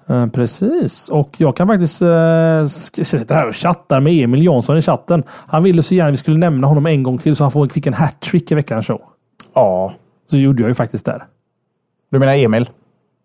Eh, 0.08 0.28
precis, 0.28 1.10
och 1.10 1.30
jag 1.38 1.56
kan 1.56 1.68
faktiskt 1.68 2.02
eh, 2.02 2.66
sitta 3.04 3.34
här 3.34 3.48
och 3.48 3.56
chatta 3.56 4.00
med 4.00 4.14
Emil 4.14 4.46
Jansson 4.46 4.78
i 4.78 4.82
chatten. 4.82 5.24
Han 5.28 5.64
ville 5.64 5.84
så 5.84 5.96
gärna 5.96 6.08
att 6.08 6.14
vi 6.14 6.18
skulle 6.18 6.38
nämna 6.38 6.68
honom 6.68 6.86
en 6.86 7.04
gång 7.04 7.18
till 7.18 7.36
så 7.36 7.44
han 7.44 7.70
fick 7.70 7.88
en 7.88 7.94
hattrick 7.94 8.52
i 8.52 8.56
veckans 8.56 8.88
show. 8.88 9.02
Ja. 9.54 9.94
Så 10.32 10.38
gjorde 10.38 10.62
jag 10.64 10.70
ju 10.70 10.76
faktiskt 10.76 11.06
där. 11.06 11.24
Du 12.12 12.20
menar 12.20 12.34
Emil? 12.34 12.70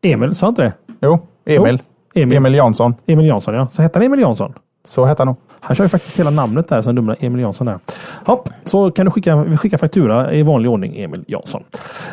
Emil, 0.04 0.34
sa 0.34 0.48
inte 0.48 0.62
det? 0.62 0.72
Jo, 1.00 1.18
Emil. 1.46 1.82
Jo, 2.14 2.22
Emil. 2.22 2.36
Emil 2.36 2.54
Jansson. 2.54 2.94
Emil 3.06 3.26
Jansson, 3.26 3.54
ja. 3.54 3.66
Så 3.68 3.82
hette 3.82 3.98
han 3.98 4.06
Emil 4.06 4.20
Jansson? 4.20 4.52
Så 4.86 5.04
hette 5.04 5.20
han 5.20 5.26
nog. 5.26 5.36
Han 5.60 5.76
kör 5.76 5.84
ju 5.84 5.88
faktiskt 5.88 6.18
hela 6.18 6.30
namnet 6.30 6.68
där 6.68 6.82
som 6.82 6.94
dumla 6.94 7.14
Emil 7.20 7.40
Jansson. 7.40 7.66
Där. 7.66 7.78
Hopp, 8.24 8.48
så 8.64 8.90
kan 8.90 9.04
du 9.04 9.10
skicka, 9.10 9.44
skicka 9.56 9.78
faktura 9.78 10.32
i 10.32 10.42
vanlig 10.42 10.70
ordning, 10.70 10.96
Emil 10.96 11.24
Jansson. 11.26 11.62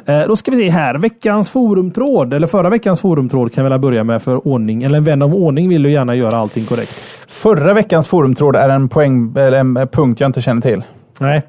Eh, 0.06 0.22
då 0.28 0.36
ska 0.36 0.52
vi 0.52 0.58
se 0.58 0.70
här. 0.70 0.98
Veckans 0.98 1.52
forumtråd, 1.52 2.34
eller 2.34 2.48
förra 2.48 2.70
veckans 2.70 3.02
forumtråd 3.02 3.54
kan 3.54 3.64
vi 3.64 3.70
väl 3.70 3.80
börja 3.80 4.04
med 4.04 4.22
för 4.22 4.48
ordning. 4.48 4.84
Eller 4.84 4.98
en 4.98 5.04
vän 5.04 5.22
av 5.22 5.36
ordning 5.36 5.70
vill 5.70 5.86
ju 5.86 5.92
gärna 5.92 6.16
göra 6.16 6.36
allting 6.36 6.66
korrekt. 6.66 7.26
Förra 7.28 7.74
veckans 7.74 8.08
forumtråd 8.08 8.56
är 8.56 8.70
en, 8.70 8.90
poäng, 8.90 9.34
en 9.38 9.88
punkt 9.92 10.20
jag 10.20 10.28
inte 10.30 10.42
känner 10.42 10.62
till. 10.62 10.84
Nej, 11.22 11.42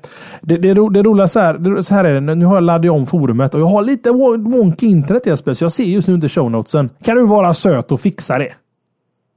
det, 0.42 0.56
det, 0.56 0.74
det 0.74 1.02
roliga 1.02 1.28
så 1.28 1.40
här, 1.40 1.82
så 1.82 1.94
här 1.94 2.04
är 2.04 2.20
det. 2.20 2.34
Nu 2.34 2.44
har 2.44 2.54
jag 2.54 2.64
laddat 2.64 2.90
om 2.90 3.06
forumet 3.06 3.54
och 3.54 3.60
jag 3.60 3.66
har 3.66 3.82
lite 3.82 4.10
wonky 4.10 4.86
internet 4.86 5.26
Jesper, 5.26 5.54
så 5.54 5.64
jag 5.64 5.72
ser 5.72 5.84
just 5.84 6.08
nu 6.08 6.14
inte 6.14 6.28
show 6.28 6.50
notesen. 6.50 6.90
Kan 7.04 7.16
du 7.16 7.26
vara 7.26 7.54
söt 7.54 7.92
och 7.92 8.00
fixa 8.00 8.38
det? 8.38 8.52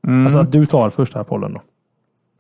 Mm. 0.08 0.26
Alltså 0.26 0.40
att 0.40 0.52
du 0.52 0.66
tar 0.66 0.90
första 0.90 1.24
pollen 1.24 1.54
då. 1.54 1.62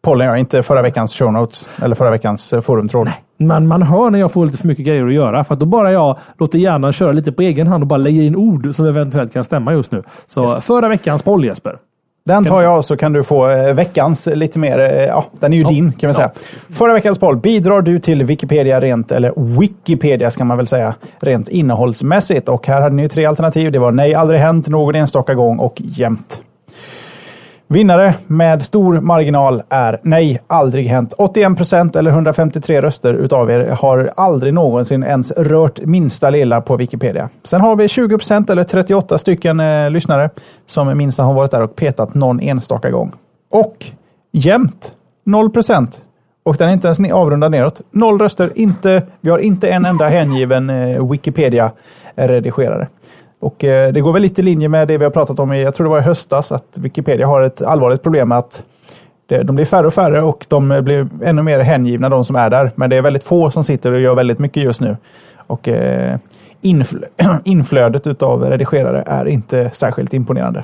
Pollen, 0.03 0.27
ja. 0.27 0.37
Inte 0.37 0.63
förra 0.63 0.81
veckans 0.81 1.13
show 1.13 1.33
notes. 1.33 1.67
Eller 1.81 1.95
förra 1.95 2.11
veckans 2.11 2.53
eh, 2.53 2.61
forumtråd. 2.61 3.09
Men 3.37 3.67
man 3.67 3.81
hör 3.81 4.09
när 4.09 4.19
jag 4.19 4.31
får 4.31 4.45
lite 4.45 4.57
för 4.57 4.67
mycket 4.67 4.85
grejer 4.85 5.07
att 5.07 5.13
göra. 5.13 5.43
För 5.43 5.53
att 5.53 5.59
då 5.59 5.65
bara 5.65 5.91
jag 5.91 6.17
låter 6.37 6.59
hjärnan 6.59 6.93
köra 6.93 7.11
lite 7.11 7.31
på 7.31 7.41
egen 7.41 7.67
hand 7.67 7.83
och 7.83 7.87
bara 7.87 7.97
lägger 7.97 8.21
in 8.21 8.35
ord 8.35 8.75
som 8.75 8.85
eventuellt 8.85 9.33
kan 9.33 9.43
stämma 9.43 9.73
just 9.73 9.91
nu. 9.91 10.03
Så 10.27 10.43
yes. 10.43 10.65
förra 10.65 10.87
veckans 10.87 11.23
poll 11.23 11.45
Jesper. 11.45 11.77
Den 12.27 12.45
tar 12.45 12.61
jag 12.61 12.83
så 12.83 12.97
kan 12.97 13.13
du 13.13 13.23
få 13.23 13.49
eh, 13.49 13.73
veckans 13.73 14.29
lite 14.33 14.59
mer, 14.59 14.79
eh, 14.79 15.05
ja 15.05 15.25
den 15.39 15.53
är 15.53 15.57
ju 15.57 15.63
ja, 15.63 15.69
din 15.69 15.93
kan 15.93 16.07
vi 16.07 16.13
säga. 16.13 16.31
Ja, 16.33 16.59
Förra 16.71 16.93
veckans 16.93 17.19
poll, 17.19 17.37
bidrar 17.37 17.81
du 17.81 17.99
till 17.99 18.23
Wikipedia 18.23 18.81
rent, 18.81 19.11
eller 19.11 19.59
Wikipedia 19.59 20.31
ska 20.31 20.43
man 20.43 20.57
väl 20.57 20.67
säga, 20.67 20.95
rent 21.19 21.49
innehållsmässigt? 21.49 22.49
Och 22.49 22.67
här 22.67 22.81
hade 22.81 22.95
ni 22.95 23.09
tre 23.09 23.25
alternativ. 23.25 23.71
Det 23.71 23.79
var 23.79 23.91
nej, 23.91 24.13
aldrig 24.13 24.39
hänt, 24.39 24.67
någon 24.67 24.95
enstaka 24.95 25.33
gång 25.33 25.59
och 25.59 25.81
jämt. 25.81 26.43
Vinnare 27.67 28.13
med 28.27 28.63
stor 28.63 29.01
marginal 29.01 29.63
är 29.69 29.99
nej, 30.03 30.39
aldrig 30.47 30.85
hänt. 30.87 31.13
81 31.17 31.57
procent 31.57 31.95
eller 31.95 32.11
153 32.11 32.81
röster 32.81 33.13
utav 33.13 33.51
er 33.51 33.67
har 33.67 34.11
aldrig 34.15 34.53
någonsin 34.53 35.03
ens 35.03 35.31
rört 35.31 35.81
minsta 35.81 36.29
lilla 36.29 36.61
på 36.61 36.75
Wikipedia. 36.75 37.29
Sen 37.43 37.61
har 37.61 37.75
vi 37.75 37.87
20 37.87 38.17
procent 38.17 38.49
eller 38.49 38.63
38 38.63 39.17
stycken 39.17 39.59
eh, 39.59 39.89
lyssnare 39.89 40.29
som 40.65 40.97
minst 40.97 41.19
har 41.19 41.33
varit 41.33 41.51
där 41.51 41.61
och 41.61 41.75
petat 41.75 42.13
någon 42.13 42.39
enstaka 42.39 42.89
gång. 42.89 43.11
Och 43.51 43.85
jämt 44.31 44.93
0 45.25 45.49
procent. 45.49 46.01
Och 46.43 46.55
den 46.55 46.69
är 46.69 46.73
inte 46.73 46.87
ens 46.87 47.13
avrundad 47.13 47.51
neråt. 47.51 47.81
Noll 47.91 48.19
röster. 48.19 48.49
Inte, 48.55 49.03
vi 49.21 49.29
har 49.29 49.39
inte 49.39 49.69
en 49.69 49.85
enda 49.85 50.09
hängiven 50.09 50.69
eh, 50.69 51.05
Wikipedia-redigerare. 51.05 52.87
Och 53.45 53.63
eh, 53.63 53.93
det 53.93 54.01
går 54.01 54.13
väl 54.13 54.21
lite 54.21 54.41
i 54.41 54.43
linje 54.43 54.69
med 54.69 54.87
det 54.87 54.97
vi 54.97 55.03
har 55.03 55.11
pratat 55.11 55.39
om 55.39 55.53
i, 55.53 55.63
jag 55.63 55.73
tror 55.73 55.85
det 55.85 55.89
var 55.89 55.99
i 55.99 56.01
höstas, 56.01 56.51
att 56.51 56.77
Wikipedia 56.79 57.27
har 57.27 57.41
ett 57.41 57.61
allvarligt 57.61 58.03
problem 58.03 58.29
med 58.29 58.37
att 58.37 58.65
de 59.27 59.55
blir 59.55 59.65
färre 59.65 59.87
och 59.87 59.93
färre 59.93 60.21
och 60.21 60.45
de 60.49 60.81
blir 60.83 61.07
ännu 61.23 61.41
mer 61.41 61.59
hängivna, 61.59 62.09
de 62.09 62.23
som 62.23 62.35
är 62.35 62.49
där. 62.49 62.71
Men 62.75 62.89
det 62.89 62.95
är 62.95 63.01
väldigt 63.01 63.23
få 63.23 63.51
som 63.51 63.63
sitter 63.63 63.91
och 63.91 63.99
gör 63.99 64.15
väldigt 64.15 64.39
mycket 64.39 64.63
just 64.63 64.81
nu. 64.81 64.97
Och 65.47 65.67
eh, 65.67 66.17
infl 66.61 66.97
inflödet 67.43 68.23
av 68.23 68.43
redigerare 68.43 69.03
är 69.07 69.25
inte 69.25 69.69
särskilt 69.73 70.13
imponerande. 70.13 70.63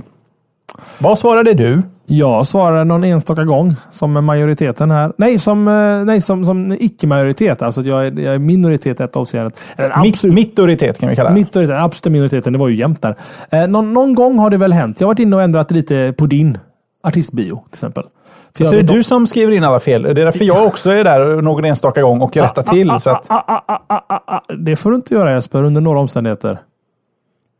Vad 0.97 1.19
svarade 1.19 1.53
du? 1.53 1.81
Jag 2.13 2.47
svarade 2.47 2.83
någon 2.83 3.03
enstaka 3.03 3.43
gång 3.43 3.75
som 3.89 4.25
majoriteten 4.25 4.91
här. 4.91 5.13
Nej, 5.17 5.39
som, 5.39 5.67
eh, 5.67 6.05
nej, 6.05 6.21
som, 6.21 6.45
som 6.45 6.77
icke-majoritet. 6.79 7.61
Alltså 7.61 7.81
jag 7.81 8.07
är, 8.07 8.19
jag 8.19 8.35
är 8.35 8.39
minoritet 8.39 8.99
i 8.99 9.03
ett 9.03 9.15
avseende. 9.15 9.51
Absolut, 9.77 10.35
Mittoritet 10.35 10.99
kan 10.99 11.09
vi 11.09 11.15
kalla 11.15 11.29
det. 11.29 11.35
Mittoritet, 11.35 11.69
den 11.69 11.83
absoluta 11.83 12.09
minoriteten. 12.09 12.53
Det 12.53 12.59
var 12.59 12.67
ju 12.67 12.75
jämnt 12.75 13.01
där. 13.01 13.15
Eh, 13.49 13.67
någon, 13.67 13.93
någon, 13.93 14.15
gång 14.15 14.39
har 14.39 14.49
det 14.49 14.57
väl 14.57 14.73
hänt. 14.73 15.01
Jag 15.01 15.07
har 15.07 15.13
varit 15.13 15.19
inne 15.19 15.35
och 15.35 15.41
ändrat 15.41 15.71
lite 15.71 16.13
på 16.17 16.25
din 16.25 16.57
artistbio 17.03 17.55
till 17.55 17.73
exempel. 17.73 18.03
För 18.57 18.63
det 18.63 18.77
är 18.77 18.83
du 18.83 19.03
som 19.03 19.27
skriver 19.27 19.53
in 19.53 19.63
alla 19.63 19.79
fel. 19.79 20.01
Det 20.01 20.09
är 20.09 20.13
därför 20.13 20.45
jag 20.45 20.67
också 20.67 20.91
är 20.91 21.03
där 21.03 21.41
någon 21.41 21.65
enstaka 21.65 22.01
gång 22.01 22.21
och 22.21 22.37
rättar 22.37 22.63
till. 22.63 22.93
så 22.99 23.09
att... 23.09 23.29
Det 24.65 24.75
får 24.75 24.89
du 24.89 24.95
inte 24.95 25.13
göra 25.13 25.33
Jesper, 25.33 25.63
under 25.63 25.81
några 25.81 25.99
omständigheter. 25.99 26.59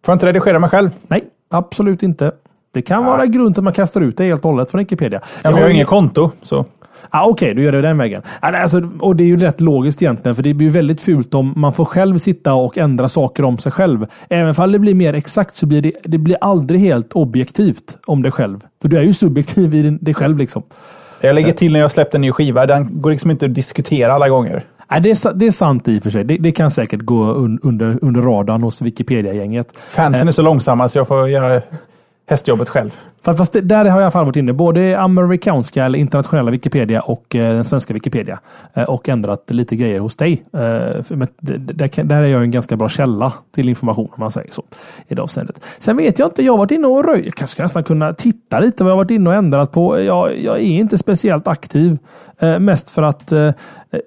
Får 0.05 0.11
jag 0.11 0.15
inte 0.15 0.27
redigera 0.27 0.59
mig 0.59 0.69
själv? 0.69 0.89
Nej, 1.07 1.23
absolut 1.49 2.03
inte. 2.03 2.31
Det 2.73 2.81
kan 2.81 3.05
vara 3.05 3.25
grund 3.25 3.55
till 3.55 3.59
att 3.59 3.63
man 3.63 3.73
kastar 3.73 4.01
ut 4.01 4.17
det 4.17 4.23
helt 4.23 4.45
och 4.45 4.51
hållet 4.51 4.71
från 4.71 4.79
Wikipedia. 4.79 5.21
Ja, 5.43 5.51
jag 5.51 5.61
har 5.61 5.69
inget 5.69 5.87
konto. 5.87 6.31
Så. 6.43 6.65
Ah, 7.09 7.25
Okej, 7.25 7.31
okay, 7.31 7.53
du 7.53 7.63
gör 7.63 7.71
det 7.71 7.81
den 7.81 7.97
vägen. 7.97 8.21
Alltså, 8.39 8.89
och 8.99 9.15
Det 9.15 9.23
är 9.23 9.25
ju 9.25 9.37
rätt 9.37 9.61
logiskt 9.61 10.01
egentligen, 10.01 10.35
för 10.35 10.43
det 10.43 10.53
blir 10.53 10.69
väldigt 10.69 11.01
fult 11.01 11.33
om 11.33 11.53
man 11.55 11.73
får 11.73 11.85
själv 11.85 12.17
sitta 12.17 12.53
och 12.53 12.77
ändra 12.77 13.07
saker 13.07 13.45
om 13.45 13.57
sig 13.57 13.71
själv. 13.71 14.07
Även 14.29 14.55
om 14.57 14.71
det 14.71 14.79
blir 14.79 14.95
mer 14.95 15.13
exakt 15.13 15.55
så 15.55 15.65
blir 15.65 15.81
det, 15.81 15.93
det 16.03 16.17
blir 16.17 16.37
aldrig 16.41 16.79
helt 16.79 17.13
objektivt 17.13 17.97
om 18.07 18.21
dig 18.23 18.31
själv. 18.31 18.59
För 18.81 18.89
du 18.89 18.97
är 18.97 19.01
ju 19.03 19.13
subjektiv 19.13 19.75
i 19.75 19.89
dig 20.01 20.13
själv. 20.13 20.37
liksom. 20.37 20.63
Jag 21.21 21.35
lägger 21.35 21.51
till 21.51 21.73
när 21.73 21.79
jag 21.79 21.91
släppt 21.91 22.15
en 22.15 22.21
ny 22.21 22.31
skiva. 22.31 22.65
Den 22.65 23.01
går 23.01 23.11
liksom 23.11 23.31
inte 23.31 23.45
att 23.45 23.55
diskutera 23.55 24.13
alla 24.13 24.29
gånger. 24.29 24.63
Nej, 24.91 25.01
det, 25.01 25.09
är, 25.09 25.33
det 25.33 25.47
är 25.47 25.51
sant 25.51 25.87
i 25.87 25.99
och 25.99 26.03
för 26.03 26.09
sig. 26.09 26.23
Det, 26.23 26.37
det 26.37 26.51
kan 26.51 26.71
säkert 26.71 26.99
gå 26.99 27.23
un, 27.23 27.59
under, 27.63 27.99
under 28.01 28.21
radarn 28.21 28.63
hos 28.63 28.81
Wikipedia-gänget. 28.81 29.77
Fansen 29.89 30.27
är 30.27 30.31
så 30.31 30.41
långsamma 30.41 30.89
så 30.89 30.97
jag 30.97 31.07
får 31.07 31.29
göra 31.29 31.61
hästjobbet 32.31 32.69
själv. 32.69 33.10
Fast, 33.23 33.37
fast 33.37 33.53
det, 33.53 33.61
där 33.61 33.77
har 33.77 33.85
jag 33.85 33.99
i 33.99 34.03
alla 34.03 34.11
fall 34.11 34.25
varit 34.25 34.35
inne. 34.35 34.53
Både 34.53 34.99
amerikanska 34.99 35.85
eller 35.85 35.99
internationella 35.99 36.51
Wikipedia 36.51 37.01
och 37.01 37.35
eh, 37.35 37.53
den 37.53 37.63
svenska 37.63 37.93
Wikipedia. 37.93 38.39
Eh, 38.73 38.83
och 38.83 39.09
ändrat 39.09 39.51
lite 39.51 39.75
grejer 39.75 39.99
hos 39.99 40.15
dig. 40.15 40.43
Eh, 40.53 40.59
där, 41.39 42.03
där 42.03 42.21
är 42.21 42.27
jag 42.27 42.41
en 42.41 42.51
ganska 42.51 42.75
bra 42.75 42.89
källa 42.89 43.33
till 43.55 43.69
information 43.69 44.05
om 44.05 44.19
man 44.19 44.31
säger 44.31 44.51
så. 44.51 44.63
I 45.07 45.15
det 45.15 45.21
avseendet. 45.21 45.65
Sen 45.79 45.97
vet 45.97 46.19
jag 46.19 46.27
inte, 46.27 46.43
jag 46.43 46.53
har 46.53 46.57
varit 46.57 46.71
inne 46.71 46.87
och 46.87 47.05
röjt. 47.05 47.25
Jag 47.25 47.33
kanske 47.33 47.63
nästan 47.63 47.83
kunna 47.83 48.13
titta 48.13 48.59
lite 48.59 48.83
vad 48.83 48.91
jag 48.91 48.95
har 48.95 49.03
varit 49.03 49.11
inne 49.11 49.29
och 49.29 49.35
ändrat 49.35 49.71
på. 49.71 50.01
Jag, 50.01 50.39
jag 50.39 50.57
är 50.57 50.61
inte 50.61 50.97
speciellt 50.97 51.47
aktiv. 51.47 51.97
Eh, 52.39 52.59
mest 52.59 52.89
för 52.89 53.01
att 53.01 53.31
eh, 53.31 53.51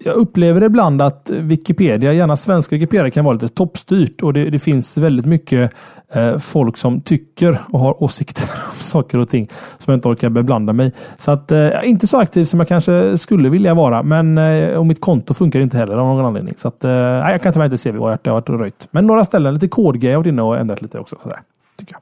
jag 0.04 0.14
upplever 0.14 0.62
ibland 0.62 1.02
att 1.02 1.30
Wikipedia, 1.34 2.12
gärna 2.12 2.36
svenska 2.36 2.76
Wikipedia, 2.76 3.10
kan 3.10 3.24
vara 3.24 3.34
lite 3.34 3.48
toppstyrt. 3.48 4.22
Och 4.22 4.32
det, 4.32 4.50
det 4.50 4.58
finns 4.58 4.98
väldigt 4.98 5.26
mycket 5.26 5.74
eh, 6.12 6.38
folk 6.38 6.76
som 6.76 7.00
tycker 7.00 7.58
och 7.70 7.80
har 7.80 8.02
åsikter 8.02 8.42
om 8.42 8.74
saker 8.74 9.03
och 9.12 9.28
ting 9.28 9.48
som 9.78 9.92
jag 9.92 9.96
inte 9.96 10.08
orkar 10.08 10.30
beblanda 10.30 10.72
mig. 10.72 10.92
Så 11.18 11.30
att 11.30 11.52
är 11.52 11.82
inte 11.82 12.06
så 12.06 12.18
aktiv 12.18 12.44
som 12.44 12.60
jag 12.60 12.68
kanske 12.68 13.18
skulle 13.18 13.48
vilja 13.48 13.74
vara. 13.74 14.02
Men 14.02 14.38
och 14.76 14.86
mitt 14.86 15.00
konto 15.00 15.34
funkar 15.34 15.60
inte 15.60 15.76
heller 15.76 15.96
av 15.96 16.06
någon 16.06 16.24
anledning. 16.24 16.54
Så 16.56 16.68
att, 16.68 16.82
nej, 16.82 17.32
jag 17.32 17.42
kan 17.42 17.52
tyvärr 17.52 17.64
inte 17.64 17.78
se 17.78 17.92
vad 17.92 18.18
jag 18.22 18.32
har 18.32 18.40
varit 18.40 18.60
röjt. 18.60 18.88
Men 18.90 19.06
några 19.06 19.24
ställen, 19.24 19.54
lite 19.54 19.68
kodgrejer 19.68 20.16
varit 20.16 20.26
inne 20.26 20.42
och 20.42 20.58
ändrat 20.58 20.82
lite 20.82 20.98
också. 20.98 21.16
Sådär, 21.22 21.38
tycker 21.76 21.94
jag. 21.94 22.00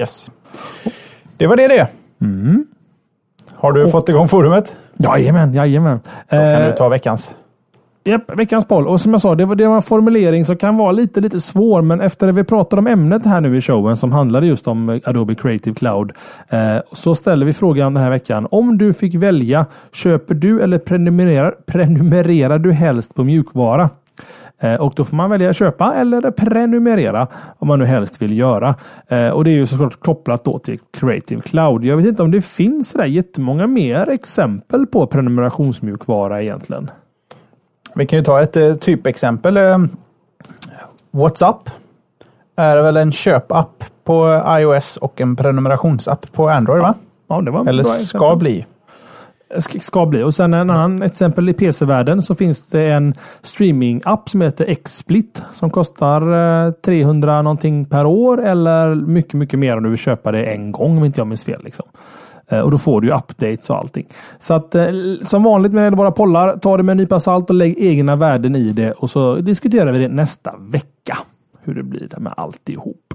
Yes. 0.00 0.30
Det 1.36 1.46
var 1.46 1.56
det 1.56 1.68
det. 1.68 1.88
Mm. 2.20 2.66
Har 3.54 3.72
du 3.72 3.84
och, 3.84 3.90
fått 3.90 4.08
igång 4.08 4.28
forumet? 4.28 4.76
Jajamän, 4.96 5.54
jajamän. 5.54 6.00
Då 6.30 6.36
kan 6.36 6.62
eh, 6.62 6.66
du 6.66 6.72
ta 6.72 6.88
veckans. 6.88 7.34
Japp, 8.08 8.38
veckans 8.38 8.64
poll. 8.68 8.86
Och 8.86 9.00
som 9.00 9.12
jag 9.12 9.20
sa, 9.20 9.34
det 9.34 9.44
var, 9.44 9.54
det 9.54 9.68
var 9.68 9.76
en 9.76 9.82
formulering 9.82 10.44
som 10.44 10.56
kan 10.56 10.76
vara 10.76 10.92
lite, 10.92 11.20
lite 11.20 11.40
svår. 11.40 11.82
Men 11.82 12.00
efter 12.00 12.28
att 12.28 12.34
vi 12.34 12.44
pratade 12.44 12.80
om 12.80 12.86
ämnet 12.86 13.26
här 13.26 13.40
nu 13.40 13.56
i 13.56 13.60
showen 13.60 13.96
som 13.96 14.12
handlade 14.12 14.46
just 14.46 14.68
om 14.68 14.88
eh, 14.88 15.00
Adobe 15.04 15.34
Creative 15.34 15.74
Cloud. 15.74 16.12
Eh, 16.48 16.76
så 16.92 17.14
ställer 17.14 17.46
vi 17.46 17.52
frågan 17.52 17.94
den 17.94 18.02
här 18.02 18.10
veckan. 18.10 18.48
Om 18.50 18.78
du 18.78 18.92
fick 18.92 19.14
välja, 19.14 19.66
köper 19.92 20.34
du 20.34 20.60
eller 20.60 20.78
prenumererar, 20.78 21.54
prenumererar 21.66 22.58
du 22.58 22.72
helst 22.72 23.14
på 23.14 23.24
mjukvara? 23.24 23.90
Eh, 24.60 24.74
och 24.74 24.92
då 24.96 25.04
får 25.04 25.16
man 25.16 25.30
välja 25.30 25.50
att 25.50 25.56
köpa 25.56 25.94
eller 25.94 26.30
prenumerera 26.30 27.26
om 27.58 27.68
man 27.68 27.78
nu 27.78 27.84
helst 27.84 28.22
vill 28.22 28.38
göra. 28.38 28.74
Eh, 29.08 29.28
och 29.28 29.44
det 29.44 29.50
är 29.50 29.54
ju 29.54 29.66
såklart 29.66 30.00
kopplat 30.00 30.44
då 30.44 30.58
till 30.58 30.78
Creative 31.00 31.40
Cloud. 31.40 31.84
Jag 31.84 31.96
vet 31.96 32.06
inte 32.06 32.22
om 32.22 32.30
det 32.30 32.42
finns 32.42 32.90
sådär 32.90 33.06
jättemånga 33.06 33.66
mer 33.66 34.08
exempel 34.08 34.86
på 34.86 35.06
prenumerationsmjukvara 35.06 36.42
egentligen. 36.42 36.90
Vi 37.98 38.06
kan 38.06 38.18
ju 38.18 38.24
ta 38.24 38.40
ett 38.40 38.56
eh, 38.56 38.74
typexempel. 38.74 39.58
WhatsApp 41.10 41.70
är 42.56 42.82
väl 42.82 42.96
en 42.96 43.12
köpapp 43.12 43.84
på 44.04 44.42
iOS 44.48 44.96
och 44.96 45.20
en 45.20 45.36
prenumerationsapp 45.36 46.32
på 46.32 46.48
Android 46.48 46.82
va? 46.82 46.94
Ja, 47.28 47.40
det 47.40 47.50
var 47.50 47.68
Eller 47.68 47.84
ska 47.84 48.36
bli 48.36 48.66
ska 49.58 50.06
bli. 50.06 50.22
Och 50.22 50.34
sen 50.34 50.54
en 50.54 50.70
annan 50.70 51.02
exempel 51.02 51.48
i 51.48 51.52
PC-världen 51.52 52.22
så 52.22 52.34
finns 52.34 52.66
det 52.66 52.90
en 52.90 53.14
streaming-app 53.42 54.28
som 54.28 54.40
heter 54.40 54.74
XSplit 54.74 55.42
som 55.50 55.70
kostar 55.70 56.72
300 56.72 57.36
eh, 57.36 57.42
någonting 57.42 57.84
per 57.84 58.06
år 58.06 58.44
eller 58.44 58.94
mycket, 58.94 59.34
mycket 59.34 59.58
mer 59.58 59.76
om 59.76 59.82
du 59.82 59.88
vill 59.88 59.98
köpa 59.98 60.32
det 60.32 60.44
en 60.44 60.72
gång 60.72 60.98
om 60.98 61.04
inte 61.04 61.20
jag 61.20 61.26
minns 61.26 61.44
fel. 61.44 61.60
Liksom. 61.64 61.86
Eh, 62.48 62.60
och 62.60 62.70
då 62.70 62.78
får 62.78 63.00
du 63.00 63.10
updates 63.10 63.70
och 63.70 63.76
allting. 63.76 64.06
Så 64.38 64.54
att 64.54 64.74
eh, 64.74 64.88
som 65.22 65.42
vanligt 65.42 65.72
med 65.72 65.96
våra 65.96 66.12
pollar, 66.12 66.56
ta 66.56 66.76
det 66.76 66.82
med 66.82 66.92
en 66.92 66.96
nypa 66.96 67.20
salt 67.20 67.50
och 67.50 67.56
lägg 67.56 67.78
egna 67.78 68.16
värden 68.16 68.56
i 68.56 68.72
det 68.72 68.92
och 68.92 69.10
så 69.10 69.36
diskuterar 69.36 69.92
vi 69.92 69.98
det 69.98 70.08
nästa 70.08 70.54
vecka. 70.58 71.18
Hur 71.62 71.74
det 71.74 71.82
blir 71.82 72.08
med 72.18 72.34
alltihop. 72.36 73.14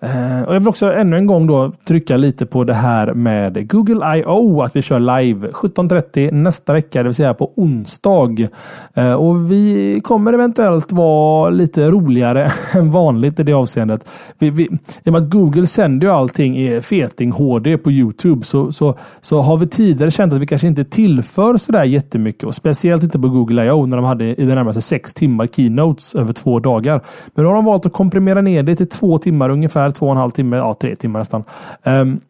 Eh, 0.00 0.42
och 0.42 0.54
jag 0.54 0.60
vill 0.60 0.68
också 0.68 0.92
ännu 0.92 1.16
en 1.16 1.26
gång 1.26 1.46
då 1.46 1.72
trycka 1.84 2.16
lite 2.16 2.46
på 2.46 2.64
det 2.64 2.74
här 2.74 3.14
med 3.14 3.70
Google 3.70 4.16
I.O. 4.16 4.62
Att 4.62 4.76
vi 4.76 4.82
kör 4.82 5.00
live 5.00 5.48
17.30 5.48 6.32
nästa 6.32 6.72
vecka, 6.72 6.98
det 6.98 7.08
vill 7.08 7.14
säga 7.14 7.34
på 7.34 7.52
onsdag. 7.56 8.48
Eh, 8.94 9.12
och 9.12 9.52
vi 9.52 10.00
kommer 10.04 10.32
eventuellt 10.32 10.92
vara 10.92 11.50
lite 11.50 11.90
roligare 11.90 12.50
än 12.74 12.90
vanligt 12.90 13.40
i 13.40 13.42
det 13.42 13.52
avseendet. 13.52 14.08
Vi, 14.38 14.50
vi, 14.50 14.64
I 14.64 14.68
och 15.04 15.12
med 15.12 15.22
att 15.22 15.30
Google 15.30 15.66
sänder 15.66 16.06
ju 16.06 16.12
allting 16.12 16.58
i 16.58 16.80
feting 16.80 17.32
HD 17.32 17.78
på 17.78 17.90
Youtube 17.90 18.44
så, 18.44 18.72
så, 18.72 18.94
så 19.20 19.40
har 19.40 19.56
vi 19.56 19.66
tidigare 19.66 20.10
känt 20.10 20.32
att 20.32 20.40
vi 20.40 20.46
kanske 20.46 20.68
inte 20.68 20.84
tillför 20.84 21.56
sådär 21.56 21.84
jättemycket. 21.84 22.44
Och 22.44 22.54
speciellt 22.54 23.02
inte 23.02 23.18
på 23.18 23.28
Google 23.28 23.64
I.O. 23.64 23.86
när 23.86 23.96
de 23.96 24.06
hade 24.06 24.24
i 24.24 24.44
det 24.44 24.54
närmaste 24.54 24.80
sex 24.80 25.14
timmar 25.14 25.46
keynotes 25.46 26.14
över 26.14 26.32
två 26.32 26.58
dagar. 26.58 27.00
Men 27.34 27.44
då 27.44 27.50
har 27.50 27.54
de 27.54 27.64
valt 27.64 27.86
att 27.86 27.92
komprimera 27.92 28.40
ner 28.40 28.62
det 28.62 28.76
till 28.76 28.88
två 28.88 29.18
timmar 29.18 29.50
ungefär 29.50 29.87
ungefär 29.88 29.98
två 29.98 30.06
och 30.06 30.12
en 30.12 30.18
halv 30.18 30.30
timme, 30.30 30.56
ja 30.56 30.74
tre 30.74 30.96
timmar 30.96 31.20
nästan. 31.20 31.44
Um, 31.84 32.20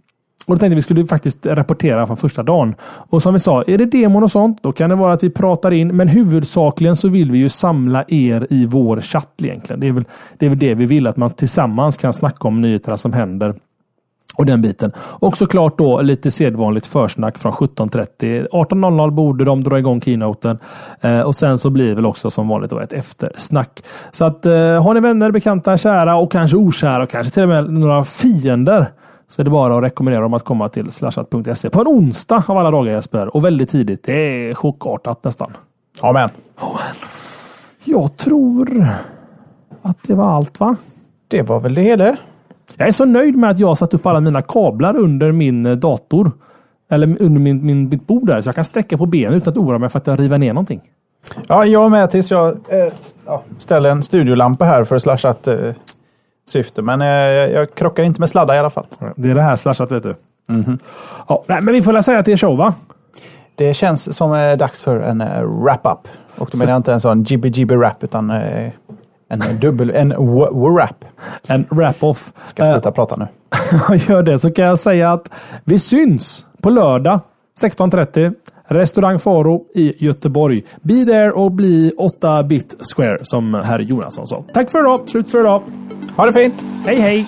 och 0.46 0.54
då 0.54 0.58
tänkte 0.58 0.74
vi 0.74 0.82
skulle 0.82 1.06
faktiskt 1.06 1.46
rapportera 1.46 2.06
från 2.06 2.16
första 2.16 2.42
dagen. 2.42 2.74
Och 2.82 3.22
som 3.22 3.32
vi 3.34 3.40
sa, 3.40 3.62
är 3.66 3.78
det 3.78 3.86
demon 3.86 4.22
och 4.22 4.30
sånt, 4.30 4.62
då 4.62 4.72
kan 4.72 4.90
det 4.90 4.96
vara 4.96 5.12
att 5.12 5.22
vi 5.22 5.30
pratar 5.30 5.70
in. 5.70 5.96
Men 5.96 6.08
huvudsakligen 6.08 6.96
så 6.96 7.08
vill 7.08 7.32
vi 7.32 7.38
ju 7.38 7.48
samla 7.48 8.04
er 8.08 8.46
i 8.50 8.66
vår 8.66 9.00
chatt 9.00 9.32
egentligen. 9.42 9.80
Det 9.80 9.88
är 9.88 9.92
väl 9.92 10.04
det, 10.38 10.46
är 10.46 10.50
väl 10.50 10.58
det 10.58 10.74
vi 10.74 10.86
vill, 10.86 11.06
att 11.06 11.16
man 11.16 11.30
tillsammans 11.30 11.96
kan 11.96 12.12
snacka 12.12 12.48
om 12.48 12.60
nyheterna 12.60 12.96
som 12.96 13.12
händer 13.12 13.54
och 14.38 14.46
den 14.46 14.62
biten. 14.62 14.92
Och 14.98 15.36
såklart 15.36 15.78
då 15.78 16.02
lite 16.02 16.30
sedvanligt 16.30 16.86
försnack 16.86 17.38
från 17.38 17.52
17.30. 17.52 18.48
18.00 18.48 19.10
borde 19.10 19.44
de 19.44 19.64
dra 19.64 19.78
igång 19.78 20.00
keynoten. 20.00 20.58
Eh, 21.00 21.20
och 21.20 21.36
sen 21.36 21.58
så 21.58 21.70
blir 21.70 21.88
det 21.88 21.94
väl 21.94 22.06
också 22.06 22.30
som 22.30 22.48
vanligt 22.48 22.70
då 22.70 22.80
ett 22.80 22.92
eftersnack. 22.92 23.82
Så 24.12 24.24
att 24.24 24.46
eh, 24.46 24.52
har 24.52 24.94
ni 24.94 25.00
vänner, 25.00 25.30
bekanta, 25.30 25.78
kära 25.78 26.16
och 26.16 26.32
kanske 26.32 26.56
okära 26.56 27.02
och 27.02 27.10
kanske 27.10 27.32
till 27.32 27.42
och 27.42 27.48
med 27.48 27.70
några 27.70 28.04
fiender 28.04 28.86
så 29.26 29.42
är 29.42 29.44
det 29.44 29.50
bara 29.50 29.76
att 29.76 29.82
rekommendera 29.82 30.22
dem 30.22 30.34
att 30.34 30.44
komma 30.44 30.68
till 30.68 30.92
slashat.se 30.92 31.70
på 31.70 31.80
en 31.80 31.86
onsdag 31.86 32.44
av 32.48 32.58
alla 32.58 32.70
dagar 32.70 32.92
Jesper. 32.92 33.36
Och 33.36 33.44
väldigt 33.44 33.68
tidigt. 33.68 34.02
Det 34.04 34.12
är 34.12 34.54
chockartat 34.54 35.24
nästan. 35.24 35.52
Amen. 36.00 36.28
Amen. 36.56 36.94
Jag 37.84 38.16
tror 38.16 38.86
att 39.82 40.02
det 40.02 40.14
var 40.14 40.32
allt 40.32 40.60
va? 40.60 40.76
Det 41.28 41.42
var 41.42 41.60
väl 41.60 41.74
det 41.74 41.82
hela. 41.82 42.16
Jag 42.78 42.88
är 42.88 42.92
så 42.92 43.04
nöjd 43.04 43.36
med 43.36 43.50
att 43.50 43.58
jag 43.58 43.68
har 43.68 43.74
satt 43.74 43.94
upp 43.94 44.06
alla 44.06 44.20
mina 44.20 44.42
kablar 44.42 44.96
under 44.96 45.32
min 45.32 45.66
eh, 45.66 45.76
dator. 45.76 46.32
Eller 46.90 47.22
under 47.22 47.40
min, 47.40 47.66
min, 47.66 47.88
mitt 47.88 48.06
bord 48.06 48.26
där. 48.26 48.40
Så 48.40 48.48
jag 48.48 48.54
kan 48.54 48.64
sträcka 48.64 48.98
på 48.98 49.06
benen 49.06 49.34
utan 49.34 49.52
att 49.52 49.58
oroa 49.58 49.78
mig 49.78 49.88
för 49.88 49.98
att 49.98 50.06
jag 50.06 50.20
river 50.20 50.38
ner 50.38 50.52
någonting. 50.52 50.80
Ja, 51.46 51.66
jag 51.66 51.90
med 51.90 52.10
tills 52.10 52.30
jag 52.30 52.48
eh, 52.48 52.92
ställer 53.58 53.90
en 53.90 54.02
studiolampa 54.02 54.64
här 54.64 54.84
för 54.84 54.98
slashat 54.98 55.48
eh, 55.48 55.56
syfte. 56.48 56.82
Men 56.82 57.00
eh, 57.00 57.06
jag 57.54 57.74
krockar 57.74 58.02
inte 58.02 58.20
med 58.20 58.28
sladdar 58.28 58.54
i 58.54 58.58
alla 58.58 58.70
fall. 58.70 58.86
Det 59.16 59.30
är 59.30 59.34
det 59.34 59.42
här 59.42 59.56
slashat 59.56 59.92
vet 59.92 60.02
du. 60.02 60.14
Mm 60.48 60.62
-hmm. 60.62 60.78
ja, 61.28 61.44
nej, 61.46 61.62
men 61.62 61.74
vi 61.74 61.82
får 61.82 61.92
väl 61.92 62.02
säga 62.02 62.18
att 62.18 62.24
det 62.24 62.32
är 62.32 62.36
show 62.36 62.56
va? 62.56 62.74
Det 63.54 63.74
känns 63.74 64.16
som 64.16 64.56
dags 64.58 64.82
för 64.82 65.00
en 65.00 65.18
wrap-up. 65.62 66.08
Och 66.38 66.48
då 66.52 66.58
menar 66.58 66.72
jag 66.72 66.78
inte 66.78 66.92
en 66.92 67.00
sån 67.00 67.24
jibby-jibby 67.24 67.76
rap 67.76 68.04
utan 68.04 68.32
en 69.28 69.60
dubbel, 69.60 69.90
en 69.90 70.14
wrap. 70.52 71.04
En 71.48 71.66
wrap-off. 71.70 72.32
Ska 72.44 72.66
sluta 72.66 72.88
uh, 72.88 72.94
prata 72.94 73.16
nu. 73.16 73.26
gör 74.08 74.22
det 74.22 74.38
så 74.38 74.50
kan 74.50 74.64
jag 74.64 74.78
säga 74.78 75.12
att 75.12 75.30
vi 75.64 75.78
syns 75.78 76.46
på 76.62 76.70
lördag 76.70 77.20
16.30. 77.62 78.34
Restaurang 78.70 79.18
Faro 79.18 79.64
i 79.74 80.04
Göteborg. 80.04 80.64
Be 80.82 81.04
there 81.04 81.30
och 81.30 81.52
bli 81.52 81.92
8 81.98 82.42
bit 82.42 82.74
square 82.94 83.18
som 83.22 83.54
herr 83.54 83.78
Jonasson 83.78 84.26
sa. 84.26 84.44
Tack 84.52 84.70
för 84.70 84.80
idag. 84.80 85.08
Slut 85.08 85.28
för 85.28 85.40
idag. 85.40 85.62
Ha 86.16 86.26
det 86.26 86.32
fint. 86.32 86.64
Hej 86.84 87.00
hej. 87.00 87.26